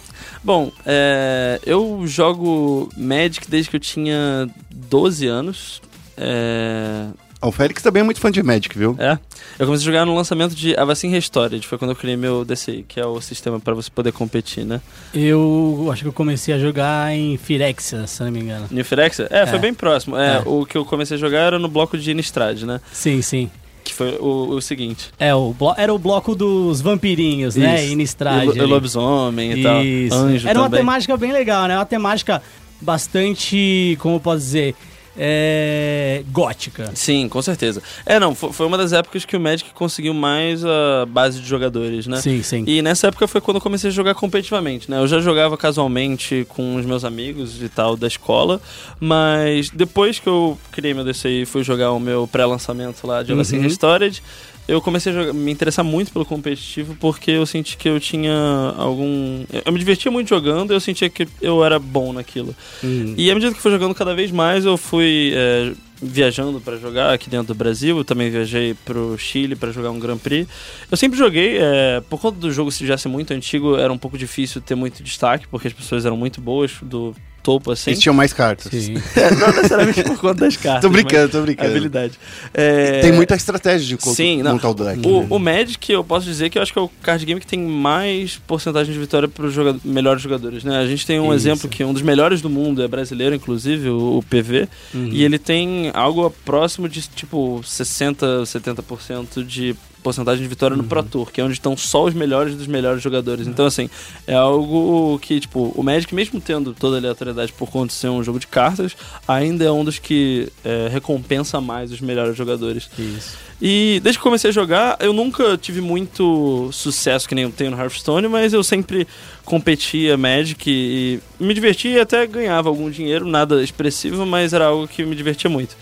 Bom, 0.41 0.72
é, 0.86 1.59
eu 1.66 2.03
jogo 2.07 2.88
Magic 2.95 3.45
desde 3.49 3.70
que 3.70 3.76
eu 3.76 3.82
tinha 3.82 4.47
12 4.72 5.28
anos. 5.28 5.82
É, 6.16 7.07
O 7.43 7.51
Félix 7.51 7.81
também 7.83 8.01
é 8.01 8.03
muito 8.03 8.19
fã 8.19 8.31
de 8.31 8.41
Magic, 8.41 8.77
viu? 8.77 8.95
é, 8.99 9.17
eu 9.59 9.65
comecei 9.65 9.83
a 9.87 9.91
jogar 9.91 10.05
no 10.05 10.15
lançamento 10.15 10.55
de 10.55 10.75
Avacyn 10.77 11.09
Restored, 11.11 11.67
foi 11.67 11.77
quando 11.77 11.91
eu 11.91 11.95
criei 11.95 12.15
meu 12.17 12.43
DCI, 12.45 12.85
que 12.87 12.99
é 12.99 13.05
o 13.05 13.19
sistema 13.21 13.59
para 13.59 13.73
você 13.73 13.89
poder 13.91 14.11
competir, 14.13 14.65
né? 14.65 14.79
Eu 15.13 15.89
acho 15.91 16.01
que 16.03 16.07
eu 16.07 16.13
comecei 16.13 16.53
a 16.53 16.57
jogar 16.59 17.13
em 17.13 17.37
Firexia, 17.37 18.07
se 18.07 18.23
não 18.23 18.31
me 18.31 18.39
engano. 18.39 18.67
New 18.71 18.83
Firexa? 18.85 19.27
É, 19.29 19.45
foi 19.45 19.57
É. 19.57 19.61
bem 19.61 19.73
próximo. 19.73 20.17
É, 20.17 20.37
É. 20.37 20.43
O 20.45 20.65
que 20.65 20.77
eu 20.77 20.85
comecei 20.85 21.17
a 21.17 21.19
jogar 21.19 21.39
era 21.39 21.59
no 21.59 21.67
bloco 21.67 21.97
de 21.97 22.11
Innistrad, 22.11 22.63
né? 22.63 22.79
Sim, 22.91 23.21
sim. 23.21 23.51
Que 23.83 23.93
foi 23.93 24.17
o, 24.19 24.51
o 24.55 24.61
seguinte. 24.61 25.09
É, 25.19 25.35
o 25.35 25.51
blo- 25.53 25.73
era 25.77 25.93
o 25.93 25.99
bloco 25.99 26.33
dos 26.35 26.79
vampirinhos, 26.79 27.57
né? 27.57 27.83
Isso. 27.83 27.91
Innistrad. 27.93 28.55
E 28.55 28.61
lobisomem 28.61 29.59
e 29.59 29.63
tal. 29.63 29.83
Isso. 29.83 30.15
Anjo 30.15 30.47
Era 30.47 30.57
uma 30.59 30.65
também. 30.67 30.79
temática 30.79 31.17
bem 31.17 31.33
legal, 31.33 31.67
né? 31.67 31.75
Uma 31.77 31.85
temática 31.85 32.41
bastante, 32.81 33.97
como 33.99 34.15
eu 34.15 34.19
posso 34.19 34.37
dizer, 34.39 34.75
é, 35.18 36.24
gótica. 36.32 36.91
Sim, 36.95 37.28
com 37.30 37.41
certeza. 37.41 37.82
É, 38.05 38.20
não, 38.20 38.34
fo- 38.36 38.51
foi 38.51 38.66
uma 38.66 38.78
das 38.78 38.93
épocas 38.93 39.26
que 39.26 39.36
o 39.36 39.39
Magic 39.39 39.72
conseguiu 39.74 40.14
mais 40.14 40.64
a 40.66 41.05
base 41.07 41.39
de 41.39 41.47
jogadores, 41.47 42.07
né? 42.07 42.18
Sim, 42.22 42.41
sim. 42.41 42.64
E 42.68 42.82
nessa 42.82 43.07
época 43.07 43.28
foi 43.28 43.39
quando 43.41 43.57
eu 43.57 43.61
comecei 43.61 43.89
a 43.89 43.93
jogar 43.93 44.16
competitivamente, 44.16 44.89
né? 44.89 44.97
Eu 44.99 45.07
já 45.07 45.20
jogava 45.20 45.57
casualmente 45.57 46.45
com 46.49 46.76
os 46.76 46.86
meus 46.86 47.03
amigos 47.05 47.61
e 47.61 47.70
tal 47.70 47.95
da 47.95 48.07
escola, 48.07 48.61
mas 48.99 49.70
depois 49.70 50.20
que 50.20 50.28
eu 50.28 50.57
criei 50.72 50.93
meu 50.93 51.03
DC 51.03 51.30
e 51.30 51.45
fui 51.45 51.64
jogar 51.64 51.91
o 51.91 51.99
meu 51.99 52.28
pré-lançamento 52.28 53.05
lá 53.05 53.22
de 53.24 53.32
Legacy 53.32 53.55
Uhum. 53.57 53.61
Restored, 53.64 54.24
eu 54.68 54.82
comecei 54.82 55.11
a 55.11 55.16
jogar- 55.16 55.34
me 55.34 55.51
interessar 55.51 55.84
muito 55.84 56.11
pelo 56.11 56.26
competitivo 56.26 56.95
porque 56.99 57.32
eu 57.32 57.45
senti 57.45 57.76
que 57.78 57.89
eu 57.89 57.99
tinha 57.99 58.34
algum... 58.78 59.43
Eu 59.66 59.72
me 59.72 59.80
divertia 59.80 60.11
muito 60.11 60.30
jogando 60.30 60.72
e 60.72 60.76
eu 60.76 60.80
sentia 60.80 61.09
que 61.09 61.28
eu 61.41 61.64
era 61.64 61.78
bom 61.80 62.14
naquilo. 62.14 62.55
Hum. 62.84 63.14
E 63.18 63.30
à 63.30 63.34
medida 63.34 63.53
que 63.53 63.61
fui 63.61 63.72
jogando 63.72 63.93
cada 63.93 64.16
vez 64.16 64.32
mais, 64.32 64.66
eu 64.66 64.78
fui 64.78 65.34
é, 65.36 65.74
viajando 66.01 66.61
pra 66.61 66.78
jogar 66.78 67.14
aqui 67.14 67.30
dentro 67.30 67.47
do 67.47 67.55
Brasil. 67.55 67.97
Eu 67.97 68.05
também 68.05 68.30
viajei 68.30 68.74
pro 68.86 69.18
Chile 69.18 69.55
pra 69.55 69.72
jogar 69.72 69.91
um 69.91 69.99
Grand 69.99 70.18
Prix. 70.18 70.47
Eu 70.89 70.97
sempre 70.97 71.18
joguei, 71.18 71.57
é, 71.57 72.01
por 72.09 72.20
conta 72.20 72.39
do 72.39 72.51
jogo 72.51 72.72
já 72.72 72.97
ser 72.97 73.09
muito 73.09 73.34
antigo, 73.34 73.76
era 73.76 73.91
um 73.91 73.97
pouco 73.97 74.18
difícil 74.18 74.61
ter 74.61 74.76
muito 74.76 75.03
destaque, 75.03 75.47
porque 75.47 75.68
as 75.68 75.74
pessoas 75.74 76.05
eram 76.05 76.18
muito 76.18 76.39
boas 76.39 76.72
do 76.82 77.16
topo 77.43 77.71
assim. 77.71 77.91
Eles 77.91 77.99
tinham 78.01 78.13
mais 78.15 78.31
cartas. 78.33 78.71
É, 78.73 79.35
não 79.35 79.47
necessariamente 79.49 80.03
por 80.03 80.17
conta 80.17 80.45
das 80.45 80.57
cartas. 80.57 80.81
Tô 80.81 80.89
brincando, 80.89 81.29
tô 81.29 81.41
brincando. 81.41 81.69
habilidade. 81.69 82.13
É, 82.53 83.01
Tem 83.01 83.11
muita 83.11 83.35
estratégia 83.35 83.85
de 83.85 83.97
co- 83.97 84.13
Sim, 84.13 84.41
não. 84.41 84.53
montar 84.53 84.69
o 84.69 84.73
deck. 84.73 85.05
O, 85.07 85.35
o 85.35 85.39
Magic, 85.39 85.91
eu 85.91 86.03
posso 86.03 86.25
dizer 86.25 86.49
que 86.49 86.57
eu 86.57 86.61
acho 86.61 86.71
que 86.73 86.79
é 86.79 86.81
o 86.81 86.89
card 87.01 87.23
game 87.25 87.39
que 87.39 87.45
tem 87.47 87.59
mais 87.59 88.37
porcentagem 88.47 88.93
de 88.93 88.99
vitória 88.99 89.27
para 89.27 89.45
os 89.45 89.53
joga 89.53 89.77
melhores 89.83 90.21
jogadores, 90.21 90.63
né? 90.63 90.77
A 90.79 90.87
gente 90.87 91.05
tem 91.05 91.19
um 91.19 91.25
Isso. 91.25 91.33
exemplo 91.47 91.69
que 91.69 91.83
um 91.83 91.91
dos 91.93 92.01
melhores 92.01 92.41
do 92.41 92.49
mundo 92.49 92.81
é 92.81 92.87
brasileiro, 92.87 93.35
inclusive, 93.35 93.89
o, 93.89 94.17
o 94.19 94.23
PV, 94.23 94.67
Uhum. 94.93 95.09
e 95.11 95.23
ele 95.23 95.37
tem 95.37 95.91
algo 95.93 96.29
próximo 96.45 96.87
de, 96.87 97.01
tipo, 97.01 97.61
60, 97.65 98.43
70% 98.43 99.43
de 99.45 99.75
porcentagem 100.03 100.43
de 100.43 100.47
vitória 100.47 100.75
no 100.75 100.83
Pro 100.83 101.01
Tour, 101.01 101.31
que 101.31 101.41
é 101.41 101.43
onde 101.43 101.53
estão 101.53 101.75
só 101.77 102.03
os 102.03 102.13
melhores 102.13 102.55
dos 102.55 102.67
melhores 102.67 103.01
jogadores. 103.01 103.47
Então, 103.47 103.65
assim, 103.65 103.89
é 104.27 104.35
algo 104.35 105.17
que, 105.19 105.39
tipo, 105.39 105.73
o 105.75 105.81
Magic, 105.81 106.13
mesmo 106.13 106.39
tendo 106.41 106.73
toda 106.73 106.97
a 106.97 106.99
aleatoriedade 106.99 107.53
por 107.53 107.69
conta 107.69 107.87
de 107.87 107.93
ser 107.93 108.09
um 108.09 108.23
jogo 108.23 108.39
de 108.39 108.47
cartas, 108.47 108.95
ainda 109.27 109.63
é 109.63 109.71
um 109.71 109.83
dos 109.83 109.97
que 109.97 110.49
é, 110.63 110.89
recompensa 110.91 111.61
mais 111.61 111.91
os 111.91 112.01
melhores 112.01 112.35
jogadores. 112.35 112.89
Isso. 112.99 113.37
E 113.61 114.01
desde 114.03 114.19
que 114.19 114.23
comecei 114.23 114.49
a 114.49 114.53
jogar, 114.53 114.97
eu 114.99 115.13
nunca 115.13 115.57
tive 115.57 115.79
muito 115.79 116.69
sucesso 116.73 117.27
que 117.29 117.33
nem 117.33 117.45
eu 117.45 117.49
tenho 117.49 117.71
no 117.71 117.77
Hearthstone, 117.77 118.27
mas 118.27 118.51
eu 118.51 118.61
sempre 118.63 119.07
competia 119.45 120.17
Magic 120.17 120.69
e 120.69 121.19
me 121.39 121.53
divertia 121.53 121.91
e 121.91 121.99
até 121.99 122.27
ganhava 122.27 122.67
algum 122.67 122.89
dinheiro, 122.89 123.25
nada 123.25 123.63
expressivo, 123.63 124.25
mas 124.25 124.51
era 124.51 124.65
algo 124.65 124.87
que 124.87 125.05
me 125.05 125.15
divertia 125.15 125.49
muito. 125.49 125.77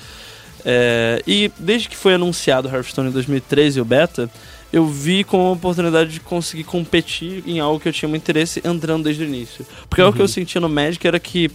É, 0.65 1.21
e 1.27 1.51
desde 1.57 1.89
que 1.89 1.95
foi 1.97 2.13
anunciado 2.13 2.67
o 2.67 2.71
Hearthstone 2.71 3.09
em 3.09 3.11
2013, 3.11 3.81
o 3.81 3.85
beta, 3.85 4.29
eu 4.71 4.85
vi 4.87 5.23
como 5.23 5.43
uma 5.43 5.51
oportunidade 5.53 6.11
de 6.11 6.19
conseguir 6.19 6.63
competir 6.63 7.43
em 7.45 7.59
algo 7.59 7.79
que 7.79 7.89
eu 7.89 7.93
tinha 7.93 8.07
muito 8.07 8.21
interesse 8.23 8.61
entrando 8.63 9.03
desde 9.03 9.23
o 9.23 9.27
início. 9.27 9.65
Porque 9.89 10.01
algo 10.01 10.15
que 10.15 10.21
eu 10.21 10.27
sentia 10.27 10.61
no 10.61 10.69
Magic 10.69 11.05
era 11.05 11.19
que 11.19 11.51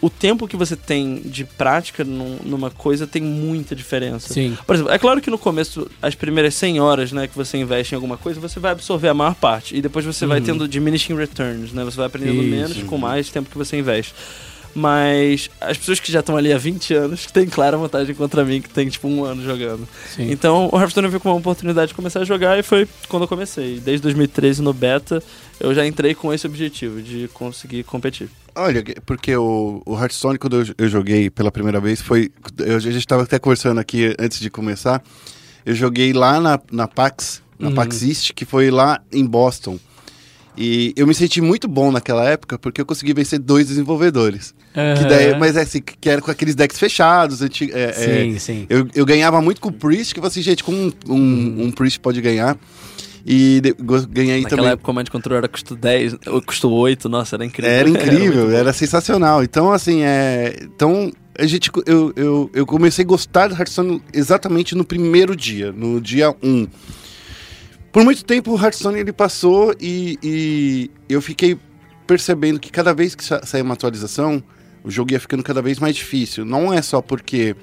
o 0.00 0.10
tempo 0.10 0.48
que 0.48 0.56
você 0.56 0.74
tem 0.74 1.20
de 1.24 1.44
prática 1.44 2.02
num- 2.02 2.38
numa 2.44 2.70
coisa 2.70 3.06
tem 3.06 3.22
muita 3.22 3.74
diferença. 3.74 4.32
Sim. 4.34 4.56
Por 4.66 4.74
exemplo, 4.74 4.92
é 4.92 4.98
claro 4.98 5.20
que 5.20 5.30
no 5.30 5.38
começo, 5.38 5.88
as 6.00 6.14
primeiras 6.16 6.54
100 6.54 6.80
horas 6.80 7.12
né, 7.12 7.28
que 7.28 7.36
você 7.36 7.56
investe 7.56 7.94
em 7.94 7.96
alguma 7.96 8.16
coisa, 8.16 8.40
você 8.40 8.58
vai 8.58 8.72
absorver 8.72 9.08
a 9.08 9.14
maior 9.14 9.34
parte. 9.36 9.76
E 9.76 9.80
depois 9.80 10.04
você 10.04 10.26
vai 10.26 10.40
Uhum. 10.40 10.44
tendo 10.44 10.68
diminishing 10.68 11.14
returns, 11.16 11.72
né? 11.72 11.84
Você 11.84 11.96
vai 11.96 12.06
aprendendo 12.06 12.42
Isso. 12.42 12.50
menos 12.50 12.82
com 12.82 12.98
mais 12.98 13.28
tempo 13.30 13.48
que 13.48 13.56
você 13.56 13.76
investe. 13.78 14.12
Mas 14.74 15.50
as 15.60 15.76
pessoas 15.76 16.00
que 16.00 16.10
já 16.10 16.20
estão 16.20 16.36
ali 16.36 16.52
há 16.52 16.58
20 16.58 16.94
anos 16.94 17.26
têm 17.26 17.46
clara 17.46 17.76
vantagem 17.76 18.14
contra 18.14 18.44
mim, 18.44 18.60
que 18.62 18.70
tem 18.70 18.88
tipo 18.88 19.06
um 19.06 19.24
ano 19.24 19.42
jogando. 19.42 19.86
Sim. 20.14 20.30
Então 20.30 20.68
o 20.72 20.78
Hearthstone 20.78 21.08
veio 21.08 21.20
como 21.20 21.34
uma 21.34 21.40
oportunidade 21.40 21.88
de 21.88 21.94
começar 21.94 22.20
a 22.20 22.24
jogar 22.24 22.58
e 22.58 22.62
foi 22.62 22.88
quando 23.08 23.24
eu 23.24 23.28
comecei. 23.28 23.78
Desde 23.80 24.02
2013 24.02 24.62
no 24.62 24.72
beta, 24.72 25.22
eu 25.60 25.74
já 25.74 25.86
entrei 25.86 26.14
com 26.14 26.32
esse 26.32 26.46
objetivo 26.46 27.02
de 27.02 27.28
conseguir 27.34 27.84
competir. 27.84 28.28
Olha, 28.54 28.82
porque 29.06 29.36
o, 29.36 29.82
o 29.84 29.94
Hearthstone, 29.98 30.38
quando 30.38 30.60
eu, 30.60 30.74
eu 30.78 30.88
joguei 30.88 31.28
pela 31.30 31.50
primeira 31.50 31.80
vez, 31.80 32.00
foi. 32.00 32.30
Eu, 32.58 32.76
a 32.76 32.80
gente 32.80 32.96
estava 32.96 33.22
até 33.22 33.38
conversando 33.38 33.78
aqui 33.78 34.14
antes 34.18 34.40
de 34.40 34.50
começar. 34.50 35.02
Eu 35.64 35.74
joguei 35.74 36.12
lá 36.12 36.40
na, 36.40 36.60
na 36.70 36.88
PAX, 36.88 37.42
na 37.58 37.68
Uhum. 37.68 37.74
PAX 37.74 38.02
East, 38.02 38.32
que 38.32 38.44
foi 38.44 38.70
lá 38.70 39.00
em 39.12 39.24
Boston. 39.24 39.78
E 40.56 40.92
eu 40.96 41.06
me 41.06 41.14
senti 41.14 41.40
muito 41.40 41.66
bom 41.66 41.90
naquela 41.90 42.28
época 42.28 42.58
porque 42.58 42.80
eu 42.80 42.84
consegui 42.84 43.14
vencer 43.14 43.38
dois 43.38 43.66
desenvolvedores. 43.68 44.54
Que 44.72 45.04
daí, 45.06 45.38
mas 45.38 45.54
é 45.56 45.62
assim, 45.62 45.82
que 45.82 46.08
era 46.08 46.22
com 46.22 46.30
aqueles 46.30 46.54
decks 46.54 46.78
fechados. 46.78 47.42
anti- 47.42 47.70
é, 47.72 47.90
é, 47.90 47.92
Sim, 47.92 48.38
sim. 48.38 48.66
eu, 48.70 48.88
eu 48.94 49.04
ganhava 49.04 49.40
muito 49.42 49.60
com 49.60 49.68
o 49.68 49.72
Priest, 49.72 50.14
que 50.14 50.18
eu 50.20 50.22
falei 50.22 50.30
assim, 50.32 50.42
gente, 50.42 50.64
como 50.64 50.78
um, 50.78 50.92
um, 51.08 51.64
um 51.64 51.70
Priest 51.70 52.00
pode 52.00 52.20
ganhar. 52.20 52.56
E 53.24 53.60
de- 53.60 53.74
ganhei 54.10 54.42
Naquela 54.42 54.62
também. 54.62 54.72
época 54.72 54.82
o 54.82 54.86
Command 54.86 55.04
Control 55.04 55.36
era 55.38 55.46
custo 55.48 55.76
10, 55.76 56.16
ou 56.26 56.42
custo 56.42 56.68
8, 56.70 57.08
nossa, 57.08 57.36
era 57.36 57.44
incrível. 57.44 57.70
Era 57.72 57.88
incrível, 57.90 58.50
era, 58.50 58.64
bom. 58.64 58.72
sensacional. 58.72 59.42
Então, 59.44 59.70
assim, 59.70 60.02
é. 60.02 60.56
Então, 60.62 61.12
a 61.38 61.46
gente, 61.46 61.70
eu, 61.86 62.12
eu, 62.16 62.50
eu 62.52 62.66
comecei 62.66 63.04
a 63.04 63.08
gostar 63.08 63.48
do 63.48 63.54
Hearthstone 63.54 64.02
exatamente 64.12 64.74
no 64.74 64.84
primeiro 64.84 65.36
dia, 65.36 65.70
no 65.70 66.00
dia 66.00 66.34
1. 66.42 66.66
Por 67.92 68.02
muito 68.04 68.24
tempo 68.24 68.52
o 68.52 68.60
Hearthstone 68.60 68.98
ele 68.98 69.12
passou 69.12 69.74
e, 69.80 70.18
e 70.22 70.90
eu 71.08 71.20
fiquei 71.20 71.58
percebendo 72.06 72.58
que 72.58 72.70
cada 72.72 72.92
vez 72.94 73.14
que 73.14 73.22
sa 73.22 73.44
saía 73.44 73.62
uma 73.62 73.74
atualização, 73.74 74.42
o 74.84 74.90
jogo 74.90 75.12
ia 75.12 75.20
ficando 75.20 75.42
cada 75.42 75.62
vez 75.62 75.78
mais 75.78 75.96
difícil. 75.96 76.44
Não 76.44 76.72
é 76.72 76.80
só 76.82 77.00
porque 77.00 77.54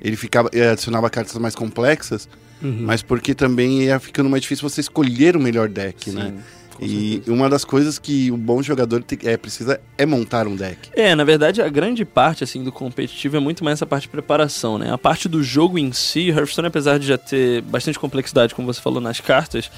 ele 0.00 0.16
ficava, 0.16 0.48
eh, 0.52 0.70
adicionava 0.70 1.08
cartas 1.10 1.36
mais 1.38 1.54
complexas, 1.54 2.28
Uhum. 2.62 2.78
mas 2.82 3.02
porque 3.02 3.34
também 3.34 3.82
ia 3.84 3.98
ficando 4.00 4.28
mais 4.28 4.42
difícil 4.42 4.68
você 4.68 4.80
escolher 4.80 5.36
o 5.36 5.40
melhor 5.40 5.68
deck, 5.68 6.10
Sim, 6.10 6.16
né? 6.16 6.34
E 6.80 7.20
uma 7.26 7.48
das 7.50 7.64
coisas 7.64 7.98
que 7.98 8.30
o 8.30 8.36
bom 8.36 8.62
jogador 8.62 9.02
tem- 9.02 9.18
é, 9.28 9.36
precisa 9.36 9.80
é 9.96 10.06
montar 10.06 10.46
um 10.46 10.54
deck. 10.54 10.90
É, 10.94 11.12
na 11.12 11.24
verdade, 11.24 11.60
a 11.60 11.68
grande 11.68 12.04
parte 12.04 12.44
assim 12.44 12.62
do 12.62 12.70
competitivo 12.70 13.36
é 13.36 13.40
muito 13.40 13.64
mais 13.64 13.78
essa 13.78 13.86
parte 13.86 14.02
de 14.04 14.10
preparação, 14.10 14.78
né? 14.78 14.92
A 14.92 14.96
parte 14.96 15.28
do 15.28 15.42
jogo 15.42 15.76
em 15.76 15.90
si, 15.92 16.28
Hearthstone, 16.28 16.68
apesar 16.68 16.98
de 17.00 17.08
já 17.08 17.18
ter 17.18 17.62
bastante 17.62 17.98
complexidade, 17.98 18.54
como 18.54 18.72
você 18.72 18.80
falou 18.80 19.00
nas 19.00 19.18
cartas, 19.20 19.68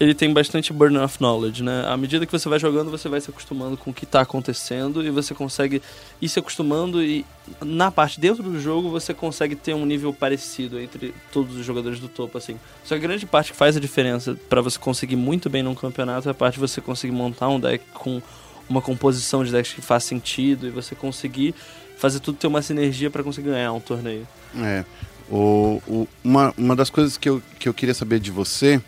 ele 0.00 0.14
tem 0.14 0.32
bastante 0.32 0.72
burden 0.72 0.98
of 1.02 1.18
knowledge, 1.20 1.62
né? 1.62 1.84
À 1.86 1.96
medida 1.96 2.24
que 2.24 2.30
você 2.32 2.48
vai 2.48 2.58
jogando, 2.58 2.90
você 2.90 3.08
vai 3.08 3.20
se 3.20 3.30
acostumando 3.30 3.76
com 3.76 3.90
o 3.90 3.94
que 3.94 4.06
tá 4.06 4.20
acontecendo 4.20 5.04
e 5.04 5.10
você 5.10 5.34
consegue 5.34 5.82
ir 6.22 6.28
se 6.28 6.38
acostumando 6.38 7.02
e 7.02 7.24
na 7.60 7.90
parte 7.90 8.20
dentro 8.20 8.42
do 8.42 8.60
jogo 8.60 8.90
você 8.90 9.12
consegue 9.12 9.56
ter 9.56 9.74
um 9.74 9.84
nível 9.84 10.12
parecido 10.12 10.78
entre 10.80 11.12
todos 11.32 11.56
os 11.56 11.64
jogadores 11.66 11.98
do 11.98 12.06
topo, 12.08 12.38
assim. 12.38 12.56
Só 12.84 12.90
que 12.94 13.04
a 13.04 13.08
grande 13.08 13.26
parte 13.26 13.50
que 13.52 13.56
faz 13.58 13.76
a 13.76 13.80
diferença 13.80 14.36
para 14.48 14.60
você 14.60 14.78
conseguir 14.78 15.16
muito 15.16 15.50
bem 15.50 15.62
num 15.62 15.74
campeonato 15.74 16.28
é 16.28 16.30
a 16.30 16.34
parte 16.34 16.54
de 16.54 16.60
você 16.60 16.80
conseguir 16.80 17.12
montar 17.12 17.48
um 17.48 17.58
deck 17.58 17.84
com 17.92 18.22
uma 18.68 18.80
composição 18.82 19.42
de 19.42 19.50
decks 19.50 19.72
que 19.72 19.80
faz 19.82 20.04
sentido 20.04 20.66
e 20.68 20.70
você 20.70 20.94
conseguir 20.94 21.54
fazer 21.96 22.20
tudo 22.20 22.38
ter 22.38 22.46
uma 22.46 22.62
sinergia 22.62 23.10
para 23.10 23.24
conseguir 23.24 23.48
ganhar 23.50 23.72
um 23.72 23.80
torneio. 23.80 24.28
É. 24.62 24.84
O, 25.28 25.82
o- 25.88 26.08
uma, 26.22 26.54
uma 26.56 26.76
das 26.76 26.88
coisas 26.88 27.16
que 27.18 27.28
eu, 27.28 27.42
que 27.58 27.68
eu 27.68 27.74
queria 27.74 27.94
saber 27.94 28.20
de 28.20 28.30
você 28.30 28.80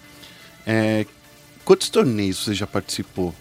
é 0.67 1.05
quantos 1.65 1.89
torneios 1.89 2.39
você 2.45 2.55
já 2.55 2.67
participou? 2.67 3.35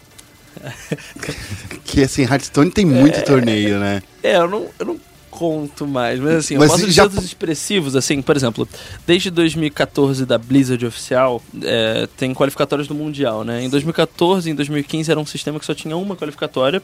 que 1.86 2.02
assim, 2.04 2.24
Hearthstone 2.24 2.72
tem 2.72 2.86
muito 2.86 3.24
torneio, 3.24 3.80
né? 3.80 4.02
É, 4.22 4.38
eu 4.38 4.48
não, 4.48 4.68
eu 4.78 4.86
não 4.86 5.00
conto 5.30 5.88
mais, 5.88 6.20
mas 6.20 6.36
assim, 6.36 6.58
Mas 6.58 6.72
eu 6.72 6.78
posso 6.80 6.92
já- 6.92 7.06
dizer 7.08 7.22
expressivos, 7.24 7.96
assim, 7.96 8.22
por 8.22 8.36
exemplo, 8.36 8.68
desde 9.08 9.30
2014 9.30 10.26
da 10.26 10.38
Blizzard 10.38 10.84
oficial, 10.86 11.42
é, 11.64 12.08
tem 12.18 12.34
qualificatórias 12.34 12.88
do 12.88 12.96
Mundial, 12.96 13.44
né? 13.46 13.64
Em 13.64 13.70
2014 13.70 14.50
e 14.50 14.52
em 14.52 14.56
2015 14.56 15.10
era 15.12 15.20
um 15.20 15.26
sistema 15.26 15.60
que 15.60 15.66
só 15.66 15.74
tinha 15.74 15.96
uma 15.96 16.16
qualificatória 16.16 16.82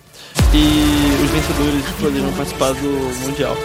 e 0.54 1.24
os 1.24 1.32
vencedores 1.32 1.86
poderiam 2.00 2.32
participar 2.34 2.72
do 2.74 3.28
Mundial. 3.28 3.58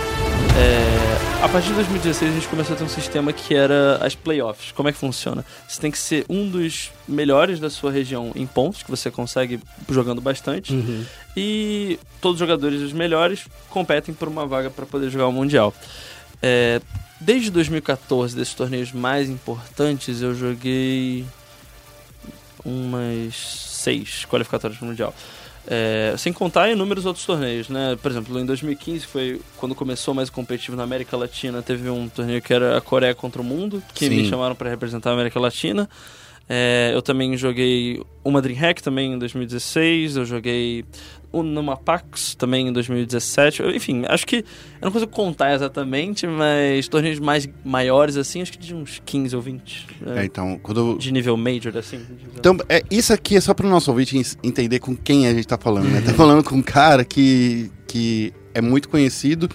É, 0.59 1.30
a 1.43 1.49
partir 1.49 1.69
de 1.69 1.75
2016 1.75 2.31
a 2.31 2.35
gente 2.35 2.49
começou 2.49 2.75
a 2.75 2.79
ter 2.79 2.85
um 2.85 2.89
sistema 2.89 3.33
que 3.33 3.55
era 3.55 3.97
as 4.05 4.15
playoffs. 4.15 4.73
Como 4.73 4.89
é 4.89 4.93
que 4.93 4.99
funciona? 4.99 5.45
Você 5.67 5.81
tem 5.81 5.91
que 5.91 5.99
ser 5.99 6.27
um 6.29 6.47
dos 6.49 6.93
melhores 7.09 7.59
da 7.59 7.71
sua 7.71 7.91
região 7.91 8.31
em 8.35 8.47
pontos, 8.47 8.83
que 8.83 8.91
você 8.91 9.11
consegue 9.11 9.59
jogando 9.89 10.21
bastante. 10.21 10.75
Uhum. 10.75 11.05
E 11.35 11.99
todos 12.21 12.35
os 12.35 12.41
jogadores 12.41 12.83
os 12.83 12.93
melhores 12.93 13.47
competem 13.71 14.15
por 14.15 14.29
uma 14.29 14.47
vaga 14.47 14.69
para 14.69 14.85
poder 14.85 15.09
jogar 15.09 15.29
o 15.29 15.33
Mundial. 15.33 15.73
É, 16.43 16.81
desde 17.19 17.51
2014, 17.51 18.37
desses 18.37 18.55
torneios 18.55 18.93
mais 18.93 19.31
importantes, 19.31 20.21
eu 20.21 20.35
joguei 20.35 21.25
umas 22.63 23.35
seis 23.35 24.27
qualificatórias 24.27 24.79
para 24.79 24.85
o 24.85 24.89
Mundial. 24.89 25.15
É, 25.67 26.15
sem 26.17 26.33
contar 26.33 26.71
inúmeros 26.71 27.05
outros 27.05 27.25
torneios, 27.25 27.69
né? 27.69 27.97
Por 28.01 28.11
exemplo, 28.11 28.39
em 28.39 28.47
2015 28.47 29.07
foi 29.07 29.41
quando 29.57 29.75
começou 29.75 30.15
mais 30.15 30.29
o 30.29 30.33
competitivo 30.33 30.77
na 30.77 30.83
América 30.83 31.17
Latina. 31.17 31.63
Teve 31.63 31.89
um 31.91 32.09
torneio 32.09 32.41
que 32.41 32.53
era 32.53 32.79
a 32.79 32.81
Coreia 32.81 33.15
contra 33.15 33.43
o 33.43 33.45
Mundo, 33.45 33.83
que 33.95 34.09
Sim. 34.09 34.17
me 34.17 34.29
chamaram 34.29 34.55
para 34.55 34.71
representar 34.71 35.11
a 35.11 35.13
América 35.13 35.39
Latina. 35.39 35.89
É, 36.49 36.91
eu 36.93 37.01
também 37.01 37.37
joguei 37.37 38.03
uma 38.25 38.43
DreamHack 38.43 38.83
também 38.83 39.13
em 39.13 39.19
2016, 39.19 40.17
eu 40.17 40.25
joguei 40.25 40.85
um 41.33 41.43
numa 41.43 41.77
PAX 41.77 42.35
também 42.35 42.69
em 42.69 42.73
2017. 42.73 43.61
Eu, 43.63 43.71
enfim, 43.71 44.03
acho 44.09 44.27
que 44.27 44.37
eu 44.37 44.45
não 44.87 44.91
consigo 44.91 45.13
contar 45.13 45.55
exatamente, 45.55 46.27
mas 46.27 46.89
torneios 46.89 47.19
mais 47.21 47.49
maiores 47.65 48.17
assim, 48.17 48.43
acho 48.43 48.53
que 48.53 48.59
de 48.59 48.75
uns 48.75 49.01
15 49.05 49.37
ou 49.37 49.43
20. 49.43 49.87
É, 50.07 50.21
é, 50.21 50.25
então, 50.25 50.59
quando 50.63 50.99
de 50.99 51.13
nível 51.13 51.37
major, 51.37 51.77
assim. 51.77 52.01
Então, 52.37 52.57
é, 52.69 52.83
isso 52.91 53.13
aqui 53.13 53.37
é 53.37 53.41
só 53.41 53.55
para 53.55 53.67
o 53.67 53.71
nosso 53.71 53.91
ouvinte 53.91 54.19
en- 54.19 54.23
entender 54.49 54.79
com 54.81 54.97
quem 54.97 55.27
a 55.29 55.33
gente 55.35 55.47
tá 55.47 55.57
falando, 55.59 55.89
né? 55.89 56.01
Tá 56.01 56.13
falando 56.15 56.43
com 56.43 56.57
um 56.57 56.63
cara 56.63 57.05
que, 57.05 57.71
que 57.87 58.33
é 58.53 58.61
muito 58.61 58.89
conhecido. 58.89 59.49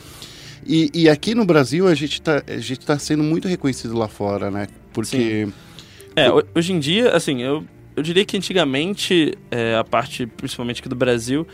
E, 0.65 0.89
e 0.93 1.09
aqui 1.09 1.35
no 1.35 1.45
Brasil 1.45 1.87
a 1.87 1.93
gente, 1.93 2.21
tá, 2.21 2.41
a 2.47 2.57
gente 2.57 2.85
tá 2.85 2.97
sendo 2.97 3.21
muito 3.23 3.47
reconhecido 3.47 3.95
lá 3.97 4.07
fora, 4.07 4.49
né? 4.49 4.67
Porque. 4.93 5.47
É, 6.15 6.31
ho- 6.31 6.43
hoje 6.55 6.71
em 6.71 6.79
dia, 6.79 7.11
assim, 7.11 7.41
eu, 7.41 7.63
eu 7.95 8.03
diria 8.03 8.25
que 8.25 8.35
antigamente, 8.37 9.37
é, 9.49 9.75
a 9.75 9.83
parte, 9.83 10.25
principalmente 10.25 10.79
aqui 10.79 10.89
do 10.89 10.95
Brasil, 10.95 11.47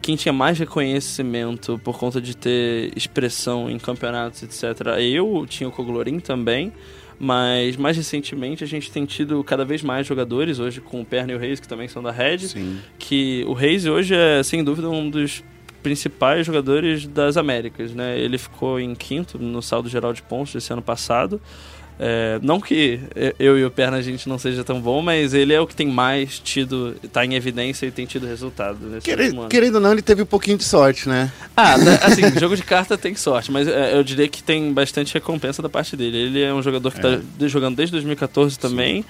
quem 0.00 0.16
tinha 0.16 0.32
mais 0.32 0.58
reconhecimento 0.58 1.80
por 1.82 1.98
conta 1.98 2.20
de 2.20 2.36
ter 2.36 2.92
expressão 2.94 3.70
em 3.70 3.78
campeonatos, 3.78 4.42
etc., 4.42 4.86
eu 5.00 5.46
tinha 5.48 5.68
o 5.68 5.72
Coglorin 5.72 6.20
também, 6.20 6.72
mas 7.18 7.76
mais 7.76 7.96
recentemente 7.96 8.62
a 8.62 8.66
gente 8.66 8.90
tem 8.90 9.04
tido 9.04 9.42
cada 9.42 9.64
vez 9.64 9.82
mais 9.82 10.06
jogadores, 10.06 10.58
hoje 10.58 10.80
com 10.80 11.00
o 11.00 11.04
Perna 11.04 11.32
e 11.32 11.34
o 11.34 11.38
Reis, 11.38 11.58
que 11.58 11.66
também 11.66 11.88
são 11.88 12.02
da 12.02 12.10
Red, 12.10 12.38
Sim. 12.38 12.78
que 12.98 13.44
o 13.46 13.52
Reis 13.52 13.86
hoje 13.86 14.14
é, 14.14 14.42
sem 14.42 14.62
dúvida, 14.62 14.90
um 14.90 15.08
dos 15.08 15.42
principais 15.82 16.46
jogadores 16.46 17.06
das 17.06 17.36
Américas, 17.36 17.94
né? 17.94 18.18
Ele 18.18 18.38
ficou 18.38 18.80
em 18.80 18.94
quinto 18.94 19.38
no 19.38 19.60
saldo 19.60 19.88
geral 19.88 20.12
de 20.14 20.22
pontos 20.22 20.54
desse 20.54 20.72
ano 20.72 20.80
passado. 20.82 21.40
É, 21.98 22.40
não 22.42 22.60
que 22.60 22.98
eu 23.38 23.56
e 23.56 23.64
o 23.64 23.70
Perna 23.70 23.98
a 23.98 24.02
gente 24.02 24.28
não 24.28 24.36
seja 24.36 24.64
tão 24.64 24.80
bom, 24.80 25.00
mas 25.00 25.32
ele 25.32 25.52
é 25.52 25.60
o 25.60 25.66
que 25.66 25.76
tem 25.76 25.86
mais 25.86 26.40
tido, 26.40 26.96
tá 27.12 27.24
em 27.24 27.34
evidência 27.34 27.86
e 27.86 27.90
tem 27.92 28.04
tido 28.04 28.26
resultado 28.26 28.78
nesse 28.86 29.08
último 29.10 29.48
Querendo, 29.48 29.76
ou 29.76 29.80
não, 29.80 29.92
ele 29.92 30.02
teve 30.02 30.22
um 30.22 30.26
pouquinho 30.26 30.58
de 30.58 30.64
sorte, 30.64 31.08
né? 31.08 31.30
Ah, 31.56 31.78
né, 31.78 31.98
assim, 32.02 32.22
jogo 32.38 32.56
de 32.56 32.62
carta 32.64 32.98
tem 32.98 33.14
sorte, 33.14 33.52
mas 33.52 33.68
é, 33.68 33.96
eu 33.96 34.02
diria 34.02 34.26
que 34.26 34.42
tem 34.42 34.72
bastante 34.72 35.14
recompensa 35.14 35.62
da 35.62 35.68
parte 35.68 35.96
dele. 35.96 36.16
Ele 36.18 36.42
é 36.42 36.52
um 36.52 36.62
jogador 36.62 36.90
que 36.92 36.98
É. 36.98 37.02
tá 37.38 37.46
jogando 37.46 37.76
desde 37.76 37.92
2014 37.92 38.58
também. 38.58 39.04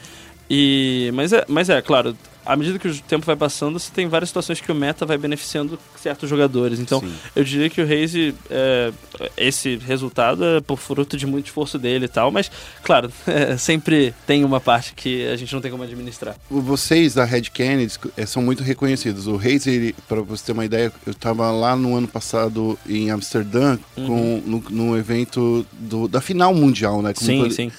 E, 0.50 1.10
mas, 1.14 1.32
é, 1.32 1.42
mas 1.48 1.70
é, 1.70 1.80
claro, 1.80 2.14
à 2.46 2.56
medida 2.56 2.78
que 2.78 2.88
o 2.88 3.00
tempo 3.02 3.24
vai 3.26 3.36
passando, 3.36 3.78
você 3.78 3.90
tem 3.92 4.06
várias 4.08 4.28
situações 4.28 4.60
que 4.60 4.70
o 4.70 4.74
meta 4.74 5.04
vai 5.06 5.16
beneficiando 5.18 5.78
certos 6.00 6.28
jogadores. 6.28 6.78
Então, 6.78 7.00
Sim. 7.00 7.12
eu 7.34 7.44
diria 7.44 7.70
que 7.70 7.80
o 7.80 7.86
Raze, 7.86 8.34
é, 8.50 8.92
esse 9.36 9.76
resultado 9.76 10.44
é 10.44 10.60
por 10.60 10.78
fruto 10.78 11.16
de 11.16 11.26
muito 11.26 11.46
esforço 11.46 11.78
dele 11.78 12.04
e 12.04 12.08
tal, 12.08 12.30
mas, 12.30 12.50
claro, 12.82 13.10
é, 13.26 13.56
sempre 13.56 14.14
tem 14.26 14.44
uma 14.44 14.60
parte 14.60 14.94
que 14.94 15.26
a 15.28 15.36
gente 15.36 15.52
não 15.52 15.60
tem 15.60 15.70
como 15.70 15.82
administrar. 15.82 16.36
Vocês 16.50 17.14
da 17.14 17.24
Red 17.24 17.42
Kennedy 17.52 17.94
eh, 18.16 18.26
são 18.26 18.42
muito 18.42 18.62
reconhecidos. 18.62 19.26
O 19.26 19.36
Reis, 19.36 19.64
para 20.08 20.20
você 20.20 20.46
ter 20.46 20.52
uma 20.52 20.64
ideia, 20.64 20.92
eu 21.06 21.12
estava 21.12 21.50
lá 21.50 21.74
no 21.76 21.96
ano 21.96 22.08
passado 22.08 22.78
em 22.88 23.10
Amsterdã 23.10 23.78
Uhum. 23.96 24.06
com, 24.06 24.42
no, 24.44 24.64
no 24.70 24.98
evento 24.98 25.64
do, 25.72 26.06
da 26.08 26.20
final 26.20 26.52
mundial, 26.54 27.00
né? 27.00 27.14
Como 27.14 27.26
Sim, 27.26 27.38
todo- 27.42 27.52
sim. 27.52 27.70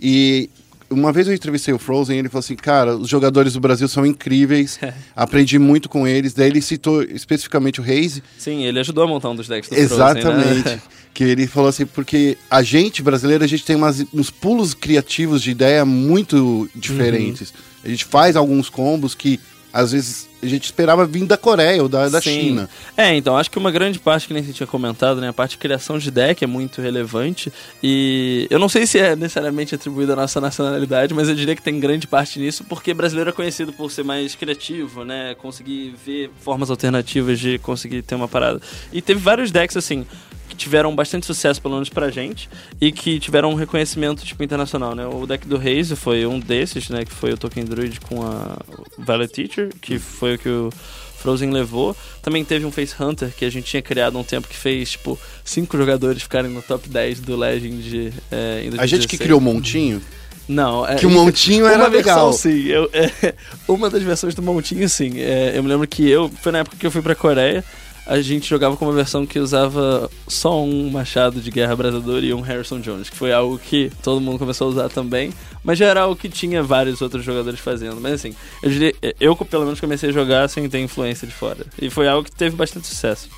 E 0.00 0.48
uma 0.90 1.12
vez 1.12 1.28
eu 1.28 1.34
entrevistei 1.34 1.72
o 1.72 1.78
Frozen 1.78 2.16
e 2.16 2.18
ele 2.18 2.28
falou 2.28 2.40
assim, 2.40 2.56
cara, 2.56 2.96
os 2.96 3.08
jogadores 3.08 3.52
do 3.52 3.60
Brasil 3.60 3.88
são 3.88 4.04
incríveis, 4.04 4.78
aprendi 5.14 5.58
muito 5.58 5.88
com 5.88 6.06
eles. 6.06 6.34
Daí 6.34 6.48
ele 6.48 6.60
citou 6.60 7.02
especificamente 7.02 7.80
o 7.80 7.82
Reis, 7.82 8.20
Sim, 8.36 8.64
ele 8.64 8.80
ajudou 8.80 9.04
a 9.04 9.06
montar 9.06 9.30
um 9.30 9.36
dos 9.36 9.48
decks 9.48 9.70
do 9.70 9.76
Frozen, 9.76 9.98
né? 9.98 10.20
exatamente. 10.20 10.82
Que 11.12 11.24
ele 11.24 11.48
falou 11.48 11.68
assim, 11.68 11.84
porque 11.84 12.38
a 12.48 12.62
gente 12.62 13.02
brasileiro, 13.02 13.42
a 13.42 13.46
gente 13.46 13.64
tem 13.64 13.74
umas, 13.74 14.06
uns 14.14 14.30
pulos 14.30 14.74
criativos 14.74 15.42
de 15.42 15.50
ideia 15.50 15.84
muito 15.84 16.70
diferentes. 16.72 17.52
A 17.84 17.88
gente 17.88 18.04
faz 18.04 18.36
alguns 18.36 18.70
combos 18.70 19.12
que 19.12 19.40
às 19.72 19.90
vezes 19.90 20.29
a 20.42 20.46
gente 20.46 20.64
esperava 20.64 21.06
vir 21.06 21.24
da 21.26 21.36
Coreia 21.36 21.82
ou 21.82 21.88
da, 21.88 22.08
da 22.08 22.20
Sim. 22.20 22.40
China. 22.40 22.70
É, 22.96 23.14
então, 23.14 23.36
acho 23.36 23.50
que 23.50 23.58
uma 23.58 23.70
grande 23.70 23.98
parte 23.98 24.26
que 24.26 24.34
nem 24.34 24.42
você 24.42 24.52
tinha 24.52 24.66
comentado, 24.66 25.20
né? 25.20 25.28
A 25.28 25.32
parte 25.32 25.52
de 25.52 25.58
criação 25.58 25.98
de 25.98 26.10
deck 26.10 26.42
é 26.42 26.46
muito 26.46 26.80
relevante. 26.80 27.52
E 27.82 28.46
eu 28.50 28.58
não 28.58 28.68
sei 28.68 28.86
se 28.86 28.98
é 28.98 29.14
necessariamente 29.14 29.74
atribuído 29.74 30.12
à 30.12 30.16
nossa 30.16 30.40
nacionalidade, 30.40 31.12
mas 31.12 31.28
eu 31.28 31.34
diria 31.34 31.54
que 31.54 31.62
tem 31.62 31.78
grande 31.78 32.06
parte 32.06 32.38
nisso, 32.38 32.64
porque 32.64 32.94
brasileiro 32.94 33.30
é 33.30 33.32
conhecido 33.32 33.72
por 33.72 33.90
ser 33.90 34.04
mais 34.04 34.34
criativo, 34.34 35.04
né? 35.04 35.34
Conseguir 35.34 35.94
ver 36.04 36.30
formas 36.40 36.70
alternativas 36.70 37.38
de 37.38 37.58
conseguir 37.58 38.02
ter 38.02 38.14
uma 38.14 38.28
parada. 38.28 38.60
E 38.92 39.02
teve 39.02 39.20
vários 39.20 39.50
decks, 39.50 39.76
assim, 39.76 40.06
que 40.50 40.56
tiveram 40.56 40.94
bastante 40.94 41.24
sucesso, 41.24 41.62
pelo 41.62 41.74
menos 41.74 41.88
pra 41.88 42.10
gente, 42.10 42.50
e 42.80 42.90
que 42.92 43.18
tiveram 43.18 43.50
um 43.50 43.54
reconhecimento, 43.54 44.24
tipo, 44.24 44.42
internacional, 44.42 44.94
né? 44.94 45.06
O 45.06 45.26
deck 45.26 45.46
do 45.46 45.56
Raze 45.56 45.96
foi 45.96 46.26
um 46.26 46.38
desses, 46.38 46.88
né? 46.90 47.04
Que 47.04 47.12
foi 47.12 47.32
o 47.32 47.38
Token 47.38 47.64
Druid 47.64 48.00
com 48.00 48.22
a 48.22 48.58
Violet 48.98 49.32
Teacher, 49.32 49.70
que 49.80 49.98
foi 49.98 50.34
o 50.34 50.38
que 50.38 50.48
o 50.48 50.70
Frozen 51.16 51.50
levou. 51.50 51.96
Também 52.22 52.44
teve 52.44 52.64
um 52.66 52.72
Face 52.72 52.94
Hunter 53.00 53.30
que 53.36 53.44
a 53.44 53.50
gente 53.50 53.66
tinha 53.66 53.82
criado 53.82 54.16
há 54.16 54.20
um 54.20 54.24
tempo 54.24 54.48
que 54.48 54.56
fez, 54.56 54.90
tipo, 54.92 55.18
cinco 55.44 55.76
jogadores 55.76 56.22
ficarem 56.22 56.50
no 56.50 56.62
top 56.62 56.88
10 56.88 57.20
do 57.20 57.36
Legend 57.36 58.12
é, 58.30 58.62
em 58.64 58.70
2016. 58.70 58.80
A 58.80 58.86
gente 58.86 59.06
que 59.06 59.18
criou 59.18 59.38
o 59.38 59.42
Montinho, 59.42 60.02
Não, 60.48 60.86
é, 60.86 60.96
que 60.96 61.06
o 61.06 61.10
Montinho 61.10 61.66
era 61.66 61.86
legal. 61.88 62.30
versão, 62.30 62.32
sim. 62.32 62.66
Eu, 62.66 62.90
é, 62.94 63.34
uma 63.68 63.88
das 63.90 64.02
versões 64.02 64.34
do 64.34 64.42
Montinho, 64.42 64.88
sim. 64.88 65.20
É, 65.20 65.52
eu 65.54 65.62
me 65.62 65.68
lembro 65.68 65.86
que 65.86 66.08
eu, 66.08 66.30
foi 66.42 66.50
na 66.52 66.58
época 66.60 66.76
que 66.76 66.86
eu 66.86 66.90
fui 66.90 67.02
pra 67.02 67.14
Coreia, 67.14 67.62
a 68.10 68.20
gente 68.20 68.48
jogava 68.48 68.76
com 68.76 68.84
uma 68.84 68.92
versão 68.92 69.24
que 69.24 69.38
usava 69.38 70.10
só 70.26 70.60
um 70.64 70.90
machado 70.90 71.40
de 71.40 71.48
guerra 71.48 71.74
abrasador 71.74 72.24
e 72.24 72.34
um 72.34 72.40
Harrison 72.40 72.80
Jones, 72.80 73.08
que 73.08 73.16
foi 73.16 73.32
algo 73.32 73.56
que 73.56 73.90
todo 74.02 74.20
mundo 74.20 74.36
começou 74.36 74.66
a 74.66 74.70
usar 74.70 74.88
também, 74.88 75.32
mas 75.62 75.78
já 75.78 75.86
era 75.86 76.00
algo 76.02 76.16
que 76.16 76.28
tinha 76.28 76.60
vários 76.60 77.00
outros 77.00 77.24
jogadores 77.24 77.60
fazendo. 77.60 78.00
Mas 78.00 78.14
assim, 78.14 78.34
eu 78.62 78.68
diria, 78.70 78.94
eu 79.20 79.36
pelo 79.36 79.64
menos 79.64 79.78
comecei 79.78 80.10
a 80.10 80.12
jogar 80.12 80.48
sem 80.48 80.68
ter 80.68 80.80
influência 80.80 81.24
de 81.24 81.32
fora. 81.32 81.64
E 81.80 81.88
foi 81.88 82.08
algo 82.08 82.24
que 82.24 82.32
teve 82.32 82.56
bastante 82.56 82.88
sucesso. 82.88 83.28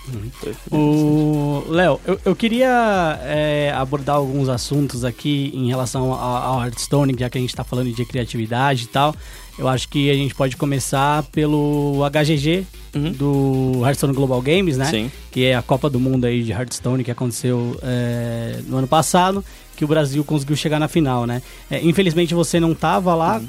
Foi- 0.40 0.54
foi 0.54 0.78
O 0.78 1.64
Léo, 1.68 2.00
eu, 2.06 2.18
eu 2.24 2.34
queria 2.34 3.18
é, 3.24 3.72
abordar 3.76 4.16
alguns 4.16 4.48
assuntos 4.48 5.04
aqui 5.04 5.52
em 5.54 5.68
relação 5.68 6.14
ao 6.14 6.62
Hearthstone, 6.64 7.14
já 7.18 7.28
que 7.28 7.36
a 7.36 7.40
gente 7.42 7.50
está 7.50 7.62
falando 7.62 7.92
de 7.92 8.04
criatividade 8.06 8.84
e 8.84 8.88
tal. 8.88 9.14
Eu 9.58 9.68
acho 9.68 9.86
que 9.90 10.10
a 10.10 10.14
gente 10.14 10.34
pode 10.34 10.56
começar 10.56 11.24
pelo 11.24 12.00
HGG 12.10 12.64
Uhum. 12.94 13.12
do 13.12 13.80
Hearthstone 13.84 14.12
Global 14.12 14.42
Games, 14.42 14.76
né? 14.76 14.84
Sim. 14.86 15.10
Que 15.30 15.46
é 15.46 15.54
a 15.54 15.62
Copa 15.62 15.88
do 15.88 15.98
Mundo 15.98 16.26
aí 16.26 16.42
de 16.42 16.52
Hearthstone 16.52 17.02
que 17.02 17.10
aconteceu 17.10 17.78
é, 17.82 18.60
no 18.66 18.76
ano 18.76 18.86
passado, 18.86 19.42
que 19.76 19.84
o 19.84 19.88
Brasil 19.88 20.22
conseguiu 20.24 20.56
chegar 20.56 20.78
na 20.78 20.88
final, 20.88 21.26
né? 21.26 21.40
É, 21.70 21.80
infelizmente 21.82 22.34
você 22.34 22.60
não 22.60 22.72
estava 22.72 23.14
lá 23.14 23.40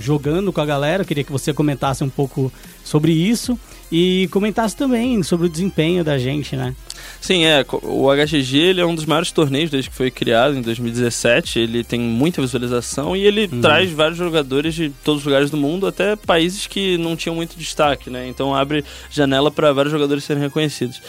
jogando 0.00 0.52
com 0.52 0.60
a 0.60 0.64
galera, 0.64 1.02
eu 1.02 1.06
queria 1.06 1.24
que 1.24 1.32
você 1.32 1.52
comentasse 1.52 2.02
um 2.04 2.08
pouco 2.08 2.52
sobre 2.84 3.12
isso 3.12 3.58
e 3.94 4.26
comentasse 4.32 4.74
também 4.74 5.22
sobre 5.22 5.46
o 5.46 5.50
desempenho 5.50 6.02
da 6.02 6.16
gente, 6.16 6.56
né? 6.56 6.74
Sim, 7.20 7.44
é. 7.44 7.64
O 7.82 8.08
HGG 8.10 8.56
ele 8.58 8.80
é 8.80 8.86
um 8.86 8.94
dos 8.94 9.04
maiores 9.04 9.30
torneios 9.30 9.70
desde 9.70 9.90
que 9.90 9.94
foi 9.96 10.10
criado 10.10 10.56
em 10.56 10.62
2017. 10.62 11.58
Ele 11.60 11.84
tem 11.84 12.00
muita 12.00 12.40
visualização 12.40 13.14
e 13.14 13.20
ele 13.24 13.46
traz 13.60 13.90
vários 13.92 14.16
jogadores 14.18 14.74
de 14.74 14.90
todos 15.04 15.20
os 15.20 15.26
lugares 15.26 15.50
do 15.50 15.56
mundo, 15.58 15.86
até 15.86 16.16
países 16.16 16.66
que 16.66 16.96
não 16.96 17.14
tinham 17.14 17.36
muito 17.36 17.54
destaque, 17.56 18.08
né? 18.08 18.26
Então 18.26 18.54
abre 18.54 18.82
janela 19.10 19.50
para 19.50 19.72
vários 19.72 19.92
jogadores 19.92 20.24
serem 20.24 20.42
reconhecidos. 20.42 21.00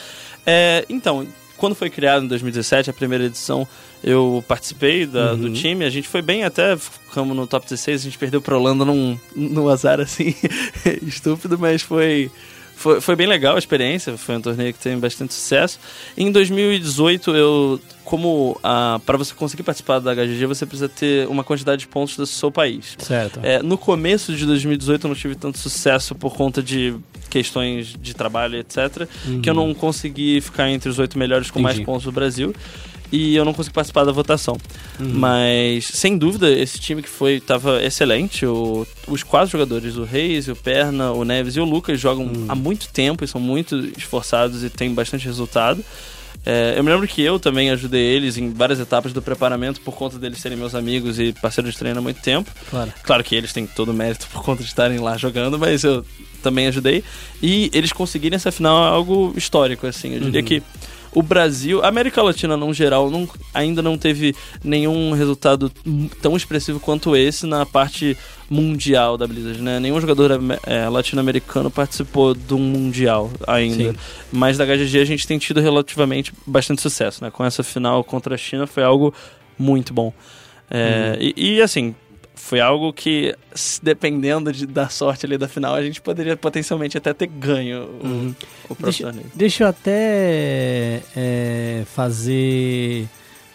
É, 0.46 0.86
então, 0.90 1.26
quando 1.58 1.74
foi 1.76 1.90
criado 1.90 2.26
em 2.26 2.28
2017, 2.28 2.90
a 2.90 2.94
primeira 2.94 3.24
edição, 3.26 3.66
eu 4.04 4.44
participei 4.46 5.06
da- 5.06 5.34
do 5.36 5.50
time. 5.54 5.86
A 5.86 5.90
gente 5.90 6.08
foi 6.10 6.22
bem 6.22 6.44
até, 6.44 6.76
ficamos 6.76 7.34
no 7.36 7.48
top 7.48 7.66
16. 7.66 8.02
A 8.02 8.04
gente 8.04 8.18
perdeu 8.18 8.42
pra 8.42 8.58
Holanda 8.58 8.84
num, 8.84 9.18
num 9.34 9.70
azar 9.70 10.02
assim, 10.02 10.36
estúpido, 11.02 11.58
mas 11.58 11.82
foi. 11.82 12.30
Foi, 12.76 13.00
foi 13.00 13.16
bem 13.16 13.28
legal 13.28 13.56
a 13.56 13.60
experiência, 13.60 14.18
foi 14.18 14.36
um 14.36 14.42
torneio 14.42 14.74
que 14.74 14.80
teve 14.80 14.96
bastante 14.98 15.34
sucesso. 15.34 15.80
Em 16.18 16.32
2018, 16.32 17.36
eu, 17.36 17.80
como 18.04 18.60
para 19.06 19.18
você 19.18 19.34
conseguir 19.34 19.64
participar 19.64 20.00
da 20.00 20.14
HGG, 20.14 20.46
você 20.46 20.66
precisa 20.66 20.90
ter 20.90 21.28
uma 21.28 21.44
quantidade 21.44 21.82
de 21.82 21.88
pontos 21.88 22.18
do 22.18 22.26
seu 22.26 22.52
país. 22.52 22.96
Certo. 22.98 23.40
É, 23.44 23.62
no 23.62 23.78
começo 23.78 24.36
de 24.36 24.46
2018 24.46 25.06
eu 25.06 25.08
não 25.08 25.16
tive 25.16 25.36
tanto 25.36 25.58
sucesso 25.58 26.14
por 26.14 26.36
conta 26.36 26.62
de 26.62 26.96
questões 27.30 27.96
de 28.00 28.14
trabalho, 28.14 28.58
etc. 28.60 29.08
Que 29.42 29.50
eu 29.50 29.54
não 29.54 29.74
consegui 29.74 30.40
ficar 30.42 30.70
entre 30.70 30.90
os 30.90 31.00
oito 31.00 31.18
melhores 31.18 31.50
com 31.50 31.60
mais 31.60 31.76
Entendi. 31.76 31.86
pontos 31.86 32.04
do 32.04 32.12
Brasil. 32.12 32.54
E 33.16 33.36
eu 33.36 33.46
não 33.46 33.54
consegui 33.54 33.76
participar 33.76 34.04
da 34.06 34.12
votação. 34.12 34.58
Mas, 35.00 35.86
sem 35.86 36.18
dúvida, 36.18 36.50
esse 36.50 36.80
time 36.80 37.02
que 37.02 37.10
foi 37.10 37.34
estava 37.36 37.84
excelente. 37.84 38.46
O- 38.46 38.88
os 39.08 39.22
quatro 39.22 39.52
jogadores, 39.52 39.96
o 39.98 40.04
Reis, 40.04 40.48
o 40.48 40.56
Perna, 40.56 41.12
o 41.12 41.24
Neves 41.24 41.56
e 41.56 41.60
o 41.60 41.64
Lucas, 41.66 42.00
jogam 42.00 42.32
há 42.50 42.56
muito 42.56 42.88
tempo 42.90 43.24
e 43.24 43.28
são 43.28 43.40
muito 43.40 43.76
esforçados 43.98 44.64
e 44.64 44.70
têm 44.70 44.94
bastante 44.94 45.26
resultado. 45.26 45.84
É, 46.46 46.74
eu 46.76 46.84
me 46.84 46.92
lembro 46.92 47.08
que 47.08 47.22
eu 47.22 47.40
também 47.40 47.70
ajudei 47.70 48.02
eles 48.04 48.36
em 48.38 48.52
várias 48.52 48.80
etapas 48.80 49.14
do 49.14 49.22
preparamento 49.22 49.80
por 49.80 49.94
conta 49.96 50.18
deles 50.20 50.40
serem 50.40 50.58
meus 50.58 50.76
amigos 50.76 51.18
e 51.20 51.32
parceiros 51.34 51.72
de 51.74 51.80
treino 51.80 52.00
há 52.00 52.02
muito 52.02 52.20
tempo. 52.22 52.52
Claro. 52.70 52.92
Claro 53.04 53.24
que 53.24 53.34
eles 53.36 53.54
têm 53.54 53.66
todo 53.66 53.90
o 53.90 53.94
mérito 53.94 54.28
por 54.34 54.44
conta 54.44 54.62
de 54.62 54.68
estarem 54.68 54.98
lá 55.00 55.16
jogando, 55.18 55.58
mas 55.58 55.84
eu 55.84 56.04
também 56.42 56.68
ajudei. 56.68 57.02
E 57.42 57.70
eles 57.74 57.94
conseguirem 57.94 58.36
essa 58.36 58.52
final 58.52 58.84
é 58.86 58.90
algo 58.90 59.34
histórico, 59.38 59.88
assim. 59.88 60.16
Eu 60.16 60.20
diria 60.22 60.44
que 60.44 60.62
o 61.16 61.22
Brasil, 61.22 61.84
a 61.84 61.88
América 61.88 62.22
Latina 62.22 62.58
no 62.58 62.74
geral, 62.74 63.10
não, 63.10 63.28
ainda 63.54 63.82
não 63.82 63.98
teve 63.98 64.36
nenhum 64.64 65.12
resultado 65.12 65.72
tão 66.22 66.36
expressivo 66.36 66.80
quanto 66.80 67.16
esse 67.16 67.46
na 67.46 67.66
parte 67.66 68.18
mundial 68.50 69.18
da 69.18 69.26
Blizzard, 69.26 69.62
né? 69.62 69.80
Nenhum 69.80 70.00
jogador 70.00 70.32
é, 70.66 70.88
latino-americano 70.90 71.72
participou 71.72 72.34
de 72.34 72.54
um 72.54 72.60
mundial 72.60 73.32
ainda. 73.48 73.92
Sim. 73.92 73.98
Mas 74.32 74.58
da 74.58 74.66
HGG 74.66 75.00
a 75.00 75.06
gente 75.06 75.26
tem 75.26 75.38
tido 75.38 75.60
relativamente 75.60 76.34
bastante 76.46 76.82
sucesso, 76.82 77.24
né? 77.24 77.32
Com 77.32 77.44
essa 77.44 77.64
final 77.64 78.04
contra 78.04 78.36
a 78.36 78.38
China 78.38 78.68
foi 78.68 78.84
algo 78.84 79.14
muito 79.58 79.94
bom. 79.94 80.14
É, 80.70 81.18
e, 81.20 81.56
e, 81.56 81.62
assim, 81.62 81.94
foi 82.36 82.60
algo 82.60 82.92
que, 82.92 83.36
dependendo 83.82 84.52
de- 84.52 84.66
da 84.66 84.90
sorte 84.90 85.26
ali 85.26 85.38
da 85.38 85.48
final, 85.48 85.76
a 85.76 85.84
gente 85.84 86.02
poderia 86.02 86.36
potencialmente 86.36 86.98
até 86.98 87.14
ter 87.14 87.28
ganho 87.28 87.84
o, 88.02 88.06
Uhum. 88.08 88.36
o 88.70 88.76
próprio 88.76 89.12
Deixa, 89.12 89.28
deixa 89.36 89.64
eu 89.64 89.68
até 89.68 91.02
é, 91.16 91.84
fazer 91.94 93.08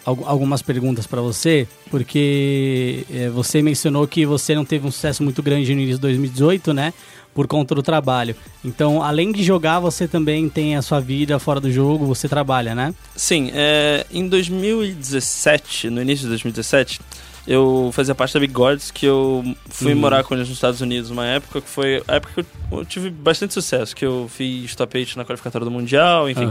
al- 0.06 0.24
algumas 0.24 0.62
perguntas 0.62 1.06
para 1.06 1.20
você, 1.20 1.66
porque 1.90 3.04
é, 3.12 3.28
você 3.28 3.60
mencionou 3.62 4.06
que 4.06 4.24
você 4.24 4.54
não 4.54 4.64
teve 4.64 4.86
um 4.86 4.90
sucesso 4.90 5.22
muito 5.22 5.42
grande 5.42 5.74
no 5.74 5.80
início 5.80 5.96
de 5.96 6.00
2018, 6.02 6.72
né? 6.72 6.94
Por 7.34 7.46
conta 7.46 7.72
do 7.74 7.82
trabalho. 7.82 8.34
Então, 8.64 9.00
além 9.02 9.30
de 9.30 9.44
jogar, 9.44 9.78
você 9.78 10.08
também 10.08 10.48
tem 10.48 10.74
a 10.76 10.82
sua 10.82 10.98
vida 10.98 11.38
fora 11.38 11.60
do 11.60 11.70
jogo, 11.70 12.04
você 12.06 12.28
trabalha, 12.28 12.74
né? 12.74 12.92
Sim, 13.14 13.50
é, 13.54 14.04
em 14.10 14.26
2017, 14.28 15.90
no 15.90 16.00
início 16.02 16.24
de 16.24 16.30
2017, 16.30 17.00
eu 17.48 17.88
fazia 17.94 18.14
parte 18.14 18.34
da 18.34 18.40
Big 18.40 18.52
Gods, 18.52 18.90
que 18.90 19.06
eu 19.06 19.42
fui 19.70 19.94
Uhum. 19.94 19.98
morar 19.98 20.22
com 20.22 20.34
eles 20.34 20.46
nos 20.48 20.58
Estados 20.58 20.82
Unidos, 20.82 21.10
uma 21.10 21.24
época 21.24 21.62
que 21.62 21.68
foi 21.68 22.02
a 22.06 22.16
época 22.16 22.34
que 22.34 22.40
eu, 22.40 22.78
eu 22.80 22.84
tive 22.84 23.08
bastante 23.08 23.54
sucesso, 23.54 23.96
que 23.96 24.04
eu 24.04 24.28
fiz 24.28 24.74
top 24.74 24.98
8 24.98 25.16
na 25.16 25.24
qualificatória 25.24 25.64
do 25.64 25.70
Mundial, 25.70 26.28
enfim. 26.28 26.46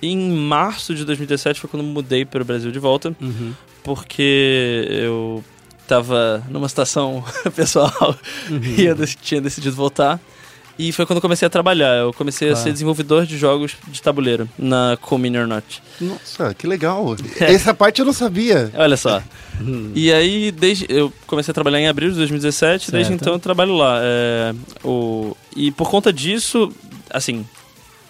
E 0.00 0.08
em 0.08 0.30
março 0.30 0.94
de 0.94 1.04
2017 1.04 1.60
foi 1.60 1.68
quando 1.68 1.82
eu 1.82 1.88
mudei 1.88 2.24
para 2.24 2.40
o 2.40 2.44
Brasil 2.44 2.70
de 2.70 2.78
volta, 2.78 3.14
uhum, 3.20 3.52
porque 3.82 4.86
eu 4.88 5.44
tava 5.88 6.42
numa 6.48 6.68
situação 6.68 7.24
pessoal 7.56 8.16
uhum. 8.48 8.60
e 8.78 8.86
eu 8.86 8.96
tinha 9.20 9.40
decidido 9.40 9.74
voltar. 9.74 10.20
E 10.82 10.92
foi 10.92 11.04
quando 11.04 11.18
eu 11.18 11.20
comecei 11.22 11.44
a 11.46 11.50
trabalhar. 11.50 11.94
Eu 11.98 12.12
comecei 12.14 12.48
a 12.48 12.52
Claro. 12.52 12.64
ser 12.64 12.72
desenvolvedor 12.72 13.26
de 13.26 13.36
jogos 13.36 13.72
de 13.88 14.00
tabuleiro 14.00 14.48
na 14.58 14.96
Comini 15.00 15.36
or 15.38 15.46
Not. 15.46 15.82
Nossa, 16.00 16.54
que 16.54 16.66
legal. 16.66 17.14
É. 17.38 17.52
Essa 17.52 17.74
parte 17.74 17.98
eu 18.00 18.06
não 18.06 18.12
sabia. 18.14 18.70
Olha 18.74 18.96
só. 18.96 19.22
Uhum. 19.60 19.92
E 19.94 20.10
aí, 20.12 20.50
desde 20.50 20.86
eu 20.88 21.12
comecei 21.26 21.52
a 21.52 21.54
trabalhar 21.54 21.80
em 21.80 21.86
abril 21.88 22.10
de 22.10 22.16
2017, 22.16 22.90
desde 22.90 23.08
Certo. 23.10 23.20
então 23.20 23.32
eu 23.34 23.38
trabalho 23.38 23.74
lá. 23.76 23.98
É, 24.02 24.54
o, 24.82 25.36
e 25.54 25.70
por 25.70 25.90
conta 25.90 26.10
disso, 26.12 26.72
assim, 27.10 27.44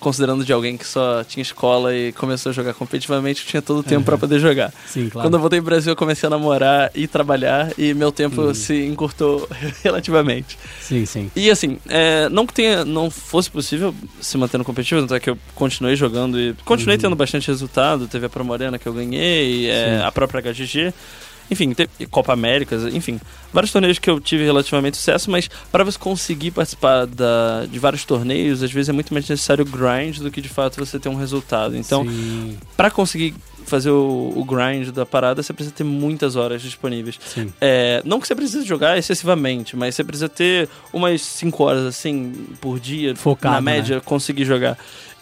considerando 0.00 0.44
de 0.44 0.52
alguém 0.52 0.76
que 0.76 0.86
só 0.86 1.22
tinha 1.22 1.42
escola 1.42 1.94
e 1.94 2.10
começou 2.12 2.50
a 2.50 2.52
jogar 2.52 2.74
competitivamente, 2.74 3.44
tinha 3.46 3.60
todo 3.62 3.80
o 3.80 3.82
tempo 3.82 3.98
Uhum. 3.98 4.04
pra 4.04 4.18
poder 4.18 4.40
jogar. 4.40 4.72
Sim, 4.88 5.08
claro. 5.08 5.26
Quando 5.28 5.34
eu 5.34 5.40
voltei 5.40 5.60
pro 5.60 5.66
Brasil, 5.66 5.92
eu 5.92 5.96
comecei 5.96 6.26
a 6.26 6.30
namorar 6.30 6.90
e 6.94 7.06
trabalhar, 7.06 7.70
e 7.78 7.92
meu 7.94 8.10
tempo 8.10 8.40
Uhum. 8.40 8.54
se 8.54 8.84
encurtou 8.86 9.48
relativamente. 9.84 10.58
Sim, 10.80 11.04
sim. 11.06 11.30
E 11.36 11.50
assim, 11.50 11.78
é, 11.88 12.28
não 12.30 12.46
que 12.46 12.54
tenha, 12.54 12.84
não 12.84 13.10
fosse 13.10 13.50
possível 13.50 13.94
se 14.20 14.36
manter 14.38 14.58
no 14.58 14.64
competitivo, 14.64 15.02
tanto 15.02 15.14
é 15.14 15.20
que 15.20 15.30
eu 15.30 15.38
continuei 15.54 15.94
jogando 15.96 16.40
e 16.40 16.54
continuei 16.64 16.96
Uhum. 16.96 17.02
tendo 17.02 17.16
bastante 17.16 17.48
resultado. 17.48 18.08
Teve 18.08 18.26
a 18.26 18.28
Pro 18.28 18.44
Morena 18.44 18.78
que 18.78 18.86
eu 18.86 18.92
ganhei, 18.94 19.68
é, 19.70 20.00
a 20.02 20.10
própria 20.10 20.40
HGG. 20.40 20.92
Enfim, 21.50 21.74
Copa 22.10 22.32
Américas, 22.32 22.94
enfim, 22.94 23.20
vários 23.52 23.72
torneios 23.72 23.98
que 23.98 24.08
eu 24.08 24.20
tive 24.20 24.44
relativamente 24.44 24.96
sucesso, 24.96 25.30
mas 25.30 25.48
para 25.70 25.82
você 25.82 25.98
conseguir 25.98 26.52
participar 26.52 27.06
da, 27.06 27.66
de 27.70 27.78
vários 27.78 28.04
torneios, 28.04 28.62
às 28.62 28.70
vezes 28.70 28.88
é 28.88 28.92
muito 28.92 29.12
mais 29.12 29.28
necessário 29.28 29.64
grind 29.64 30.18
do 30.18 30.30
que 30.30 30.40
de 30.40 30.48
fato 30.48 30.84
você 30.84 30.98
ter 30.98 31.08
um 31.08 31.16
resultado. 31.16 31.76
Então, 31.76 32.06
para 32.76 32.90
conseguir 32.90 33.34
fazer 33.66 33.90
o, 33.90 34.32
o 34.34 34.44
grind 34.44 34.90
da 34.90 35.06
parada, 35.06 35.42
você 35.42 35.52
precisa 35.52 35.74
ter 35.74 35.84
muitas 35.84 36.36
horas 36.36 36.60
disponíveis. 36.60 37.18
É, 37.60 38.02
não 38.04 38.20
que 38.20 38.26
você 38.26 38.34
precise 38.34 38.64
jogar 38.64 38.98
excessivamente, 38.98 39.76
mas 39.76 39.94
você 39.94 40.04
precisa 40.04 40.28
ter 40.28 40.68
umas 40.92 41.22
5 41.22 41.62
horas 41.62 41.84
assim 41.86 42.32
por 42.60 42.80
dia, 42.80 43.14
Focado, 43.14 43.54
na 43.54 43.60
média, 43.60 44.00
conseguir 44.00 44.44
jogar. 44.44 44.76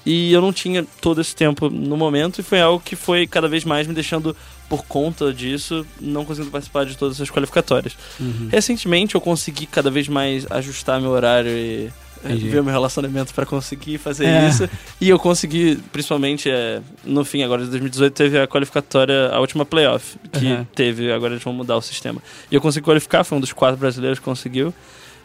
E 0.06 0.32
eu 0.32 0.40
não 0.40 0.52
tinha 0.52 0.86
todo 1.02 1.20
esse 1.20 1.36
tempo 1.36 1.68
no 1.68 1.96
momento, 1.96 2.40
e 2.40 2.42
foi 2.42 2.60
algo 2.60 2.82
que 2.82 2.96
foi 2.96 3.26
cada 3.26 3.46
vez 3.46 3.64
mais 3.64 3.86
me 3.86 3.92
deixando, 3.92 4.34
por 4.68 4.84
conta 4.84 5.32
disso, 5.32 5.86
não 6.00 6.24
conseguindo 6.24 6.50
participar 6.52 6.84
de 6.84 6.96
todas 6.96 7.16
essas 7.16 7.30
qualificatórias. 7.30 7.96
Uhum. 8.20 8.48
Recentemente 8.50 9.14
eu 9.14 9.20
consegui 9.20 9.66
cada 9.66 9.90
vez 9.90 10.08
mais 10.08 10.46
ajustar 10.50 11.00
meu 11.00 11.10
horário 11.10 11.50
e 11.50 11.90
é, 12.24 12.32
Entendi. 12.32 12.48
ver 12.48 12.62
meu 12.64 12.72
relacionamento 12.72 13.32
para 13.32 13.46
conseguir 13.46 13.96
fazer 13.96 14.26
É. 14.26 14.48
isso. 14.48 14.68
E 15.00 15.08
eu 15.08 15.18
consegui, 15.20 15.76
principalmente 15.92 16.50
é, 16.50 16.80
no 17.04 17.24
fim 17.24 17.44
agora 17.44 17.62
de 17.64 17.70
2018, 17.70 18.12
teve 18.12 18.38
a 18.40 18.46
qualificatória, 18.48 19.28
a 19.28 19.38
última 19.40 19.64
playoff 19.64 20.16
que 20.32 20.46
Uhum. 20.46 20.64
teve, 20.74 21.12
agora 21.12 21.32
eles 21.34 21.44
vão 21.44 21.52
mudar 21.52 21.76
o 21.76 21.80
sistema. 21.80 22.20
E 22.50 22.54
eu 22.56 22.60
consegui 22.60 22.84
qualificar, 22.84 23.22
foi 23.24 23.38
um 23.38 23.40
dos 23.40 23.52
quatro 23.52 23.76
brasileiros 23.78 24.18
que 24.18 24.24
conseguiu. 24.24 24.74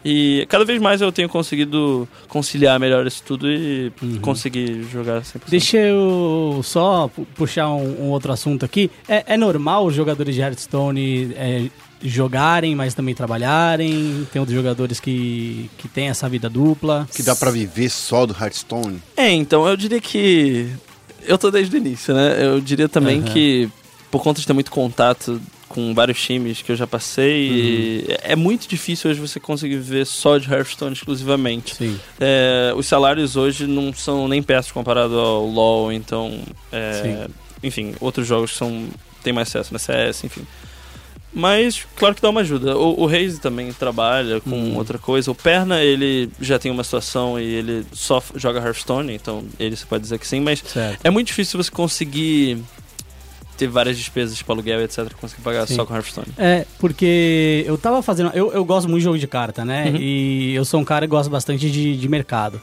E 0.05 0.45
cada 0.49 0.65
vez 0.65 0.81
mais 0.81 1.01
eu 1.01 1.11
tenho 1.11 1.29
conseguido 1.29 2.07
conciliar 2.27 2.79
melhor 2.79 3.05
isso 3.07 3.23
tudo 3.25 3.49
e 3.49 3.91
Uhum. 4.01 4.19
conseguir 4.19 4.83
jogar 4.91 5.21
100%. 5.21 5.49
Deixa 5.49 5.77
eu 5.77 6.59
só 6.63 7.07
pu- 7.07 7.25
puxar 7.35 7.69
um, 7.69 8.03
um 8.05 8.09
outro 8.09 8.31
assunto 8.33 8.65
aqui. 8.65 8.91
É, 9.07 9.23
é 9.33 9.37
normal 9.37 9.85
os 9.85 9.95
jogadores 9.95 10.35
de 10.35 10.41
Hearthstone 10.41 11.33
é, 11.35 11.67
jogarem, 12.01 12.75
mas 12.75 12.93
também 12.93 13.15
trabalharem? 13.15 14.27
Tem 14.31 14.39
outros 14.39 14.55
jogadores 14.57 14.99
que, 14.99 15.69
que 15.77 15.87
têm 15.87 16.09
essa 16.09 16.27
vida 16.27 16.49
dupla? 16.49 17.07
Que 17.15 17.23
dá 17.23 17.35
pra 17.35 17.49
viver 17.51 17.89
só 17.89 18.25
do 18.25 18.33
Hearthstone. 18.39 19.01
É, 19.15 19.31
então 19.31 19.65
eu 19.67 19.77
diria 19.77 20.01
que. 20.01 20.67
Eu 21.25 21.37
tô 21.37 21.49
desde 21.49 21.73
o 21.73 21.77
início, 21.77 22.13
né? 22.13 22.45
Eu 22.45 22.59
diria 22.59 22.89
também 22.89 23.19
Aham. 23.19 23.27
que, 23.29 23.69
por 24.11 24.21
conta 24.21 24.41
de 24.41 24.45
ter 24.47 24.51
muito 24.51 24.69
contato 24.69 25.39
com 25.73 25.93
vários 25.93 26.21
times 26.21 26.61
que 26.61 26.71
eu 26.71 26.75
já 26.75 26.85
passei, 26.85 28.05
é 28.07 28.33
é 28.33 28.35
muito 28.35 28.67
difícil 28.67 29.09
hoje 29.09 29.19
você 29.19 29.39
conseguir 29.39 29.77
viver 29.77 30.05
só 30.05 30.37
de 30.37 30.51
Hearthstone 30.51 30.93
exclusivamente. 30.93 31.75
É, 32.19 32.71
os 32.75 32.85
salários 32.85 33.35
hoje 33.35 33.65
não 33.65 33.91
são 33.93 34.27
nem 34.27 34.41
perto 34.43 34.73
comparado 34.73 35.17
ao 35.19 35.45
LoL, 35.45 35.91
então. 35.91 36.39
é, 36.71 37.27
enfim, 37.63 37.95
outros 37.99 38.27
jogos 38.27 38.51
são, 38.55 38.87
têm 39.23 39.33
mais 39.33 39.47
acesso, 39.49 39.73
né? 39.73 39.79
CS, 39.79 40.23
enfim. 40.25 40.45
Mas, 41.35 41.87
claro 41.95 42.13
que 42.13 42.21
dá 42.21 42.29
uma 42.29 42.41
ajuda. 42.41 42.77
O, 42.77 43.01
o 43.01 43.05
Reis 43.07 43.39
também 43.39 43.73
trabalha 43.73 44.39
com 44.39 44.51
Uhum. 44.51 44.77
outra 44.77 44.99
coisa. 44.99 45.31
O 45.31 45.35
Perna, 45.35 45.81
ele 45.81 46.29
já 46.39 46.59
tem 46.59 46.71
uma 46.71 46.83
situação 46.83 47.39
e 47.39 47.43
ele 47.43 47.85
só 47.91 48.21
joga 48.35 48.59
Hearthstone, 48.59 49.11
então 49.13 49.43
ele 49.59 49.75
você 49.75 49.83
pode 49.85 50.03
dizer 50.03 50.19
que 50.19 50.27
sim, 50.27 50.39
mas 50.41 50.59
Certo. 50.63 50.99
é 51.03 51.09
muito 51.09 51.27
difícil 51.27 51.61
você 51.61 51.71
conseguir 51.71 52.59
ter 53.57 53.67
várias 53.67 53.97
despesas 53.97 54.41
para 54.41 54.53
aluguel, 54.55 54.81
etc, 54.81 55.11
conseguir 55.19 55.41
pagar 55.41 55.67
Sim. 55.67 55.75
só 55.75 55.85
com 55.85 55.93
Hearthstone. 55.95 56.27
É, 56.37 56.65
porque 56.79 57.63
eu 57.67 57.77
tava 57.77 58.01
fazendo. 58.01 58.31
Eu, 58.33 58.51
eu 58.51 58.63
gosto 58.65 58.87
muito 58.87 58.99
de 58.99 59.03
jogo 59.05 59.17
de 59.19 59.27
carta, 59.27 59.63
né? 59.65 59.89
Uhum. 59.89 59.97
E 59.97 60.53
eu 60.55 60.65
sou 60.65 60.79
um 60.79 60.85
cara 60.85 61.05
que 61.05 61.11
gosta 61.11 61.29
bastante 61.31 61.69
de, 61.69 61.95
de 61.97 62.09
mercado. 62.09 62.59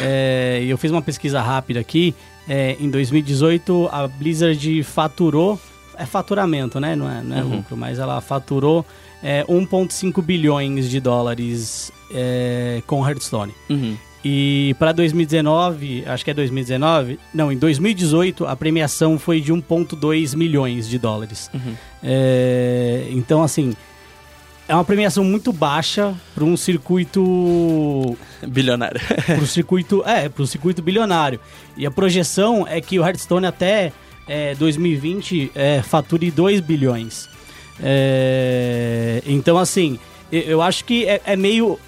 É, 0.00 0.60
e 0.62 0.70
eu 0.70 0.78
fiz 0.78 0.90
uma 0.90 1.02
pesquisa 1.02 1.40
rápida 1.40 1.80
aqui. 1.80 2.14
É, 2.48 2.76
em 2.80 2.88
2018, 2.90 3.88
a 3.92 4.06
Blizzard 4.08 4.82
faturou. 4.82 5.58
É 5.96 6.06
faturamento, 6.06 6.80
né? 6.80 6.96
Não 6.96 7.10
é, 7.10 7.22
não 7.22 7.36
é 7.36 7.42
Uhum. 7.42 7.56
lucro, 7.56 7.76
mas 7.76 7.98
ela 7.98 8.20
faturou 8.22 8.86
é, 9.22 9.44
1,5 9.44 10.22
bilhões 10.22 10.88
de 10.88 10.98
dólares 10.98 11.92
é, 12.12 12.82
com 12.86 13.06
Hearthstone. 13.06 13.52
Uhum. 13.68 13.96
E 14.24 14.76
para 14.78 14.92
2019, 14.92 16.04
acho 16.06 16.24
que 16.24 16.30
é 16.30 16.34
2019, 16.34 17.18
não, 17.32 17.50
em 17.50 17.56
2018 17.56 18.46
a 18.46 18.54
premiação 18.54 19.18
foi 19.18 19.40
de 19.40 19.52
1,2 19.52 20.36
milhões 20.36 20.88
de 20.88 20.98
dólares. 20.98 21.50
Uhum. 21.54 21.74
É, 22.02 23.06
então, 23.10 23.42
assim, 23.42 23.72
é 24.68 24.74
uma 24.74 24.84
premiação 24.84 25.24
muito 25.24 25.52
baixa 25.52 26.14
para 26.34 26.44
um 26.44 26.54
circuito, 26.54 28.16
Bilionário. 28.46 29.00
para 29.24 29.46
circuito, 29.46 30.02
é, 30.06 30.28
para 30.28 30.42
um 30.42 30.46
circuito 30.46 30.82
bilionário. 30.82 31.40
E 31.76 31.86
a 31.86 31.90
projeção 31.90 32.66
é 32.68 32.80
que 32.80 32.98
o 32.98 33.02
Hearthstone 33.02 33.46
até 33.46 33.90
é, 34.28 34.54
2020 34.54 35.50
é, 35.54 35.82
fature 35.82 36.30
2 36.30 36.60
bilhões. 36.60 37.28
É, 37.82 39.22
então, 39.26 39.58
assim, 39.58 39.98
eu, 40.30 40.42
eu 40.42 40.62
acho 40.62 40.84
que 40.84 41.06
é, 41.06 41.20
é 41.24 41.36
meio 41.36 41.80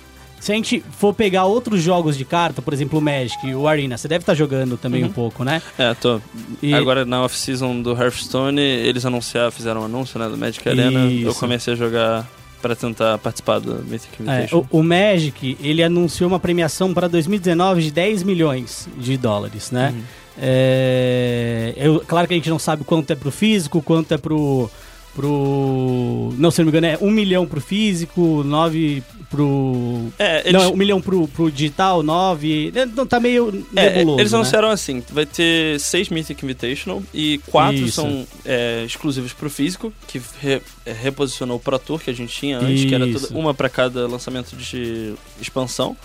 se 0.43 0.51
a 0.51 0.55
gente 0.57 0.83
for 0.99 1.15
pegar 1.15 1.45
outros 1.45 1.81
jogos 1.81 2.19
de 2.19 2.25
carta, 2.25 2.61
por 2.61 2.75
exemplo, 2.75 2.99
o 2.99 3.03
Magic, 3.03 3.55
o 3.55 3.69
Arena, 3.69 3.97
você 3.97 4.09
deve 4.09 4.23
estar 4.23 4.35
jogando 4.35 4.77
também 4.77 5.05
Uhum. 5.05 5.09
um 5.09 5.13
pouco, 5.13 5.45
né? 5.45 5.63
É, 5.79 5.95
tô. 5.95 6.21
E- 6.61 6.75
Agora 6.75 7.05
na 7.05 7.23
off-season 7.23 7.81
do 7.81 7.93
Hearthstone, 7.93 8.61
eles 8.61 9.07
anunciaram, 9.07 9.53
fizeram 9.53 9.83
um 9.83 9.85
anúncio, 9.85 10.19
né, 10.19 10.29
do 10.29 10.37
Magic 10.37 10.69
Arena. 10.69 10.99
Eu 11.05 11.31
Isso. 11.31 11.39
comecei 11.39 11.75
a 11.75 11.77
jogar 11.77 12.29
pra 12.61 12.75
tentar 12.75 13.19
participar 13.19 13.61
do 13.61 13.85
Mythic 13.85 14.15
É, 14.19 14.23
Invitation. 14.23 14.67
o, 14.71 14.79
o 14.81 14.83
Magic, 14.83 15.57
ele 15.61 15.83
anunciou 15.83 16.29
uma 16.29 16.41
premiação 16.41 16.93
para 16.93 17.09
2019 17.09 17.81
de 17.83 17.91
10 17.93 18.23
milhões 18.25 18.89
de 18.99 19.17
dólares, 19.17 19.71
né? 19.71 19.93
Uhum. 19.95 20.03
É, 20.39 21.73
eu- 21.77 22.01
claro 22.07 22.27
que 22.27 22.35
a 22.35 22.37
gente 22.37 22.51
não 22.51 22.59
sabe 22.59 22.83
quanto 22.85 23.11
é 23.13 23.15
pro 23.15 23.31
físico, 23.31 23.81
quanto 23.81 24.13
é 24.15 24.19
pro, 24.19 24.69
pro. 25.15 26.33
Não, 26.39 26.51
se 26.51 26.61
não 26.61 26.67
me 26.67 26.71
engano, 26.77 26.87
é 26.87 26.99
1 27.01 27.11
milhão 27.11 27.47
pro 27.47 27.61
físico, 27.61 28.43
9 28.45 29.03
pro. 29.33 30.13
É, 30.19 30.47
eles, 30.49 30.63
Não, 30.63 30.73
1 30.73 30.77
milhão 30.77 31.01
pro, 31.01 31.27
pro 31.27 31.51
digital, 31.51 32.03
9. 32.03 32.71
né, 32.73 32.87
Não, 32.95 33.07
tá 33.07 33.19
meio 33.19 33.67
é, 33.75 33.91
nebuloso. 33.97 34.21
eles 34.21 34.31
né? 34.33 34.39
anunciaram 34.39 34.69
assim: 34.71 35.03
vai 35.11 35.27
ter 35.27 35.81
seis 35.81 36.09
Mythic 36.11 36.45
Invitational 36.45 37.03
e 37.13 37.39
quatro 37.47 37.77
Isso. 37.81 37.93
são 38.03 38.27
é, 38.45 38.85
exclusivos 38.87 39.33
pro 39.33 39.51
físico, 39.51 39.93
que 40.07 40.21
re- 40.41 40.63
é, 40.87 40.93
reposicionou 40.93 41.57
o 41.57 41.61
Pro 41.61 41.79
Tour 41.79 41.99
que 41.99 42.11
a 42.11 42.15
gente 42.15 42.33
tinha 42.33 42.59
antes, 42.59 42.85
que 42.85 42.95
era 42.95 43.07
Isso. 43.07 43.27
toda, 43.29 43.41
uma 43.41 43.53
pra 43.55 43.69
cada 43.69 44.07
lançamento 44.07 44.55
de 44.55 45.15
expansão, 45.41 45.97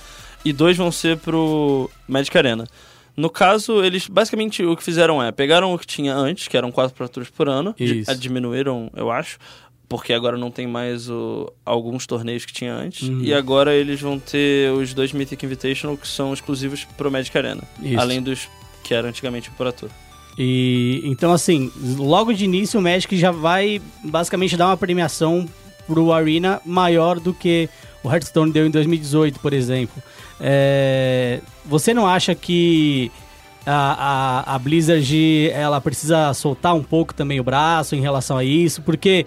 e 0.45 0.51
dois 0.53 0.77
vão 0.77 0.91
ser 0.91 1.17
pro 1.17 1.89
Magic 2.07 2.35
Arena. 2.37 2.65
No 3.15 3.31
caso, 3.31 3.83
eles 3.83 4.07
basicamente 4.07 4.63
o 4.63 4.77
que 4.77 4.83
fizeram 4.83 5.21
é 5.23 5.31
pegaram 5.31 5.73
o 5.73 5.79
que 5.79 5.87
tinha 5.87 6.13
antes, 6.15 6.47
que 6.47 6.55
eram 6.55 6.71
quatro 6.71 6.95
Pro 6.95 7.09
Tours 7.09 7.29
por 7.31 7.49
ano, 7.49 7.73
Isso. 7.79 8.15
diminuíram, 8.15 8.91
eu 8.95 9.09
acho, 9.09 9.39
porque 9.89 10.11
agora 10.13 10.37
não 10.37 10.51
tem 10.51 10.67
mais 10.67 11.09
o- 11.09 11.51
alguns 11.65 12.05
torneios 12.05 12.45
que 12.45 12.51
tinha 12.53 12.73
antes, 12.73 13.07
Uhum. 13.07 13.21
e 13.23 13.33
agora 13.33 13.73
eles 13.73 14.01
vão 14.01 14.19
ter 14.19 14.71
os 14.73 14.93
dois 14.93 15.11
Mythic 15.13 15.45
Invitational 15.45 15.95
que 15.97 16.07
são 16.07 16.33
exclusivos 16.33 16.85
pro 16.97 17.09
Magic 17.11 17.37
Arena. 17.37 17.63
Isso. 17.81 17.99
Além 17.99 18.21
dos 18.21 18.49
que 18.83 18.93
era 18.93 19.07
antigamente 19.07 19.49
o 19.49 19.51
Pro 19.53 19.71
Tour. 19.71 19.89
E 20.37 21.01
então 21.05 21.31
assim, 21.33 21.71
logo 21.97 22.31
de 22.33 22.45
início 22.45 22.79
o 22.79 22.83
Magic 22.83 23.17
já 23.17 23.31
vai 23.31 23.81
basicamente 24.03 24.55
dar 24.55 24.67
uma 24.67 24.77
premiação 24.77 25.47
pro 25.87 26.11
Arena 26.13 26.61
maior 26.65 27.19
do 27.19 27.33
que 27.33 27.67
o 28.03 28.09
Hearthstone 28.11 28.51
deu 28.51 28.67
em 28.67 28.69
2018, 28.69 29.39
por 29.39 29.51
exemplo. 29.53 30.01
É, 30.39 31.39
você 31.65 31.93
não 31.93 32.05
acha 32.07 32.35
que 32.35 33.11
a, 33.65 34.43
a, 34.45 34.55
a 34.55 34.59
Blizzard 34.59 35.49
ela 35.51 35.81
precisa 35.81 36.33
soltar 36.33 36.75
um 36.75 36.83
pouco 36.83 37.13
também 37.13 37.39
o 37.39 37.43
braço 37.43 37.95
em 37.95 38.01
relação 38.01 38.37
a 38.37 38.43
isso? 38.43 38.81
Porque 38.81 39.25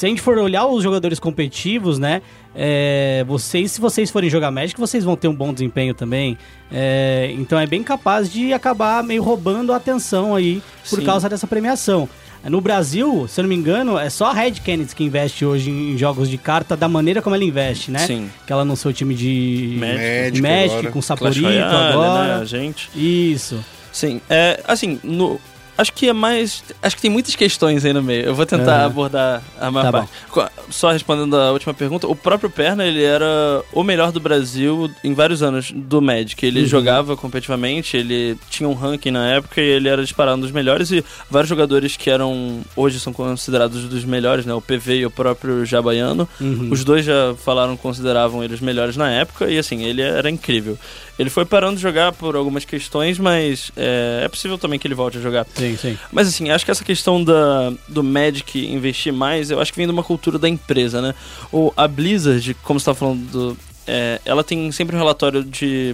se 0.00 0.06
a 0.06 0.08
gente 0.08 0.22
for 0.22 0.38
olhar 0.38 0.64
os 0.66 0.82
jogadores 0.82 1.20
competitivos, 1.20 1.98
né? 1.98 2.22
é, 2.54 3.22
vocês, 3.26 3.72
se 3.72 3.80
vocês 3.80 4.10
forem 4.10 4.28
jogar 4.28 4.50
Magic, 4.50 4.78
vocês 4.78 5.04
vão 5.04 5.14
ter 5.14 5.28
um 5.28 5.34
bom 5.34 5.52
desempenho 5.52 5.94
também. 5.94 6.36
É, 6.72 7.32
então 7.38 7.58
é 7.58 7.66
bem 7.66 7.82
capaz 7.82 8.32
de 8.32 8.52
acabar 8.52 9.02
meio 9.02 9.22
roubando 9.22 9.72
a 9.72 9.76
atenção 9.76 10.34
aí 10.34 10.62
por 10.88 11.00
Sim. 11.00 11.04
causa 11.04 11.28
dessa 11.28 11.46
premiação. 11.46 12.08
No 12.44 12.62
Brasil, 12.62 13.26
se 13.28 13.38
eu 13.38 13.42
não 13.42 13.50
me 13.50 13.54
engano, 13.54 13.98
é 13.98 14.08
só 14.08 14.26
a 14.26 14.32
Red 14.32 14.52
Kennedy 14.52 14.94
que 14.94 15.04
investe 15.04 15.44
hoje 15.44 15.70
em 15.70 15.98
jogos 15.98 16.30
de 16.30 16.38
carta 16.38 16.74
da 16.74 16.88
maneira 16.88 17.20
como 17.20 17.36
ela 17.36 17.44
investe, 17.44 17.90
né? 17.90 17.98
Sim. 17.98 18.30
Que 18.46 18.52
ela 18.52 18.62
anunciou 18.62 18.90
o 18.90 18.94
time 18.94 19.14
de 19.14 19.76
Magic, 19.78 20.40
Magic 20.40 20.92
com 20.92 21.02
Saporito 21.02 21.42
Royale, 21.42 21.70
né, 21.70 21.92
agora. 21.92 22.36
a 22.38 22.44
gente. 22.46 22.88
Isso. 22.96 23.62
Sim, 23.92 24.22
é, 24.30 24.58
assim, 24.66 24.98
no, 25.04 25.38
acho 25.80 25.92
que 25.92 26.08
é 26.08 26.12
mais. 26.12 26.62
Acho 26.82 26.96
que 26.96 27.02
tem 27.02 27.10
muitas 27.10 27.34
questões 27.34 27.84
aí 27.84 27.92
no 27.92 28.02
meio. 28.02 28.24
Eu 28.24 28.34
vou 28.34 28.44
tentar 28.46 28.76
Aham. 28.78 28.86
abordar 28.86 29.42
a 29.58 29.70
maior 29.70 29.84
Tá 29.86 29.92
parte. 29.92 30.10
Co- 30.30 30.48
Só 30.70 30.90
respondendo 30.90 31.36
a 31.36 31.50
última 31.52 31.74
pergunta, 31.74 32.06
o 32.06 32.14
próprio 32.14 32.50
Perna, 32.50 32.84
ele 32.84 33.02
era 33.02 33.62
o 33.72 33.82
melhor 33.82 34.12
do 34.12 34.20
Brasil 34.20 34.90
em 35.02 35.14
vários 35.14 35.42
anos 35.42 35.72
do 35.74 36.00
Magic. 36.00 36.44
Ele 36.44 36.60
Uhum. 36.60 36.66
jogava 36.66 37.16
competitivamente, 37.16 37.96
ele 37.96 38.36
tinha 38.48 38.68
um 38.68 38.74
ranking 38.74 39.10
na 39.10 39.26
época 39.34 39.60
e 39.60 39.64
ele 39.64 39.88
era 39.88 40.02
disparado 40.02 40.36
um 40.36 40.40
dos 40.40 40.52
melhores. 40.52 40.90
E 40.90 41.04
vários 41.30 41.48
jogadores 41.48 41.96
que 41.96 42.10
eram. 42.10 42.60
Hoje 42.76 43.00
são 43.00 43.12
considerados 43.12 43.84
dos 43.88 44.04
melhores, 44.04 44.44
né? 44.46 44.54
O 44.54 44.60
PV 44.60 44.96
e 44.98 45.06
o 45.06 45.10
próprio 45.10 45.64
Jabaiano. 45.64 46.28
Uhum. 46.40 46.68
Os 46.70 46.84
dois 46.84 47.04
já 47.04 47.34
falaram 47.44 47.76
que 47.76 47.82
consideravam 47.82 48.42
eles 48.44 48.60
melhores 48.60 48.96
na 48.96 49.10
época 49.10 49.48
e 49.50 49.58
assim, 49.58 49.82
ele 49.84 50.02
era 50.02 50.30
incrível. 50.30 50.78
Ele 51.20 51.28
foi 51.28 51.44
parando 51.44 51.76
de 51.76 51.82
jogar 51.82 52.12
por 52.12 52.34
algumas 52.34 52.64
questões, 52.64 53.18
mas 53.18 53.70
é, 53.76 54.22
é 54.24 54.28
possível 54.28 54.56
também 54.56 54.78
que 54.78 54.86
ele 54.86 54.94
volte 54.94 55.18
a 55.18 55.20
jogar. 55.20 55.46
Sim, 55.54 55.76
sim. 55.76 55.98
Mas 56.10 56.26
assim, 56.26 56.48
acho 56.48 56.64
que 56.64 56.70
essa 56.70 56.82
questão 56.82 57.22
da, 57.22 57.74
do 57.86 58.02
Magic 58.02 58.58
investir 58.66 59.12
mais, 59.12 59.50
eu 59.50 59.60
acho 59.60 59.70
que 59.70 59.76
vem 59.76 59.86
de 59.86 59.92
uma 59.92 60.02
cultura 60.02 60.38
da 60.38 60.48
empresa, 60.48 61.02
né? 61.02 61.14
O, 61.52 61.74
a 61.76 61.86
Blizzard, 61.86 62.54
como 62.62 62.80
você 62.80 62.84
estava 62.84 62.98
falando, 62.98 63.30
do, 63.30 63.58
é, 63.86 64.18
ela 64.24 64.42
tem 64.42 64.72
sempre 64.72 64.96
um 64.96 64.98
relatório 64.98 65.46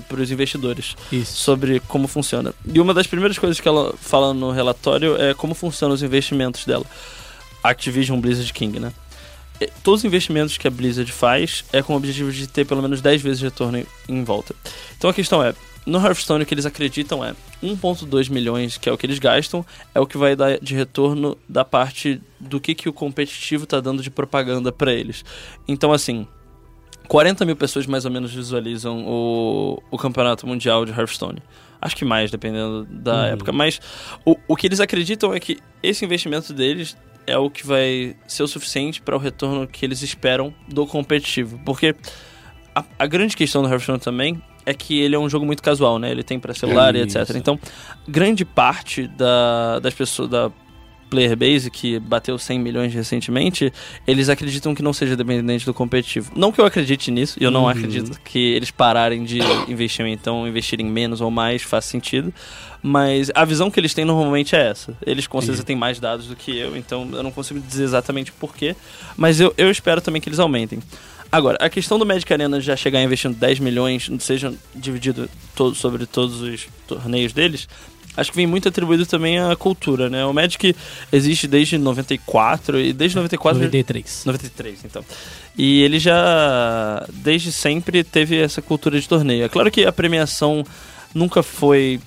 para 0.09 0.21
os 0.21 0.31
investidores 0.31 0.95
Isso. 1.11 1.43
sobre 1.43 1.81
como 1.89 2.07
funciona. 2.07 2.55
E 2.65 2.79
uma 2.79 2.95
das 2.95 3.09
primeiras 3.09 3.37
coisas 3.37 3.59
que 3.59 3.67
ela 3.67 3.95
fala 4.01 4.33
no 4.33 4.53
relatório 4.53 5.21
é 5.21 5.35
como 5.35 5.57
funcionam 5.57 5.93
os 5.93 6.05
investimentos 6.05 6.65
dela. 6.65 6.87
Activision 7.65 8.21
Blizzard 8.21 8.53
King, 8.53 8.79
né? 8.79 8.93
E 9.61 9.67
Todos 9.83 10.01
os 10.01 10.05
investimentos 10.05 10.59
que 10.59 10.67
a 10.69 10.71
Blizzard 10.71 11.11
faz 11.11 11.65
é 11.73 11.83
com 11.83 11.95
o 11.95 11.97
objetivo 11.97 12.31
de 12.31 12.47
ter 12.47 12.65
pelo 12.65 12.83
menos 12.83 13.01
10 13.01 13.23
vezes 13.23 13.41
retorno 13.43 13.85
em- 14.09 14.25
volta. 14.25 14.55
Então 14.99 15.09
a 15.09 15.15
questão 15.15 15.43
é, 15.43 15.55
no 15.87 15.99
Hearthstone 15.99 16.43
o 16.43 16.47
que 16.47 16.53
eles 16.53 16.67
acreditam 16.67 17.25
é 17.25 17.35
1.2 17.63 18.29
milhões, 18.29 18.77
que 18.77 18.89
é 18.89 18.93
o 18.93 18.99
que 18.99 19.07
eles 19.07 19.19
gastam, 19.19 19.65
é 19.95 20.01
o 20.01 20.07
que 20.07 20.19
vai 20.19 20.37
dar 20.37 20.59
de 20.59 20.75
retorno 20.75 21.39
da 21.49 21.65
parte 21.65 22.21
do 22.39 22.61
que, 22.61 22.75
que 22.75 22.89
o 22.89 22.93
competitivo 22.93 23.65
está 23.65 23.81
dando 23.81 24.03
de 24.03 24.11
propaganda 24.11 24.71
para 24.73 24.93
eles. 24.93 25.25
Então 25.67 25.93
assim, 25.93 26.27
40 27.09 27.45
mil 27.45 27.57
pessoas 27.57 27.87
mais 27.87 28.05
ou 28.05 28.11
menos 28.11 28.35
visualizam 28.35 29.05
o, 29.07 29.83
o 29.91 29.97
campeonato 29.97 30.47
mundial 30.47 30.85
de 30.85 30.91
Hearthstone. 30.93 31.39
Acho 31.81 31.95
que 31.97 32.05
mais, 32.05 32.31
dependendo 32.31 32.85
da 32.91 33.15
Uhum. 33.15 33.25
época. 33.27 33.53
Mas 33.53 33.81
o, 34.25 34.37
o 34.49 34.57
que 34.57 34.67
eles 34.67 34.81
acreditam 34.81 35.33
é 35.33 35.39
que 35.39 35.59
esse 35.83 36.05
investimento 36.05 36.53
deles 36.53 36.97
é 37.27 37.37
o 37.39 37.51
que 37.51 37.67
vai 37.67 38.15
ser 38.27 38.43
o 38.43 38.49
suficiente 38.49 39.01
para 39.03 39.17
o 39.17 39.19
retorno 39.19 39.67
que 39.67 39.85
eles 39.85 40.03
esperam 40.03 40.55
do 40.69 40.87
competitivo. 40.87 41.61
Porque 41.65 41.95
a, 42.75 42.85
a 42.99 43.07
grande 43.07 43.37
questão 43.37 43.63
do 43.63 43.69
Hearthstone 43.69 43.99
também 43.99 44.41
é 44.65 44.75
que 44.75 44.99
ele 45.01 45.15
é 45.15 45.19
um 45.19 45.29
jogo 45.29 45.47
muito 45.47 45.63
casual, 45.63 45.99
né? 45.99 46.11
Ele 46.11 46.23
tem 46.25 46.39
para 46.41 46.53
celular 46.55 46.95
e 46.97 47.01
etc. 47.03 47.37
Então, 47.37 47.59
grande 48.09 48.45
parte 48.45 49.07
da, 49.07 49.79
das 49.79 49.95
pessoas 49.95 50.29
da 50.29 50.51
player 51.09 51.37
base 51.37 51.71
que 51.71 52.01
bateu 52.01 52.37
100 52.37 52.59
milhões 52.59 52.93
recentemente, 52.93 53.73
eles 54.09 54.29
acreditam 54.29 54.75
que 54.75 54.83
não 54.83 54.93
seja 54.93 55.15
dependente 55.15 55.65
do 55.65 55.73
competitivo. 55.73 56.33
Não 56.35 56.51
que 56.51 56.61
eu 56.61 56.67
acredite 56.67 57.13
nisso, 57.13 57.39
eu 57.41 57.49
não 57.49 57.63
Uhum. 57.63 57.69
acredito 57.69 58.21
que 58.25 58.41
eles 58.41 58.73
pararem 58.73 59.23
de 59.23 59.39
investir, 59.69 60.05
então 60.07 60.49
investirem 60.49 60.85
menos 60.87 61.21
ou 61.21 61.31
mais 61.31 61.63
faz 61.63 61.85
sentido. 61.85 62.35
Mas 62.89 63.33
a 63.35 63.45
visão 63.45 63.69
que 63.69 63.81
eles 63.81 63.93
têm 63.93 64.05
normalmente 64.05 64.55
é 64.55 64.69
essa. 64.69 64.97
Eles 65.05 65.27
com 65.27 65.41
certeza 65.41 65.65
têm 65.65 65.75
mais 65.75 65.99
dados 65.99 66.29
do 66.29 66.37
que 66.37 66.57
eu, 66.57 66.77
então 66.77 67.09
eu 67.13 67.21
não 67.21 67.33
consigo 67.33 67.59
dizer 67.59 67.83
exatamente 67.83 68.31
porquê. 68.31 68.77
Mas 69.17 69.41
eu, 69.41 69.53
eu 69.59 69.69
espero 69.69 70.01
também 70.01 70.23
que 70.23 70.29
eles 70.29 70.39
aumentem. 70.39 70.79
Agora, 71.33 71.59
a 71.61 71.69
questão 71.69 71.99
do 71.99 72.07
Magic 72.07 72.33
Arena 72.33 72.61
já 72.61 72.77
chegar 72.77 73.03
investindo 73.03 73.35
10 73.35 73.59
milhões, 73.59 74.09
seja 74.21 74.55
dividido 74.73 75.29
todo, 75.57 75.75
sobre 75.75 76.07
todos 76.07 76.41
os 76.41 76.69
torneios 76.87 77.33
deles, 77.33 77.69
acho 78.17 78.31
que 78.31 78.37
vem 78.37 78.47
muito 78.47 78.69
atribuído 78.69 79.05
também 79.05 79.41
à 79.41 79.57
cultura, 79.57 80.09
né? 80.09 80.25
O 80.25 80.33
Magic 80.33 80.77
existe 81.13 81.49
desde 81.49 81.79
94 81.79 82.79
e 82.79 82.93
desde 82.93 83.17
94 83.17 83.59
93. 83.65 84.23
93, 84.27 84.85
então. 84.85 85.05
E 85.59 85.83
ele 85.83 85.99
já, 85.99 87.05
desde 87.13 87.51
sempre, 87.51 88.05
teve 88.05 88.41
essa 88.41 88.63
cultura 88.63 89.01
de 89.01 89.09
torneio. 89.09 89.45
É 89.45 89.49
claro 89.49 89.73
que 89.73 89.85
a 89.85 89.91
premiação 89.91 90.65
nunca 91.13 91.43
foi 91.43 91.99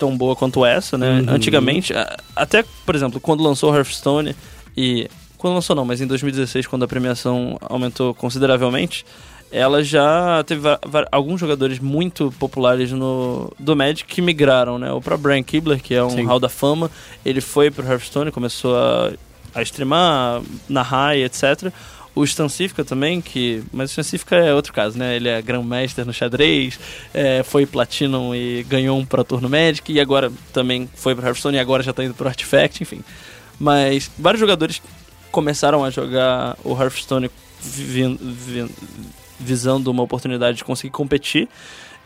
tão 0.00 0.16
boa 0.16 0.34
quanto 0.34 0.64
essa, 0.64 0.96
né? 0.98 1.20
Uhum. 1.20 1.34
Antigamente, 1.34 1.92
até, 2.34 2.64
por 2.84 2.94
exemplo, 2.94 3.20
quando 3.20 3.42
lançou 3.42 3.74
Hearthstone 3.74 4.34
e... 4.76 5.08
Quando 5.36 5.54
lançou 5.54 5.74
não, 5.74 5.86
mas 5.86 6.02
em 6.02 6.06
2016, 6.06 6.66
quando 6.66 6.82
a 6.82 6.88
premiação 6.88 7.56
aumentou 7.62 8.12
consideravelmente, 8.12 9.06
ela 9.50 9.82
já 9.82 10.44
teve 10.46 10.68
alguns 11.10 11.40
jogadores 11.40 11.78
muito 11.78 12.32
populares 12.38 12.92
no, 12.92 13.50
do 13.58 13.74
Magic 13.74 14.04
que 14.04 14.20
migraram, 14.20 14.78
né? 14.78 14.92
O 14.92 15.00
próprio 15.00 15.30
Brian 15.30 15.42
Kibler, 15.42 15.82
que 15.82 15.94
é 15.94 16.04
um 16.04 16.10
Sim. 16.10 16.24
Hall 16.24 16.38
da 16.38 16.50
Fama, 16.50 16.90
ele 17.24 17.40
foi 17.40 17.70
pro 17.70 17.86
Hearthstone, 17.86 18.30
começou 18.30 18.76
a, 18.76 19.12
a 19.54 19.62
streamar, 19.62 20.42
narrar 20.68 21.16
e 21.16 21.24
etc. 21.24 21.72
O 22.14 22.24
Stancifica 22.24 22.84
também, 22.84 23.20
que. 23.20 23.62
Mas 23.72 23.90
o 23.90 23.92
Stancifica 23.92 24.34
é 24.36 24.52
outro 24.52 24.72
caso, 24.72 24.98
né? 24.98 25.16
Ele 25.16 25.28
é 25.28 25.40
Grandmaster 25.40 26.04
no 26.04 26.12
xadrez, 26.12 26.78
é, 27.14 27.42
foi 27.42 27.64
Platinum 27.66 28.34
e 28.34 28.64
ganhou 28.64 28.98
um 28.98 29.06
Pro 29.06 29.22
Tour 29.22 29.40
no 29.40 29.48
Magic, 29.48 29.92
e 29.92 30.00
agora 30.00 30.30
também 30.52 30.88
foi 30.94 31.14
pro 31.14 31.24
Hearthstone 31.24 31.56
e 31.56 31.60
agora 31.60 31.82
já 31.82 31.92
tá 31.92 32.02
indo 32.04 32.14
pro 32.14 32.26
Artifact, 32.28 32.82
enfim. 32.82 33.00
Mas 33.58 34.10
vários 34.18 34.40
jogadores 34.40 34.82
começaram 35.30 35.84
a 35.84 35.90
jogar 35.90 36.56
o 36.64 36.72
Hearthstone 36.80 37.30
vi- 37.62 38.18
vi- 38.20 38.70
visando 39.38 39.90
uma 39.90 40.02
oportunidade 40.02 40.58
de 40.58 40.64
conseguir 40.64 40.90
competir. 40.92 41.48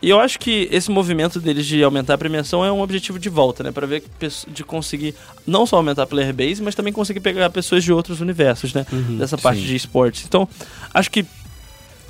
E 0.05 0.09
eu 0.11 0.19
acho 0.19 0.37
que 0.39 0.67
esse 0.71 0.91
movimento 0.91 1.39
deles 1.39 1.65
de 1.65 1.83
aumentar 1.83 2.13
a 2.13 2.17
premiação 2.17 2.63
é 2.63 2.71
um 2.71 2.79
objetivo 2.79 3.17
de 3.17 3.27
volta, 3.27 3.63
né? 3.63 3.71
Pra 3.71 3.87
ver 3.87 4.03
de 4.47 4.63
conseguir 4.63 5.15
não 5.47 5.65
só 5.65 5.77
aumentar 5.77 6.03
a 6.03 6.05
player 6.05 6.31
base, 6.31 6.61
mas 6.61 6.75
também 6.75 6.93
conseguir 6.93 7.21
pegar 7.21 7.49
pessoas 7.49 7.83
de 7.83 7.91
outros 7.91 8.21
universos, 8.21 8.71
né? 8.71 8.85
Uhum, 8.91 9.17
Dessa 9.17 9.35
parte 9.35 9.61
sim. 9.61 9.65
de 9.65 9.75
esportes. 9.75 10.23
Então, 10.25 10.47
acho 10.93 11.09
que 11.09 11.25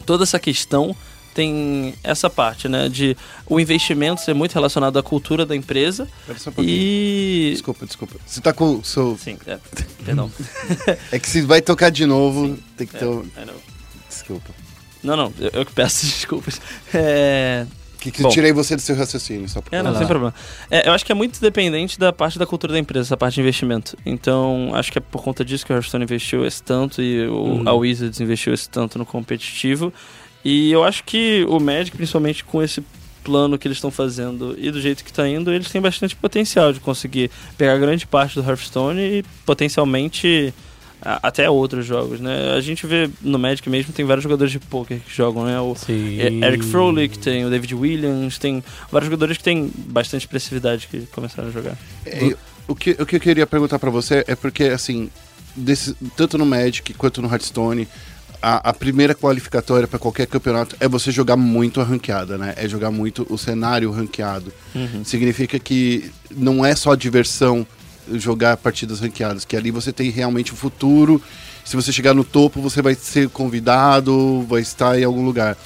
toda 0.06 0.24
essa 0.26 0.38
questão 0.38 0.94
tem 1.34 1.94
essa 2.04 2.30
parte, 2.30 2.68
né? 2.68 2.90
De 2.90 3.16
o 3.48 3.60
investimento 3.62 4.20
ser 4.22 4.34
muito 4.34 4.54
relacionado 4.54 5.00
à 5.00 5.04
cultura 5.04 5.46
da 5.46 5.56
empresa 5.56 6.08
Espera 6.20 6.40
só 6.40 6.50
um 6.50 6.54
pouquinho. 6.54 6.76
e. 6.78 7.50
Desculpa, 7.54 7.86
desculpa. 7.86 8.16
Você 8.26 8.42
tá 8.42 8.52
com 8.52 8.76
o 8.76 8.84
seu. 8.84 9.18
Sim, 9.18 9.38
é. 9.48 9.58
Perdão. 10.06 10.30
É 11.14 11.18
que 11.20 11.30
se 11.30 11.42
vai 11.44 11.62
tocar 11.62 11.90
de 11.92 12.06
novo, 12.06 12.48
Sim. 12.48 12.60
tem 12.76 12.88
que 12.88 12.96
É, 12.98 13.00
ter. 13.00 13.06
o- 13.06 13.26
I 13.42 13.46
know. 13.46 13.56
Desculpa. 14.10 14.54
Não, 15.04 15.16
não, 15.16 15.34
eu, 15.40 15.50
eu 15.54 15.66
que 15.66 15.72
peço 15.72 16.04
desculpas. 16.08 16.60
É, 16.94 17.66
Que, 18.06 18.12
que 18.12 18.22
Bom. 18.22 18.30
tirei 18.30 18.54
você 18.54 18.76
do 18.76 18.82
seu 18.82 18.96
raciocínio, 18.96 19.50
só 19.50 19.62
pra 19.62 19.78
É, 19.80 19.82
não, 19.82 19.88
falar. 19.92 19.98
sem 20.00 20.08
problema. 20.08 20.34
É, 20.70 20.88
eu 20.88 20.94
acho 20.94 21.04
que 21.04 21.12
é 21.12 21.16
muito 21.16 21.42
dependente 21.42 21.98
da 22.00 22.14
parte 22.14 22.38
da 22.38 22.46
cultura 22.46 22.72
da 22.74 22.78
empresa, 22.80 23.08
essa 23.08 23.18
parte 23.18 23.34
de 23.36 23.42
investimento. 23.42 23.98
Então, 24.06 24.72
acho 24.76 24.92
que 24.92 25.00
é 25.00 25.02
por 25.02 25.24
conta 25.24 25.44
disso 25.44 25.66
que 25.66 25.74
o 25.74 25.76
Hearthstone 25.76 26.04
investiu 26.04 26.46
esse 26.46 26.62
tanto 26.62 27.02
e 27.02 27.28
o, 27.28 27.34
Uhum. 27.34 27.64
a 27.70 27.74
Wizards 27.74 28.20
investiu 28.22 28.54
esse 28.54 28.70
tanto 28.70 29.00
no 29.00 29.06
competitivo. 29.06 29.92
E 30.44 30.72
eu 30.72 30.84
acho 30.84 31.04
que 31.04 31.44
o 31.50 31.60
Magic, 31.60 31.98
principalmente 31.98 32.44
com 32.44 32.62
esse 32.62 32.84
plano 33.24 33.58
que 33.58 33.68
eles 33.68 33.78
estão 33.78 33.90
fazendo 33.90 34.56
e 34.60 34.70
do 34.70 34.80
jeito 34.80 35.04
que 35.04 35.10
está 35.10 35.28
indo, 35.28 35.52
eles 35.52 35.72
têm 35.72 35.82
bastante 35.82 36.16
potencial 36.16 36.72
de 36.72 36.80
conseguir 36.80 37.32
pegar 37.58 37.76
grande 37.80 38.06
parte 38.06 38.36
do 38.40 38.48
Hearthstone 38.48 39.02
e 39.02 39.24
potencialmente 39.44 40.54
até 41.02 41.50
outros 41.50 41.86
jogos, 41.86 42.20
né? 42.20 42.54
A 42.58 42.62
gente 42.62 42.86
vê 42.88 43.10
no 43.22 43.38
Magic 43.38 43.70
mesmo, 43.70 43.94
tem 43.94 44.06
vários 44.06 44.24
jogadores 44.24 44.52
de 44.52 44.60
poker 44.60 45.00
que 45.00 45.16
jogam, 45.16 45.46
né? 45.46 45.60
O, 45.60 45.76
Sim. 45.76 46.20
é, 46.20 46.28
Eric 46.48 46.66
Froelich, 46.66 47.20
tem 47.20 47.46
o 47.46 47.50
David 47.50 47.76
Williams, 47.76 48.38
tem 48.40 48.64
vários 48.92 49.08
jogadores 49.10 49.38
que 49.38 49.44
têm 49.44 49.72
bastante 49.76 50.22
expressividade 50.24 50.88
que 50.88 51.02
começaram 51.12 51.50
a 51.50 51.52
jogar. 51.52 51.78
É, 52.06 52.36
o, 52.68 52.74
que, 52.76 52.92
o 53.00 53.06
que 53.06 53.18
eu 53.18 53.20
queria 53.20 53.46
perguntar 53.46 53.78
pra 53.78 53.90
você 53.92 54.24
é 54.28 54.36
porque, 54.36 54.64
assim, 54.66 55.10
desse- 55.56 55.96
tanto 56.16 56.38
no 56.38 56.46
Magic 56.46 56.94
quanto 56.96 57.22
no 57.22 57.28
Hearthstone, 57.30 57.88
a, 58.42 58.70
a 58.70 58.74
primeira 58.74 59.14
qualificatória 59.16 59.88
pra 59.88 59.98
qualquer 60.00 60.28
campeonato 60.28 60.76
é 60.80 60.88
você 60.88 61.12
jogar 61.12 61.36
muito 61.36 61.82
a 61.82 61.84
ranqueada, 61.84 62.38
né? 62.38 62.54
É 62.58 62.68
jogar 62.68 62.92
muito 62.92 63.26
o 63.30 63.38
cenário 63.38 63.92
ranqueado. 63.92 64.52
Significa 65.04 65.58
que 65.60 66.12
não 66.36 66.64
é 66.66 66.76
só 66.76 66.96
diversão 66.96 67.66
jogar 68.14 68.58
partidas 68.58 69.00
ranqueadas, 69.00 69.46
que 69.46 69.56
ali 69.56 69.72
você 69.72 69.92
tem 69.92 70.10
realmente 70.10 70.54
o 70.54 70.56
futuro. 70.56 71.22
Se 71.64 71.76
você 71.76 71.92
chegar 71.92 72.14
no 72.14 72.24
topo, 72.24 72.62
você 72.62 72.82
vai 72.82 72.94
ser 72.94 73.30
convidado, 73.30 74.46
vai 74.48 74.62
estar 74.62 75.00
em 75.00 75.04
algum 75.04 75.26
lugar. 75.26 75.58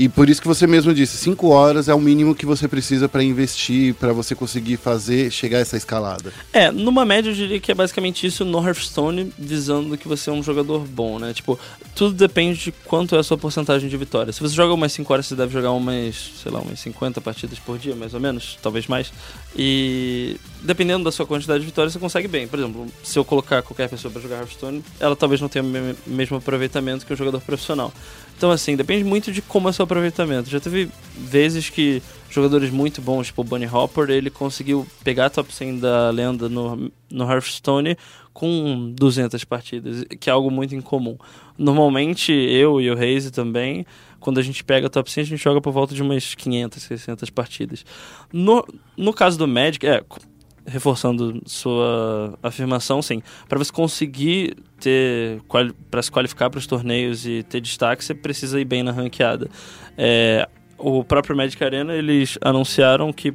E 0.00 0.08
por 0.08 0.30
isso 0.30 0.40
que 0.40 0.46
você 0.46 0.64
mesmo 0.64 0.94
disse, 0.94 1.16
5 1.16 1.48
horas 1.48 1.88
é 1.88 1.94
o 1.94 1.98
mínimo 1.98 2.32
que 2.32 2.46
você 2.46 2.68
precisa 2.68 3.08
para 3.08 3.20
investir, 3.20 3.94
para 3.94 4.12
você 4.12 4.32
conseguir 4.32 4.76
fazer, 4.76 5.28
chegar 5.32 5.58
a 5.58 5.60
essa 5.60 5.76
escalada. 5.76 6.32
É, 6.52 6.70
numa 6.70 7.04
média 7.04 7.30
eu 7.30 7.34
diria 7.34 7.58
que 7.58 7.72
é 7.72 7.74
basicamente 7.74 8.24
isso 8.24 8.44
no 8.44 8.64
Hearthstone, 8.64 9.32
visando 9.36 9.98
que 9.98 10.06
você 10.06 10.30
é 10.30 10.32
um 10.32 10.40
jogador 10.40 10.86
bom, 10.86 11.18
né? 11.18 11.32
Tipo, 11.34 11.58
tudo 11.96 12.14
depende 12.14 12.60
de 12.60 12.70
quanto 12.84 13.16
é 13.16 13.18
a 13.18 13.24
sua 13.24 13.36
porcentagem 13.36 13.88
de 13.88 13.96
vitória. 13.96 14.32
Se 14.32 14.40
você 14.40 14.54
joga 14.54 14.72
umas 14.72 14.92
5 14.92 15.12
horas, 15.12 15.26
você 15.26 15.34
deve 15.34 15.52
jogar 15.52 15.72
umas, 15.72 16.14
sei 16.40 16.52
lá, 16.52 16.60
umas 16.60 16.78
50 16.78 17.20
partidas 17.20 17.58
por 17.58 17.76
dia, 17.76 17.96
mais 17.96 18.14
ou 18.14 18.20
menos, 18.20 18.56
talvez 18.62 18.86
mais. 18.86 19.10
E 19.56 20.36
dependendo 20.62 21.02
da 21.02 21.10
sua 21.10 21.26
quantidade 21.26 21.58
de 21.58 21.66
vitórias, 21.66 21.92
você 21.92 21.98
consegue 21.98 22.28
bem. 22.28 22.46
Por 22.46 22.56
exemplo, 22.60 22.86
se 23.02 23.18
eu 23.18 23.24
colocar 23.24 23.62
qualquer 23.62 23.88
pessoa 23.88 24.12
para 24.12 24.22
jogar 24.22 24.36
Hearthstone, 24.36 24.80
ela 25.00 25.16
talvez 25.16 25.40
não 25.40 25.48
tenha 25.48 25.64
o 25.64 25.66
me- 25.68 25.96
mesmo 26.06 26.36
aproveitamento 26.36 27.04
que 27.04 27.12
um 27.12 27.16
jogador 27.16 27.40
profissional. 27.40 27.92
Então, 28.38 28.52
assim, 28.52 28.76
depende 28.76 29.02
muito 29.02 29.32
de 29.32 29.42
como 29.42 29.66
é 29.66 29.70
o 29.70 29.74
seu 29.74 29.82
aproveitamento. 29.82 30.48
Já 30.48 30.60
teve 30.60 30.88
vezes 31.16 31.68
que 31.68 32.00
jogadores 32.30 32.70
muito 32.70 33.02
bons, 33.02 33.26
tipo 33.26 33.40
o 33.40 33.44
Bunny 33.44 33.66
Hopper, 33.66 34.10
ele 34.10 34.30
conseguiu 34.30 34.86
pegar 35.02 35.26
a 35.26 35.30
top 35.30 35.52
100 35.52 35.80
da 35.80 36.08
lenda 36.10 36.48
no, 36.48 36.88
no 37.10 37.28
Hearthstone 37.28 37.98
com 38.32 38.92
200 38.94 39.42
partidas, 39.42 40.04
que 40.20 40.30
é 40.30 40.32
algo 40.32 40.52
muito 40.52 40.72
incomum. 40.72 41.18
Normalmente, 41.58 42.30
eu 42.30 42.80
e 42.80 42.88
o 42.88 42.94
Reise 42.94 43.32
também, 43.32 43.84
quando 44.20 44.38
a 44.38 44.42
gente 44.42 44.62
pega 44.62 44.86
a 44.86 44.90
top 44.90 45.10
100, 45.10 45.22
a 45.22 45.26
gente 45.26 45.42
joga 45.42 45.60
por 45.60 45.72
volta 45.72 45.92
de 45.92 46.00
umas 46.00 46.36
500, 46.36 46.80
600 46.80 47.30
partidas. 47.30 47.84
No, 48.32 48.64
no 48.96 49.12
caso 49.12 49.36
do 49.36 49.48
Magic, 49.48 49.84
é, 49.84 50.00
reforçando 50.68 51.40
sua 51.46 52.38
afirmação, 52.42 53.00
sim, 53.02 53.22
para 53.48 53.58
você 53.58 53.72
conseguir 53.72 54.56
ter 54.80 55.40
para 55.90 56.02
se 56.02 56.10
qualificar 56.10 56.50
para 56.50 56.58
os 56.58 56.66
torneios 56.66 57.26
e 57.26 57.42
ter 57.42 57.60
destaque, 57.60 58.04
você 58.04 58.14
precisa 58.14 58.60
ir 58.60 58.64
bem 58.64 58.82
na 58.82 58.92
ranqueada. 58.92 59.48
É, 59.96 60.48
o 60.76 61.02
próprio 61.02 61.36
Magic 61.36 61.62
Arena 61.64 61.94
eles 61.94 62.38
anunciaram 62.40 63.12
que 63.12 63.34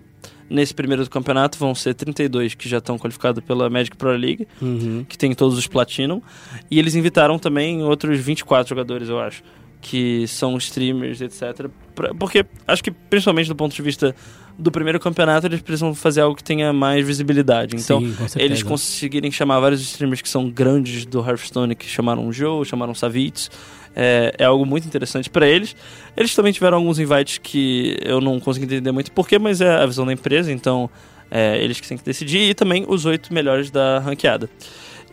nesse 0.49 0.73
primeiro 0.73 1.09
campeonato 1.09 1.57
vão 1.57 1.73
ser 1.73 1.93
32 1.95 2.53
que 2.53 2.69
já 2.69 2.77
estão 2.77 2.97
qualificados 2.97 3.43
pela 3.43 3.69
Magic 3.69 3.97
Pro 3.97 4.11
League, 4.11 4.47
Uhum. 4.61 5.03
que 5.09 5.17
tem 5.17 5.33
todos 5.33 5.57
os 5.57 5.67
Platinum, 5.67 6.21
e 6.69 6.77
eles 6.79 6.95
invitaram 6.95 7.39
também 7.39 7.81
outros 7.83 8.19
24 8.19 8.69
jogadores, 8.69 9.09
eu 9.09 9.19
acho, 9.19 9.41
que 9.81 10.27
são 10.27 10.55
streamers, 10.57 11.19
etc. 11.21 11.67
Pra- 11.95 12.13
porque 12.13 12.45
acho 12.67 12.83
que 12.83 12.91
principalmente 12.91 13.47
do 13.47 13.55
ponto 13.55 13.75
de 13.75 13.81
vista 13.81 14.15
do 14.57 14.71
primeiro 14.71 14.99
campeonato, 14.99 15.47
eles 15.47 15.61
precisam 15.61 15.93
fazer 15.95 16.21
algo 16.21 16.35
que 16.35 16.43
tenha 16.43 16.71
mais 16.71 17.05
visibilidade. 17.05 17.75
Então, 17.75 17.99
Sim, 18.01 18.15
eles 18.37 18.61
conseguirem 18.63 19.31
chamar 19.31 19.59
vários 19.59 19.81
streamers 19.81 20.21
que 20.21 20.29
são 20.29 20.49
grandes 20.49 21.05
do 21.05 21.19
Hearthstone, 21.19 21.75
que 21.75 21.85
chamaram 21.87 22.27
o 22.27 22.31
Joe, 22.33 22.63
chamaram 22.65 22.93
Savitz. 22.93 23.49
É, 23.95 24.33
é 24.39 24.45
algo 24.45 24.65
muito 24.65 24.87
interessante 24.87 25.29
para 25.29 25.47
eles. 25.47 25.75
Eles 26.17 26.33
também 26.33 26.51
tiveram 26.51 26.77
alguns 26.77 26.97
invites 26.97 27.37
que 27.37 27.97
eu 28.01 28.19
não 28.19 28.39
consegui 28.39 28.65
entender 28.65 28.91
muito 28.91 29.11
porquê, 29.11 29.37
mas 29.37 29.61
é 29.61 29.69
a 29.69 29.85
visão 29.85 30.05
da 30.05 30.13
empresa, 30.13 30.51
então 30.51 30.89
é, 31.29 31.57
eles 31.63 31.79
que 31.79 31.87
têm 31.87 31.97
que 31.97 32.03
decidir. 32.03 32.49
E 32.49 32.53
também 32.53 32.85
os 32.87 33.05
oito 33.05 33.31
melhores 33.33 33.69
da 33.69 33.99
ranqueada. 33.99 34.49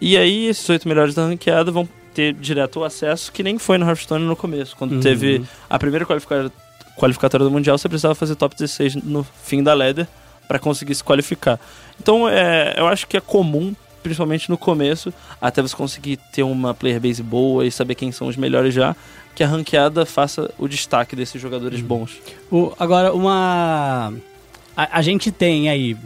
E 0.01 0.17
aí, 0.17 0.47
esses 0.47 0.67
oito 0.71 0.89
melhores 0.89 1.15
da 1.15 1.27
ranqueada 1.27 1.71
vão 1.71 1.87
ter 2.15 2.33
direto 2.35 2.81
o 2.81 2.85
acesso, 2.85 3.31
que 3.31 3.43
nem 3.43 3.59
foi 3.59 3.77
no 3.79 3.87
Hearthstone 3.87 4.25
no 4.25 4.35
começo. 4.35 4.75
Quando 4.77 4.93
Uhum. 4.93 5.01
teve 5.01 5.43
a 5.69 5.79
primeira 5.79 6.07
qualifica- 6.07 6.51
qualificatória 6.97 7.45
do 7.45 7.51
Mundial, 7.51 7.77
você 7.79 7.89
precisava 7.89 8.15
fazer 8.15 8.35
top 8.35 8.55
16 8.55 8.97
no 8.97 9.25
fim 9.43 9.63
da 9.63 9.75
ladder 9.75 10.07
para 10.49 10.59
conseguir 10.59 10.95
se 10.95 11.05
qualificar. 11.05 11.59
Então, 12.01 12.29
é, 12.29 12.75
eu 12.77 12.87
acho 12.87 13.07
que 13.07 13.17
é 13.17 13.21
comum, 13.21 13.75
principalmente 14.03 14.49
no 14.51 14.59
começo, 14.59 15.13
até 15.41 15.63
você 15.63 15.77
conseguir 15.77 16.19
ter 16.33 16.43
uma 16.43 16.75
player 16.75 17.01
base 17.01 17.23
boa 17.23 17.65
e 17.67 17.71
saber 17.71 17.95
quem 17.95 18.11
são 18.11 18.27
os 18.27 18.37
melhores 18.37 18.75
já, 18.75 18.97
que 19.35 19.45
a 19.45 19.47
ranqueada 19.47 20.05
faça 20.05 20.51
o 20.59 20.67
destaque 20.67 21.15
desses 21.15 21.35
Uhum. 21.37 21.41
jogadores 21.41 21.81
bons. 21.81 22.17
O- 22.51 22.73
agora, 22.79 23.13
uma. 23.15 24.13
A, 24.77 24.99
a 24.99 25.03
gente 25.03 25.31
tem 25.31 25.69
aí, 25.69 25.97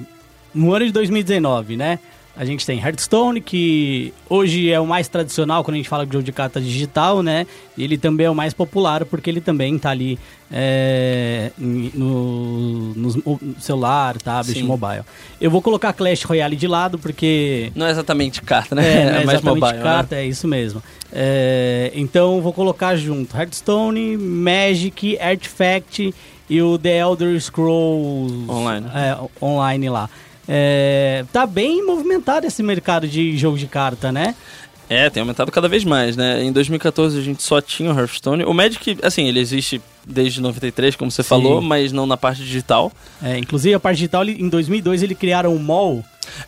no 0.55 0.75
ano 0.75 0.85
de 0.87 0.93
2019, 0.93 1.77
né? 1.77 1.99
A 2.37 2.45
gente 2.45 2.67
tem 2.67 2.81
Hearthstone, 2.81 3.41
que 3.41 4.13
hoje 4.29 4.69
é 4.69 4.81
o 4.81 4.87
mais 4.87 5.07
tradicional 5.07 5.63
quando 5.63 5.75
a 5.75 5.77
gente 5.77 5.89
fala 5.89 6.05
de 6.05 6.13
jogo 6.13 6.25
de 6.25 6.33
carta 6.33 6.61
digital, 6.61 7.23
né? 7.23 7.47
Ele 7.79 7.97
também 7.97 8.27
é 8.27 8.31
o 8.31 8.35
mais 8.35 8.53
popular 8.53 9.05
porque 9.05 9.31
ele 9.31 9.41
também 9.41 9.79
tá 9.79 9.91
ali 9.91 10.19
é, 10.51 11.53
no, 11.57 12.93
no 12.95 13.41
celular, 13.61 14.17
tablet, 14.19 14.59
Sim. 14.59 14.65
mobile. 14.67 15.03
Eu 15.41 15.49
vou 15.51 15.63
colocar 15.63 15.93
Clash 15.93 16.25
Royale 16.25 16.57
de 16.57 16.67
lado 16.67 16.99
porque 16.99 17.71
Não 17.75 17.87
é 17.87 17.91
exatamente 17.91 18.43
carta, 18.43 18.75
né? 18.75 18.83
é, 18.83 19.05
não 19.05 19.11
é 19.11 19.13
mais 19.27 19.39
exatamente 19.39 19.61
mobile. 19.61 19.79
né? 19.79 19.83
carta, 19.83 20.17
é 20.17 20.27
isso 20.27 20.49
mesmo. 20.49 20.83
É, 21.13 21.93
então 21.95 22.41
vou 22.41 22.53
colocar 22.53 22.97
junto 22.97 23.37
Hearthstone, 23.37 24.17
Magic, 24.17 25.19
Artifact 25.21 26.13
e 26.51 26.61
o 26.61 26.77
The 26.79 26.99
Elder 26.99 27.41
Scrolls 27.41 28.51
Online. 28.51 28.87
é, 28.93 29.17
online 29.45 29.89
lá. 29.89 30.11
É, 30.49 31.25
tá 31.33 31.47
bem 31.47 31.85
movimentado 31.85 32.47
esse 32.47 32.63
mercado 32.63 33.07
de 33.09 33.37
jogo 33.37 33.57
de 33.59 33.67
carta, 33.67 34.13
né? 34.13 34.35
É, 34.89 35.09
tem 35.09 35.23
aumentado 35.23 35.51
cada 35.51 35.67
vez 35.67 35.83
mais, 35.83 36.15
né? 36.15 36.43
Em 36.45 36.53
2014 36.53 37.19
a 37.19 37.23
gente 37.23 37.43
só 37.43 37.59
tinha 37.61 37.91
o 37.91 37.99
Hearthstone. 37.99 38.45
O 38.45 38.53
Magic, 38.53 38.99
assim, 39.03 39.27
ele 39.27 39.41
existe 39.41 39.81
desde 40.07 40.43
93, 40.43 40.95
como 40.95 41.11
você 41.11 41.23
Sim. 41.23 41.29
falou, 41.31 41.63
mas 41.63 41.91
não 41.91 42.07
na 42.07 42.19
parte 42.19 42.43
digital. 42.43 42.93
É, 43.23 43.39
inclusive 43.39 43.75
a 43.75 43.81
parte 43.81 43.97
digital, 43.99 44.25
em 44.29 44.49
2002 44.49 45.03
ele 45.03 45.15
criaram 45.15 45.55
o 45.57 45.59
MOL, 45.59 46.05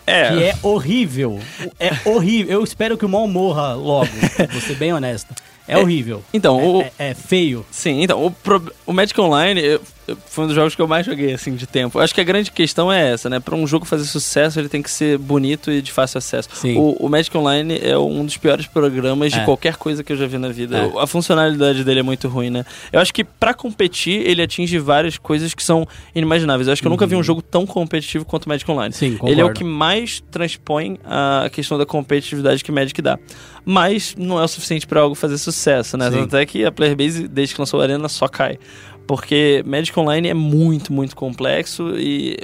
É, 0.07 0.29
que 0.29 0.43
é 0.43 0.55
horrível. 0.63 1.41
É 1.81 1.91
horrível. 2.05 2.53
Eu 2.59 2.63
espero 2.65 2.99
que 2.99 3.07
o 3.07 3.09
MOL 3.09 3.27
morra 3.27 3.73
logo, 3.73 4.11
vou 4.53 4.61
ser 4.61 4.75
bem 4.77 4.93
honesto. 4.93 5.35
É, 5.67 5.79
horrível. 5.79 6.23
então, 6.35 6.61
É- 6.61 6.63
o, 6.63 6.83
é- 6.83 6.93
é 6.99 7.15
feio. 7.15 7.65
Sim, 7.71 8.03
então, 8.03 8.25
o, 8.25 8.31
pro- 8.31 8.71
o 8.87 8.93
Magic 8.93 9.19
Online 9.19 9.61
eu- 9.63 9.81
foi 10.27 10.45
um 10.45 10.47
dos 10.47 10.57
jogos 10.57 10.75
que 10.75 10.81
eu 10.83 10.87
mais 10.87 11.05
joguei, 11.07 11.33
assim, 11.33 11.55
de 11.55 11.67
tempo. 11.67 11.99
Acho 11.99 12.15
que 12.15 12.21
a 12.21 12.25
grande 12.25 12.51
questão 12.51 12.93
é 12.93 13.11
essa, 13.13 13.29
né? 13.29 13.41
Pra 13.41 13.55
um 13.55 13.67
jogo 13.67 13.85
fazer 13.85 14.05
sucesso, 14.05 14.59
ele 14.61 14.69
tem 14.69 14.83
que 14.83 14.91
ser 14.91 15.19
bonito 15.19 15.71
e 15.71 15.81
de 15.83 15.91
fácil 15.93 16.19
acesso. 16.19 16.49
Sim. 16.55 16.77
O, 16.77 16.93
o 17.01 17.09
Magic 17.09 17.37
Online 17.37 17.79
é 17.83 17.97
um 17.99 18.25
dos 18.25 18.37
piores 18.37 18.67
programas 18.67 19.33
de 19.33 19.39
É. 19.41 19.45
qualquer 19.45 19.77
coisa 19.77 20.05
que 20.05 20.13
eu 20.13 20.17
já 20.17 20.27
vi 20.27 20.39
na 20.39 20.49
vida. 20.49 20.79
É. 20.79 21.03
A 21.03 21.07
funcionalidade 21.07 21.83
dele 21.85 22.01
é 22.01 22.03
muito 22.03 22.29
ruim, 22.29 22.51
né? 22.51 22.65
Eu 22.93 23.01
acho 23.01 23.13
que 23.13 23.25
pra 23.25 23.53
competir, 23.55 24.21
ele 24.27 24.43
atinge 24.43 24.79
várias 24.79 25.17
coisas 25.19 25.55
que 25.55 25.63
são 25.63 25.87
inimagináveis. 26.15 26.67
Eu 26.69 26.73
acho 26.73 26.83
que 26.83 26.87
eu 26.89 26.91
nunca 26.91 27.07
vi 27.07 27.17
um 27.17 27.23
jogo 27.23 27.43
tão 27.43 27.67
competitivo 27.67 28.25
quanto 28.25 28.45
o 28.47 28.49
Magic 28.49 28.71
Online. 28.71 28.93
Uhum. 28.95 28.99
Sim, 28.99 29.19
Ele 29.25 29.41
é 29.41 29.45
o 29.45 29.49
concordo. 29.49 29.59
que 29.59 29.65
mais 29.65 30.23
transpõe 30.31 30.99
a 31.05 31.49
questão 31.51 31.77
da 31.79 31.87
competitividade 31.87 32.63
que 32.63 32.71
Magic 32.71 33.01
dá. 33.03 33.19
Mas 33.65 34.15
não 34.17 34.39
é 34.41 34.45
o 34.45 34.49
suficiente 34.49 34.87
pra 34.87 35.01
algo 35.01 35.15
fazer 35.17 35.39
sucesso, 35.39 35.97
né? 35.97 36.11
Sim. 36.11 36.19
Tanto 36.19 36.37
é 36.37 36.47
que 36.47 36.65
a 36.65 36.71
Player 36.71 36.95
Base, 36.97 37.27
desde 37.27 37.55
que 37.55 37.61
lançou 37.61 37.81
a 37.81 37.83
Arena, 37.83 38.09
só 38.09 38.29
cai. 38.29 38.59
Porque 39.07 39.63
Magic 39.65 39.99
Online 39.99 40.29
é 40.29 40.35
muito, 40.35 40.93
muito 40.93 41.15
complexo 41.15 41.97
e, 41.97 42.37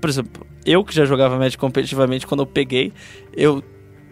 por 0.00 0.08
exemplo, 0.08 0.46
eu 0.64 0.82
que 0.84 0.94
já 0.94 1.04
jogava 1.04 1.38
Magic 1.38 1.58
competitivamente, 1.58 2.26
quando 2.26 2.40
eu 2.40 2.46
peguei, 2.46 2.92
eu 3.34 3.62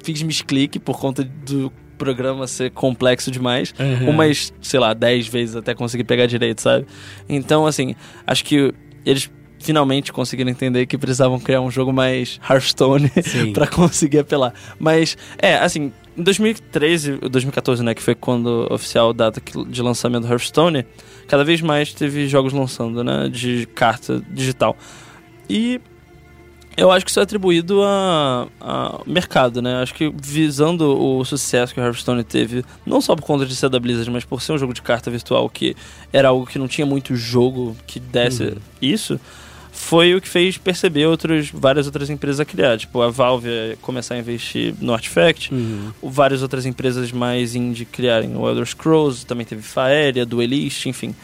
fiz 0.03 0.23
misclick 0.23 0.79
por 0.79 0.99
conta 0.99 1.25
do 1.25 1.73
programa 1.97 2.47
ser 2.47 2.71
complexo 2.71 3.31
demais. 3.31 3.75
Uhum. 3.79 4.11
Umas, 4.11 4.53
sei 4.61 4.79
lá, 4.79 4.93
10 4.93 5.29
vezes 5.29 5.57
até 5.57 5.75
conseguir 5.75 6.05
pegar 6.05 6.27
direito, 6.27 6.61
sabe? 6.61 6.87
Então, 7.29 7.67
assim, 7.67 7.95
acho 8.27 8.45
que 8.45 8.73
eles 9.05 9.31
finalmente 9.59 10.13
conseguiram 10.13 10.51
entender 10.51 10.87
que 10.87 10.97
precisavam 10.99 11.39
criar 11.41 11.61
um 11.61 11.71
jogo 11.71 11.93
mais 11.93 12.39
Hearthstone 12.49 13.11
pra 13.55 13.67
conseguir 13.67 14.19
apelar. 14.21 14.53
Mas, 14.79 15.17
é, 15.39 15.57
assim, 15.57 15.93
em 16.17 16.23
2013, 16.23 17.19
2014, 17.31 17.83
né, 17.83 17.95
que 17.95 18.03
foi 18.03 18.15
quando 18.15 18.67
oficial 18.71 19.13
data 19.13 19.41
de 19.69 19.83
lançamento 19.83 20.27
do 20.27 20.33
Hearthstone, 20.33 20.85
cada 21.27 21.45
vez 21.45 21.61
mais 21.61 21.93
teve 21.93 22.29
jogos 22.29 22.53
lançando, 22.53 23.03
né, 23.03 23.29
de 23.29 23.67
carta 23.75 24.23
digital. 24.31 24.77
E 25.49 25.81
eu 26.77 26.91
acho 26.91 27.05
que 27.07 27.11
isso 27.11 27.21
é 27.21 27.23
atribuído 27.23 27.83
a- 27.83 28.47
ao 28.61 29.03
mercado, 29.07 29.63
né? 29.63 29.81
Acho 29.81 29.95
que 29.95 30.13
visando 30.23 30.85
o 30.99 31.25
sucesso 31.25 31.73
que 31.73 31.81
o 31.81 31.83
Hearthstone 31.83 32.23
teve, 32.23 32.63
não 32.85 33.01
só 33.01 33.17
por 33.17 33.23
conta 33.25 33.47
de 33.47 33.57
ser 33.57 33.71
da 33.71 33.79
Blizzard, 33.81 34.11
mas 34.11 34.25
por 34.27 34.43
ser 34.43 34.53
um 34.53 34.59
jogo 34.59 34.75
de 34.75 34.83
carta 34.83 35.11
virtual 35.11 35.49
que 35.49 35.75
era 36.13 36.29
algo 36.29 36.45
que 36.47 36.59
não 36.59 36.69
tinha 36.69 36.87
muito 36.87 37.17
jogo 37.17 37.75
que 37.87 37.99
desse 37.99 38.43
isso, 38.83 39.19
foi 39.87 40.17
o 40.17 40.21
que 40.21 40.29
fez 40.29 40.59
perceber 40.59 41.07
outros, 41.07 41.49
várias 41.53 41.87
outras 41.87 42.11
empresas 42.11 42.41
a 42.41 42.45
criar. 42.45 42.77
Tipo, 42.77 43.03
a 43.03 43.09
Valve 43.09 43.49
a 43.49 43.77
começar 43.81 44.17
a 44.17 44.19
investir 44.19 44.75
no 44.81 44.93
Artifact, 44.93 45.55
Uhum. 45.55 45.93
várias 46.03 46.43
outras 46.43 46.67
empresas 46.67 47.13
mais 47.13 47.55
indie 47.55 47.85
criarem 47.85 48.35
o 48.37 48.49
Elder 48.49 48.67
Scrolls, 48.67 49.25
também 49.25 49.47
teve 49.47 49.63
Faeria, 49.63 50.27
Duelist, 50.27 50.87
enfim. 50.87 51.15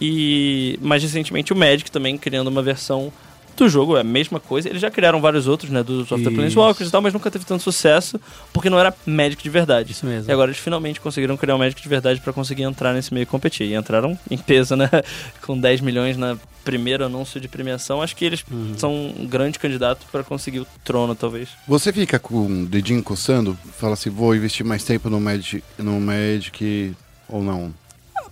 E 0.00 0.78
mais 0.80 1.02
recentemente 1.02 1.52
o 1.52 1.56
Magic 1.56 1.90
também 1.90 2.16
criando 2.16 2.48
uma 2.48 2.62
versão 2.62 3.12
do 3.56 3.68
jogo, 3.68 3.96
é 3.96 4.00
a 4.00 4.04
mesma 4.04 4.40
coisa. 4.40 4.68
Eles 4.68 4.80
já 4.80 4.90
criaram 4.90 5.20
vários 5.20 5.46
outros, 5.46 5.70
né, 5.70 5.82
dos 5.82 6.10
of 6.10 6.22
the 6.22 6.28
Isso. 6.28 6.30
Planeswalkers 6.36 6.88
e 6.88 6.92
tal, 6.92 7.02
mas 7.02 7.12
nunca 7.12 7.30
teve 7.30 7.44
tanto 7.44 7.62
sucesso 7.62 8.20
porque 8.52 8.68
não 8.70 8.78
era 8.78 8.94
Magic 9.06 9.42
de 9.42 9.48
verdade. 9.50 9.92
Isso 9.92 10.06
mesmo. 10.06 10.30
E 10.30 10.32
agora 10.32 10.50
eles 10.50 10.60
finalmente 10.60 11.00
conseguiram 11.00 11.36
criar 11.36 11.54
um 11.54 11.58
Magic 11.58 11.80
de 11.80 11.88
verdade 11.88 12.20
pra 12.20 12.32
conseguir 12.32 12.62
entrar 12.62 12.92
nesse 12.92 13.12
meio 13.12 13.22
e 13.24 13.26
competir. 13.26 13.66
E 13.66 13.74
entraram 13.74 14.18
em 14.30 14.38
peso, 14.38 14.74
né? 14.76 14.88
Com 15.42 15.58
10 15.58 15.80
milhões 15.80 16.16
na 16.16 16.36
primeiro 16.64 17.04
anúncio 17.04 17.40
de 17.40 17.48
premiação. 17.48 18.00
Acho 18.00 18.14
que 18.14 18.24
eles 18.24 18.44
Uhum. 18.50 18.74
são 18.76 18.92
um 19.18 19.26
grande 19.26 19.58
candidato 19.58 20.06
pra 20.12 20.22
conseguir 20.22 20.60
o 20.60 20.66
trono, 20.84 21.14
talvez. 21.14 21.48
Você 21.66 21.92
fica 21.92 22.18
com 22.18 22.62
o 22.62 22.66
dedinho 22.66 23.02
coçando? 23.02 23.58
Fala 23.78 23.94
assim, 23.94 24.10
vou 24.10 24.34
investir 24.34 24.64
mais 24.64 24.84
tempo 24.84 25.10
no 25.10 25.20
Magic, 25.20 25.62
no 25.78 26.00
Magic 26.00 26.94
ou 27.28 27.42
não? 27.42 27.72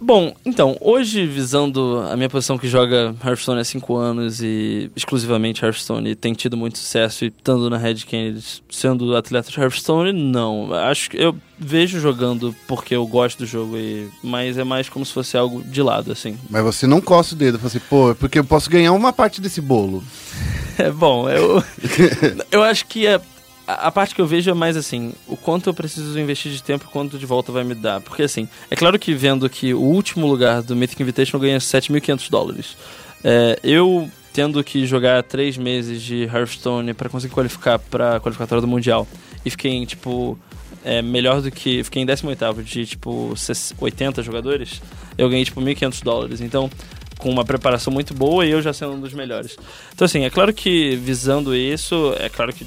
Bom, 0.00 0.34
então, 0.46 0.78
hoje, 0.80 1.26
visando 1.26 2.02
a 2.10 2.16
minha 2.16 2.30
posição 2.30 2.56
que 2.56 2.66
joga 2.66 3.14
Hearthstone 3.22 3.60
há 3.60 3.64
5 3.64 3.96
anos 3.96 4.40
e 4.40 4.90
exclusivamente 4.96 5.62
Hearthstone 5.62 6.10
e 6.10 6.14
tem 6.14 6.32
tido 6.32 6.56
muito 6.56 6.78
sucesso 6.78 7.26
e 7.26 7.28
estando 7.28 7.68
na 7.68 7.76
Red 7.76 7.96
Kennedy 7.96 8.62
sendo 8.70 9.14
atleta 9.14 9.50
de 9.50 9.60
Hearthstone, 9.60 10.12
não. 10.12 10.72
Acho 10.72 11.10
que 11.10 11.18
eu 11.18 11.36
vejo 11.58 12.00
jogando 12.00 12.56
porque 12.66 12.96
eu 12.96 13.06
gosto 13.06 13.40
do 13.40 13.46
jogo, 13.46 13.76
e, 13.76 14.08
mas 14.22 14.56
é 14.56 14.64
mais 14.64 14.88
como 14.88 15.04
se 15.04 15.12
fosse 15.12 15.36
algo 15.36 15.62
de 15.62 15.82
lado, 15.82 16.10
assim. 16.10 16.38
Mas 16.48 16.64
você 16.64 16.86
não 16.86 17.02
coça 17.02 17.34
o 17.34 17.38
dedo, 17.38 17.58
fala 17.58 17.68
assim, 17.68 17.80
pô, 17.80 18.12
é 18.12 18.14
porque 18.14 18.38
eu 18.38 18.44
posso 18.44 18.70
ganhar 18.70 18.92
uma 18.92 19.12
parte 19.12 19.40
desse 19.40 19.60
bolo. 19.60 20.02
É 20.78 20.90
bom, 20.90 21.28
eu, 21.28 21.62
eu 22.50 22.62
acho 22.62 22.86
que 22.86 23.06
a, 23.06 23.20
a 23.66 23.90
parte 23.90 24.14
que 24.14 24.20
eu 24.20 24.26
vejo 24.26 24.50
é 24.50 24.54
mais 24.54 24.76
assim, 24.76 25.12
o 25.26 25.36
quanto 25.36 25.70
eu 25.70 25.74
preciso 25.74 26.18
investir 26.18 26.52
de 26.52 26.62
tempo 26.62 26.86
e 26.88 26.92
quanto 26.92 27.18
de 27.18 27.26
volta 27.26 27.52
vai 27.52 27.64
me 27.64 27.74
dar. 27.74 28.00
Porque 28.00 28.22
assim, 28.22 28.48
é 28.70 28.76
claro 28.76 28.98
que 28.98 29.14
vendo 29.14 29.48
que 29.48 29.72
o 29.72 29.80
último 29.80 30.26
lugar 30.26 30.62
do 30.62 30.74
Mythic 30.74 31.02
Invitation 31.02 31.38
ganha 31.38 31.58
7.500 31.58 32.30
dólares. 32.30 32.76
É, 33.22 33.58
eu 33.62 34.10
tendo 34.32 34.62
que 34.62 34.86
jogar 34.86 35.22
três 35.22 35.56
meses 35.56 36.02
de 36.02 36.24
Hearthstone 36.24 36.94
para 36.94 37.08
conseguir 37.08 37.34
qualificar 37.34 37.78
para 37.78 38.20
qualificatória 38.20 38.60
do 38.60 38.68
Mundial 38.68 39.06
e 39.44 39.50
fiquei 39.50 39.72
em, 39.72 39.84
tipo, 39.84 40.38
é, 40.84 41.02
melhor 41.02 41.40
do 41.40 41.50
que. 41.50 41.82
Fiquei 41.84 42.02
em 42.02 42.06
18 42.06 42.62
de 42.62 42.86
tipo 42.86 43.34
80 43.78 44.22
jogadores, 44.22 44.80
eu 45.16 45.28
ganhei 45.28 45.44
tipo 45.44 45.60
1.500 45.60 46.02
dólares. 46.02 46.40
Então, 46.40 46.70
com 47.18 47.30
uma 47.30 47.44
preparação 47.44 47.92
muito 47.92 48.14
boa 48.14 48.46
e 48.46 48.50
eu 48.50 48.62
já 48.62 48.72
sendo 48.72 48.92
um 48.92 49.00
dos 49.00 49.12
melhores. 49.12 49.56
Então, 49.94 50.06
assim, 50.06 50.24
é 50.24 50.30
claro 50.30 50.52
que 50.52 50.96
visando 50.96 51.54
isso, 51.54 52.14
é 52.18 52.28
claro 52.28 52.52
que 52.52 52.66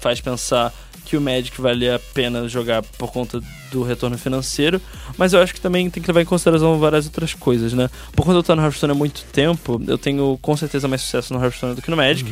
faz 0.00 0.20
pensar 0.20 0.72
que 1.04 1.16
o 1.16 1.20
Magic 1.20 1.60
vale 1.60 1.90
a 1.90 1.98
pena 1.98 2.48
jogar 2.48 2.82
por 2.82 3.12
conta 3.12 3.40
do 3.70 3.82
retorno 3.82 4.16
financeiro, 4.16 4.80
mas 5.18 5.32
eu 5.32 5.40
acho 5.40 5.52
que 5.52 5.60
também 5.60 5.90
tem 5.90 6.02
que 6.02 6.08
levar 6.08 6.22
em 6.22 6.24
consideração 6.24 6.78
várias 6.78 7.06
outras 7.06 7.34
coisas, 7.34 7.72
né? 7.72 7.90
Por 8.12 8.24
conta 8.24 8.36
eu 8.36 8.40
estou 8.40 8.56
no 8.56 8.62
Hearthstone 8.62 8.92
há 8.92 8.94
muito 8.94 9.24
tempo, 9.32 9.80
eu 9.86 9.98
tenho 9.98 10.38
com 10.40 10.56
certeza 10.56 10.88
mais 10.88 11.02
sucesso 11.02 11.34
no 11.34 11.42
Hearthstone 11.42 11.74
do 11.74 11.82
que 11.82 11.90
no 11.90 11.96
Magic. 11.96 12.30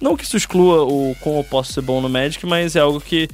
Não 0.00 0.16
que 0.16 0.24
isso 0.24 0.36
exclua 0.36 0.82
o 0.84 1.16
como 1.20 1.38
eu 1.38 1.44
posso 1.44 1.72
ser 1.72 1.80
bom 1.80 2.00
no 2.00 2.08
Magic, 2.08 2.44
mas 2.44 2.76
é 2.76 2.80
algo 2.80 3.00
que 3.00 3.28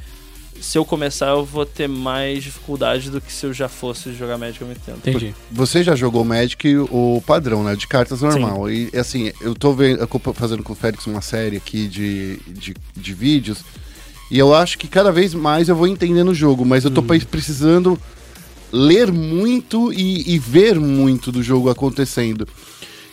se 0.64 0.78
eu 0.78 0.84
começar 0.84 1.28
eu 1.28 1.44
vou 1.44 1.66
ter 1.66 1.88
mais 1.88 2.42
dificuldade 2.42 3.10
do 3.10 3.20
que 3.20 3.32
se 3.32 3.44
eu 3.46 3.52
já 3.52 3.68
fosse 3.68 4.12
jogar 4.14 4.38
Magic 4.38 4.62
há 4.62 4.66
muito 4.66 4.80
tempo. 4.80 4.98
Entendi. 4.98 5.34
Você 5.52 5.84
já 5.84 5.94
jogou 5.94 6.24
Magic 6.24 6.76
o 6.90 7.22
padrão, 7.26 7.62
né? 7.62 7.76
De 7.76 7.86
cartas 7.86 8.22
normal. 8.22 8.70
E 8.70 8.90
assim, 8.96 9.30
eu 9.40 9.54
tô 9.54 9.72
vendo, 9.72 10.00
eu 10.00 10.06
tô 10.06 10.32
fazendo 10.32 10.62
com 10.62 10.72
o 10.72 10.76
Félix 10.76 11.06
uma 11.06 11.20
série 11.20 11.56
aqui 11.58 11.86
de, 11.86 12.38
de, 12.48 12.74
de 12.96 13.14
vídeos. 13.14 13.58
E 14.30 14.38
eu 14.38 14.54
acho 14.54 14.78
que 14.78 14.88
cada 14.88 15.12
vez 15.12 15.34
mais 15.34 15.68
eu 15.68 15.76
vou 15.76 15.86
entendendo 15.86 16.30
o 16.30 16.34
jogo, 16.34 16.64
mas 16.64 16.84
eu 16.84 16.90
tô 16.90 17.02
pre- 17.02 17.20
precisando 17.24 18.00
ler 18.72 19.12
muito 19.12 19.92
e, 19.92 20.34
e 20.34 20.38
ver 20.38 20.80
muito 20.80 21.30
do 21.30 21.42
jogo 21.42 21.68
acontecendo. 21.70 22.48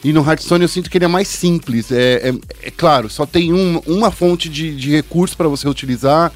E 0.03 0.11
no 0.11 0.27
Hearthstone 0.27 0.63
eu 0.63 0.67
sinto 0.67 0.89
que 0.89 0.97
ele 0.97 1.05
é 1.05 1.07
mais 1.07 1.27
simples. 1.27 1.91
É, 1.91 2.29
é, 2.29 2.33
é 2.67 2.71
claro, 2.71 3.09
só 3.09 3.25
tem 3.25 3.53
um- 3.53 3.79
uma 3.85 4.09
fonte 4.11 4.49
de, 4.49 4.75
de 4.75 4.89
recurso 4.91 5.37
para 5.37 5.47
você 5.47 5.67
utilizar. 5.67 6.31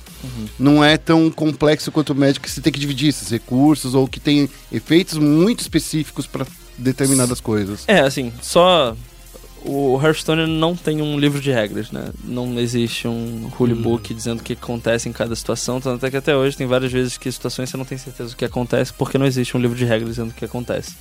Não 0.57 0.83
é 0.83 0.97
tão 0.97 1.29
complexo 1.29 1.91
quanto 1.91 2.11
o 2.11 2.15
Magic 2.15 2.39
que 2.39 2.49
você 2.49 2.59
tem 2.61 2.73
que 2.73 2.79
dividir 2.79 3.09
esses 3.09 3.29
recursos 3.29 3.93
ou 3.93 4.07
que 4.07 4.19
tem 4.19 4.49
efeitos 4.71 5.17
muito 5.19 5.59
específicos 5.59 6.25
para 6.25 6.45
determinadas 6.77 7.39
coisas. 7.39 7.83
É, 7.87 7.99
assim, 7.99 8.31
só. 8.41 8.95
O 9.67 9.99
Hearthstone 9.99 10.45
não 10.45 10.75
tem 10.75 11.01
um 11.01 11.19
livro 11.19 11.41
de 11.41 11.51
regras, 11.51 11.89
né? 11.91 12.09
Não 12.23 12.59
existe 12.59 13.07
um 13.07 13.49
rule 13.57 13.73
book 13.73 14.13
dizendo 14.13 14.39
o 14.39 14.43
que 14.43 14.53
acontece 14.53 15.09
em 15.09 15.11
cada 15.11 15.35
situação. 15.35 15.81
Tanto 15.81 16.05
é 16.05 16.11
que 16.11 16.17
até 16.17 16.35
hoje 16.35 16.55
tem 16.55 16.67
várias 16.67 16.91
vezes 16.91 17.17
que 17.17 17.31
situações 17.31 17.69
você 17.71 17.77
não 17.77 17.85
tem 17.85 17.97
certeza 17.97 18.29
do 18.29 18.35
que 18.35 18.45
acontece 18.45 18.93
porque 18.93 19.17
não 19.17 19.25
existe 19.25 19.57
um 19.57 19.59
livro 19.59 19.75
de 19.75 19.83
regras 19.83 20.09
dizendo 20.11 20.29
o 20.29 20.33
que 20.35 20.45
acontece. 20.45 20.93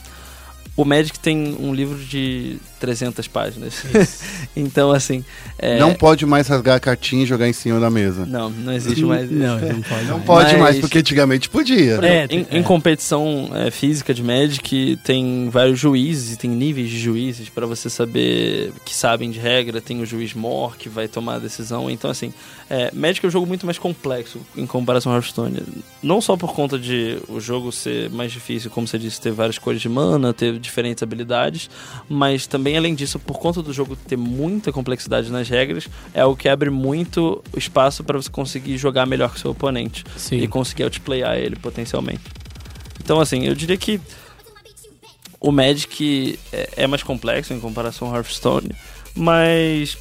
O 0.76 0.84
Magic 0.84 1.18
tem 1.18 1.56
um 1.59 1.72
livro 1.72 1.98
de 1.98 2.59
300 2.85 3.27
páginas. 3.28 3.82
então, 4.55 4.93
assim. 4.93 5.24
é- 5.59 5.78
Não 5.78 5.94
pode 5.94 6.27
mais 6.27 6.47
rasgar 6.48 6.77
a 6.77 6.81
cartinha 6.81 7.23
e 7.23 7.27
jogar 7.27 7.48
em 7.48 7.52
cima 7.55 7.81
da 7.81 7.89
mesa. 7.89 8.27
Não, 8.27 8.51
não 8.51 8.73
existe 8.74 9.02
mais. 9.05 9.31
Não, 9.31 9.59
não 9.59 9.81
pode. 9.81 10.05
Não 10.05 10.15
mais. 10.16 10.24
pode 10.27 10.51
Mas- 10.52 10.61
mais, 10.61 10.78
porque 10.81 10.98
antigamente 10.98 11.48
podia. 11.48 11.98
É, 12.02 12.27
em, 12.28 12.47
em 12.51 12.61
é. 12.61 12.62
competição 12.62 13.51
é, 13.55 13.70
física 13.70 14.12
de 14.12 14.23
Magic, 14.23 14.98
tem 15.02 15.48
vários 15.51 15.78
juízes 15.78 16.35
e 16.35 16.36
tem 16.36 16.51
níveis 16.51 16.90
de 16.90 16.98
juízes 16.98 17.48
para 17.48 17.66
você 17.66 17.89
saber 17.89 18.73
que 18.85 18.94
sabem 18.94 19.31
de 19.31 19.39
regra. 19.39 19.81
Tem 19.81 20.01
o 20.02 20.06
juiz 20.06 20.35
mor 20.35 20.77
que 20.77 20.89
vai 20.90 21.09
tomar 21.09 21.36
a 21.36 21.39
decisão. 21.39 21.90
Então, 21.90 22.11
assim, 22.11 22.35
é, 22.69 22.90
Magic 22.93 23.24
é 23.24 23.28
um 23.28 23.32
jogo 23.32 23.47
muito 23.47 23.65
mais 23.65 23.78
complexo 23.78 24.40
em 24.56 24.66
comparação 24.66 25.11
ao 25.12 25.16
Hearthstone. 25.19 25.62
Não 26.02 26.20
só 26.20 26.36
por 26.36 26.52
conta 26.52 26.78
de 26.78 27.19
o 27.28 27.40
jogo 27.40 27.73
ser 27.73 28.11
mais 28.11 28.31
difícil, 28.31 28.70
como 28.70 28.86
você 28.86 28.98
disse, 28.98 29.20
ter 29.20 29.32
várias 29.32 29.56
cores 29.59 29.81
de 29.81 29.89
mana, 29.89 30.32
ter 30.35 30.59
diferentes 30.59 31.02
habilidades, 31.02 31.70
mas 32.09 32.47
também, 32.47 32.73
além 32.76 32.94
disso, 32.94 33.18
por 33.18 33.38
conta 33.38 33.62
do 33.62 33.72
jogo 33.72 33.96
ter 33.96 34.16
muita 34.16 34.72
complexidade 34.72 35.30
nas 35.30 35.48
regras, 35.48 35.88
é 36.12 36.20
algo 36.20 36.36
que 36.36 36.48
abre 36.48 36.70
muito 36.70 37.42
espaço 37.56 38.02
para 38.05 38.20
você 38.20 38.30
conseguir 38.30 38.76
jogar 38.78 39.06
melhor 39.06 39.30
que 39.30 39.36
o 39.36 39.40
seu 39.40 39.51
oponente 39.51 40.05
Sim. 40.16 40.36
e 40.36 40.48
conseguir 40.48 40.84
outplayar 40.84 41.36
ele 41.36 41.56
potencialmente. 41.56 42.22
Então, 43.02 43.20
assim, 43.20 43.44
eu 43.44 43.55
diria 43.55 43.76
que 43.76 44.01
o 45.40 45.52
Magic 45.52 46.38
é, 46.52 46.70
é 46.78 46.86
mais 46.86 47.02
complexo 47.02 47.52
em 47.52 47.60
comparação 47.60 48.09
ao 48.09 48.16
Hearthstone, 48.16 48.70
mas 49.14 49.98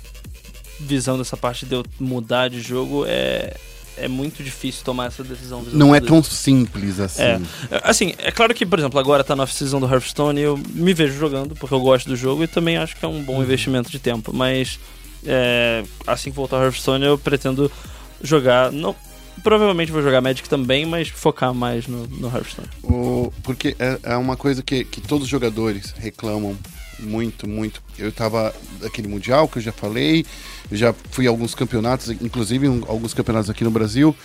visando 0.79 1.21
essa 1.21 1.35
parte 1.35 1.65
de 1.65 1.75
eu 1.75 1.85
mudar 1.99 2.49
de 2.49 2.61
jogo, 2.61 3.05
é, 3.05 3.55
é 3.97 4.07
muito 4.07 4.43
difícil 4.43 4.83
tomar 4.83 5.07
essa 5.07 5.23
decisão. 5.23 5.63
Não 5.71 5.93
é 5.93 5.99
tão 5.99 6.21
simples 6.23 6.99
assim. 6.99 7.21
É. 7.21 7.39
Assim, 7.83 8.13
é 8.17 8.31
claro 8.31 8.53
que, 8.53 8.65
por 8.65 8.79
exemplo, 8.79 8.99
agora 8.99 9.23
tá 9.23 9.35
na 9.35 9.43
off-season 9.43 9.79
do 9.79 9.85
Hearthstone 9.91 10.39
eu 10.41 10.57
me 10.73 10.93
vejo 10.93 11.13
jogando 11.17 11.55
porque 11.55 11.73
eu 11.73 11.79
gosto 11.79 12.07
do 12.09 12.15
jogo 12.15 12.43
e 12.43 12.47
também 12.47 12.77
acho 12.77 12.95
que 12.95 13.05
é 13.05 13.07
um 13.07 13.21
bom 13.23 13.41
investimento 13.41 13.89
de 13.91 13.99
tempo. 13.99 14.33
Mas 14.33 14.79
é, 15.25 15.83
assim 16.07 16.29
que 16.31 16.35
voltar 16.35 16.57
ao 16.57 16.63
Hearthstone 16.63 17.05
eu 17.05 17.17
pretendo 17.17 17.71
jogar. 18.21 18.71
Não, 18.71 18.95
provavelmente 19.43 19.91
vou 19.91 20.01
jogar 20.01 20.21
Magic 20.21 20.47
também, 20.47 20.85
mas 20.85 21.09
focar 21.09 21.53
mais 21.53 21.87
no, 21.87 22.07
no 22.07 22.27
Hearthstone. 22.27 22.67
O- 22.83 23.31
porque 23.43 23.75
é, 23.79 23.99
é 24.03 24.15
uma 24.17 24.35
coisa 24.37 24.61
que, 24.63 24.83
que 24.83 25.01
todos 25.01 25.23
os 25.25 25.29
jogadores 25.29 25.93
reclamam 25.97 26.57
muito, 27.03 27.47
muito. 27.47 27.81
Eu 27.97 28.11
tava 28.11 28.53
naquele 28.81 29.07
Mundial 29.07 29.47
que 29.47 29.57
eu 29.57 29.61
já 29.61 29.71
falei, 29.71 30.25
eu 30.71 30.77
já 30.77 30.93
fui 31.11 31.27
a 31.27 31.30
alguns 31.30 31.53
campeonatos, 31.53 32.09
inclusive 32.09 32.67
um- 32.67 32.84
alguns 32.88 33.13
campeonatos 33.13 33.49
aqui 33.49 33.63
no 33.63 33.71
Brasil. 33.71 34.15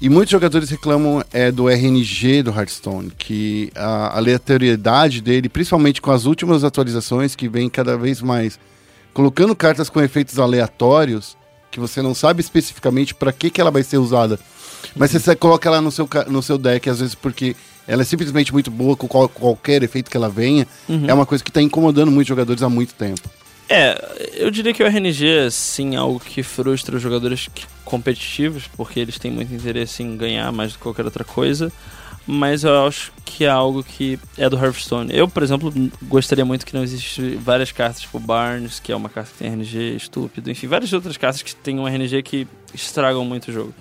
E 0.00 0.08
muitos 0.08 0.30
jogadores 0.30 0.70
reclamam 0.70 1.22
é, 1.32 1.50
do 1.50 1.68
RNG 1.68 2.42
do 2.42 2.50
Hearthstone, 2.50 3.10
que 3.18 3.70
a 3.74 4.16
aleatoriedade 4.16 5.20
dele, 5.20 5.48
principalmente 5.48 6.00
com 6.00 6.10
as 6.10 6.24
últimas 6.24 6.64
atualizações 6.64 7.34
que 7.34 7.48
vem 7.48 7.68
cada 7.68 7.96
vez 7.96 8.22
mais 8.22 8.58
colocando 9.12 9.54
cartas 9.54 9.90
com 9.90 10.00
efeitos 10.00 10.38
aleatórios, 10.38 11.36
que 11.70 11.78
você 11.80 12.00
não 12.00 12.14
sabe 12.14 12.40
especificamente 12.40 13.14
para 13.14 13.32
que, 13.32 13.50
que 13.50 13.60
ela 13.60 13.70
vai 13.70 13.82
ser 13.82 13.98
usada. 13.98 14.38
Mas 14.96 15.10
você 15.12 15.36
coloca 15.36 15.68
ela 15.68 15.80
no 15.80 15.90
seu, 15.90 16.08
no 16.28 16.42
seu 16.42 16.56
deck, 16.56 16.88
às 16.88 17.00
vezes 17.00 17.14
porque 17.14 17.54
ela 17.90 18.02
é 18.02 18.04
simplesmente 18.04 18.52
muito 18.52 18.70
boa 18.70 18.96
com 18.96 19.08
qual- 19.08 19.28
qualquer 19.28 19.82
efeito 19.82 20.10
que 20.10 20.16
ela 20.16 20.28
venha. 20.28 20.66
É 21.08 21.12
uma 21.12 21.26
coisa 21.26 21.42
que 21.42 21.50
está 21.50 21.60
incomodando 21.60 22.10
muitos 22.10 22.28
jogadores 22.28 22.62
há 22.62 22.68
muito 22.68 22.94
tempo. 22.94 23.28
É, 23.68 24.32
eu 24.34 24.50
diria 24.50 24.72
que 24.74 24.82
o 24.82 24.86
RNG 24.86 25.26
é 25.28 25.50
sim 25.50 25.94
algo 25.96 26.18
que 26.20 26.42
frustra 26.42 26.96
os 26.96 27.02
jogadores 27.02 27.48
competitivos, 27.84 28.64
porque 28.76 28.98
eles 29.00 29.18
têm 29.18 29.30
muito 29.30 29.52
interesse 29.54 30.02
em 30.02 30.16
ganhar 30.16 30.50
mais 30.52 30.72
do 30.72 30.78
que 30.78 30.82
qualquer 30.82 31.04
outra 31.04 31.24
coisa. 31.24 31.72
Mas 32.26 32.62
eu 32.64 32.86
acho 32.86 33.12
que 33.24 33.44
é 33.44 33.48
algo 33.48 33.82
que 33.82 34.18
é 34.36 34.48
do 34.48 34.56
Hearthstone. 34.56 35.12
Eu, 35.12 35.26
por 35.26 35.42
exemplo, 35.42 35.72
gostaria 36.02 36.44
muito 36.44 36.64
que 36.66 36.74
não 36.74 36.82
existisse 36.84 37.34
várias 37.36 37.72
cartas, 37.72 38.02
tipo 38.02 38.20
Barnes, 38.20 38.78
que 38.78 38.92
é 38.92 38.96
uma 38.96 39.08
carta 39.08 39.30
que 39.32 39.38
tem 39.38 39.48
RNG 39.48 39.96
estúpido, 39.96 40.50
enfim, 40.50 40.66
várias 40.68 40.92
outras 40.92 41.16
cartas 41.16 41.42
que 41.42 41.54
tem 41.56 41.78
um 41.80 41.88
RNG 41.88 42.22
que 42.22 42.46
estragam 42.74 43.24
muito 43.24 43.48
o 43.48 43.52
jogo. 43.52 43.74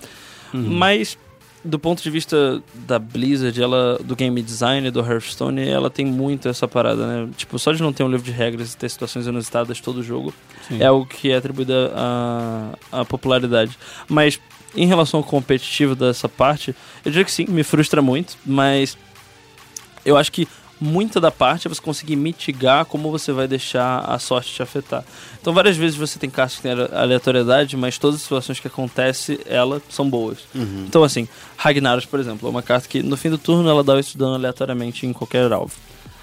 Mas 0.53 1.15
do 1.63 1.77
ponto 1.77 2.01
de 2.01 2.09
vista 2.09 2.61
da 2.73 2.97
Blizzard, 2.97 3.61
ela 3.61 3.99
do 4.03 4.15
game 4.15 4.41
design 4.41 4.89
do 4.91 4.99
Hearthstone, 4.99 5.67
ela 5.67 5.89
tem 5.89 6.05
muito 6.05 6.47
essa 6.47 6.67
parada, 6.67 7.05
né? 7.05 7.29
Tipo, 7.35 7.59
só 7.59 7.73
de 7.73 7.81
não 7.81 7.91
ter 7.91 8.03
um 8.03 8.09
livro 8.09 8.25
de 8.25 8.31
regras 8.31 8.73
e 8.73 8.77
ter 8.77 8.89
situações 8.89 9.27
inusitadas 9.27 9.81
todo 9.81 10.01
jogo, 10.01 10.33
Sim. 10.67 10.81
é 10.81 10.85
algo 10.85 11.05
que 11.05 11.31
é 11.31 11.35
atribuído 11.35 11.73
à 12.91 13.03
popularidade. 13.05 13.77
Mas 14.07 14.39
em 14.75 14.85
relação 14.85 15.19
ao 15.19 15.23
competitivo 15.23 15.95
dessa 15.95 16.29
parte, 16.29 16.75
eu 17.03 17.11
diria 17.11 17.25
que 17.25 17.31
sim, 17.31 17.45
me 17.47 17.63
frustra 17.63 18.01
muito, 18.01 18.37
mas 18.45 18.97
eu 20.05 20.15
acho 20.15 20.31
que 20.31 20.47
muita 20.79 21.19
da 21.19 21.29
parte 21.31 21.67
é 21.67 21.69
você 21.69 21.81
conseguir 21.81 22.15
mitigar 22.15 22.85
como 22.85 23.11
você 23.11 23.31
vai 23.31 23.47
deixar 23.47 23.99
a 23.99 24.17
sorte 24.19 24.53
te 24.53 24.61
afetar. 24.63 25.03
Então, 25.41 25.53
várias 25.53 25.75
vezes 25.75 25.97
você 25.97 26.17
tem 26.17 26.29
cartas 26.29 26.55
que 26.57 26.61
tem 26.61 26.71
ale- 26.71 26.89
aleatoriedade, 26.93 27.75
mas 27.75 27.97
todas 27.97 28.15
as 28.17 28.21
situações 28.21 28.59
que 28.59 28.67
acontecem, 28.67 29.39
elas 29.45 29.81
são 29.89 30.09
boas. 30.09 30.39
Então, 30.55 31.03
assim, 31.03 31.27
Ragnaros, 31.57 32.05
por 32.05 32.19
exemplo, 32.19 32.47
é 32.47 32.51
uma 32.51 32.61
carta 32.63 32.87
que 32.87 33.03
no 33.03 33.17
fim 33.17 33.29
do 33.29 33.37
turno 33.37 33.69
ela 33.69 33.83
dá 33.83 33.99
esse 33.99 34.17
dano 34.17 34.35
aleatoriamente 34.35 35.05
em 35.05 35.13
qualquer 35.13 35.51
alvo. 35.51 35.73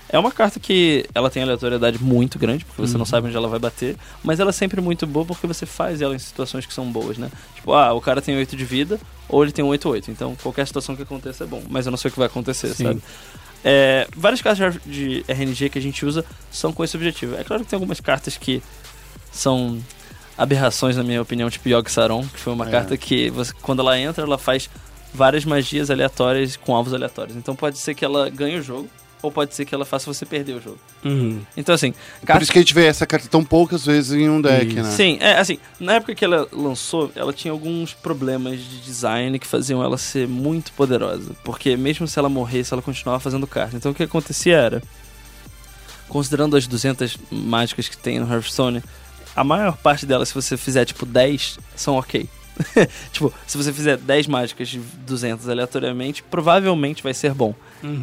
É 0.08 0.16
uma 0.18 0.30
carta 0.30 0.60
que 0.60 1.04
ela 1.12 1.28
tem 1.28 1.42
aleatoriedade 1.42 2.00
muito 2.00 2.38
grande, 2.38 2.64
porque 2.64 2.80
você 2.80 2.96
não 2.96 3.04
sabe 3.04 3.26
onde 3.26 3.36
ela 3.36 3.48
vai 3.48 3.58
bater, 3.58 3.96
mas 4.22 4.38
ela 4.38 4.50
é 4.50 4.52
sempre 4.52 4.80
muito 4.80 5.04
boa 5.04 5.26
porque 5.26 5.48
você 5.48 5.66
faz 5.66 6.00
ela 6.00 6.14
em 6.14 6.18
situações 6.18 6.64
que 6.64 6.72
são 6.72 6.86
boas, 6.92 7.18
né? 7.18 7.28
Tipo, 7.56 7.72
ah, 7.72 7.92
o 7.92 8.00
cara 8.00 8.22
tem 8.22 8.36
8 8.36 8.54
de 8.56 8.64
vida, 8.64 9.00
ou 9.28 9.42
ele 9.42 9.50
tem 9.50 9.64
8-8, 9.64 10.08
então 10.08 10.36
qualquer 10.40 10.64
situação 10.64 10.94
que 10.94 11.02
aconteça 11.02 11.42
é 11.42 11.46
bom, 11.46 11.60
mas 11.68 11.86
eu 11.86 11.90
não 11.90 11.96
sei 11.98 12.08
o 12.08 12.12
que 12.12 12.18
vai 12.20 12.28
acontecer, 12.28 12.68
Sim. 12.68 12.84
sabe? 12.84 13.02
É, 13.68 14.06
várias 14.16 14.40
cartas 14.40 14.80
de 14.86 15.24
RNG 15.26 15.68
que 15.70 15.78
a 15.78 15.82
gente 15.82 16.06
usa 16.06 16.24
são 16.52 16.72
com 16.72 16.84
esse 16.84 16.96
objetivo. 16.96 17.34
É 17.34 17.42
claro 17.42 17.64
que 17.64 17.68
tem 17.70 17.76
algumas 17.76 17.98
cartas 18.00 18.36
que 18.36 18.62
são 19.32 19.82
aberrações, 20.38 20.96
na 20.96 21.02
minha 21.02 21.20
opinião, 21.20 21.50
tipo 21.50 21.68
Yogg 21.68 21.90
Saron, 21.90 22.24
que 22.28 22.38
foi 22.38 22.52
uma 22.52 22.68
É. 22.68 22.70
carta 22.70 22.96
que, 22.96 23.28
você, 23.30 23.52
quando 23.62 23.80
ela 23.80 23.98
entra, 23.98 24.24
ela 24.24 24.38
faz 24.38 24.70
várias 25.12 25.44
magias 25.44 25.90
aleatórias 25.90 26.56
com 26.56 26.76
alvos 26.76 26.94
aleatórios. 26.94 27.36
Então 27.36 27.56
pode 27.56 27.78
ser 27.78 27.94
que 27.94 28.04
ela 28.04 28.30
ganhe 28.30 28.56
o 28.58 28.62
jogo, 28.62 28.88
ou 29.22 29.32
pode 29.32 29.54
ser 29.54 29.64
que 29.64 29.74
ela 29.74 29.84
faça 29.84 30.12
você 30.12 30.24
perder 30.26 30.54
o 30.54 30.60
jogo. 30.60 30.78
Uhum. 31.04 31.40
Então, 31.56 31.74
assim, 31.74 31.92
Por 32.20 32.26
cartas 32.26 32.44
isso 32.44 32.52
que 32.52 32.58
a 32.58 32.62
gente 32.62 32.74
vê 32.74 32.86
essa 32.86 33.06
carta 33.06 33.28
tão 33.28 33.44
poucas 33.44 33.84
vezes 33.84 34.12
em 34.12 34.28
um 34.28 34.40
deck, 34.40 34.74
né? 34.74 34.90
Sim, 34.90 35.18
é 35.20 35.38
assim, 35.38 35.58
na 35.80 35.94
época 35.94 36.14
que 36.14 36.24
ela 36.24 36.46
lançou, 36.52 37.10
ela 37.14 37.32
tinha 37.32 37.52
alguns 37.52 37.92
problemas 37.92 38.60
de 38.60 38.80
design 38.80 39.38
que 39.38 39.46
faziam 39.46 39.82
ela 39.82 39.98
ser 39.98 40.28
muito 40.28 40.72
poderosa. 40.72 41.34
Porque 41.44 41.76
mesmo 41.76 42.06
se 42.06 42.18
ela 42.18 42.28
morresse, 42.28 42.72
ela 42.72 42.82
continuava 42.82 43.20
fazendo 43.20 43.46
carta. 43.46 43.76
Então 43.76 43.92
o 43.92 43.94
que 43.94 44.02
acontecia 44.02 44.56
era, 44.56 44.82
considerando 46.08 46.56
as 46.56 46.66
200 46.66 47.16
mágicas 47.30 47.88
que 47.88 47.96
tem 47.96 48.18
no 48.18 48.32
Hearthstone, 48.32 48.82
a 49.34 49.44
maior 49.44 49.76
parte 49.76 50.06
delas, 50.06 50.28
se 50.28 50.34
você 50.34 50.56
fizer 50.56 50.84
tipo 50.84 51.04
10, 51.04 51.58
são 51.74 51.96
ok. 51.96 52.28
tipo, 53.12 53.32
se 53.46 53.56
você 53.56 53.72
fizer 53.72 53.96
10 53.96 54.26
mágicas 54.26 54.68
de 54.68 54.78
200 54.78 55.48
aleatoriamente, 55.48 56.22
provavelmente 56.22 57.02
vai 57.02 57.14
ser 57.14 57.34
bom. 57.34 57.54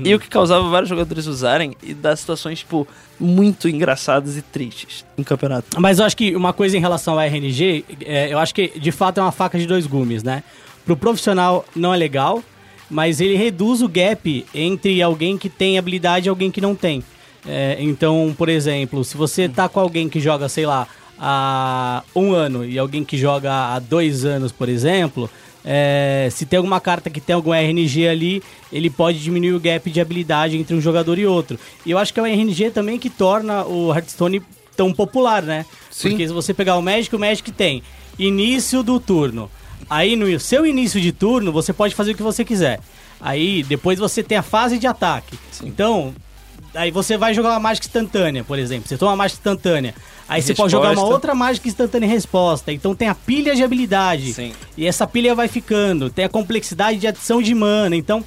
E 0.04 0.14
o 0.16 0.20
que 0.20 0.30
causava 0.30 0.70
vários 0.70 0.88
jogadores 0.90 1.26
usarem 1.26 1.76
e 1.82 1.94
dar 1.94 2.16
situações, 2.16 2.60
tipo, 2.60 2.88
muito 3.20 3.68
engraçadas 3.68 4.38
e 4.38 4.42
tristes 4.42 5.06
em 5.18 5.24
campeonato. 5.24 5.80
Mas 5.80 6.00
eu 6.00 6.06
acho 6.06 6.16
que 6.16 6.36
uma 6.36 6.54
coisa 6.54 6.78
em 6.78 6.80
relação 6.80 7.16
ao 7.16 7.22
RNG, 7.22 7.84
é, 8.06 8.32
eu 8.32 8.40
acho 8.40 8.54
que 8.54 8.80
de 8.80 8.92
fato 8.92 9.20
é 9.20 9.24
uma 9.24 9.32
faca 9.32 9.58
de 9.58 9.66
dois 9.66 9.86
gumes, 9.86 10.24
né? 10.24 10.44
Pro 10.86 10.96
profissional 10.96 11.66
não 11.76 11.94
é 11.94 11.98
legal, 11.98 12.42
mas 12.90 13.20
ele 13.20 13.36
reduz 13.36 13.82
o 13.82 13.90
gap 13.90 14.46
entre 14.54 15.02
alguém 15.02 15.38
que 15.38 15.50
tem 15.50 15.78
habilidade 15.78 16.28
e 16.28 16.30
alguém 16.30 16.52
que 16.52 16.62
não 16.62 16.76
tem. 16.76 17.04
É, 17.46 17.78
então, 17.80 18.34
por 18.38 18.48
exemplo, 18.48 19.04
se 19.04 19.18
você 19.18 19.50
tá 19.50 19.68
com 19.68 19.80
alguém 19.80 20.08
que 20.08 20.20
joga, 20.20 20.48
sei 20.48 20.66
lá, 20.66 20.88
há 21.20 22.04
um 22.16 22.34
ano 22.34 22.66
e 22.66 22.78
alguém 22.78 23.04
que 23.04 23.18
joga 23.18 23.74
há 23.74 23.80
dois 23.80 24.26
anos, 24.26 24.52
por 24.52 24.70
exemplo, 24.70 25.30
é, 25.66 26.28
se 26.32 26.46
tem 26.46 26.58
alguma 26.58 26.80
carta 26.82 27.10
que 27.10 27.22
tem 27.22 27.34
algum 27.34 27.54
RNG 27.54 28.08
ali, 28.08 28.44
ele 28.72 28.90
pode 28.90 29.20
diminuir 29.20 29.54
o 29.54 29.60
gap 29.60 29.90
de 29.90 30.02
habilidade 30.02 30.58
entre 30.58 30.76
um 30.76 30.82
jogador 30.82 31.18
e 31.18 31.26
outro. 31.26 31.58
E 31.86 31.92
eu 31.92 31.98
acho 31.98 32.14
que 32.14 32.20
é 32.20 32.24
o 32.24 32.26
RNG 32.26 32.72
também 32.72 33.00
que 33.00 33.10
torna 33.10 33.66
o 33.66 33.94
Hearthstone 33.94 34.42
tão 34.76 34.94
popular, 34.94 35.42
né? 35.42 35.66
Sim. 35.90 36.10
Porque 36.10 36.28
se 36.28 36.34
você 36.34 36.54
pegar 36.54 36.76
o 36.76 36.82
Magic, 36.82 37.16
o 37.16 37.20
Magic 37.20 37.50
tem 37.52 37.82
início 38.20 38.84
do 38.84 39.00
turno. 39.00 39.50
Aí 39.90 40.16
no 40.16 40.40
seu 40.40 40.66
início 40.66 41.00
de 41.00 41.12
turno, 41.12 41.52
você 41.52 41.72
pode 41.72 41.96
fazer 41.96 42.12
o 42.12 42.16
que 42.16 42.24
você 42.24 42.44
quiser. 42.44 42.80
Aí 43.22 43.64
depois 43.64 44.00
você 44.00 44.22
tem 44.22 44.38
a 44.38 44.44
fase 44.44 44.78
de 44.78 44.88
ataque. 44.88 45.38
Então, 45.64 46.14
aí 46.74 46.92
você 46.92 47.18
vai 47.18 47.34
jogar 47.34 47.52
uma 47.52 47.60
mágica 47.60 47.88
instantânea, 47.88 48.44
por 48.44 48.60
exemplo. 48.60 48.88
Você 48.88 48.98
toma 48.98 49.12
uma 49.12 49.18
mágica 49.18 49.40
instantânea. 49.40 49.94
Aí 50.34 50.42
você 50.42 50.54
pode 50.56 50.72
jogar 50.72 50.92
uma 50.92 51.04
outra 51.06 51.34
mágica 51.36 51.68
instantânea 51.68 52.06
em 52.06 52.10
resposta. 52.10 52.72
Então 52.72 52.94
tem 52.96 53.08
a 53.08 53.16
pilha 53.16 53.56
de 53.56 53.64
habilidade. 53.64 54.34
Sim. 54.34 54.52
E 54.78 54.86
essa 54.88 55.06
pilha 55.08 55.34
vai 55.36 55.48
ficando. 55.48 56.10
Tem 56.10 56.26
a 56.26 56.30
complexidade 56.30 56.98
de 57.00 57.08
adição 57.08 57.42
de 57.42 57.54
mana. 57.54 57.96
Então, 57.96 58.24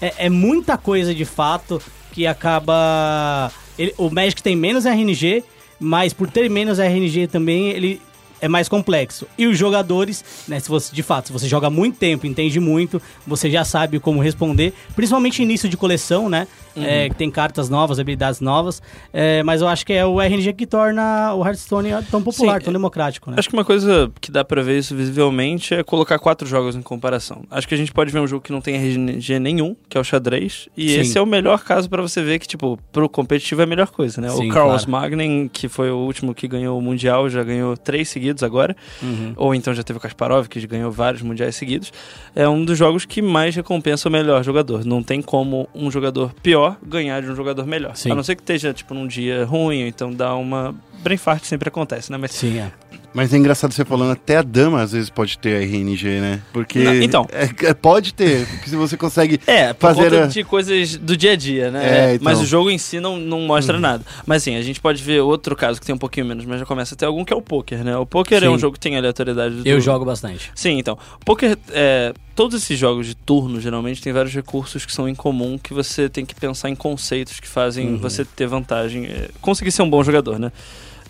é, 0.00 0.26
é 0.26 0.28
muita 0.30 0.76
coisa 0.78 1.14
de 1.14 1.24
fato 1.24 1.80
que 2.12 2.26
acaba. 2.26 3.50
ele- 3.78 3.94
o 3.96 4.10
Magic 4.10 4.42
tem 4.42 4.54
menos 4.56 4.84
RNG, 4.86 5.42
mas 5.78 6.12
por 6.12 6.30
ter 6.30 6.48
menos 6.50 6.78
RNG 6.78 7.26
também, 7.26 7.68
ele 7.70 8.00
é 8.42 8.48
mais 8.48 8.68
complexo. 8.68 9.26
E 9.36 9.46
os 9.46 9.56
jogadores, 9.58 10.24
né, 10.48 10.58
se 10.58 10.68
você 10.68 10.94
de 10.94 11.02
fato, 11.02 11.26
se 11.26 11.32
você 11.32 11.46
joga 11.46 11.68
muito 11.68 11.98
tempo, 11.98 12.26
entende 12.26 12.58
muito, 12.58 13.00
você 13.26 13.50
já 13.50 13.64
sabe 13.64 13.98
como 14.00 14.18
responder, 14.20 14.72
principalmente 14.96 15.42
início 15.42 15.68
de 15.68 15.76
coleção, 15.76 16.28
né? 16.28 16.46
É, 16.76 17.08
que 17.08 17.14
tem 17.16 17.30
cartas 17.30 17.68
novas, 17.68 17.98
habilidades 17.98 18.40
novas. 18.40 18.80
É, 19.12 19.42
mas 19.42 19.60
eu 19.60 19.68
acho 19.68 19.84
que 19.84 19.92
é 19.92 20.04
o 20.06 20.20
RNG 20.20 20.52
que 20.52 20.66
torna 20.66 21.34
o 21.34 21.44
Hearthstone 21.44 21.90
tão 22.10 22.22
popular, 22.22 22.58
Sim, 22.60 22.64
tão 22.66 22.72
democrático, 22.72 23.30
né? 23.30 23.36
Acho 23.38 23.48
que 23.48 23.54
uma 23.54 23.64
coisa 23.64 24.10
que 24.20 24.30
dá 24.30 24.44
pra 24.44 24.62
ver 24.62 24.78
isso 24.78 24.94
visivelmente 24.94 25.74
é 25.74 25.82
colocar 25.82 26.18
quatro 26.18 26.46
jogos 26.46 26.76
em 26.76 26.82
comparação. 26.82 27.42
Acho 27.50 27.66
que 27.66 27.74
a 27.74 27.78
gente 27.78 27.92
pode 27.92 28.12
ver 28.12 28.20
um 28.20 28.26
jogo 28.26 28.42
que 28.42 28.52
não 28.52 28.60
tem 28.60 28.74
RNG 28.76 29.38
nenhum, 29.38 29.74
que 29.88 29.96
é 29.98 30.00
o 30.00 30.04
xadrez, 30.04 30.68
e 30.76 30.88
Sim. 30.90 31.00
esse 31.00 31.18
é 31.18 31.20
o 31.22 31.26
melhor 31.26 31.60
caso 31.64 31.88
pra 31.88 32.00
você 32.02 32.22
ver 32.22 32.38
que, 32.38 32.46
tipo, 32.46 32.78
pro 32.92 33.08
competitivo 33.08 33.60
é 33.62 33.64
a 33.64 33.66
melhor 33.66 33.88
coisa, 33.90 34.20
né? 34.20 34.28
Sim, 34.28 34.48
o 34.50 34.54
Carlos 34.54 34.84
claro. 34.84 35.10
Magnin, 35.10 35.48
que 35.52 35.68
foi 35.68 35.90
o 35.90 35.96
último 35.96 36.34
que 36.34 36.46
ganhou 36.46 36.78
o 36.78 36.82
Mundial, 36.82 37.28
já 37.28 37.42
ganhou 37.42 37.76
três 37.76 38.08
seguidos 38.08 38.42
agora, 38.42 38.76
Uhum. 39.02 39.32
ou 39.36 39.54
então 39.54 39.74
já 39.74 39.82
teve 39.82 39.98
o 39.98 40.00
Kasparov, 40.02 40.46
que 40.48 40.64
ganhou 40.66 40.90
vários 40.90 41.22
Mundiais 41.22 41.56
seguidos. 41.56 41.92
É 42.34 42.48
um 42.48 42.64
dos 42.64 42.78
jogos 42.78 43.04
que 43.04 43.20
mais 43.22 43.56
recompensa 43.56 44.08
o 44.08 44.12
melhor 44.12 44.42
jogador. 44.44 44.84
Não 44.84 45.02
tem 45.02 45.20
como 45.22 45.68
um 45.74 45.90
jogador 45.90 46.32
pior 46.42 46.59
ganhar 46.82 47.20
de 47.22 47.30
um 47.30 47.36
jogador 47.36 47.66
melhor. 47.66 47.96
Sim. 47.96 48.10
A 48.10 48.14
não 48.14 48.22
ser 48.22 48.36
que 48.36 48.42
esteja, 48.42 48.72
tipo, 48.72 48.94
num 48.94 49.06
dia 49.06 49.44
ruim, 49.44 49.86
então 49.86 50.12
dá 50.12 50.34
uma... 50.34 50.74
Brain 51.02 51.16
fart 51.16 51.44
sempre 51.44 51.68
acontece, 51.68 52.10
né? 52.12 52.18
Mas 52.18 52.32
Sim, 52.32 52.58
é. 52.58 52.72
Mas 53.12 53.34
é 53.34 53.36
engraçado 53.36 53.72
você 53.72 53.84
falando, 53.84 54.12
até 54.12 54.36
a 54.36 54.42
dama 54.42 54.80
às 54.82 54.92
vezes 54.92 55.10
pode 55.10 55.36
ter 55.38 55.62
RNG, 55.62 56.20
né? 56.20 56.42
Porque. 56.52 56.78
Não, 56.78 56.94
então. 56.94 57.26
é- 57.32 57.68
é- 57.70 57.74
pode 57.74 58.14
ter, 58.14 58.46
porque 58.46 58.70
se 58.70 58.76
você 58.76 58.96
consegue. 58.96 59.40
É, 59.46 59.72
por 59.72 59.80
fazer 59.88 60.10
conta 60.10 60.24
a- 60.24 60.26
de 60.28 60.44
coisas 60.44 60.96
do 60.96 61.16
dia 61.16 61.32
a 61.32 61.36
dia, 61.36 61.70
né? 61.72 62.10
É, 62.10 62.14
então. 62.14 62.24
Mas 62.24 62.40
o 62.40 62.46
jogo 62.46 62.70
em 62.70 62.78
si 62.78 63.00
não, 63.00 63.16
não 63.16 63.40
mostra 63.40 63.80
nada. 63.80 64.04
Mas 64.24 64.42
assim, 64.42 64.54
a 64.54 64.62
gente 64.62 64.80
pode 64.80 65.02
ver 65.02 65.20
outro 65.22 65.56
caso 65.56 65.80
que 65.80 65.86
tem 65.86 65.94
um 65.94 65.98
pouquinho 65.98 66.24
menos, 66.26 66.44
mas 66.44 66.60
já 66.60 66.66
começa 66.66 66.94
a 66.94 66.96
ter 66.96 67.04
algum 67.06 67.24
que 67.24 67.32
é 67.32 67.36
o 67.36 67.42
poker, 67.42 67.82
né? 67.82 67.96
O 67.96 68.06
poker 68.06 68.38
é 68.38 68.40
Sim. 68.42 68.48
um 68.48 68.58
jogo 68.58 68.74
que 68.74 68.80
tem 68.80 68.96
aleatoriedade 68.96 69.56
do 69.56 69.66
Eu 69.66 69.80
jogo 69.80 70.04
bastante. 70.04 70.50
Sim, 70.54 70.78
então. 70.78 70.96
O 71.20 71.24
poker, 71.24 71.58
é, 71.72 72.12
todos 72.36 72.62
esses 72.62 72.78
jogos 72.78 73.06
de 73.08 73.16
turno, 73.16 73.60
geralmente, 73.60 74.00
tem 74.00 74.12
vários 74.12 74.32
recursos 74.32 74.86
que 74.86 74.92
são 74.92 75.08
em 75.08 75.16
comum 75.16 75.58
que 75.58 75.74
você 75.74 76.08
tem 76.08 76.24
que 76.24 76.34
pensar 76.34 76.70
em 76.70 76.76
conceitos 76.76 77.40
que 77.40 77.48
fazem 77.48 77.96
você 77.96 78.24
ter 78.24 78.46
vantagem, 78.46 79.06
é, 79.06 79.28
conseguir 79.40 79.72
ser 79.72 79.82
um 79.82 79.90
bom 79.90 80.04
jogador, 80.04 80.38
né? 80.38 80.52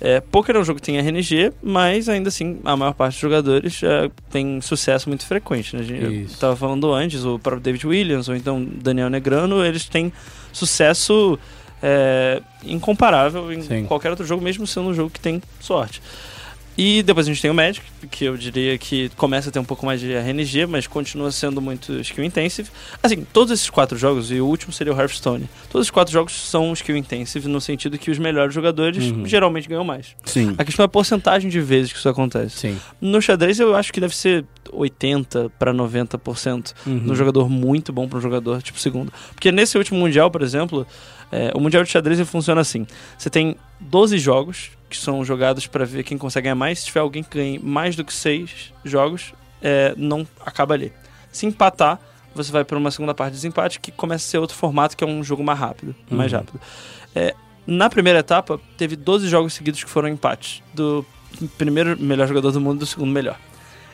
É, 0.00 0.18
poker 0.20 0.56
é 0.56 0.58
um 0.58 0.64
jogo 0.64 0.80
que 0.80 0.86
tem 0.86 0.96
RNG, 0.98 1.52
mas 1.62 2.08
ainda 2.08 2.28
assim 2.28 2.58
a 2.64 2.74
maior 2.76 2.94
parte 2.94 3.12
dos 3.14 3.20
jogadores 3.20 3.82
é, 3.82 4.10
tem 4.30 4.60
sucesso 4.62 5.08
muito 5.10 5.26
frequente. 5.26 5.76
Né? 5.76 5.82
A 5.82 5.84
gente- 5.84 6.02
Eu 6.04 6.12
Isso. 6.12 6.38
tava 6.38 6.56
falando 6.56 6.90
antes, 6.92 7.24
o 7.24 7.38
próprio 7.38 7.62
David 7.62 7.86
Williams 7.86 8.28
ou 8.28 8.34
então 8.34 8.64
Daniel 8.64 9.10
Negrano, 9.10 9.62
eles 9.64 9.84
têm 9.86 10.10
sucesso 10.52 11.38
é, 11.82 12.40
incomparável 12.64 13.52
em 13.52 13.62
Sim. 13.62 13.84
qualquer 13.86 14.10
outro 14.10 14.24
jogo, 14.26 14.42
mesmo 14.42 14.66
sendo 14.66 14.88
um 14.88 14.94
jogo 14.94 15.10
que 15.10 15.20
tem 15.20 15.42
sorte. 15.60 16.00
E 16.82 17.02
depois 17.02 17.26
a 17.26 17.30
gente 17.30 17.42
tem 17.42 17.50
o 17.50 17.54
Magic, 17.54 17.84
que 18.10 18.24
eu 18.24 18.38
diria 18.38 18.78
que 18.78 19.10
começa 19.10 19.50
a 19.50 19.52
ter 19.52 19.58
um 19.58 19.64
pouco 19.64 19.84
mais 19.84 20.00
de 20.00 20.14
RNG, 20.14 20.64
mas 20.64 20.86
continua 20.86 21.30
sendo 21.30 21.60
muito 21.60 21.92
skill 22.00 22.24
intensive. 22.24 22.70
Assim, 23.02 23.22
todos 23.34 23.52
esses 23.52 23.68
quatro 23.68 23.98
jogos, 23.98 24.30
e 24.32 24.40
o 24.40 24.46
último 24.46 24.72
seria 24.72 24.90
o 24.94 24.98
Hearthstone, 24.98 25.46
todos 25.68 25.88
os 25.88 25.90
quatro 25.90 26.10
jogos 26.10 26.32
são 26.32 26.72
skill 26.72 26.96
intensive 26.96 27.46
no 27.48 27.60
sentido 27.60 27.98
que 27.98 28.10
os 28.10 28.18
melhores 28.18 28.54
jogadores 28.54 29.04
Uhum. 29.10 29.26
geralmente 29.26 29.68
ganham 29.68 29.84
mais. 29.84 30.16
Sim. 30.24 30.54
A 30.56 30.64
questão 30.64 30.82
é 30.82 30.86
a 30.86 30.88
porcentagem 30.88 31.50
de 31.50 31.60
vezes 31.60 31.92
que 31.92 31.98
isso 31.98 32.08
acontece. 32.08 32.56
Sim. 32.56 32.80
No 32.98 33.20
xadrez 33.20 33.60
eu 33.60 33.76
acho 33.76 33.92
que 33.92 34.00
deve 34.00 34.16
ser 34.16 34.46
80 34.72 35.50
para 35.58 35.74
90% 35.74 36.72
Uhum. 36.86 36.94
no 36.94 37.14
jogador 37.14 37.50
muito 37.50 37.92
bom 37.92 38.08
para 38.08 38.16
um 38.18 38.22
jogador 38.22 38.62
tipo 38.62 38.80
segundo. 38.80 39.12
Porque 39.34 39.52
nesse 39.52 39.76
último 39.76 39.98
mundial, 40.00 40.30
por 40.30 40.40
exemplo, 40.40 40.86
é, 41.30 41.52
o 41.54 41.60
mundial 41.60 41.84
de 41.84 41.90
xadrez 41.90 42.18
funciona 42.26 42.62
assim: 42.62 42.86
você 43.18 43.28
tem 43.28 43.54
12 43.78 44.18
jogos 44.18 44.70
que 44.90 44.96
são 44.96 45.24
jogados 45.24 45.66
para 45.66 45.86
ver 45.86 46.02
quem 46.02 46.18
consegue 46.18 46.44
ganhar 46.44 46.56
mais. 46.56 46.80
Se 46.80 46.86
tiver 46.86 47.00
alguém 47.00 47.22
que 47.22 47.38
ganhe 47.38 47.58
mais 47.58 47.94
do 47.94 48.04
que 48.04 48.12
6 48.12 48.74
jogos, 48.84 49.32
é, 49.62 49.94
não 49.96 50.26
acaba 50.44 50.74
ali. 50.74 50.92
Se 51.30 51.46
empatar, 51.46 51.98
você 52.34 52.50
vai 52.50 52.64
para 52.64 52.76
uma 52.76 52.90
segunda 52.90 53.14
parte 53.14 53.32
de 53.32 53.36
desempate 53.36 53.80
que 53.80 53.92
começa 53.92 54.26
a 54.26 54.28
ser 54.28 54.38
outro 54.38 54.56
formato 54.56 54.96
que 54.96 55.04
é 55.04 55.06
um 55.06 55.22
jogo 55.22 55.42
mais 55.42 55.58
rápido, 55.58 55.94
mais 56.10 56.32
rápido. 56.32 56.60
É, 57.14 57.34
na 57.66 57.88
primeira 57.88 58.18
etapa, 58.18 58.60
teve 58.76 58.96
12 58.96 59.28
jogos 59.28 59.54
seguidos 59.54 59.82
que 59.82 59.88
foram 59.88 60.08
empates. 60.08 60.62
Do 60.74 61.06
primeiro 61.56 62.00
melhor 62.00 62.26
jogador 62.26 62.50
do 62.50 62.60
mundo 62.60 62.76
e 62.76 62.80
do 62.80 62.86
segundo 62.86 63.12
melhor. 63.12 63.38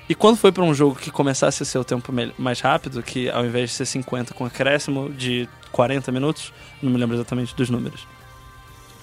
E 0.09 0.15
quando 0.15 0.37
foi 0.37 0.53
para 0.53 0.63
um 0.63 0.73
jogo 0.73 0.95
que 0.95 1.11
começasse 1.11 1.63
a 1.63 1.67
ser 1.67 1.79
o 1.79 1.85
tempo 1.85 2.13
mais 2.39 2.61
rápido, 2.61 3.03
que 3.03 3.29
ao 3.29 3.45
invés 3.45 3.71
de 3.71 3.77
ser 3.77 3.87
50 3.87 4.35
com 4.35 4.45
acréscimo 4.45 5.11
de 5.11 5.49
40 5.73 6.13
minutos, 6.13 6.53
não 6.81 6.93
me 6.93 6.99
lembro 6.99 7.17
exatamente 7.17 7.55
dos 7.57 7.69
números, 7.69 8.07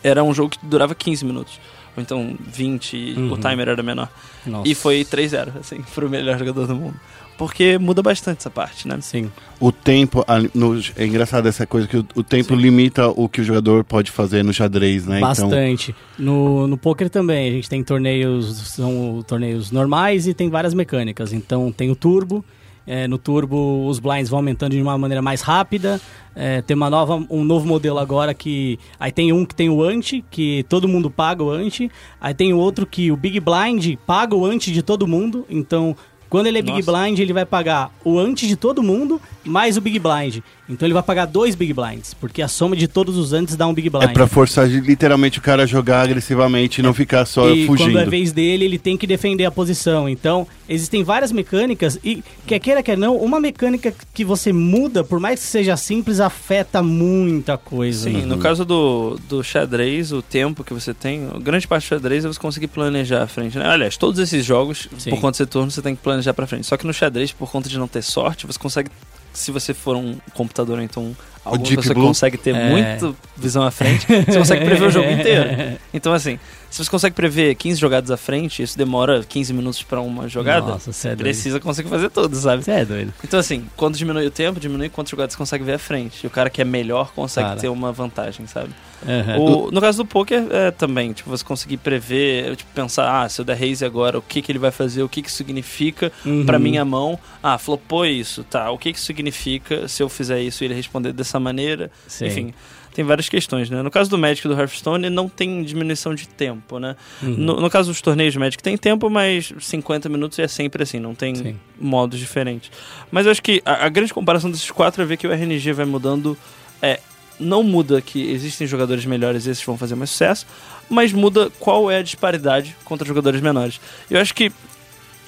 era 0.02 0.24
um 0.24 0.34
jogo 0.34 0.52
que 0.52 0.65
durava 0.65 0.95
15 0.95 1.26
minutos. 1.26 1.60
Ou 1.95 2.02
então 2.02 2.36
20 2.48 2.98
e 2.98 3.14
o 3.14 3.20
Uhum. 3.34 3.38
timer 3.40 3.68
era 3.70 3.84
menor. 3.84 4.10
Nossa. 4.45 4.68
E 4.68 4.74
foi 4.76 5.03
3-0, 5.06 5.49
assim, 5.60 5.82
pro 5.94 6.10
melhor 6.10 6.38
jogador 6.40 6.68
do 6.68 6.76
mundo. 6.76 6.95
Porque 7.38 7.80
muda 7.80 8.02
bastante 8.03 8.38
essa 8.40 8.49
parte, 8.49 8.88
né? 8.88 8.99
Sim. 9.02 9.32
O 9.60 9.72
tempo, 9.72 10.24
a- 10.28 10.40
no- 10.53 10.80
é 10.95 11.06
engraçado 11.06 11.48
essa 11.48 11.65
coisa 11.65 11.88
que 11.88 11.98
o, 11.98 12.06
o 12.15 12.24
tempo 12.24 12.53
limita 12.53 13.07
o 13.10 13.28
que 13.28 13.41
o 13.41 13.44
jogador 13.44 13.84
pode 13.84 14.11
fazer 14.11 14.44
no 14.44 14.53
xadrez, 14.53 15.07
né? 15.07 15.18
Então, 15.18 15.28
Bastante. 15.30 15.95
No, 16.18 16.68
no 16.68 16.78
poker 16.78 17.10
também, 17.10 17.49
a 17.49 17.52
gente 17.53 17.68
tem 17.68 17.84
torneios, 17.84 18.56
são 18.70 19.24
torneios 19.28 19.72
normais 19.72 20.28
e 20.28 20.34
tem 20.34 20.48
várias 20.49 20.76
mecânicas. 20.76 21.34
Então 21.34 21.72
tem 21.72 21.90
o 21.90 21.95
turbo. 21.95 22.45
É, 22.86 23.08
no 23.08 23.18
turbo 23.18 23.88
os 23.88 24.00
blinds 24.00 24.30
vão 24.30 24.40
aumentando 24.40 24.76
de 24.76 24.82
uma 24.82 24.98
maneira 24.98 25.22
mais 25.22 25.42
rápida. 25.42 26.00
É, 26.36 26.62
tem 26.62 26.76
uma 26.76 26.90
nova, 26.90 27.26
um 27.30 27.44
novo 27.44 27.68
modelo 27.68 28.00
agora 28.00 28.34
que. 28.34 28.80
Aí 29.00 29.12
tem 29.12 29.32
um 29.32 29.46
que 29.46 29.54
tem 29.54 29.70
o 29.70 29.84
ante, 29.84 30.24
que 30.32 30.66
todo 30.68 30.88
mundo 30.88 31.10
paga 31.10 31.44
o 31.44 31.50
ante. 31.50 31.92
Aí 32.20 32.34
tem 32.34 32.54
outro 32.54 32.86
que 32.86 33.12
o 33.12 33.16
Big 33.16 33.40
Blind 33.40 33.98
paga 34.06 34.36
o 34.36 34.46
ante 34.46 34.72
de 34.72 34.82
todo 34.82 35.08
mundo. 35.08 35.46
Então, 35.50 35.96
quando 36.34 36.48
ele 36.48 36.58
é 36.58 36.62
Big 36.64 36.84
Nossa. 36.84 36.92
Blind, 36.92 37.20
ele 37.20 37.32
vai 37.32 37.46
pagar 37.46 37.92
o 38.04 38.18
ante 38.18 38.48
de 38.48 38.56
todo 38.56 38.82
mundo 38.82 39.22
mais 39.46 39.78
o 39.78 39.82
Big 39.82 40.00
Blind. 40.00 40.40
Então 40.68 40.88
ele 40.88 40.94
vai 40.94 41.04
pagar 41.04 41.26
dois 41.26 41.56
Big 41.56 41.74
Blinds, 41.74 42.14
porque 42.14 42.42
a 42.42 42.48
soma 42.48 42.76
de 42.76 42.88
todos 42.88 43.18
os 43.18 43.34
antes 43.34 43.56
dá 43.56 43.68
um 43.68 43.74
Big 43.74 43.90
Blind. 43.90 44.06
É 44.06 44.08
pra 44.08 44.28
forçar 44.28 44.68
literalmente 44.68 45.38
o 45.38 45.42
cara 45.42 45.64
a 45.64 45.66
jogar 45.66 46.02
agressivamente 46.02 46.80
e 46.80 46.84
não 46.84 46.94
ficar 46.94 47.26
só 47.26 47.50
e 47.50 47.68
fugindo. 47.68 47.92
quando 47.92 48.00
é 48.00 48.06
vez 48.06 48.32
dele, 48.32 48.64
ele 48.64 48.80
tem 48.80 48.98
que 48.98 49.06
defender 49.06 49.44
a 49.44 49.52
posição. 49.52 50.08
Então, 50.08 50.48
existem 50.68 51.04
várias 51.04 51.34
mecânicas 51.34 52.00
e, 52.02 52.24
quer 52.48 52.60
queira, 52.60 52.82
quer 52.82 52.98
não, 52.98 53.18
uma 53.18 53.42
mecânica 53.42 53.94
que 54.14 54.24
você 54.24 54.54
muda, 54.54 55.04
por 55.04 55.20
mais 55.20 55.42
que 55.42 55.48
seja 55.48 55.76
simples, 55.76 56.22
afeta 56.22 56.82
muita 56.82 57.58
coisa. 57.58 58.10
Sim, 58.10 58.20
né? 58.20 58.26
no 58.26 58.38
caso 58.38 58.64
do, 58.64 59.20
do 59.28 59.44
xadrez, 59.44 60.14
o 60.14 60.22
tempo 60.22 60.64
que 60.64 60.74
você 60.74 60.94
tem, 60.94 61.28
a 61.36 61.40
grande 61.40 61.68
parte 61.68 61.84
do 61.84 61.90
xadrez 61.90 62.24
é 62.24 62.28
você 62.30 62.40
conseguir 62.40 62.68
planejar 62.68 63.24
à 63.24 63.28
frente, 63.28 63.58
né? 63.58 63.68
Aliás, 63.68 63.98
todos 63.98 64.18
esses 64.18 64.46
jogos, 64.46 64.88
Sim. 64.98 65.10
por 65.10 65.20
conta 65.20 65.44
de 65.44 65.50
turno, 65.50 65.70
você 65.70 65.82
tem 65.82 65.94
que 65.94 66.02
planejar 66.02 66.23
pra 66.32 66.45
frente. 66.45 66.68
Só 66.68 66.78
que 66.78 66.86
no 66.86 66.94
xadrez, 66.94 67.32
por 67.32 67.50
conta 67.50 67.68
de 67.68 67.80
não 67.80 67.88
ter 67.88 68.04
sorte, 68.04 68.45
você 68.45 68.60
consegue, 68.60 68.91
se 69.34 69.50
você 69.52 69.74
for 69.74 69.95
um 69.95 70.16
computador, 70.36 70.78
ou 70.78 70.84
então 70.84 71.18
algum 71.44 71.66
você 71.66 71.91
Blue. 71.94 72.06
consegue 72.06 72.38
ter 72.38 72.54
É. 72.54 72.70
muito 72.70 73.18
visão 73.36 73.64
à 73.64 73.72
frente, 73.72 74.06
você 74.06 74.38
consegue 74.38 74.64
prever 74.64 74.86
o 74.88 74.91
jogo 74.91 75.10
inteiro. 75.12 75.80
Então, 75.94 76.14
assim, 76.14 76.38
se 76.74 76.84
você 76.84 76.90
consegue 76.90 77.16
prever 77.16 77.54
15 77.54 77.80
jogadas 77.80 78.10
à 78.10 78.18
frente, 78.18 78.64
isso 78.64 78.76
demora 78.76 79.24
15 79.24 79.54
minutos 79.54 79.84
pra 79.84 80.02
uma 80.02 80.28
jogada, 80.28 80.66
Nossa, 80.72 80.91
você 80.91 81.10
é 81.10 81.12
doido. 81.12 81.20
precisa 81.22 81.60
conseguir 81.60 81.88
fazer 81.90 82.10
tudo, 82.10 82.36
sabe? 82.36 82.64
Você 82.64 82.72
é 82.72 82.84
doido. 82.84 83.14
Então, 83.24 83.40
assim, 83.40 83.66
quando 83.78 83.95
diminui 83.95 84.26
o 84.26 84.32
tempo, 84.32 84.60
diminui 84.60 84.90
quantas 84.90 85.12
jogadas 85.12 85.34
você 85.34 85.38
consegue 85.38 85.64
ver 85.64 85.74
à 85.74 85.78
frente. 85.80 86.24
E 86.24 86.28
o 86.28 86.32
cara 86.32 86.50
que 86.50 86.62
é 86.62 86.66
melhor 86.66 87.12
consegue 87.14 87.48
Cara. 87.50 87.60
ter 87.60 87.68
uma 87.70 87.91
vantagem, 87.91 88.48
sabe? 88.48 88.70
Aham. 89.08 89.38
O- 89.40 89.72
no 89.72 89.80
caso 89.82 90.00
do 90.00 90.06
poker, 90.06 90.48
é 90.50 90.72
também, 90.72 91.14
tipo, 91.14 91.30
você 91.30 91.44
conseguir 91.44 91.78
prever, 91.78 92.56
tipo, 92.56 92.72
pensar, 92.74 93.22
ah, 93.24 93.30
se 93.30 93.40
eu 93.40 93.45
der 93.45 93.56
raise 93.58 93.86
agora, 93.86 94.18
o 94.18 94.22
que 94.22 94.41
que 94.41 94.52
ele 94.52 94.60
vai 94.60 94.72
fazer, 94.72 95.04
o 95.04 95.10
que 95.10 95.22
que 95.22 95.28
isso 95.28 95.38
significa 95.38 96.12
Uhum. 96.26 96.44
pra 96.45 96.58
minha 96.58 96.84
mão. 96.84 97.20
Ah, 97.44 97.58
flopou 97.60 98.04
isso, 98.06 98.44
tá, 98.45 98.72
o 98.72 98.78
que 98.80 98.91
que 98.91 98.98
isso 98.98 99.06
significa 99.06 99.88
se 99.88 100.02
eu 100.02 100.10
fizer 100.10 100.41
isso 100.41 100.64
e 100.64 100.66
ele 100.68 100.74
responder 100.74 101.14
dessa 101.14 101.40
maneira. 101.40 101.91
Sim. 102.08 102.26
Enfim, 102.26 102.54
tem 102.94 103.03
várias 103.03 103.28
questões, 103.28 103.70
né? 103.70 103.82
No 103.82 103.90
caso 103.90 104.10
do 104.10 104.18
Magic 104.18 104.45
e 104.45 104.49
do 104.49 104.60
Hearthstone, 104.60 105.10
não 105.10 105.28
tem 105.28 105.64
diminuição 105.64 106.14
de 106.14 106.28
tempo, 106.28 106.80
né? 106.80 106.95
Uhum. 107.22 107.36
No, 107.38 107.61
no 107.61 107.70
caso 107.70 107.90
dos 107.90 108.02
torneios 108.02 108.34
de 108.34 108.40
Magic 108.40 108.61
tem 108.61 108.78
tempo, 108.78 109.10
mas 109.10 109.53
50 109.60 110.07
minutos 110.10 110.38
é 110.40 110.48
sempre 110.48 110.84
assim, 110.84 110.99
não 110.99 111.15
tem 111.15 111.36
Sim. 111.36 111.56
modos 111.80 112.20
diferentes. 112.20 112.72
Mas 113.11 113.26
eu 113.26 113.32
acho 113.32 113.41
que 113.41 113.61
a, 113.65 113.86
a 113.86 113.90
grande 113.90 114.14
comparação 114.14 114.49
desses 114.52 114.70
quatro 114.72 115.02
é 115.02 115.06
ver 115.06 115.18
que 115.18 115.28
o 115.28 115.32
RNG 115.32 115.74
vai 115.74 115.86
mudando. 115.86 116.38
É, 116.82 116.99
não 117.40 117.64
muda 117.64 118.02
que 118.02 118.32
existem 118.32 118.68
jogadores 118.68 119.06
melhores 119.06 119.45
e 119.45 119.49
esses 119.49 119.64
vão 119.64 119.78
fazer 119.78 119.95
mais 119.95 120.11
sucesso, 120.11 120.45
mas 120.90 121.11
muda 121.11 121.49
qual 121.60 121.90
é 121.90 121.98
a 121.98 122.03
disparidade 122.03 122.76
contra 122.86 123.07
jogadores 123.07 123.41
menores. 123.41 123.82
Eu 124.10 124.20
acho 124.20 124.34
que 124.34 124.52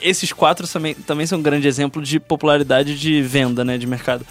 esses 0.01 0.31
quatro 0.31 0.67
também, 0.67 0.93
também 0.93 1.25
são 1.25 1.39
um 1.39 1.41
grande 1.41 1.67
exemplo 1.67 2.01
de 2.01 2.19
popularidade 2.19 2.97
de 2.97 3.21
venda, 3.21 3.63
né, 3.63 3.77
de 3.77 3.87
mercado. 3.87 4.25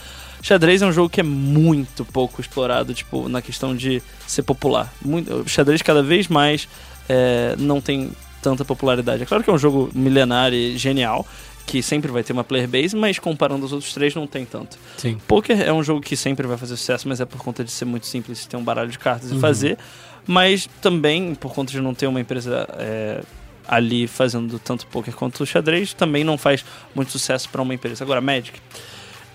Xadrez 0.45 0.83
é 0.83 0.87
um 0.87 0.93
jogo 0.93 1.09
que 1.09 1.21
é 1.21 1.25
muito 1.25 2.05
pouco 2.05 2.39
explorado, 2.39 2.93
tipo, 2.93 3.31
na 3.31 3.41
questão 3.41 3.75
de 3.75 4.03
ser 4.27 4.43
popular. 4.43 4.93
Muito, 5.03 5.33
o 5.37 5.49
xadrez 5.49 5.81
cada 5.81 6.03
vez 6.03 6.29
mais 6.29 6.69
é, 7.09 7.55
não 7.59 7.81
tem 7.81 8.11
tanta 8.43 8.63
popularidade. 8.63 9.23
É 9.23 9.27
claro 9.27 9.43
que 9.43 9.49
é 9.49 9.53
um 9.55 9.57
jogo 9.59 9.91
milenário 9.95 10.55
e 10.59 10.77
genial, 10.77 11.27
que 11.65 11.83
sempre 11.83 12.13
vai 12.13 12.23
ter 12.23 12.35
uma 12.35 12.45
player 12.45 12.69
base, 12.69 12.95
mas 12.95 13.19
comparando 13.19 13.65
os 13.65 13.73
outros 13.73 13.95
três 13.95 14.15
não 14.15 14.27
tem 14.27 14.45
tanto. 14.45 14.77
Sim. 14.99 15.19
Poker 15.27 15.59
é 15.63 15.73
um 15.73 15.83
jogo 15.83 16.03
que 16.03 16.15
sempre 16.15 16.47
vai 16.47 16.59
fazer 16.59 16.77
sucesso, 16.77 17.09
mas 17.09 17.23
é 17.23 17.25
por 17.25 17.39
conta 17.39 17.65
de 17.65 17.73
ser 17.73 17.87
muito 17.87 18.07
simples, 18.07 18.45
ter 18.45 18.59
um 18.59 18.63
baralho 18.63 18.91
de 18.91 18.99
cartas 18.99 19.31
Uhum. 19.31 19.39
e 19.39 19.41
fazer. 19.41 19.79
Mas 20.27 20.69
também, 20.83 21.35
por 21.35 21.55
conta 21.55 21.73
de 21.73 21.81
não 21.81 21.95
ter 21.95 22.07
uma 22.07 22.21
empresa 22.21 22.69
é, 22.75 23.23
ali 23.67 24.07
fazendo 24.07 24.59
tanto 24.59 24.87
poker 24.89 25.15
quanto 25.15 25.43
o 25.43 25.47
xadrez, 25.47 25.95
também 25.95 26.23
não 26.23 26.37
faz 26.37 26.63
muito 26.95 27.11
sucesso 27.13 27.49
para 27.49 27.63
uma 27.63 27.73
empresa. 27.73 28.05
Agora, 28.05 28.21
Magic 28.21 28.61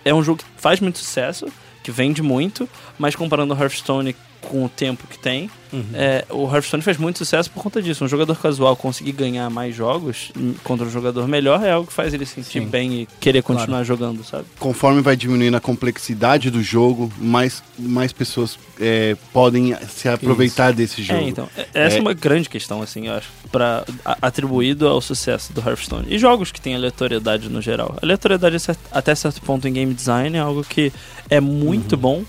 é 0.04 0.14
um 0.14 0.24
jogo 0.24 0.40
que 0.40 0.46
faz 0.62 0.80
muito 0.80 1.00
sucesso, 1.00 1.48
que 1.84 1.92
vende 1.92 2.22
muito, 2.22 2.68
mas 2.98 3.16
comparando 3.16 3.54
o 3.54 3.58
Hearthstone 3.58 4.16
com 4.42 4.64
o 4.66 4.70
tempo 4.70 5.06
que 5.08 5.18
tem, 5.20 5.50
Uhum. 5.72 5.84
é, 5.94 6.26
o 6.32 6.46
Hearthstone 6.52 6.82
faz 6.82 6.98
muito 6.98 7.20
sucesso 7.20 7.52
por 7.52 7.62
conta 7.62 7.80
disso. 7.82 8.04
Um 8.04 8.08
jogador 8.08 8.36
casual 8.40 8.76
conseguir 8.76 9.12
ganhar 9.12 9.48
mais 9.52 9.76
jogos 9.76 10.32
contra 10.64 10.88
um 10.88 10.90
jogador 10.90 11.28
melhor 11.28 11.64
é 11.64 11.72
algo 11.72 11.86
que 11.88 11.94
faz 11.94 12.12
ele 12.14 12.26
se 12.26 12.36
sentir 12.36 12.62
Sim. 12.62 12.68
bem 12.68 13.02
e 13.02 13.06
querer 13.20 13.44
Claro. 13.44 13.60
continuar 13.60 13.84
jogando, 13.84 14.24
sabe? 14.24 14.46
Conforme 14.58 15.02
vai 15.02 15.16
diminuindo 15.16 15.56
a 15.56 15.60
complexidade 15.60 16.50
do 16.50 16.64
jogo, 16.64 17.12
mais, 17.20 17.62
mais 17.78 18.12
pessoas 18.12 18.58
é, 18.80 19.16
podem 19.34 19.76
se 19.90 20.08
aproveitar 20.10 20.72
desse 20.74 21.04
jogo. 21.04 21.20
É, 21.20 21.24
então, 21.28 21.50
é- 21.56 21.68
essa 21.74 21.96
é, 21.96 22.00
É. 22.00 22.02
uma 22.02 22.14
grande 22.14 22.50
questão, 22.50 22.82
assim, 22.82 23.08
eu 23.08 23.14
acho, 23.14 23.28
pra, 23.52 23.84
a- 24.06 24.18
atribuído 24.22 24.88
ao 24.88 25.02
sucesso 25.02 25.52
do 25.54 25.60
Hearthstone. 25.62 26.08
E 26.10 26.18
jogos 26.18 26.52
que 26.52 26.60
têm 26.62 26.74
aleatoriedade 26.76 27.50
no 27.50 27.62
geral. 27.62 27.96
Aleatoriedade 28.02 28.60
cer- 28.60 28.78
até 28.92 29.14
certo 29.14 29.42
ponto 29.42 29.68
em 29.68 29.74
game 29.74 29.94
design 29.94 30.36
é 30.36 30.40
algo 30.40 30.64
que 30.64 30.92
é 31.30 31.40
muito 31.40 31.94
Uhum. 31.94 32.02
bom 32.02 32.24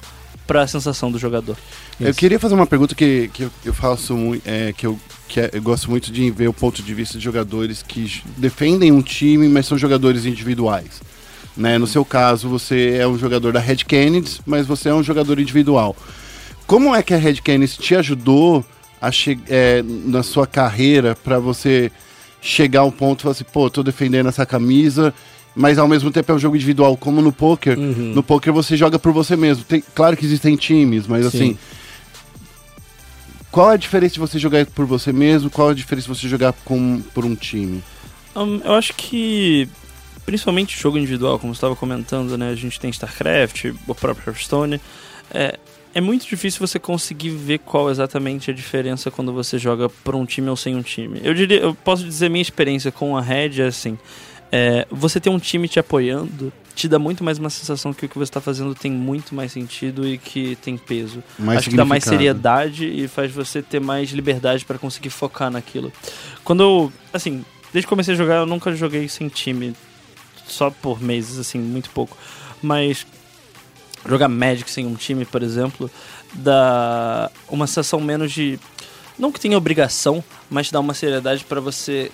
pra 0.47 0.66
sensação 0.66 1.11
do 1.12 1.19
jogador. 1.19 1.57
Eu 2.01 2.14
queria 2.14 2.39
fazer 2.39 2.55
uma 2.55 2.66
pergunta 2.66 2.94
que, 2.94 3.28
que 3.32 3.43
eu, 3.44 3.51
eu 3.64 3.74
faço 3.74 4.16
muito, 4.16 4.43
é, 4.48 4.72
que, 4.72 4.86
eu, 4.86 4.98
que 5.28 5.40
é- 5.40 5.51
eu 5.52 5.62
gosto 5.62 5.90
muito 5.90 6.10
de 6.10 6.31
ver 6.31 6.48
o 6.48 6.52
ponto 6.52 6.82
de 6.82 6.94
vista 6.94 7.18
de 7.18 7.24
jogadores 7.24 7.82
que 7.82 8.22
defendem 8.36 8.90
um 8.90 9.02
time, 9.02 9.48
mas 9.48 9.66
são 9.66 9.77
jogadores 9.77 10.24
individuais. 10.24 11.01
Né? 11.56 11.77
No 11.78 11.86
seu 11.86 12.05
caso, 12.05 12.48
você 12.48 12.97
é 12.98 13.06
um 13.06 13.18
jogador 13.18 13.52
da 13.52 13.60
Red 13.60 13.78
Kennedy, 13.78 14.40
mas 14.47 14.66
você 14.66 14.89
é 14.89 14.94
um 14.94 15.02
jogador 15.02 15.39
individual. 15.39 15.94
Como 16.66 16.94
é 16.94 17.02
que 17.02 17.12
a 17.12 17.18
Red 17.18 17.35
Kennedy 17.36 17.77
te 17.78 17.94
ajudou 17.97 18.64
a 19.01 19.10
é, 19.48 19.82
na 19.82 20.22
sua 20.22 20.47
carreira 20.47 21.16
para 21.16 21.39
você 21.39 21.90
chegar 22.40 22.81
ao 22.81 22.93
ponto 22.93 23.20
e 23.20 23.22
falar 23.22 23.32
assim, 23.32 23.44
pô, 23.52 23.68
tô 23.68 23.82
defendendo 23.82 24.28
essa 24.28 24.47
camisa, 24.47 25.12
mas 25.55 25.78
ao 25.78 25.89
mesmo 25.89 26.10
tempo 26.10 26.31
é 26.31 26.35
um 26.35 26.39
jogo 26.39 26.56
individual, 26.56 26.97
como 26.97 27.20
no 27.20 27.32
poker. 27.32 27.78
Uhum. 27.78 28.12
No 28.14 28.22
poker 28.22 28.52
você 28.52 28.77
joga 28.77 28.98
por 28.98 29.12
você 29.12 29.36
mesmo. 29.36 29.64
Tem- 29.64 29.82
claro 29.94 30.16
que 30.16 30.24
existem 30.24 30.56
times, 30.56 31.06
mas 31.06 31.22
Sim. 31.22 31.28
assim, 31.28 31.59
qual 33.51 33.70
é 33.70 33.74
a 33.74 33.77
diferença 33.77 34.14
de 34.14 34.20
você 34.20 34.39
jogar 34.39 34.64
por 34.66 34.86
você 34.86 35.12
mesmo? 35.12 35.51
Qual 35.51 35.68
é 35.68 35.72
a 35.72 35.74
diferença 35.74 36.09
de 36.09 36.18
você 36.18 36.28
jogar 36.28 36.52
com, 36.64 37.02
por 37.14 37.24
um 37.24 37.35
time? 37.35 37.82
Hum, 38.36 38.60
eu 38.64 38.74
acho 38.74 38.94
que, 38.94 39.68
principalmente 40.24 40.78
jogo 40.78 40.98
individual, 40.98 41.39
como 41.39 41.55
você 41.55 41.59
estava 41.59 41.74
comentando, 41.74 42.39
né? 42.39 42.51
A 42.51 42.55
gente 42.55 42.78
tem 42.78 42.90
StarCraft, 42.90 43.66
o 43.86 43.94
próprio 43.94 44.24
Hearthstone. 44.28 44.81
É, 45.32 45.59
é 45.93 46.01
muito 46.01 46.27
difícil 46.27 46.64
você 46.64 46.78
conseguir 46.78 47.31
ver 47.31 47.59
qual 47.59 47.90
exatamente 47.90 48.51
a 48.51 48.55
diferença 48.55 49.10
quando 49.10 49.32
você 49.32 49.59
joga 49.59 49.89
por 49.89 50.14
um 50.14 50.24
time 50.24 50.48
ou 50.48 50.56
sem 50.56 50.77
um 50.77 50.82
time. 50.82 51.20
Eu 51.24 51.35
diria, 51.35 51.59
eu 51.59 51.74
posso 51.74 52.05
dizer 52.05 52.28
minha 52.31 52.43
experiência 52.43 52.93
com 52.93 53.16
a 53.16 53.20
Red 53.20 53.60
é 53.60 53.66
assim. 53.66 53.98
é, 54.52 54.86
você 54.90 55.18
ter 55.18 55.31
um 55.31 55.39
time 55.39 55.66
te 55.66 55.81
apoiando 55.81 56.52
te 56.74 56.88
dá 56.88 56.98
muito 56.98 57.22
mais 57.22 57.38
uma 57.38 57.51
sensação 57.51 57.92
que 57.92 58.06
o 58.06 58.09
que 58.09 58.18
você 58.18 58.30
está 58.30 58.40
fazendo 58.40 58.74
tem 58.74 58.90
muito 58.90 59.34
mais 59.34 59.52
sentido 59.52 60.06
e 60.06 60.18
que 60.18 60.56
tem 60.56 60.76
peso. 60.76 61.22
Mais 61.38 61.59
Acho 61.59 61.70
que 61.70 61.76
dá 61.76 61.84
mais 61.84 62.05
seriedade 62.05 62.86
e 62.86 63.06
faz 63.09 63.32
você 63.32 63.62
ter 63.62 63.80
mais 63.80 64.10
liberdade 64.10 64.64
para 64.64 64.78
conseguir 64.78 65.10
focar 65.10 65.51
naquilo. 65.51 65.92
Quando 66.44 66.62
eu, 66.62 66.92
assim, 67.12 67.44
desde 67.72 67.86
que 67.86 67.90
comecei 67.90 68.14
a 68.14 68.16
jogar, 68.16 68.36
eu 68.36 68.47
nunca 68.47 68.74
joguei 68.74 69.09
sem 69.09 69.28
time, 69.28 69.74
só 70.47 70.70
por 70.70 71.02
meses, 71.02 71.38
assim, 71.38 71.59
muito 71.59 71.90
pouco. 71.90 72.16
Mas 72.62 73.06
jogar 74.09 74.28
Magic 74.28 74.70
sem 74.70 74.86
um 74.86 74.94
time, 74.94 75.24
por 75.24 75.42
exemplo, 75.42 75.90
dá 76.32 77.30
uma 77.48 77.66
sensação 77.66 78.01
menos 78.01 78.32
de 78.32 78.59
não 79.18 79.30
que 79.30 79.38
tenha 79.38 79.59
obrigação, 79.59 80.24
mas 80.48 80.68
te 80.68 80.72
dá 80.72 80.80
uma 80.80 80.94
seriedade 80.94 81.44
para 81.44 81.60
você 81.60 82.10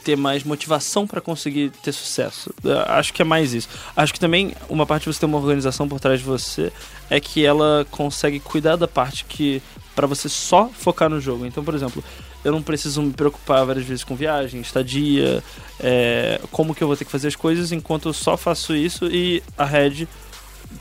ter 0.00 0.16
mais 0.16 0.44
motivação 0.44 1.06
para 1.06 1.20
conseguir 1.20 1.70
ter 1.82 1.92
sucesso. 1.92 2.52
Acho 2.86 3.12
que 3.12 3.22
é 3.22 3.24
mais 3.24 3.54
isso. 3.54 3.68
Acho 3.96 4.12
que 4.12 4.20
também 4.20 4.54
uma 4.68 4.86
parte 4.86 5.04
de 5.04 5.12
você 5.12 5.20
ter 5.20 5.26
uma 5.26 5.38
organização 5.38 5.88
por 5.88 6.00
trás 6.00 6.20
de 6.20 6.26
você 6.26 6.72
é 7.08 7.20
que 7.20 7.44
ela 7.44 7.86
consegue 7.90 8.40
cuidar 8.40 8.76
da 8.76 8.88
parte 8.88 9.24
que 9.24 9.62
para 9.94 10.06
você 10.06 10.28
só 10.28 10.68
focar 10.68 11.10
no 11.10 11.20
jogo. 11.20 11.44
Então, 11.44 11.62
por 11.62 11.74
exemplo, 11.74 12.02
eu 12.44 12.52
não 12.52 12.62
preciso 12.62 13.02
me 13.02 13.12
preocupar 13.12 13.64
várias 13.66 13.84
vezes 13.84 14.04
com 14.04 14.14
viagem, 14.14 14.60
estadia, 14.60 15.42
é, 15.78 16.40
como 16.50 16.74
que 16.74 16.82
eu 16.82 16.88
vou 16.88 16.96
ter 16.96 17.04
que 17.04 17.10
fazer 17.10 17.28
as 17.28 17.36
coisas, 17.36 17.70
enquanto 17.72 18.08
eu 18.08 18.12
só 18.12 18.36
faço 18.36 18.74
isso 18.74 19.06
e 19.06 19.42
a 19.58 19.64
Red, 19.64 20.08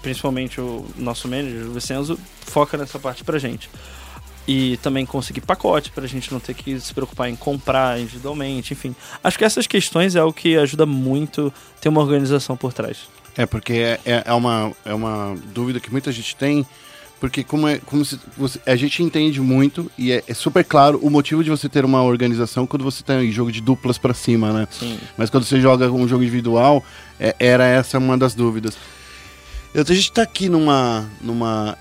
principalmente 0.02 0.62
o 0.62 0.86
nosso 0.96 1.28
manager, 1.28 1.68
o 1.68 1.74
Vicenzo, 1.74 2.18
foca 2.42 2.78
nessa 2.78 2.98
parte 2.98 3.24
pra 3.24 3.38
gente. 3.38 3.70
E 4.48 4.78
também 4.78 5.06
conseguir 5.06 5.42
pacote 5.42 5.92
pra 5.92 6.08
gente 6.08 6.32
não 6.32 6.40
ter 6.40 6.56
que 6.56 6.80
se 6.80 6.92
preocupar 6.94 7.30
em 7.30 7.36
comprar 7.36 8.00
individualmente, 8.00 8.74
enfim. 8.74 8.96
Acho 9.24 9.38
que 9.38 9.46
essas 9.46 9.68
questões 9.68 10.16
é 10.16 10.24
o 10.24 10.34
que 10.34 10.58
ajuda 10.58 10.86
muito 10.88 11.54
ter 11.80 11.88
uma 11.90 12.02
organização 12.02 12.58
por 12.58 12.74
trás. 12.74 12.98
É, 13.38 13.46
porque 13.46 13.74
é, 13.74 14.00
é, 14.06 14.24
é 14.26 14.34
uma, 14.34 14.72
é 14.84 14.94
uma 14.94 15.36
dúvida 15.54 15.80
que 15.80 15.92
muita 15.92 16.12
gente 16.12 16.36
tem, 16.36 16.66
porque 17.20 17.44
como, 17.44 17.68
é, 17.68 17.78
como 17.78 18.04
se, 18.04 18.20
você- 18.36 18.60
a 18.66 18.76
gente 18.76 19.04
entende 19.04 19.40
muito 19.40 19.90
e 19.96 20.12
é, 20.12 20.24
é 20.28 20.34
super 20.34 20.64
claro 20.66 21.00
o 21.04 21.12
motivo 21.12 21.44
de 21.44 21.50
você 21.52 21.70
ter 21.70 21.86
uma 21.86 22.02
organização 22.02 22.66
quando 22.66 22.84
você 22.84 23.04
tem 23.04 23.28
em 23.30 23.32
jogo 23.32 23.52
de 23.52 23.62
duplas 23.62 24.00
pra 24.00 24.16
cima, 24.16 24.52
né? 24.52 24.68
Sim. 24.72 24.98
Mas 25.16 25.30
quando 25.30 25.44
você 25.44 25.62
joga 25.62 25.92
um 25.92 26.08
jogo 26.08 26.24
individual, 26.24 26.84
é- 27.20 27.36
era 27.40 27.66
essa 27.68 28.00
uma 28.00 28.18
das 28.18 28.34
dúvidas. 28.34 28.76
Eu, 29.76 29.84
a 29.88 29.94
gente 29.94 30.12
tá 30.12 30.24
aqui 30.24 30.50
numa. 30.50 31.08
numa 31.22 31.78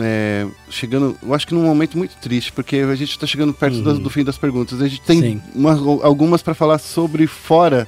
é, 0.00 0.46
chegando, 0.70 1.16
eu 1.22 1.34
acho 1.34 1.46
que 1.46 1.54
num 1.54 1.62
momento 1.64 1.96
muito 1.98 2.16
triste, 2.16 2.52
porque 2.52 2.76
a 2.76 2.94
gente 2.94 3.18
tá 3.18 3.26
chegando 3.26 3.52
perto 3.52 3.76
Uhum. 3.76 3.82
das- 3.84 3.98
do 3.98 4.10
fim 4.10 4.24
das 4.24 4.38
perguntas. 4.38 4.80
A 4.80 4.88
gente 4.88 5.02
tem 5.02 5.42
uma- 5.54 5.72
algumas 6.04 6.42
pra 6.42 6.54
falar 6.54 6.78
sobre 6.78 7.26
fora 7.26 7.86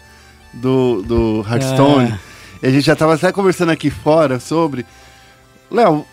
do, 0.52 1.02
do 1.02 1.46
Hearthstone. 1.48 2.12
É. 2.12 2.18
E 2.62 2.66
a 2.66 2.70
gente 2.70 2.84
já 2.84 2.96
tava 2.96 3.14
até 3.14 3.30
conversando 3.32 3.70
aqui 3.72 3.90
fora 3.90 4.38
sobre. 4.40 4.86
Léo, 5.70 6.04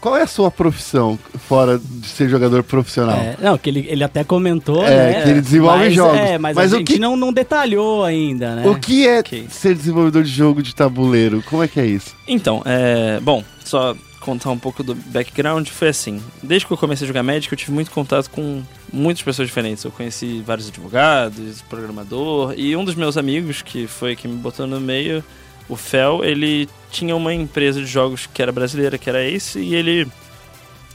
qual 0.00 0.16
é 0.16 0.22
a 0.22 0.26
sua 0.26 0.50
profissão 0.50 1.18
fora 1.48 1.78
de 1.78 2.06
ser 2.06 2.28
jogador 2.28 2.62
profissional? 2.62 3.16
É, 3.16 3.36
não, 3.40 3.58
que 3.58 3.68
ele, 3.70 3.86
ele 3.88 4.02
até 4.04 4.22
comentou, 4.24 4.84
É, 4.84 5.12
né? 5.12 5.22
que 5.22 5.28
ele 5.30 5.40
desenvolve 5.40 5.84
mas, 5.84 5.94
jogos. 5.94 6.18
É, 6.18 6.38
mas, 6.38 6.56
Mas 6.56 6.72
a 6.72 6.76
o 6.76 6.78
gente 6.78 6.92
que- 6.94 6.98
não, 6.98 7.16
não 7.16 7.32
detalhou 7.32 8.04
ainda, 8.04 8.54
né? 8.56 8.68
O 8.68 8.74
que 8.78 9.06
é 9.06 9.20
Ok. 9.20 9.46
ser 9.50 9.74
desenvolvedor 9.74 10.22
de 10.22 10.30
jogo 10.30 10.62
de 10.62 10.74
tabuleiro? 10.74 11.42
Como 11.48 11.62
é 11.62 11.68
que 11.68 11.78
é 11.80 11.86
isso? 11.86 12.14
Então, 12.26 12.62
é. 12.64 13.18
Bom, 13.20 13.42
só 13.64 13.94
contar 14.22 14.50
um 14.50 14.58
pouco 14.58 14.82
do 14.82 14.94
background, 14.94 15.68
foi 15.68 15.88
assim. 15.88 16.22
Desde 16.42 16.66
que 16.66 16.72
eu 16.72 16.76
comecei 16.78 17.04
a 17.04 17.08
jogar 17.08 17.22
Magic, 17.22 17.52
eu 17.52 17.58
tive 17.58 17.72
muito 17.72 17.90
contato 17.90 18.30
com 18.30 18.62
muitas 18.92 19.22
pessoas 19.22 19.48
diferentes. 19.48 19.84
Eu 19.84 19.90
conheci 19.90 20.42
vários 20.46 20.68
advogados, 20.68 21.60
programador, 21.62 22.54
e 22.56 22.74
um 22.76 22.84
dos 22.84 22.94
meus 22.94 23.16
amigos, 23.16 23.62
que 23.62 23.86
foi 23.86 24.16
quem 24.16 24.30
me 24.30 24.36
botou 24.38 24.66
no 24.66 24.80
meio, 24.80 25.22
o 25.68 25.76
Fel, 25.76 26.24
ele 26.24 26.68
tinha 26.90 27.14
uma 27.14 27.32
empresa 27.32 27.80
de 27.80 27.86
jogos 27.86 28.26
que 28.26 28.42
era 28.42 28.52
brasileira, 28.52 28.98
que 28.98 29.08
era 29.08 29.24
Ace, 29.24 29.58
e 29.58 29.74
ele 29.74 30.06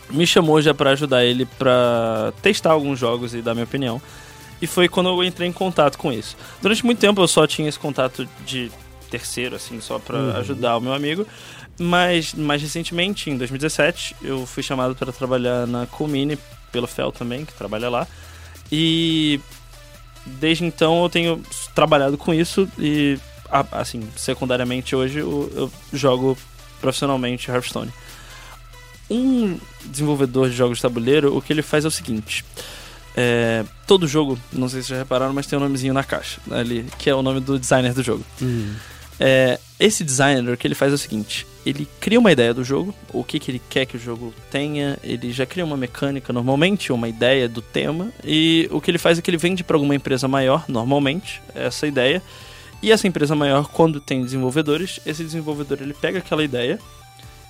me 0.10 0.26
chamou 0.26 0.62
já 0.62 0.74
pra 0.74 0.92
ajudar 0.92 1.26
ele 1.26 1.46
pra 1.58 2.34
testar 2.42 2.72
alguns 2.72 2.98
jogos 3.00 3.34
e 3.34 3.42
dar 3.42 3.54
minha 3.54 3.66
opinião. 3.66 4.02
E 4.62 4.68
foi 4.68 4.88
quando 4.88 5.10
eu 5.10 5.24
entrei 5.24 5.48
em 5.48 5.54
contato 5.54 5.98
com 5.98 6.12
isso. 6.12 6.36
Durante 6.62 6.86
muito 6.86 7.00
tempo 7.00 7.22
eu 7.22 7.28
só 7.28 7.46
tinha 7.46 7.70
esse 7.70 7.78
contato 7.78 8.28
de 8.46 8.72
terceiro, 9.10 9.56
assim, 9.56 9.80
só 9.80 10.00
pra 10.00 10.38
ajudar 10.38 10.78
o 10.78 10.82
meu 10.82 10.94
amigo. 10.94 11.26
Mas 11.80 12.34
mais 12.34 12.62
recentemente, 12.62 13.30
em 13.30 13.38
2017, 13.38 14.16
eu 14.22 14.46
fui 14.46 14.64
chamado 14.64 14.96
para 14.96 15.12
trabalhar 15.12 15.68
na 15.68 15.86
Comini 15.86 16.38
pelo 16.72 16.88
Fel 16.88 17.12
também, 17.12 17.46
que 17.46 17.54
trabalha 17.54 17.90
lá. 17.90 18.08
E 18.72 19.40
desde 20.26 20.66
então 20.66 21.04
eu 21.04 21.10
tenho 21.10 21.42
trabalhado 21.74 22.18
com 22.18 22.34
isso 22.34 22.68
e 22.78 23.18
assim, 23.72 24.08
secundariamente 24.16 24.96
hoje 24.96 25.20
eu, 25.20 25.52
eu 25.56 25.72
jogo 25.94 26.38
profissionalmente 26.82 27.50
Hearthstone. 27.50 27.92
Um 29.10 29.58
desenvolvedor 29.86 30.50
de 30.50 30.56
jogos 30.56 30.80
de 30.80 30.82
tabuleiro, 30.82 31.36
o 31.36 31.42
que 31.42 31.54
ele 31.54 31.62
faz 31.62 31.86
é 31.86 31.88
o 31.88 31.92
seguinte: 31.92 32.44
é, 33.16 33.64
todo 33.86 34.08
jogo, 34.08 34.38
não 34.52 34.68
sei 34.68 34.82
se 34.82 34.88
vocês 34.88 34.98
já 34.98 35.04
repararam, 35.04 35.34
mas 35.34 35.48
tem 35.48 35.58
um 35.58 35.62
nomezinho 35.62 35.94
na 35.94 36.04
caixa 36.04 36.42
ali, 36.52 36.86
que 36.98 37.10
é 37.10 37.16
o 37.16 37.22
nome 37.22 37.40
do 37.40 37.58
designer 37.58 37.94
do 37.94 38.04
jogo. 38.04 38.24
Hum. 38.42 38.76
É, 39.20 39.60
esse 39.80 40.04
designer, 40.04 40.54
o 40.54 40.58
que 40.58 40.68
ele 40.68 40.76
faz 40.76 40.92
é 40.92 40.96
o 40.96 40.98
seguinte: 40.98 41.48
ele 41.68 41.88
cria 42.00 42.20
uma 42.20 42.32
ideia 42.32 42.54
do 42.54 42.64
jogo, 42.64 42.94
o 43.12 43.24
que, 43.24 43.40
que 43.40 43.52
ele 43.52 43.62
quer 43.70 43.86
que 43.86 43.98
o 43.98 44.00
jogo 44.00 44.34
tenha, 44.50 44.98
ele 45.04 45.32
já 45.32 45.46
cria 45.46 45.66
uma 45.66 45.78
mecânica 45.78 46.32
normalmente, 46.32 46.92
uma 46.92 47.10
ideia 47.10 47.50
do 47.50 47.62
tema, 47.62 48.12
e 48.24 48.68
o 48.72 48.80
que 48.80 48.90
ele 48.92 48.98
faz 48.98 49.18
é 49.18 49.22
que 49.22 49.30
ele 49.30 49.38
vende 49.38 49.64
para 49.64 49.76
alguma 49.76 49.96
empresa 49.96 50.28
maior, 50.28 50.66
normalmente, 50.68 51.42
essa 51.54 51.86
ideia. 51.86 52.22
E 52.82 52.92
essa 52.92 53.08
empresa 53.08 53.36
maior, 53.36 53.68
quando 53.68 54.00
tem 54.00 54.24
desenvolvedores, 54.24 55.00
esse 55.06 55.24
desenvolvedor 55.24 55.80
ele 55.82 55.94
pega 55.94 56.20
aquela 56.20 56.44
ideia 56.44 56.80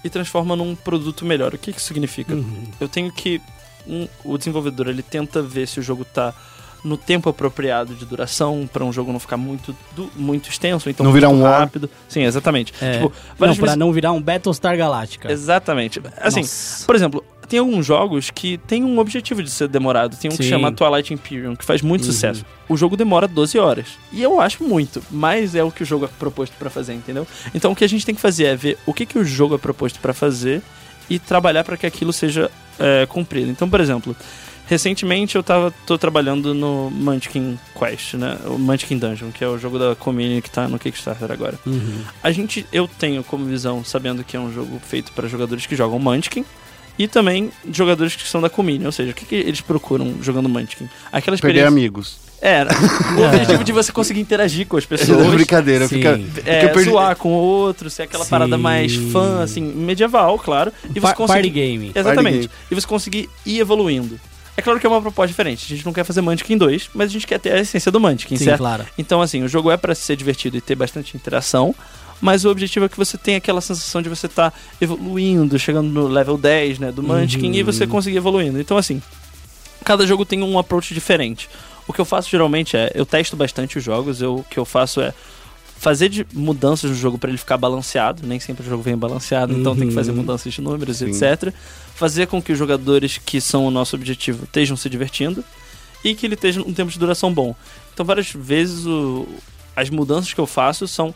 e 0.04 0.10
transforma 0.10 0.56
num 0.56 0.74
produto 0.74 1.26
melhor. 1.26 1.54
O 1.54 1.58
que, 1.58 1.74
que 1.74 1.80
isso 1.80 1.88
significa? 1.88 2.34
Uhum. 2.34 2.64
Eu 2.80 2.88
tenho 2.88 3.12
que. 3.12 3.42
um- 3.86 4.08
o 4.24 4.38
desenvolvedor 4.38 4.88
ele 4.88 5.04
tenta 5.04 5.42
ver 5.42 5.68
se 5.68 5.80
o 5.80 5.84
jogo 5.84 6.06
tá 6.06 6.34
no 6.88 6.98
tempo 6.98 7.30
apropriado 7.30 7.94
de 7.94 8.06
duração, 8.06 8.68
para 8.72 8.84
um 8.86 8.92
jogo 8.94 9.12
não 9.12 9.20
ficar 9.20 9.38
muito, 9.38 9.76
du- 9.96 10.10
muito 10.16 10.50
extenso, 10.50 10.90
então 10.90 11.04
Não 11.06 11.12
virar 11.12 11.30
um 11.30 11.42
War. 11.44 11.60
rápido. 11.62 11.90
Sim, 12.08 12.24
exatamente. 12.24 12.74
É. 12.82 12.94
Tipo, 12.94 13.12
Não, 13.40 13.56
pra 13.56 13.76
não 13.76 13.92
virar 13.92 14.12
um 14.14 14.22
Battlestar 14.22 14.78
Galactica. 14.78 15.32
Exatamente. 15.32 16.02
Assim, 16.22 16.42
Nossa. 16.42 16.86
por 16.86 16.96
exemplo, 16.96 17.24
tem 17.48 17.60
alguns 17.60 17.86
jogos 17.86 18.30
que 18.30 18.58
tem 18.58 18.84
um 18.84 19.00
objetivo 19.00 19.42
de 19.42 19.50
ser 19.50 19.68
demorado. 19.70 20.18
Tem 20.18 20.30
um 20.32 20.36
que 20.36 20.44
Sim. 20.44 20.50
chama 20.50 20.72
Twilight 20.72 21.14
Imperium, 21.14 21.56
que 21.56 21.64
faz 21.64 21.82
muito 21.82 22.06
Uhum. 22.06 22.12
sucesso. 22.12 22.46
O 22.68 22.76
jogo 22.76 22.98
demora 22.98 23.28
12 23.28 23.58
horas. 23.58 23.88
E 24.12 24.22
eu 24.22 24.42
acho 24.42 24.64
muito, 24.64 25.02
mas 25.10 25.56
é 25.56 25.64
o 25.64 25.72
que 25.72 25.84
o 25.84 25.86
jogo 25.86 26.06
é 26.06 26.10
proposto 26.20 26.54
pra 26.60 26.70
fazer, 26.70 26.94
entendeu? 26.94 27.26
Então 27.56 27.72
o 27.72 27.76
que 27.76 27.84
a 27.86 27.90
gente 27.90 28.06
tem 28.06 28.14
que 28.16 28.20
fazer 28.22 28.46
é 28.46 28.56
ver 28.56 28.78
o 28.86 28.94
que, 28.94 29.06
que 29.06 29.18
o 29.18 29.24
jogo 29.24 29.56
é 29.56 29.58
proposto 29.58 30.00
pra 30.00 30.14
fazer 30.14 30.62
e 31.10 31.18
trabalhar 31.20 31.64
pra 31.64 31.78
que 31.78 31.86
aquilo 31.86 32.12
seja 32.12 32.52
é, 32.80 33.06
cumprido. 33.08 33.50
Então, 33.50 33.70
por 33.70 33.80
exemplo, 33.80 34.14
recentemente 34.68 35.36
eu 35.36 35.44
tava, 35.44 35.74
tô 35.86 35.98
trabalhando 35.98 36.54
no 36.54 36.90
Munchkin 36.92 37.58
Quest, 37.78 38.14
né? 38.16 38.38
O 38.46 38.58
Munchkin 38.58 38.98
Dungeon, 38.98 39.32
que 39.32 39.44
é 39.44 39.48
o 39.48 39.58
jogo 39.58 39.80
da 39.80 39.96
Community 39.96 40.42
que 40.42 40.50
tá 40.52 40.68
no 40.68 40.78
Kickstarter 40.78 41.32
agora. 41.32 41.58
Uhum. 41.66 42.02
A 42.24 42.32
gente, 42.32 42.66
eu 42.72 42.88
tenho 42.88 43.24
como 43.24 43.46
visão, 43.46 43.84
sabendo 43.84 44.24
que 44.24 44.36
é 44.38 44.40
um 44.40 44.54
jogo 44.54 44.80
feito 44.88 45.12
para 45.14 45.28
jogadores 45.28 45.66
que 45.66 45.76
jogam 45.76 45.98
Munchkin 46.00 46.46
e 47.00 47.08
também 47.08 47.52
jogadores 47.72 48.16
que 48.16 48.28
são 48.28 48.42
da 48.42 48.50
Comini, 48.50 48.86
ou 48.86 48.92
seja, 48.92 49.12
o 49.12 49.14
que, 49.14 49.24
que 49.26 49.36
eles 49.36 49.62
procuram 49.62 50.16
jogando 50.22 50.50
Munchkin? 50.50 50.90
Aquela 51.12 51.38
Perder 51.38 51.62
experiência. 51.62 51.68
amigos. 51.68 52.28
Era. 52.42 52.70
O 53.18 53.22
objetivo 53.28 53.64
de 53.64 53.72
você 53.72 53.92
conseguir 53.92 54.20
interagir 54.20 54.68
com 54.68 54.78
as 54.78 54.84
É 54.84 54.88
pessoas. 54.88 55.28
brincadeira. 55.28 55.88
Sim. 55.88 55.96
Fica, 55.96 56.20
É, 56.46 56.68
perdi- 56.68 56.90
zoar 56.92 57.16
com 57.16 57.30
o 57.30 57.36
outro, 57.38 57.90
ser 57.90 58.04
aquela 58.04 58.24
Sim. 58.24 58.30
parada 58.30 58.58
mais 58.60 58.94
fã, 58.96 59.42
assim, 59.42 59.62
medieval, 59.62 60.38
claro. 60.38 60.72
E 60.90 60.94
você 61.00 61.00
Pa- 61.00 61.14
conseguir. 61.16 61.34
Party 61.42 61.50
game. 61.50 61.92
Exatamente. 61.96 62.36
game. 62.38 62.50
E 62.70 62.76
você 62.76 62.86
conseguir 62.86 63.28
ir 63.46 63.60
evoluindo. 63.60 64.20
É 64.58 64.62
claro 64.62 64.80
que 64.80 64.86
é 64.88 64.90
uma 64.90 65.00
proposta 65.02 65.28
diferente. 65.28 65.66
A 65.72 65.76
gente 65.76 65.86
não 65.86 65.94
quer 65.94 66.04
fazer 66.04 66.20
Munchkin 66.22 66.58
2, 66.58 66.90
mas 66.96 67.10
a 67.10 67.14
gente 67.14 67.28
quer 67.28 67.40
ter 67.40 67.52
a 67.54 67.60
essência 67.60 67.92
do 67.92 68.00
Munchkin, 68.00 68.36
Sim, 68.38 68.46
certo? 68.46 68.58
claro. 68.58 68.86
Então, 68.98 69.22
assim, 69.22 69.44
o 69.44 69.48
jogo 69.48 69.70
é 69.70 69.78
pra 69.78 69.94
ser 69.94 70.16
divertido 70.16 70.58
e 70.58 70.62
ter 70.62 70.74
bastante 70.76 71.16
interação, 71.16 71.76
mas 72.20 72.44
o 72.44 72.50
objetivo 72.50 72.86
é 72.86 72.90
que 72.90 72.98
você 72.98 73.18
tenha 73.20 73.38
aquela 73.38 73.62
sensação 73.62 74.02
de 74.02 74.10
você 74.10 74.26
estar 74.26 74.52
evoluindo, 74.82 75.60
chegando 75.60 75.88
no 75.90 76.08
level 76.08 76.38
10, 76.40 76.80
né, 76.80 76.92
do 76.92 77.04
Munchkin, 77.04 77.50
Uhum. 77.50 77.54
e 77.54 77.62
você 77.64 77.86
conseguir 77.86 78.18
evoluindo. 78.18 78.60
Então, 78.60 78.78
assim, 78.78 79.00
cada 79.86 80.08
jogo 80.08 80.26
tem 80.26 80.42
um 80.42 80.58
approach 80.58 80.92
diferente. 80.94 81.48
O 81.88 81.94
que 81.94 82.02
eu 82.02 82.06
faço 82.06 82.28
geralmente 82.30 82.76
é, 82.76 82.92
eu 82.96 83.06
testo 83.06 83.36
bastante 83.38 83.78
os 83.78 83.84
jogos, 83.84 84.22
eu, 84.22 84.38
o 84.38 84.44
que 84.44 84.58
eu 84.58 84.66
faço 84.66 85.00
é 85.00 85.14
fazer 85.80 86.10
de 86.10 86.26
mudanças 86.34 86.90
no 86.90 86.96
jogo 86.98 87.18
para 87.18 87.30
ele 87.30 87.38
ficar 87.38 87.58
balanceado, 87.58 88.26
nem 88.26 88.40
sempre 88.40 88.66
o 88.66 88.70
jogo 88.70 88.82
vem 88.84 88.98
balanceado, 88.98 89.54
então 89.54 89.76
tem 89.76 89.88
que 89.88 89.94
fazer 89.94 90.12
Uhum. 90.12 90.18
mudanças 90.18 90.54
de 90.54 90.62
números, 90.62 90.98
Sim. 90.98 91.06
etc. 91.10 91.54
Fazer 91.96 92.28
com 92.28 92.42
que 92.42 92.52
os 92.52 92.58
jogadores 92.58 93.18
que 93.18 93.40
são 93.40 93.66
o 93.66 93.72
nosso 93.72 93.96
objetivo 93.96 94.44
estejam 94.46 94.76
se 94.76 94.90
divertindo 94.90 95.44
e 96.04 96.14
que 96.16 96.26
ele 96.26 96.36
esteja 96.36 96.62
um 96.62 96.74
tempo 96.74 96.92
de 96.92 97.00
duração 97.00 97.34
bom. 97.34 97.56
Então, 97.94 98.06
várias 98.06 98.32
vezes 98.32 98.86
o- 98.86 99.28
as 99.76 99.90
mudanças 99.90 100.34
que 100.34 100.40
eu 100.40 100.48
faço 100.48 100.88
são 100.88 101.14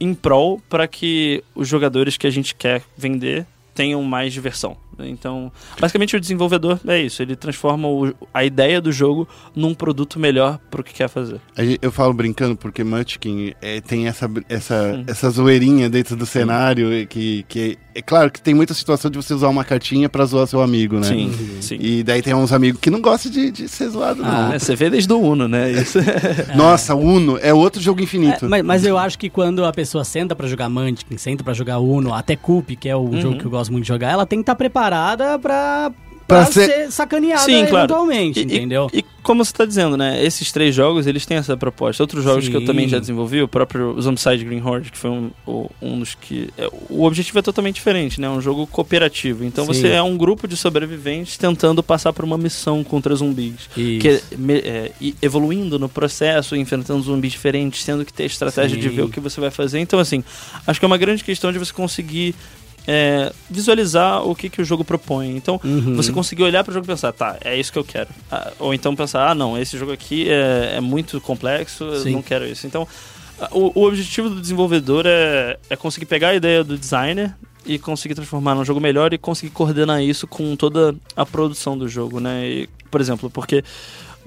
em 0.00 0.14
prol 0.14 0.60
para 0.68 0.86
que 0.86 1.42
os 1.54 1.66
jogadores 1.66 2.16
que 2.16 2.26
a 2.26 2.30
gente 2.30 2.54
quer 2.54 2.82
vender 2.96 3.46
tenham 3.74 4.02
mais 4.02 4.32
diversão. 4.32 4.76
Então, 5.06 5.50
basicamente 5.80 6.16
o 6.16 6.20
desenvolvedor 6.20 6.78
é 6.86 7.00
isso, 7.00 7.22
ele 7.22 7.36
transforma 7.36 7.88
o- 7.88 8.12
a 8.32 8.44
ideia 8.44 8.80
do 8.80 8.90
jogo 8.92 9.28
num 9.54 9.74
produto 9.74 10.18
melhor 10.18 10.58
pro 10.70 10.82
que 10.82 10.92
quer 10.94 11.08
fazer. 11.08 11.40
Eu 11.80 11.90
falo 11.92 12.12
brincando 12.12 12.56
porque 12.56 12.82
Munchkin 12.84 13.52
é, 13.62 13.80
tem 13.80 14.06
essa, 14.08 14.30
essa, 14.48 14.94
Hum. 14.98 15.04
essa 15.06 15.30
zoeirinha 15.30 15.88
dentro 15.88 16.16
do 16.16 16.26
cenário 16.26 16.92
e 16.92 17.06
que, 17.06 17.44
que 17.48 17.78
é 17.94 18.02
claro 18.02 18.30
que 18.30 18.40
tem 18.40 18.54
muita 18.54 18.74
situação 18.74 19.10
de 19.10 19.16
você 19.16 19.34
usar 19.34 19.48
uma 19.48 19.64
cartinha 19.64 20.08
pra 20.08 20.24
zoar 20.24 20.46
seu 20.46 20.60
amigo, 20.62 20.96
né? 20.96 21.02
Sim, 21.04 21.32
sim. 21.60 21.76
E 21.80 22.02
daí 22.02 22.22
tem 22.22 22.34
uns 22.34 22.52
amigos 22.52 22.80
que 22.80 22.90
não 22.90 23.00
gostam 23.00 23.30
de, 23.32 23.50
de 23.50 23.68
ser 23.68 23.88
zoado, 23.90 24.22
não. 24.22 24.52
É, 24.52 24.58
você 24.58 24.74
vê 24.76 24.88
desde 24.90 25.12
o 25.12 25.18
Uno, 25.20 25.48
né? 25.48 25.70
Isso. 25.72 25.98
Nossa, 26.56 26.94
Uno 26.94 27.38
é 27.40 27.52
outro 27.52 27.80
jogo 27.80 28.00
infinito. 28.02 28.44
É, 28.44 28.48
mas, 28.48 28.62
mas 28.64 28.84
eu 28.84 28.96
acho 28.96 29.18
que 29.18 29.28
quando 29.28 29.64
a 29.64 29.72
pessoa 29.72 30.04
senta 30.04 30.34
pra 30.36 30.46
jogar 30.46 30.68
Munchkin, 30.68 31.16
senta 31.16 31.42
pra 31.44 31.52
jogar 31.54 31.78
Uno, 31.78 32.14
até 32.14 32.36
Coop, 32.36 32.74
que 32.76 32.88
é 32.88 32.94
o 32.96 33.00
Uhum. 33.00 33.20
jogo 33.20 33.38
que 33.38 33.44
eu 33.44 33.50
gosto 33.50 33.70
muito 33.72 33.84
de 33.84 33.88
jogar, 33.88 34.10
ela 34.12 34.26
tem 34.26 34.38
que 34.38 34.42
estar 34.42 34.54
preparada 34.54 34.87
pra 34.88 35.90
pra, 36.26 36.42
Pra 36.42 36.44
ser- 36.52 36.66
ser, 36.70 36.92
sacaneada 36.92 37.42
Sim, 37.42 37.64
claro. 37.64 37.76
eventualmente, 37.78 38.40
E- 38.40 38.42
entendeu? 38.42 38.90
E, 38.92 38.98
e 38.98 39.04
como 39.22 39.42
você 39.42 39.50
tá 39.50 39.64
dizendo, 39.64 39.96
né? 39.96 40.22
Esses 40.22 40.52
três 40.52 40.74
jogos, 40.74 41.06
eles 41.06 41.24
têm 41.24 41.38
essa 41.38 41.56
proposta. 41.56 42.02
Outros 42.02 42.22
jogos 42.22 42.46
que 42.46 42.54
eu 42.54 42.60
Sim. 42.60 42.66
também 42.66 42.86
já 42.86 42.98
desenvolvi, 42.98 43.40
o 43.40 43.48
próprio 43.48 43.98
Zombicide 43.98 44.44
Green 44.44 44.60
Horde, 44.62 44.92
que 44.92 44.98
foi 44.98 45.08
um, 45.08 45.30
um 45.80 45.98
dos 45.98 46.14
que... 46.14 46.50
é, 46.58 46.68
o 46.90 47.04
objetivo 47.04 47.38
é 47.38 47.42
totalmente 47.42 47.76
diferente, 47.76 48.20
né? 48.20 48.26
É 48.26 48.30
um 48.30 48.42
jogo 48.42 48.66
cooperativo. 48.66 49.42
Então 49.42 49.64
Sim. 49.64 49.72
você 49.72 49.88
é 49.88 50.02
um 50.02 50.18
grupo 50.18 50.46
de 50.46 50.54
sobreviventes 50.54 51.38
tentando 51.38 51.82
passar 51.82 52.12
por 52.12 52.26
uma 52.26 52.36
missão 52.36 52.84
contra 52.84 53.14
zumbis. 53.14 53.68
Isso. 53.74 53.98
Que 54.00 54.08
é, 54.08 54.22
me- 54.36 54.58
é, 54.58 54.92
e 55.00 55.14
evoluindo 55.22 55.78
no 55.78 55.88
processo, 55.88 56.54
enfrentando 56.56 57.02
zumbis 57.04 57.32
diferentes, 57.32 57.82
tendo 57.84 58.04
que 58.04 58.12
ter 58.12 58.24
estratégia 58.24 58.76
de 58.76 58.86
Sim. 58.90 58.94
ver 58.96 59.02
o 59.02 59.08
que 59.08 59.18
você 59.20 59.40
vai 59.40 59.50
fazer. 59.50 59.78
Então, 59.78 59.98
assim, 59.98 60.22
acho 60.66 60.78
que 60.78 60.84
é 60.84 60.88
uma 60.88 60.98
grande 60.98 61.24
questão 61.24 61.50
de 61.52 61.58
você 61.58 61.72
conseguir 61.72 62.34
é, 62.90 63.30
visualizar 63.50 64.26
o 64.26 64.34
que, 64.34 64.48
que 64.48 64.62
o 64.62 64.64
jogo 64.64 64.82
propõe. 64.82 65.36
Então, 65.36 65.60
Uhum. 65.62 65.94
você 65.94 66.10
conseguir 66.10 66.42
olhar 66.42 66.64
para 66.64 66.70
o 66.70 66.74
jogo 66.74 66.86
e 66.86 66.88
pensar, 66.88 67.12
tá, 67.12 67.36
é 67.44 67.54
isso 67.54 67.70
que 67.70 67.78
eu 67.78 67.84
quero. 67.84 68.08
Ah, 68.30 68.50
ou 68.58 68.72
então 68.72 68.96
pensar, 68.96 69.28
ah, 69.28 69.34
não, 69.34 69.58
esse 69.58 69.76
jogo 69.76 69.92
aqui 69.92 70.26
é, 70.30 70.76
é 70.76 70.80
muito 70.80 71.20
complexo, 71.20 71.84
eu 71.84 72.00
Sim. 72.00 72.12
não 72.12 72.22
quero 72.22 72.46
isso. 72.46 72.66
Então, 72.66 72.88
o, 73.50 73.78
o 73.78 73.86
objetivo 73.86 74.30
do 74.30 74.40
desenvolvedor 74.40 75.04
é, 75.06 75.58
é 75.68 75.76
conseguir 75.76 76.06
pegar 76.06 76.30
a 76.30 76.34
ideia 76.34 76.64
do 76.64 76.78
designer 76.78 77.34
e 77.66 77.78
conseguir 77.78 78.14
transformar 78.14 78.54
num 78.54 78.64
jogo 78.64 78.80
melhor 78.80 79.12
e 79.12 79.18
conseguir 79.18 79.52
coordenar 79.52 80.02
isso 80.02 80.26
com 80.26 80.56
toda 80.56 80.94
a 81.14 81.26
produção 81.26 81.76
do 81.76 81.86
jogo, 81.86 82.18
né? 82.20 82.48
E, 82.48 82.68
por 82.90 83.02
exemplo, 83.02 83.28
porque 83.28 83.62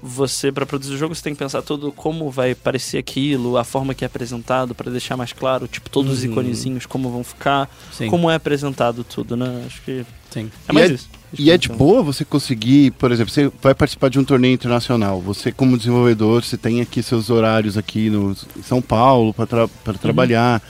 você 0.02 0.52
para 0.52 0.65
produzir 0.65 0.94
o 0.94 0.98
jogo 0.98 1.14
você 1.14 1.22
tem 1.22 1.34
que 1.34 1.40
pensar 1.40 1.61
todo 1.61 1.91
como 1.91 2.30
vai 2.32 2.56
parecer 2.56 2.98
aquilo, 2.98 3.57
a 3.57 3.64
forma 3.64 3.94
que 3.94 4.03
é 4.03 4.07
apresentado 4.07 4.73
para 4.73 4.90
deixar 4.91 5.15
mais 5.15 5.32
claro, 5.32 5.68
tipo 5.68 5.90
todos 5.90 6.11
os 6.11 6.23
Uhum. 6.23 6.32
iconezinhos 6.32 6.86
como 6.86 7.10
vão 7.11 7.23
ficar, 7.23 7.69
Sim, 7.91 8.07
como 8.10 8.30
é 8.30 8.36
apresentado 8.36 9.03
tudo, 9.03 9.36
né? 9.38 9.64
Acho 9.68 9.82
que 9.84 10.03
sim. 10.32 10.49
é 10.68 10.73
mais 10.73 10.90
E 10.90 10.91
é- 10.91 10.95
isso. 10.95 11.10
E 11.40 11.49
é 11.49 11.57
de 11.57 11.69
boa 11.69 12.03
você 12.03 12.26
conseguir, 12.26 12.91
por 12.91 13.10
exemplo, 13.10 13.32
você 13.34 13.49
vai 13.61 13.73
participar 13.73 14.10
de 14.10 14.19
um 14.19 14.23
torneio 14.26 14.53
internacional. 14.53 15.22
Você, 15.22 15.49
como 15.49 15.78
desenvolvedor, 15.78 16.44
você 16.44 16.57
tem 16.57 16.82
aqui 16.82 17.02
seus 17.02 17.30
horários 17.30 17.78
aqui 17.78 18.10
no 18.10 18.36
em 18.57 18.61
São 18.64 18.82
Paulo 18.82 19.34
para 19.34 19.45
tra 19.48 19.68
pra 19.68 19.94
trabalhar. 19.94 20.61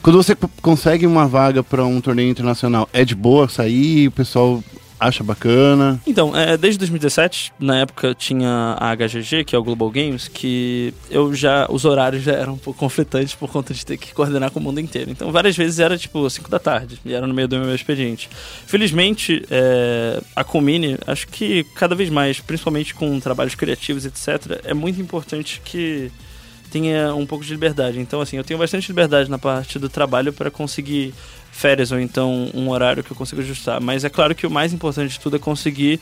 Quando 0.00 0.16
você 0.22 0.36
co- 0.36 0.48
consegue 0.62 1.06
uma 1.08 1.26
vaga 1.26 1.64
para 1.64 1.84
um 1.84 2.00
torneio 2.00 2.30
internacional, 2.30 2.88
é 2.92 3.04
de 3.04 3.16
boa 3.16 3.48
sair? 3.48 4.06
O 4.06 4.12
pessoal 4.12 4.62
acha 5.00 5.24
bacana? 5.24 6.00
Então, 6.06 6.36
é, 6.36 6.56
desde 6.56 6.78
2017, 6.78 7.52
na 7.58 7.78
época 7.78 8.14
tinha 8.14 8.76
a 8.78 8.94
HGG, 8.94 9.44
que 9.44 9.56
é 9.56 9.58
o 9.58 9.64
Global 9.64 9.90
Games, 9.90 10.28
que 10.28 10.92
eu 11.10 11.34
já 11.34 11.66
os 11.70 11.84
horários 11.84 12.22
já 12.22 12.32
eram 12.32 12.52
um 12.52 12.58
pouco 12.58 12.78
conflitantes 12.78 13.34
por 13.34 13.50
conta 13.50 13.72
de 13.72 13.84
ter 13.84 13.96
que 13.96 14.12
coordenar 14.12 14.50
com 14.50 14.60
o 14.60 14.62
mundo 14.62 14.78
inteiro. 14.78 15.10
Então, 15.10 15.32
várias 15.32 15.56
vezes 15.56 15.78
era 15.78 15.96
tipo 15.96 16.28
5 16.28 16.50
da 16.50 16.58
tarde, 16.58 17.00
e 17.04 17.14
era 17.14 17.26
no 17.26 17.32
meio 17.32 17.48
do 17.48 17.58
meu 17.58 17.74
expediente. 17.74 18.28
Felizmente, 18.66 19.42
é, 19.50 20.20
a 20.36 20.44
Comini, 20.44 20.98
acho 21.06 21.26
que 21.28 21.64
cada 21.74 21.94
vez 21.94 22.10
mais, 22.10 22.38
principalmente 22.38 22.94
com 22.94 23.18
trabalhos 23.18 23.54
criativos, 23.54 24.04
etc., 24.04 24.60
é 24.64 24.74
muito 24.74 25.00
importante 25.00 25.62
que 25.64 26.12
tenha 26.70 27.14
um 27.14 27.26
pouco 27.26 27.44
de 27.44 27.50
liberdade. 27.50 27.98
Então, 27.98 28.20
assim, 28.20 28.36
eu 28.36 28.44
tenho 28.44 28.58
bastante 28.58 28.88
liberdade 28.88 29.28
na 29.28 29.38
parte 29.38 29.78
do 29.78 29.88
trabalho 29.88 30.32
para 30.32 30.50
conseguir 30.50 31.12
férias 31.50 31.92
ou 31.92 32.00
então 32.00 32.50
um 32.54 32.68
horário 32.70 33.02
que 33.02 33.10
eu 33.10 33.16
consigo 33.16 33.40
ajustar. 33.40 33.80
Mas 33.80 34.04
é 34.04 34.08
claro 34.08 34.34
que 34.34 34.46
o 34.46 34.50
mais 34.50 34.72
importante 34.72 35.12
de 35.12 35.20
tudo 35.20 35.36
é 35.36 35.38
conseguir 35.38 36.00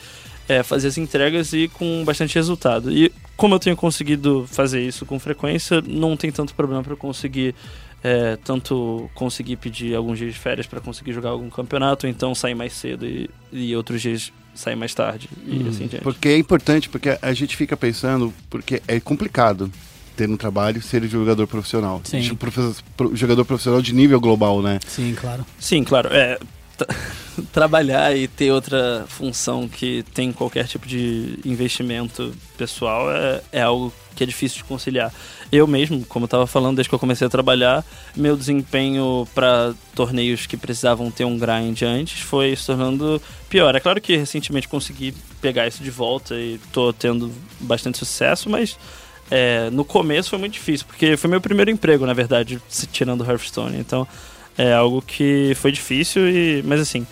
é, 0.48 0.62
fazer 0.62 0.88
as 0.88 0.98
entregas 0.98 1.52
e 1.52 1.68
com 1.68 2.04
bastante 2.04 2.34
resultado. 2.34 2.90
E 2.90 3.12
como 3.36 3.54
eu 3.54 3.58
tenho 3.58 3.76
conseguido 3.76 4.46
fazer 4.50 4.80
isso 4.80 5.04
com 5.04 5.18
frequência, 5.18 5.82
não 5.86 6.16
tem 6.16 6.32
tanto 6.32 6.54
problema 6.54 6.82
para 6.82 6.96
conseguir 6.96 7.54
é, 8.02 8.36
tanto 8.44 9.10
conseguir 9.14 9.56
pedir 9.56 9.94
alguns 9.94 10.18
dias 10.18 10.32
de 10.32 10.38
férias 10.38 10.66
para 10.66 10.80
conseguir 10.80 11.12
jogar 11.12 11.30
algum 11.30 11.50
campeonato, 11.50 12.06
ou 12.06 12.10
então 12.10 12.34
sair 12.34 12.54
mais 12.54 12.72
cedo 12.72 13.04
e, 13.04 13.28
e 13.52 13.74
outros 13.74 14.00
dias 14.00 14.32
sair 14.54 14.76
mais 14.76 14.94
tarde 14.94 15.28
e 15.46 15.68
assim 15.68 15.86
diante. 15.86 16.02
Porque 16.02 16.28
é 16.28 16.38
importante, 16.38 16.88
porque 16.88 17.16
a 17.20 17.32
gente 17.32 17.56
fica 17.56 17.76
pensando, 17.76 18.32
porque 18.50 18.82
é 18.88 18.98
complicado 18.98 19.70
ter 20.18 20.28
um 20.28 20.36
trabalho 20.36 20.82
ser 20.82 21.06
jogador 21.08 21.46
profissional. 21.46 22.00
Sim. 22.04 22.20
Tipo, 22.20 22.36
profe- 22.36 22.82
pro- 22.96 23.14
Jogador 23.14 23.44
profissional 23.44 23.80
de 23.80 23.94
nível 23.94 24.20
global, 24.20 24.60
né? 24.60 24.80
Sim, 24.86 25.14
claro. 25.18 25.46
Sim, 25.60 25.84
claro. 25.84 26.08
É, 26.12 26.38
tra- 26.76 26.88
trabalhar 27.52 28.16
e 28.16 28.26
ter 28.26 28.50
outra 28.50 29.04
função 29.08 29.68
que 29.68 30.04
tem 30.12 30.32
qualquer 30.32 30.66
tipo 30.66 30.86
de 30.86 31.38
investimento 31.44 32.34
pessoal 32.56 33.10
é, 33.10 33.40
é 33.52 33.62
algo 33.62 33.92
que 34.16 34.24
é 34.24 34.26
difícil 34.26 34.58
de 34.58 34.64
conciliar. 34.64 35.12
Eu 35.52 35.64
mesmo, 35.68 36.04
como 36.06 36.24
eu 36.24 36.26
estava 36.26 36.44
falando, 36.46 36.74
desde 36.76 36.88
que 36.88 36.94
eu 36.94 36.98
comecei 36.98 37.24
a 37.24 37.30
trabalhar, 37.30 37.84
meu 38.16 38.36
desempenho 38.36 39.26
para 39.32 39.72
torneios 39.94 40.44
que 40.44 40.56
precisavam 40.56 41.08
ter 41.10 41.24
um 41.24 41.38
grind 41.38 41.80
antes 41.82 42.20
foi 42.20 42.54
se 42.56 42.66
tornando 42.66 43.22
pior. 43.48 43.74
É 43.76 43.80
claro 43.80 44.00
que 44.00 44.16
recentemente 44.16 44.66
consegui 44.68 45.14
pegar 45.40 45.68
isso 45.68 45.82
de 45.84 45.90
volta 45.90 46.34
e 46.34 46.58
tô 46.72 46.92
tendo 46.92 47.30
bastante 47.60 47.96
sucesso, 47.98 48.50
mas 48.50 48.76
é, 49.30 49.70
no 49.70 49.84
começo 49.84 50.30
foi 50.30 50.38
muito 50.38 50.54
difícil, 50.54 50.86
porque 50.86 51.16
foi 51.16 51.28
meu 51.30 51.40
primeiro 51.40 51.70
emprego, 51.70 52.06
na 52.06 52.14
verdade, 52.14 52.60
se 52.68 52.86
tirando 52.86 53.22
o 53.22 53.30
Hearthstone. 53.30 53.78
Então 53.78 54.06
é 54.56 54.72
algo 54.72 55.00
que 55.00 55.52
foi 55.56 55.70
difícil, 55.70 56.28
e, 56.28 56.62
mas 56.66 56.80
assim, 56.80 57.06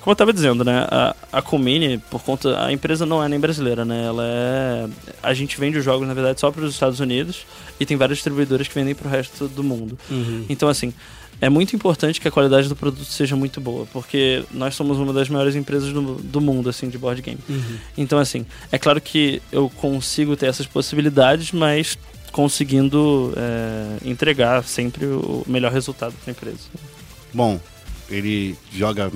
como 0.00 0.12
eu 0.12 0.14
estava 0.14 0.32
dizendo, 0.32 0.64
né, 0.64 0.86
a, 0.90 1.14
a 1.32 1.42
Comini, 1.42 1.98
por 2.10 2.22
conta, 2.22 2.64
a 2.64 2.72
empresa 2.72 3.04
não 3.04 3.22
é 3.22 3.28
nem 3.28 3.38
brasileira, 3.38 3.84
né, 3.84 4.06
ela 4.06 4.24
é, 4.24 4.86
a 5.22 5.34
gente 5.34 5.58
vende 5.58 5.78
os 5.78 5.84
jogos, 5.84 6.06
na 6.08 6.14
verdade, 6.14 6.40
só 6.40 6.50
para 6.50 6.64
os 6.64 6.72
Estados 6.72 7.00
Unidos, 7.00 7.46
e 7.78 7.86
tem 7.86 7.96
várias 7.96 8.18
distribuidoras 8.18 8.66
que 8.66 8.74
vendem 8.74 8.94
para 8.94 9.06
o 9.08 9.10
resto 9.10 9.48
do 9.48 9.62
mundo. 9.62 9.98
Uhum. 10.10 10.44
Então, 10.48 10.68
assim, 10.68 10.92
é 11.40 11.48
muito 11.48 11.74
importante 11.74 12.20
que 12.20 12.28
a 12.28 12.30
qualidade 12.30 12.68
do 12.68 12.76
produto 12.76 13.04
seja 13.04 13.34
muito 13.34 13.60
boa, 13.60 13.86
porque 13.92 14.44
nós 14.52 14.74
somos 14.74 14.98
uma 14.98 15.12
das 15.12 15.28
maiores 15.28 15.56
empresas 15.56 15.92
do, 15.92 16.16
do 16.16 16.40
mundo, 16.40 16.68
assim, 16.68 16.88
de 16.88 16.98
board 16.98 17.22
game. 17.22 17.38
Uhum. 17.48 17.76
Então, 17.96 18.18
assim, 18.18 18.44
é 18.70 18.78
claro 18.78 19.00
que 19.00 19.40
eu 19.50 19.70
consigo 19.76 20.36
ter 20.36 20.46
essas 20.46 20.66
possibilidades, 20.66 21.52
mas 21.52 21.96
conseguindo 22.30 23.32
é, 23.36 24.08
entregar 24.08 24.62
sempre 24.64 25.06
o 25.06 25.42
melhor 25.46 25.72
resultado 25.72 26.12
para 26.22 26.30
a 26.30 26.32
empresa. 26.32 26.58
Bom, 27.32 27.58
ele 28.08 28.56
joga 28.72 29.10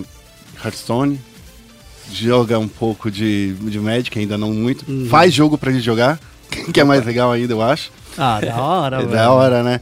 Hearthstone, 0.65 1.21
joga 2.13 2.59
um 2.59 2.69
pouco 2.69 3.11
de, 3.11 3.55
de 3.55 3.79
Magic, 3.79 4.19
ainda 4.19 4.39
não 4.39 4.53
muito. 4.53 4.91
Uhum. 4.91 5.07
Faz 5.09 5.33
jogo 5.33 5.59
pra 5.59 5.71
gente 5.73 5.85
jogar, 5.85 6.19
que 6.73 6.81
é 6.81 6.85
mais 6.85 7.05
legal 7.05 7.31
ainda, 7.31 7.53
eu 7.53 7.63
acho. 7.63 7.91
Ah, 8.17 8.41
da 8.41 8.57
hora, 8.63 8.97
É 9.01 9.01
velho. 9.01 9.13
da 9.13 9.31
hora, 9.33 9.63
né? 9.63 9.81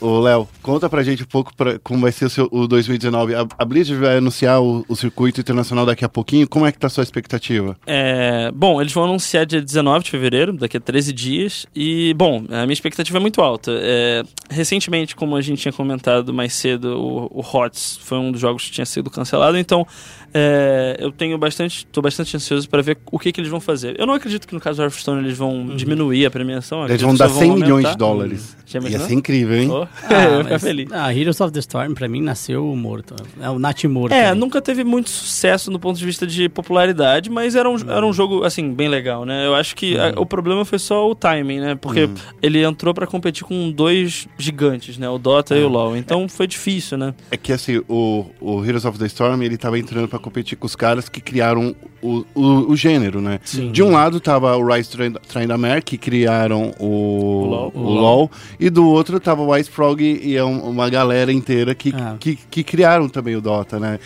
Ô, 0.00 0.20
Léo, 0.20 0.46
conta 0.62 0.88
pra 0.88 1.02
gente 1.02 1.22
um 1.22 1.26
pouco 1.26 1.54
pra, 1.56 1.78
como 1.78 2.00
vai 2.00 2.12
ser 2.12 2.26
o, 2.26 2.30
seu, 2.30 2.48
o 2.52 2.68
2019. 2.68 3.34
A, 3.34 3.46
a 3.58 3.64
Blizzard 3.64 4.00
vai 4.00 4.18
anunciar 4.18 4.60
o, 4.60 4.84
o 4.86 4.94
circuito 4.94 5.40
internacional 5.40 5.86
daqui 5.86 6.04
a 6.04 6.08
pouquinho. 6.08 6.46
Como 6.46 6.66
é 6.66 6.72
que 6.72 6.78
tá 6.78 6.88
a 6.88 6.90
sua 6.90 7.02
expectativa? 7.02 7.76
É, 7.86 8.50
bom, 8.54 8.80
eles 8.80 8.92
vão 8.92 9.04
anunciar 9.04 9.46
dia 9.46 9.62
19 9.62 10.04
de 10.04 10.10
fevereiro, 10.10 10.52
daqui 10.52 10.76
a 10.76 10.80
13 10.80 11.12
dias. 11.12 11.66
E, 11.74 12.12
bom, 12.14 12.44
a 12.50 12.62
minha 12.62 12.72
expectativa 12.72 13.18
é 13.18 13.20
muito 13.20 13.40
alta. 13.40 13.72
É, 13.74 14.22
recentemente, 14.50 15.16
como 15.16 15.36
a 15.36 15.40
gente 15.40 15.62
tinha 15.62 15.72
comentado 15.72 16.34
mais 16.34 16.52
cedo, 16.52 16.98
o, 16.98 17.30
o 17.32 17.40
HOTS 17.40 17.98
foi 18.02 18.18
um 18.18 18.30
dos 18.30 18.40
jogos 18.40 18.66
que 18.66 18.72
tinha 18.72 18.86
sido 18.86 19.10
cancelado. 19.10 19.56
Então, 19.56 19.86
é, 20.34 20.96
eu 20.98 21.10
tenho 21.12 21.36
bastante, 21.38 21.86
tô 21.86 22.00
bastante 22.02 22.36
ansioso 22.36 22.68
para 22.68 22.82
ver 22.82 22.98
o 23.10 23.18
que, 23.18 23.32
que 23.32 23.40
eles 23.40 23.50
vão 23.50 23.60
fazer. 23.60 23.98
Eu 23.98 24.06
não 24.06 24.14
acredito 24.14 24.46
que 24.46 24.54
no 24.54 24.60
caso 24.60 24.78
do 24.78 24.82
Hearthstone 24.84 25.24
eles 25.24 25.36
vão 25.36 25.74
diminuir 25.76 26.26
a 26.26 26.30
premiação. 26.30 26.80
Eles 26.80 27.02
acredito 27.02 27.06
vão 27.06 27.16
dar 27.16 27.28
só 27.28 27.38
100 27.40 27.50
milhões 27.54 27.70
aumentar. 27.70 27.90
de 27.92 27.96
dólares. 27.98 28.56
Já 28.66 28.80
Ia 28.80 28.98
ser 29.00 29.12
incrível, 29.14 29.56
hein? 29.58 29.68
Oh, 29.70 29.82
Ah, 30.08 30.24
eu 30.24 30.38
ia 30.38 30.44
ficar 30.44 30.58
feliz. 30.58 30.88
Ah, 30.92 31.14
Heroes 31.14 31.40
of 31.40 31.52
the 31.52 31.58
Storm, 31.60 31.92
pra 31.94 32.08
mim, 32.08 32.22
nasceu 32.22 32.64
morto. 32.74 33.14
É 33.40 33.50
o 33.50 33.58
Nat 33.58 33.84
morto. 33.84 34.12
É, 34.14 34.24
também. 34.28 34.40
nunca 34.40 34.62
teve 34.62 34.82
muito 34.84 35.10
sucesso 35.10 35.70
no 35.70 35.78
ponto 35.78 35.98
de 35.98 36.04
vista 36.06 36.26
de 36.26 36.48
popularidade, 36.48 37.28
mas 37.30 37.54
era 37.54 37.68
um, 37.68 37.76
era 37.90 38.06
um 38.06 38.12
jogo, 38.12 38.44
assim, 38.44 38.72
bem 38.72 38.88
legal, 38.88 39.24
né? 39.26 39.46
Eu 39.46 39.54
acho 39.54 39.76
que 39.76 39.98
a- 39.98 40.14
o 40.16 40.24
problema 40.24 40.64
foi 40.64 40.78
só 40.78 41.08
o 41.10 41.14
timing, 41.14 41.60
né? 41.60 41.74
Porque 41.74 42.08
ele 42.40 42.62
entrou 42.64 42.94
pra 42.94 43.06
competir 43.06 43.44
com 43.44 43.70
dois 43.70 44.26
gigantes, 44.38 44.96
né? 44.96 45.08
O 45.08 45.18
Dota 45.18 45.54
e 45.56 45.62
o 45.62 45.68
LoL. 45.68 45.96
Então 45.96 46.28
foi 46.28 46.46
difícil, 46.46 46.96
né? 46.96 47.14
É 47.30 47.36
que 47.36 47.52
assim, 47.52 47.82
o, 47.88 48.26
o 48.40 48.64
Heroes 48.64 48.84
of 48.84 48.98
the 48.98 49.06
Storm, 49.06 49.42
ele 49.42 49.56
tava 49.58 49.78
entrando 49.78 50.08
pra 50.08 50.18
competir 50.22 50.56
com 50.56 50.66
os 50.66 50.74
caras 50.76 51.08
que 51.08 51.20
criaram 51.20 51.74
o, 52.00 52.24
o, 52.34 52.70
o 52.70 52.76
gênero, 52.76 53.20
né? 53.20 53.38
Sim. 53.44 53.70
De 53.70 53.82
um 53.82 53.90
lado 53.90 54.18
tava 54.20 54.56
o 54.56 54.64
Rise 54.66 54.90
Train 55.28 55.46
da 55.46 55.58
Mer, 55.58 55.82
que 55.82 55.98
criaram 55.98 56.72
o, 56.78 56.86
O 56.86 57.44
LoL. 57.46 57.72
o 57.74 57.78
O 57.80 57.90
LoL, 57.90 58.30
e 58.58 58.70
do 58.70 58.86
outro 58.88 59.20
tava 59.20 59.42
o 59.42 59.56
Ice 59.56 59.70
Frog 59.70 60.00
e 60.02 60.36
é 60.36 60.44
um- 60.44 60.70
uma 60.70 60.88
galera 60.88 61.32
inteira 61.32 61.74
que, 61.74 61.92
Ah. 61.94 62.16
que, 62.18 62.36
que 62.36 62.64
criaram 62.64 63.08
também 63.08 63.36
o 63.36 63.40
Dota, 63.40 63.78
né? 63.78 63.98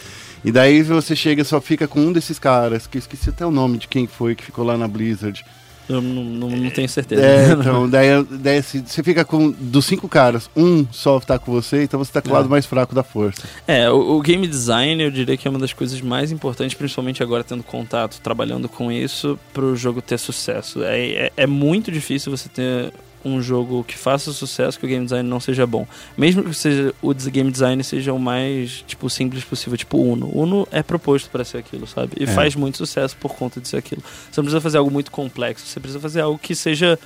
E 0.45 0.51
daí 0.53 0.83
você 0.83 1.15
chega 1.17 1.43
e 1.43 1.45
só 1.45 1.61
fica 1.61 1.89
com 1.89 2.01
um 2.01 2.13
desses 2.13 2.39
caras, 2.39 2.87
que 2.87 2.97
eu 2.97 3.01
esqueci 3.01 3.31
até 3.31 3.45
o 3.45 3.51
nome 3.51 3.79
de 3.79 3.89
quem 3.89 4.07
foi 4.07 4.35
que 4.35 4.45
ficou 4.45 4.65
lá 4.65 4.77
na 4.77 4.87
Blizzard. 4.89 5.45
Eu 5.89 6.03
não, 6.03 6.25
não, 6.25 6.51
não 6.51 6.71
tenho 6.71 6.89
certeza. 6.89 7.23
É, 7.23 7.53
então, 7.59 7.89
daí, 7.89 8.09
daí 8.31 8.59
assim, 8.59 8.83
você 8.85 9.03
fica 9.03 9.25
com. 9.25 9.51
Dos 9.53 9.85
cinco 9.85 10.09
caras, 10.09 10.51
um 10.57 10.87
só 10.91 11.21
tá 11.21 11.39
com 11.39 11.53
você, 11.53 11.85
então 11.85 11.99
você 11.99 12.13
tá 12.13 12.21
com 12.21 12.29
o 12.29 12.33
É. 12.33 12.35
lado 12.35 12.49
mais 12.49 12.67
fraco 12.67 12.95
da 12.95 13.03
força. 13.05 13.43
É, 13.67 13.89
o, 13.91 14.17
o 14.17 14.21
game 14.21 14.47
design 14.47 15.03
eu 15.03 15.11
diria 15.11 15.37
que 15.37 15.47
é 15.47 15.51
uma 15.51 15.61
das 15.61 15.73
coisas 15.73 16.01
mais 16.01 16.33
importantes, 16.33 16.75
principalmente 16.77 17.23
agora 17.23 17.45
tendo 17.45 17.63
contato, 17.63 18.21
trabalhando 18.21 18.69
com 18.69 18.91
isso, 18.91 19.39
pro 19.55 19.77
jogo 19.77 20.03
ter 20.03 20.19
sucesso. 20.19 20.83
É, 20.83 20.99
é, 21.27 21.33
é 21.37 21.47
muito 21.47 21.93
difícil 21.93 22.31
você 22.37 22.49
ter 22.49 22.93
um 23.27 23.43
jogo 23.43 23.83
que 23.85 23.97
faça 23.99 24.33
sucesso 24.33 24.79
que 24.79 24.87
o 24.87 24.89
game 24.89 25.05
design 25.05 25.29
não 25.29 25.41
seja 25.41 25.67
bom. 25.67 25.87
Mesmo 26.17 26.45
que 26.45 26.55
seja, 26.55 26.95
o 27.03 27.13
game 27.15 27.51
design 27.51 27.83
seja 27.83 28.13
o 28.13 28.19
mais 28.19 28.85
tipo 28.87 29.09
simples 29.11 29.43
possível, 29.45 29.77
tipo 29.77 29.99
Uno. 29.99 30.31
Uno 30.33 30.67
é 30.71 30.83
proposto 30.83 31.29
para 31.31 31.45
ser 31.45 31.59
aquilo, 31.59 31.87
sabe? 31.87 32.13
E 32.19 32.25
É. 32.25 32.27
faz 32.27 32.55
muito 32.55 32.79
sucesso 32.79 33.17
por 33.17 33.35
conta 33.35 33.61
de 33.61 33.69
ser 33.69 33.79
aquilo. 33.79 34.03
Você 34.31 34.41
não 34.41 34.45
precisa 34.45 34.61
fazer 34.61 34.79
algo 34.79 34.91
muito 34.91 35.11
complexo, 35.11 35.67
você 35.67 35.81
precisa 35.81 36.01
fazer 36.01 36.21
algo 36.21 36.39
que 36.39 36.55
seja 36.55 36.99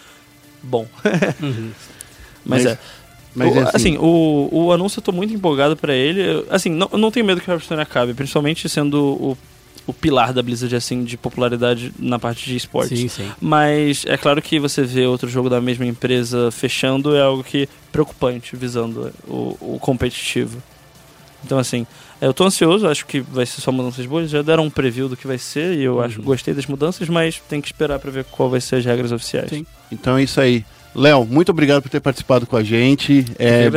bom. 0.63 0.87
Uhum. 1.43 1.71
Mas, 2.45 2.65
Mas- 2.65 2.67
é. 2.67 2.79
Mas 3.33 3.55
o, 3.55 3.59
é 3.59 3.63
assim, 3.63 3.71
assim, 3.75 3.99
o, 3.99 4.49
o 4.51 4.73
anúncio 4.73 4.99
eu 4.99 5.03
tô 5.05 5.13
muito 5.13 5.33
empolgado 5.33 5.77
pra 5.77 5.95
ele. 5.95 6.45
Assim, 6.51 6.69
não, 6.69 6.89
não 6.95 7.11
tenho 7.13 7.25
medo 7.25 7.41
que 7.41 7.49
o 7.49 7.53
Hearthstone 7.53 7.81
acabe, 7.81 8.13
principalmente 8.13 8.69
sendo 8.69 8.97
o, 9.01 9.39
o 9.87 9.93
pilar 9.93 10.33
da 10.33 10.43
Blizzard, 10.43 10.75
assim, 10.77 11.03
de 11.05 11.17
popularidade 11.17 11.93
na 11.99 12.19
parte 12.19 12.45
de 12.45 12.57
esportes. 12.57 12.99
Sim, 12.99 13.09
sim. 13.09 13.31
Mas 13.41 14.05
é 14.07 14.17
claro 14.17 14.41
que 14.41 14.59
você 14.59 14.83
vê 14.83 15.07
outro 15.07 15.29
jogo 15.29 15.49
da 15.51 15.61
mesma 15.61 15.85
empresa 15.87 16.51
fechando 16.51 17.15
é 17.17 17.23
algo 17.23 17.43
que 17.43 17.69
preocupante, 17.91 18.55
visando 18.57 19.13
o, 19.27 19.57
o 19.61 19.79
competitivo. 19.81 20.63
Então, 21.45 21.59
assim, 21.59 21.87
eu 22.21 22.35
tô 22.35 22.45
ansioso, 22.45 22.87
acho 22.87 23.07
que 23.07 23.21
vai 23.21 23.47
ser 23.47 23.61
só 23.63 23.73
mudanças 23.73 24.05
boas. 24.07 24.31
Já 24.31 24.43
deram 24.43 24.65
um 24.65 24.71
preview 24.71 25.09
do 25.09 25.17
que 25.17 25.27
vai 25.27 25.39
ser 25.39 25.75
e 25.79 25.83
eu 25.83 26.01
acho 26.03 26.19
Uhum. 26.19 26.25
gostei 26.27 26.53
das 26.53 26.67
mudanças, 26.67 27.09
mas 27.09 27.41
tem 27.49 27.61
que 27.61 27.69
esperar 27.69 27.99
pra 27.99 28.11
ver 28.11 28.25
qual 28.25 28.51
vai 28.51 28.61
ser 28.61 28.77
as 28.77 28.85
regras 28.85 29.11
oficiais. 29.11 29.49
Sim. 29.51 29.65
então 29.91 30.17
é 30.19 30.23
isso 30.23 30.41
aí. 30.41 30.65
Léo, 30.95 31.25
muito 31.25 31.51
obrigado 31.51 31.81
por 31.83 31.89
ter 31.89 32.01
participado 32.01 32.47
com 32.47 32.57
a 32.57 32.65
gente. 32.65 33.25
É, 33.39 33.71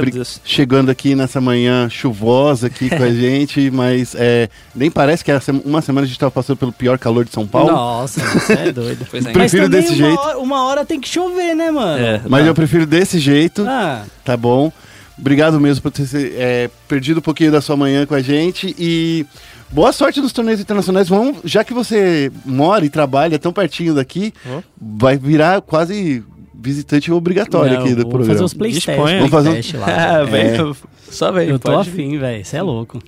chegando 0.43 0.89
aqui 0.89 1.13
nessa 1.13 1.39
manhã 1.39 1.87
chuvosa 1.89 2.67
aqui 2.67 2.89
com 2.89 3.03
a 3.03 3.09
gente, 3.13 3.69
mas 3.69 4.15
é, 4.17 4.49
nem 4.75 4.89
parece 4.89 5.23
que 5.23 5.31
é 5.31 5.39
uma 5.63 5.81
semana 5.81 6.05
a 6.05 6.07
gente 6.07 6.15
estava 6.15 6.31
passando 6.31 6.57
pelo 6.57 6.71
pior 6.71 6.97
calor 6.97 7.23
de 7.23 7.31
São 7.31 7.45
Paulo. 7.45 7.71
Nossa, 7.71 8.19
você 8.21 8.53
é 8.53 8.71
doido. 8.71 9.05
Pois 9.11 9.25
é. 9.25 9.31
Pre- 9.31 9.41
Prefiro 9.41 9.69
desse 9.69 9.89
uma 9.89 9.95
jeito. 9.97 10.19
Hora, 10.19 10.37
uma 10.39 10.63
hora 10.65 10.83
tem 10.85 10.99
que 10.99 11.07
chover, 11.07 11.53
né, 11.55 11.69
mano? 11.69 12.03
É, 12.03 12.21
Mas 12.27 12.41
não. 12.41 12.47
eu 12.47 12.55
prefiro 12.55 12.85
desse 12.87 13.19
jeito, 13.19 13.63
Ah, 13.67 14.03
tá 14.25 14.35
bom? 14.35 14.71
Obrigado 15.17 15.59
mesmo 15.59 15.83
por 15.83 15.91
ter 15.91 16.07
é, 16.35 16.69
perdido 16.87 17.19
um 17.19 17.21
pouquinho 17.21 17.51
da 17.51 17.61
sua 17.61 17.77
manhã 17.77 18.03
com 18.07 18.15
a 18.15 18.21
gente 18.21 18.75
e 18.79 19.23
boa 19.69 19.91
sorte 19.93 20.19
nos 20.19 20.33
torneios 20.33 20.59
internacionais. 20.59 21.07
Vamos, 21.07 21.37
já 21.45 21.63
que 21.63 21.75
você 21.75 22.31
mora 22.43 22.83
e 22.83 22.89
trabalha 22.89 23.37
tão 23.37 23.53
pertinho 23.53 23.93
daqui, 23.93 24.33
Hã? 24.43 24.63
vai 24.81 25.15
virar 25.15 25.61
quase 25.61 26.23
visitante 26.63 27.11
obrigatório 27.11 27.73
não, 27.73 27.81
aqui 27.81 27.89
do 27.93 28.01
vou 28.03 28.09
programa. 28.11 28.33
fazer 28.33 28.43
os 28.43 28.53
playstation. 28.53 28.91
Disponha. 28.91 29.17
Vamos 29.17 29.31
fazer 29.31 29.49
um- 29.49 29.79
lá. 29.79 30.23
Vem, 30.25 30.41
É. 30.45 30.73
Só 31.09 31.31
vem. 31.31 31.49
Eu 31.49 31.59
tô 31.59 31.77
afim, 31.77 32.17
velho. 32.17 32.43
Você 32.43 32.57
é 32.57 32.61
louco. 32.61 32.99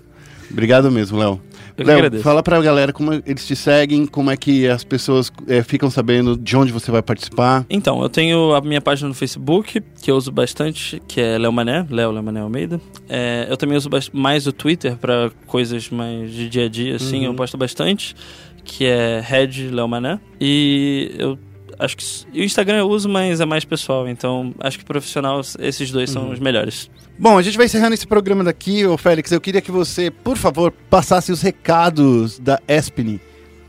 Obrigado 0.51 0.91
mesmo, 0.91 1.17
Léo. 1.17 1.41
Léo, 1.77 1.97
agradeço. 1.97 2.23
fala 2.23 2.41
pra 2.41 2.61
galera 2.61 2.93
como 2.93 3.11
eles 3.25 3.45
te 3.45 3.53
seguem, 3.55 4.05
como 4.05 4.31
é 4.31 4.37
que 4.37 4.65
as 4.67 4.83
pessoas 4.85 5.29
é, 5.47 5.61
ficam 5.61 5.89
sabendo 5.89 6.37
de 6.37 6.55
onde 6.55 6.71
você 6.71 6.89
vai 6.89 7.01
participar. 7.01 7.65
Então, 7.69 8.01
eu 8.01 8.07
tenho 8.07 8.53
a 8.53 8.61
minha 8.61 8.79
página 8.79 9.09
no 9.09 9.13
Facebook, 9.15 9.81
que 10.01 10.09
eu 10.09 10.15
uso 10.15 10.31
bastante, 10.31 11.01
que 11.07 11.19
é 11.19 11.37
Léo 11.37 11.51
Mané, 11.51 11.85
Léo 11.89 12.11
Léo 12.11 12.23
Mané 12.23 12.39
Almeida. 12.39 12.79
É, 13.09 13.47
eu 13.49 13.57
também 13.57 13.75
uso 13.75 13.89
mais 14.13 14.47
o 14.47 14.53
Twitter 14.53 14.95
para 14.95 15.29
coisas 15.47 15.89
mais 15.89 16.31
de 16.31 16.47
dia 16.47 16.65
a 16.65 16.69
dia, 16.69 16.95
assim, 16.95 17.21
Uhum. 17.21 17.25
eu 17.25 17.33
posto 17.33 17.57
bastante, 17.57 18.15
que 18.63 18.85
é 18.85 19.19
Red 19.21 19.69
Léo 19.71 19.87
Mané. 19.89 20.17
E 20.39 21.11
eu 21.17 21.37
acho 21.79 21.97
que 21.97 22.03
e 22.33 22.41
o 22.41 22.43
Instagram 22.43 22.77
eu 22.77 22.89
uso, 22.89 23.07
mas 23.09 23.39
é 23.41 23.45
mais 23.45 23.65
pessoal, 23.65 24.07
então 24.07 24.53
acho 24.59 24.79
que 24.79 24.85
profissional 24.85 25.41
esses 25.59 25.91
dois 25.91 26.09
são 26.09 26.23
Uhum. 26.25 26.33
os 26.33 26.39
melhores. 26.39 26.89
Bom, 27.17 27.37
a 27.37 27.41
gente 27.41 27.55
vai 27.57 27.65
encerrando 27.67 27.93
esse 27.93 28.05
programa 28.05 28.43
daqui, 28.43 28.85
ô 28.85 28.97
Félix. 28.97 29.31
Eu 29.31 29.39
queria 29.39 29.61
que 29.61 29.71
você, 29.71 30.11
por 30.11 30.35
favor, 30.35 30.71
passasse 30.89 31.31
os 31.31 31.41
recados 31.41 32.39
da 32.39 32.59
Espini. 32.67 33.21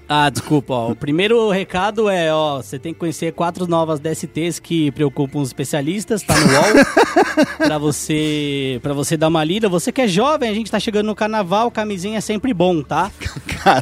Ah, 0.09 0.31
desculpa, 0.31 0.73
ó. 0.73 0.91
O 0.93 0.97
primeiro 0.97 1.51
recado 1.51 2.09
é, 2.09 2.33
ó, 2.33 2.59
você 2.59 2.79
tem 2.79 2.93
que 2.93 3.01
conhecer 3.01 3.33
quatro 3.33 3.67
novas 3.67 3.99
DSTs 3.99 4.61
que 4.61 4.93
preocupam 4.93 5.41
os 5.41 5.49
especialistas, 5.49 6.23
tá 6.23 6.35
no 6.39 6.47
UOL. 6.47 7.57
pra 7.59 7.77
você 7.77 8.79
para 8.83 8.93
você 8.95 9.17
dar 9.17 9.27
uma 9.29 9.43
lida. 9.43 9.69
Você 9.69 9.91
que 9.91 10.01
é 10.01 10.07
jovem, 10.07 10.49
a 10.49 10.55
gente 10.55 10.71
tá 10.71 10.79
chegando 10.79 11.07
no 11.07 11.15
carnaval, 11.15 11.71
camisinha 11.73 12.19
é 12.19 12.21
sempre 12.21 12.55
bom, 12.55 12.83
tá? 12.83 13.11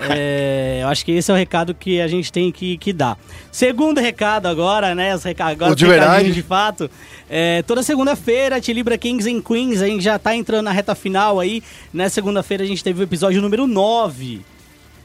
É, 0.09 0.80
eu 0.82 0.88
acho 0.88 1.05
que 1.05 1.12
esse 1.12 1.30
é 1.30 1.34
o 1.34 1.36
recado 1.36 1.74
que 1.74 2.01
a 2.01 2.09
gente 2.09 2.32
tem 2.32 2.51
que, 2.51 2.78
que 2.78 2.90
dar. 2.90 3.18
Segundo 3.52 4.01
recado 4.01 4.46
agora, 4.46 4.94
né? 4.94 5.14
Os 5.14 5.22
reca 5.22 5.44
agora 5.44 5.74
de 5.74 5.86
verdade. 5.86 6.32
de 6.32 6.42
fato. 6.42 6.90
É, 7.28 7.62
toda 7.62 7.82
segunda-feira, 7.82 8.60
Tilibra 8.62 8.96
Kings 8.96 9.30
and 9.30 9.42
Queens, 9.42 9.82
a 9.82 9.86
gente 9.86 10.02
já 10.02 10.18
tá 10.18 10.34
entrando 10.34 10.64
na 10.64 10.72
reta 10.72 10.94
final 10.94 11.38
aí. 11.38 11.62
Nessa 11.92 12.14
segunda-feira 12.14 12.64
a 12.64 12.66
gente 12.66 12.82
teve 12.82 13.01
o 13.01 13.05
episódio 13.05 13.42
número 13.42 13.66
9. 13.66 14.40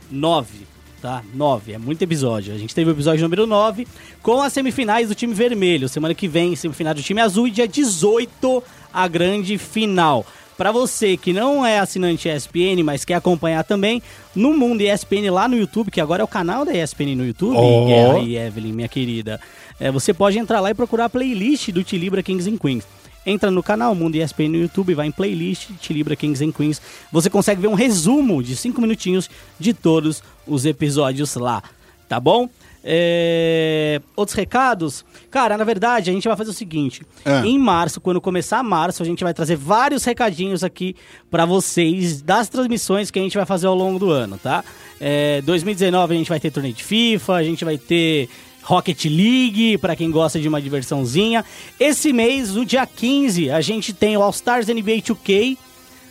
9, 0.10 0.66
tá? 1.00 1.24
9, 1.34 1.74
é 1.74 1.78
muito 1.78 2.02
episódio. 2.02 2.54
A 2.54 2.58
gente 2.58 2.76
teve 2.76 2.90
o 2.90 2.94
episódio 2.94 3.24
número 3.24 3.48
9 3.48 3.88
com 4.22 4.42
as 4.42 4.54
semifinais 4.54 5.10
do 5.10 5.16
time 5.16 5.34
vermelho. 5.34 5.90
Semana 5.90 6.14
que 6.14 6.28
vem, 6.28 6.56
semifinal 6.56 6.94
do 6.94 7.02
time 7.02 7.22
azul 7.22 7.48
e 7.48 7.52
dia 7.52 7.68
18 7.68 8.64
a 8.94 9.08
grande 9.08 9.58
final. 9.58 10.26
Pra 10.58 10.74
você 10.74 11.16
que 11.16 11.32
não 11.32 11.66
é 11.66 11.80
assinante 11.80 12.28
ESPN, 12.28 12.84
mas 12.84 13.06
quer 13.06 13.14
acompanhar 13.14 13.64
também, 13.64 14.04
no 14.36 14.54
Mundo 14.54 14.82
ESPN 14.82 15.32
lá 15.32 15.48
no 15.48 15.56
YouTube, 15.56 15.90
que 15.90 16.02
agora 16.02 16.22
é 16.22 16.26
o 16.26 16.28
canal 16.28 16.66
da 16.66 16.74
ESPN 16.74 17.16
no 17.16 17.26
YouTube. 17.26 17.56
Guerra 17.88 18.20
e 18.20 18.36
Evelyn, 18.36 18.74
minha 18.74 18.90
querida, 18.90 19.40
é, 19.80 19.90
você 19.90 20.14
pode 20.14 20.38
entrar 20.38 20.60
lá 20.60 20.70
e 20.70 20.74
procurar 20.74 21.06
a 21.06 21.10
playlist 21.10 21.70
do 21.72 21.82
Tilibra 21.82 22.22
Kings 22.22 22.50
and 22.50 22.58
Queens. 22.58 22.86
Entra 23.30 23.52
no 23.52 23.62
canal 23.62 23.94
Mundo 23.94 24.16
ESPN 24.16 24.50
no 24.50 24.58
YouTube, 24.58 24.96
vai 24.96 25.06
em 25.06 25.12
playlist 25.12 25.70
Tilibra 25.80 26.16
Kings 26.16 26.44
and 26.44 26.52
Queens. 26.52 26.82
Você 27.12 27.30
consegue 27.30 27.62
ver 27.62 27.68
um 27.68 27.76
resumo 27.76 28.42
de 28.42 28.56
5 28.56 28.82
minutinhos 28.82 29.30
de 29.60 29.72
todos 29.72 30.24
os 30.48 30.66
episódios 30.66 31.36
lá, 31.36 31.62
tá 32.08 32.20
bom? 32.20 32.50
É, 32.84 34.02
Outros 34.16 34.36
recados? 34.36 35.06
Cara, 35.30 35.58
na 35.58 35.64
verdade, 35.64 36.10
a 36.10 36.14
gente 36.14 36.28
vai 36.28 36.36
fazer 36.36 36.50
o 36.50 36.54
seguinte: 36.54 37.04
Ah. 37.24 37.46
em 37.46 37.60
março, 37.60 38.02
quando 38.02 38.20
começar 38.20 38.64
março, 38.64 39.04
a 39.04 39.06
gente 39.06 39.24
vai 39.24 39.34
trazer 39.34 39.56
vários 39.58 40.04
recadinhos 40.06 40.64
aqui 40.64 40.96
pra 41.30 41.46
vocês 41.46 42.22
das 42.22 42.50
transmissões 42.50 43.12
que 43.12 43.20
a 43.20 43.22
gente 43.22 43.38
vai 43.38 43.46
fazer 43.46 43.68
ao 43.68 43.76
longo 43.76 44.00
do 44.00 44.10
ano, 44.10 44.40
tá? 44.42 44.64
É, 45.00 45.42
2019 45.42 46.16
a 46.16 46.18
gente 46.18 46.30
vai 46.30 46.40
ter 46.40 46.52
torneio 46.52 46.74
de 46.74 46.84
FIFA, 46.84 47.34
a 47.36 47.44
gente 47.44 47.64
vai 47.64 47.78
ter 47.78 48.28
Rocket 48.70 49.06
League, 49.06 49.80
pra 49.80 49.96
quem 49.96 50.12
gosta 50.12 50.40
de 50.40 50.48
uma 50.48 50.62
diversãozinha. 50.62 51.44
Esse 51.80 52.14
mês, 52.14 52.54
no 52.54 52.64
dia 52.64 52.86
15, 52.86 53.50
a 53.50 53.62
gente 53.62 53.92
tem 53.94 54.16
o 54.16 54.22
All 54.22 54.30
Stars 54.30 54.68
NBA 54.68 55.02
2K, 55.02 55.58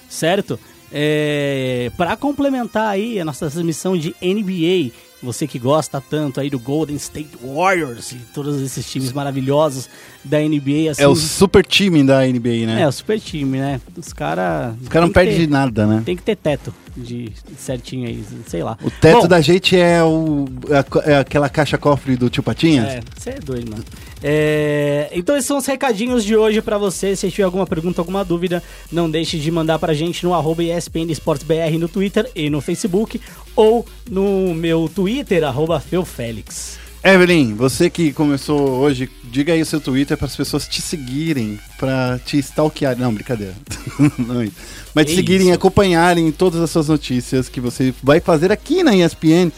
certo? 0.08 0.58
É, 0.90 1.92
para 1.96 2.16
complementar 2.16 2.88
aí 2.88 3.20
a 3.20 3.24
nossa 3.24 3.48
transmissão 3.48 3.96
de 3.96 4.12
NBA, 4.20 4.92
você 5.22 5.46
que 5.46 5.58
gosta 5.58 6.00
tanto 6.00 6.40
aí 6.40 6.48
do 6.48 6.58
Golden 6.58 6.96
State 6.96 7.30
Warriors 7.42 8.12
e 8.12 8.16
todos 8.32 8.60
esses 8.62 8.88
times 8.90 9.12
maravilhosos 9.12 9.88
da 10.24 10.38
NBA, 10.38 10.90
assim, 10.90 11.02
É 11.02 11.08
o 11.08 11.14
super 11.16 11.64
time 11.64 12.04
da 12.04 12.24
NBA, 12.26 12.66
né? 12.66 12.82
é, 12.82 12.88
o 12.88 12.92
super 12.92 13.18
time, 13.18 13.58
né? 13.58 13.80
Os 13.96 14.12
caras. 14.12 14.74
Os 14.80 14.88
caras 14.88 15.08
não 15.08 15.12
perdem 15.12 15.36
de 15.38 15.46
nada, 15.46 15.86
né? 15.86 16.02
Tem 16.04 16.16
que 16.16 16.22
ter 16.22 16.36
teto 16.36 16.72
de 16.96 17.32
certinho 17.56 18.08
aí, 18.08 18.22
sei 18.46 18.62
lá. 18.62 18.76
O 18.82 18.90
teto 18.90 19.22
Bom, 19.22 19.28
da 19.28 19.40
gente 19.40 19.76
é, 19.76 20.02
o, 20.02 20.46
é 20.68 21.10
é 21.12 21.18
aquela 21.18 21.48
caixa 21.48 21.78
cofre 21.78 22.16
do 22.16 22.28
tio 22.28 22.42
Patinhas? 22.42 22.88
É, 22.88 23.00
você 23.16 23.30
é 23.30 23.40
doido, 23.40 23.70
mano. 23.70 23.84
É, 24.22 25.08
então 25.12 25.36
esses 25.36 25.46
são 25.46 25.58
os 25.58 25.66
recadinhos 25.66 26.24
de 26.24 26.36
hoje 26.36 26.60
pra 26.60 26.76
você. 26.76 27.14
Se 27.14 27.30
tiver 27.30 27.44
alguma 27.44 27.66
pergunta, 27.66 28.00
alguma 28.00 28.24
dúvida, 28.24 28.62
não 28.90 29.10
deixe 29.10 29.38
de 29.38 29.50
mandar 29.50 29.78
pra 29.78 29.94
gente 29.94 30.24
no 30.24 30.34
arroba 30.34 30.62
ESPN 30.62 31.10
Esportes 31.10 31.46
BR 31.46 31.78
no 31.78 31.88
Twitter 31.88 32.28
e 32.34 32.50
no 32.50 32.60
Facebook 32.60 33.20
ou 33.58 33.84
no 34.08 34.54
meu 34.54 34.88
Twitter, 34.88 35.42
arroba 35.42 35.80
Feufélix. 35.80 36.78
Evelyn, 37.02 37.56
você 37.56 37.90
que 37.90 38.12
começou 38.12 38.60
hoje, 38.78 39.10
diga 39.24 39.52
aí 39.52 39.60
o 39.60 39.66
seu 39.66 39.80
Twitter 39.80 40.16
para 40.16 40.28
as 40.28 40.36
pessoas 40.36 40.68
te 40.68 40.80
seguirem, 40.80 41.58
para 41.76 42.20
te 42.24 42.38
stalkear. 42.38 42.96
Não, 42.96 43.12
brincadeira. 43.12 43.54
Não. 44.16 44.48
Mas 44.94 45.06
te 45.06 45.16
seguirem, 45.16 45.48
isso. 45.48 45.56
acompanharem 45.56 46.30
todas 46.30 46.60
as 46.60 46.70
suas 46.70 46.86
notícias 46.86 47.48
que 47.48 47.60
você 47.60 47.92
vai 48.00 48.20
fazer 48.20 48.52
aqui 48.52 48.84
na 48.84 48.94
ESPN. 48.94 49.50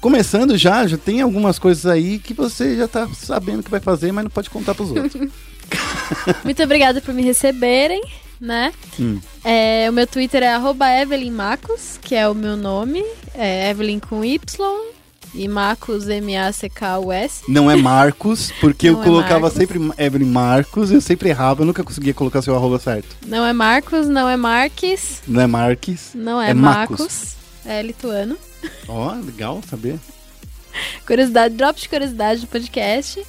Começando 0.00 0.58
já, 0.58 0.84
já 0.88 0.98
tem 0.98 1.20
algumas 1.20 1.56
coisas 1.56 1.86
aí 1.86 2.18
que 2.18 2.34
você 2.34 2.76
já 2.76 2.88
tá 2.88 3.08
sabendo 3.14 3.62
que 3.62 3.70
vai 3.70 3.80
fazer, 3.80 4.10
mas 4.10 4.24
não 4.24 4.30
pode 4.30 4.50
contar 4.50 4.74
pros 4.74 4.90
outros. 4.90 5.14
Muito 6.42 6.62
obrigada 6.62 7.00
por 7.00 7.14
me 7.14 7.22
receberem, 7.22 8.02
né? 8.44 8.72
Hum. 9.00 9.18
É, 9.42 9.86
o 9.88 9.92
meu 9.92 10.06
Twitter 10.06 10.42
é 10.42 10.52
arroba 10.54 10.86
Evelyn 10.90 11.30
Macos, 11.30 11.98
que 12.02 12.14
é 12.14 12.28
o 12.28 12.34
meu 12.34 12.56
nome. 12.56 13.04
É 13.34 13.70
Evelyn 13.70 13.98
com 13.98 14.24
Y 14.24 14.38
e 15.34 15.48
Macos 15.48 16.06
M-A-C-K-U-S. 16.08 17.42
Não 17.48 17.70
é 17.70 17.74
Marcos, 17.74 18.52
porque 18.60 18.86
eu 18.90 18.92
Não 18.94 19.00
é 19.02 19.04
colocava 19.04 19.40
Marcos. 19.40 19.58
sempre 19.58 19.80
Evelyn 19.98 20.28
Marcos, 20.30 20.90
eu 20.92 21.00
sempre 21.00 21.30
errava, 21.30 21.62
eu 21.62 21.66
nunca 21.66 21.82
conseguia 21.82 22.14
colocar 22.14 22.42
seu 22.42 22.54
arroba 22.54 22.78
certo. 22.78 23.16
Não 23.26 23.44
é 23.44 23.52
Marcos, 23.52 24.06
não 24.08 24.28
é 24.28 24.36
Marques, 24.36 25.22
Não 25.26 25.40
é 25.40 25.46
Marques. 25.46 26.10
não 26.14 26.40
é, 26.40 26.50
É 26.50 26.54
Macos. 26.54 27.00
Macos. 27.00 27.34
É 27.66 27.82
lituano. 27.82 28.36
Ó, 28.86 29.12
legal 29.14 29.60
saber. 29.68 29.98
Curiosidade, 31.06 31.54
drop 31.54 31.80
de 31.80 31.88
curiosidade 31.88 32.40
do 32.42 32.46
podcast. 32.46 33.22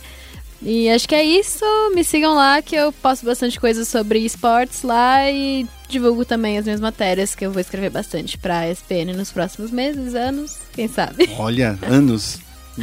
E 0.66 0.90
acho 0.90 1.08
que 1.08 1.14
é 1.14 1.24
isso. 1.24 1.64
Me 1.94 2.04
sigam 2.04 2.34
lá 2.34 2.60
que 2.62 2.76
eu 2.76 2.92
posto 2.92 3.24
bastante 3.24 3.60
coisa 3.60 3.86
sobre 3.86 4.20
esportes 4.20 4.82
lá 4.82 5.30
e 5.30 5.68
divulgo 5.88 6.26
também 6.26 6.58
as 6.58 6.66
minhas 6.66 6.82
matérias 6.82 7.36
que 7.36 7.46
eu 7.46 7.52
vou 7.52 7.62
escrever 7.62 7.92
bastante 7.92 8.36
pra 8.36 8.68
ESPN 8.68 9.14
nos 9.16 9.32
próximos 9.32 9.70
meses, 9.70 10.16
anos, 10.16 10.58
quem 10.74 10.88
sabe. 10.88 11.30
Olha, 11.38 11.78
anos, 11.84 12.40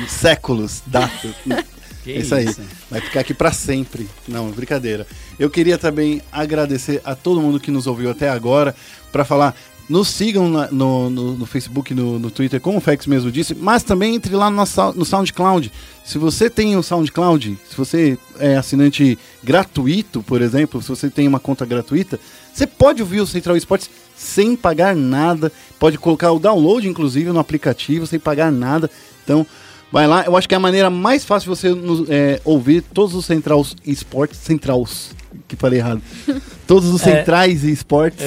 séculos, 0.08 0.80
datas. 0.86 1.32
Que 2.02 2.14
é 2.14 2.18
isso 2.18 2.34
aí. 2.34 2.46
isso. 2.46 2.60
Vai 2.90 3.00
ficar 3.00 3.20
aqui 3.20 3.32
pra 3.32 3.52
sempre. 3.52 4.08
Não, 4.26 4.50
brincadeira. 4.50 5.06
Eu 5.38 5.48
queria 5.48 5.78
também 5.78 6.20
agradecer 6.32 7.00
a 7.04 7.14
todo 7.14 7.40
mundo 7.40 7.60
que 7.60 7.70
nos 7.70 7.86
ouviu 7.86 8.10
até 8.10 8.28
agora 8.28 8.74
para 9.12 9.24
falar. 9.24 9.54
Nos 9.88 10.08
sigam 10.08 10.48
na- 10.48 10.70
no, 10.70 11.10
no, 11.10 11.32
no 11.38 11.46
Facebook, 11.46 11.92
no, 11.92 12.18
no 12.18 12.30
Twitter, 12.30 12.60
como 12.60 12.78
o 12.78 12.80
Fex 12.80 13.06
mesmo 13.06 13.30
disse, 13.30 13.54
mas 13.54 13.82
também 13.82 14.14
entre 14.14 14.34
lá 14.34 14.50
no, 14.50 14.62
no 14.94 15.04
SoundCloud. 15.04 15.70
Se 16.04 16.18
você 16.18 16.48
tem 16.48 16.76
o 16.76 16.82
SoundCloud, 16.82 17.58
se 17.68 17.76
você 17.76 18.16
é 18.38 18.56
assinante 18.56 19.18
gratuito, 19.42 20.22
por 20.22 20.40
exemplo, 20.40 20.80
se 20.80 20.88
você 20.88 21.10
tem 21.10 21.28
uma 21.28 21.38
conta 21.40 21.66
gratuita, 21.66 22.18
você 22.52 22.66
pode 22.66 23.02
ouvir 23.02 23.20
o 23.20 23.26
Central 23.26 23.56
Esportes 23.56 23.90
sem 24.16 24.54
pagar 24.56 24.94
nada. 24.96 25.52
Pode 25.78 25.98
colocar 25.98 26.30
o 26.32 26.38
download, 26.38 26.88
inclusive, 26.88 27.30
no 27.30 27.38
aplicativo, 27.40 28.06
sem 28.06 28.18
pagar 28.18 28.50
nada. 28.52 28.90
Então, 29.24 29.46
vai 29.90 30.06
lá. 30.06 30.24
Eu 30.24 30.36
acho 30.36 30.48
que 30.48 30.54
é 30.54 30.56
a 30.56 30.60
maneira 30.60 30.88
mais 30.90 31.24
fácil 31.24 31.52
de 31.54 31.60
você 31.60 31.68
é, 32.08 32.40
ouvir 32.44 32.82
todos 32.82 33.14
os 33.14 33.24
Central 33.26 33.64
Esportes. 33.86 34.38
Centrals, 34.38 35.10
que 35.56 35.60
falei 35.60 35.78
errado. 35.78 36.00
Todos 36.66 36.88
os 36.88 37.04
É. 37.06 37.18
centrais 37.18 37.64
e 37.64 37.70
esportes 37.72 38.24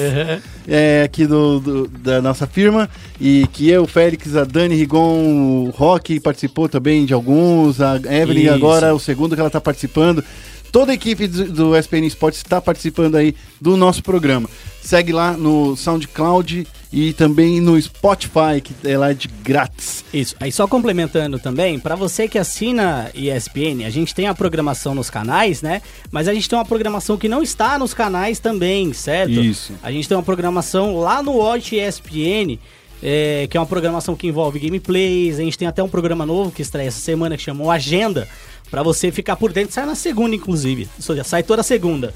é, 0.68 1.02
aqui 1.04 1.26
do, 1.26 1.58
do- 1.60 1.88
da 1.88 2.20
nossa 2.22 2.46
firma. 2.46 2.88
E 3.20 3.46
que 3.52 3.68
eu, 3.68 3.82
o 3.82 3.86
Félix, 3.86 4.36
a 4.36 4.44
Dani 4.44 4.74
Rigon, 4.76 5.66
o 5.66 5.70
Rock 5.70 6.20
participou 6.20 6.68
também 6.68 7.04
de 7.06 7.12
alguns. 7.14 7.80
A 7.80 7.96
Evelyn 7.96 8.44
Isso. 8.44 8.54
agora 8.54 8.88
é 8.88 8.92
o 8.92 8.98
segundo 8.98 9.34
que 9.34 9.40
ela 9.40 9.48
está 9.48 9.60
participando. 9.60 10.22
Toda 10.72 10.92
a 10.92 10.94
equipe 10.94 11.26
do, 11.26 11.44
do 11.52 11.76
SPN 11.76 12.06
Esportes 12.06 12.38
está 12.40 12.60
participando 12.60 13.14
aí 13.16 13.34
do 13.60 13.76
nosso 13.76 14.02
programa. 14.02 14.48
Segue 14.82 15.12
lá 15.12 15.32
no 15.32 15.74
SoundCloud 15.76 16.66
e 16.96 17.12
também 17.12 17.60
no 17.60 17.78
Spotify, 17.78 18.58
que 18.64 18.74
é 18.82 18.96
lá 18.96 19.12
de 19.12 19.28
grátis. 19.28 20.02
Isso. 20.14 20.34
Aí 20.40 20.50
só 20.50 20.66
complementando 20.66 21.38
também, 21.38 21.78
pra 21.78 21.94
você 21.94 22.26
que 22.26 22.38
assina 22.38 23.10
ESPN, 23.14 23.84
a 23.84 23.90
gente 23.90 24.14
tem 24.14 24.26
a 24.26 24.34
programação 24.34 24.94
nos 24.94 25.10
canais, 25.10 25.60
né? 25.60 25.82
Mas 26.10 26.26
a 26.26 26.32
gente 26.32 26.48
tem 26.48 26.58
uma 26.58 26.64
programação 26.64 27.18
que 27.18 27.28
não 27.28 27.42
está 27.42 27.78
nos 27.78 27.92
canais 27.92 28.38
também, 28.38 28.94
certo? 28.94 29.32
Isso. 29.32 29.74
A 29.82 29.92
gente 29.92 30.08
tem 30.08 30.16
uma 30.16 30.22
programação 30.22 30.96
lá 30.96 31.22
no 31.22 31.32
Watch 31.32 31.76
ESPN, 31.76 32.58
é, 33.02 33.46
que 33.46 33.58
é 33.58 33.60
uma 33.60 33.66
programação 33.66 34.16
que 34.16 34.26
envolve 34.26 34.58
gameplays. 34.58 35.38
A 35.38 35.42
gente 35.42 35.58
tem 35.58 35.68
até 35.68 35.82
um 35.82 35.88
programa 35.90 36.24
novo 36.24 36.50
que 36.50 36.62
estreia 36.62 36.88
essa 36.88 37.00
semana 37.00 37.36
que 37.36 37.42
chamou 37.42 37.70
Agenda, 37.70 38.26
pra 38.70 38.82
você 38.82 39.12
ficar 39.12 39.36
por 39.36 39.52
dentro. 39.52 39.74
Sai 39.74 39.84
na 39.84 39.94
segunda, 39.94 40.34
inclusive. 40.34 40.88
Ou 40.96 41.02
seja, 41.02 41.24
sai 41.24 41.42
toda 41.42 41.62
segunda. 41.62 42.14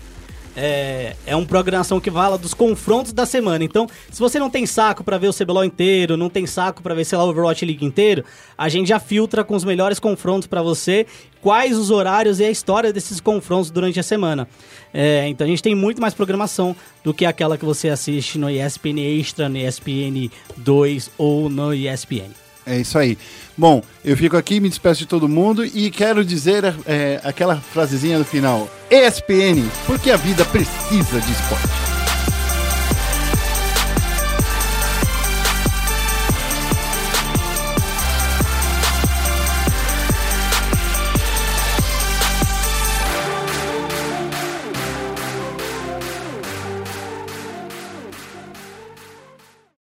É, 0.56 1.14
é 1.26 1.36
uma 1.36 1.46
programação 1.46 2.00
que 2.00 2.10
fala 2.10 2.36
dos 2.36 2.54
confrontos 2.54 3.12
da 3.12 3.24
semana. 3.24 3.64
Então, 3.64 3.86
se 4.10 4.18
você 4.18 4.38
não 4.38 4.50
tem 4.50 4.66
saco 4.66 5.04
pra 5.04 5.18
ver 5.18 5.28
o 5.28 5.32
CBLOL 5.32 5.64
inteiro, 5.64 6.16
não 6.16 6.28
tem 6.28 6.46
saco 6.46 6.82
pra 6.82 6.94
ver, 6.94 7.04
sei 7.04 7.16
lá, 7.16 7.24
o 7.24 7.28
Overwatch 7.28 7.64
League 7.64 7.84
inteiro, 7.84 8.24
a 8.58 8.68
gente 8.68 8.88
já 8.88 8.98
filtra 8.98 9.44
com 9.44 9.54
os 9.54 9.64
melhores 9.64 10.00
confrontos 10.00 10.46
pra 10.46 10.62
você, 10.62 11.06
quais 11.40 11.78
os 11.78 11.90
horários 11.90 12.40
e 12.40 12.44
a 12.44 12.50
história 12.50 12.92
desses 12.92 13.20
confrontos 13.20 13.70
durante 13.70 14.00
a 14.00 14.02
semana. 14.02 14.48
É, 14.92 15.28
então, 15.28 15.46
a 15.46 15.48
gente 15.48 15.62
tem 15.62 15.74
muito 15.74 16.00
mais 16.00 16.14
programação 16.14 16.74
do 17.04 17.14
que 17.14 17.24
aquela 17.24 17.56
que 17.56 17.64
você 17.64 17.88
assiste 17.88 18.38
no 18.38 18.50
ESPN 18.50 18.98
Extra, 18.98 19.48
no 19.48 19.56
ESPN 19.56 20.30
2 20.56 21.10
ou 21.16 21.48
no 21.48 21.72
ESPN. 21.72 22.30
É 22.70 22.78
isso 22.78 22.96
aí. 22.96 23.18
Bom, 23.58 23.82
eu 24.04 24.16
fico 24.16 24.36
aqui, 24.36 24.60
me 24.60 24.68
despeço 24.68 25.00
de 25.00 25.06
todo 25.06 25.28
mundo 25.28 25.64
e 25.64 25.90
quero 25.90 26.24
dizer 26.24 26.62
é, 26.86 27.20
aquela 27.24 27.56
frasezinha 27.56 28.16
no 28.16 28.24
final. 28.24 28.70
ESPN, 28.88 29.68
porque 29.86 30.12
a 30.12 30.16
vida 30.16 30.44
precisa 30.44 31.20
de 31.20 31.32
esporte. 31.32 32.09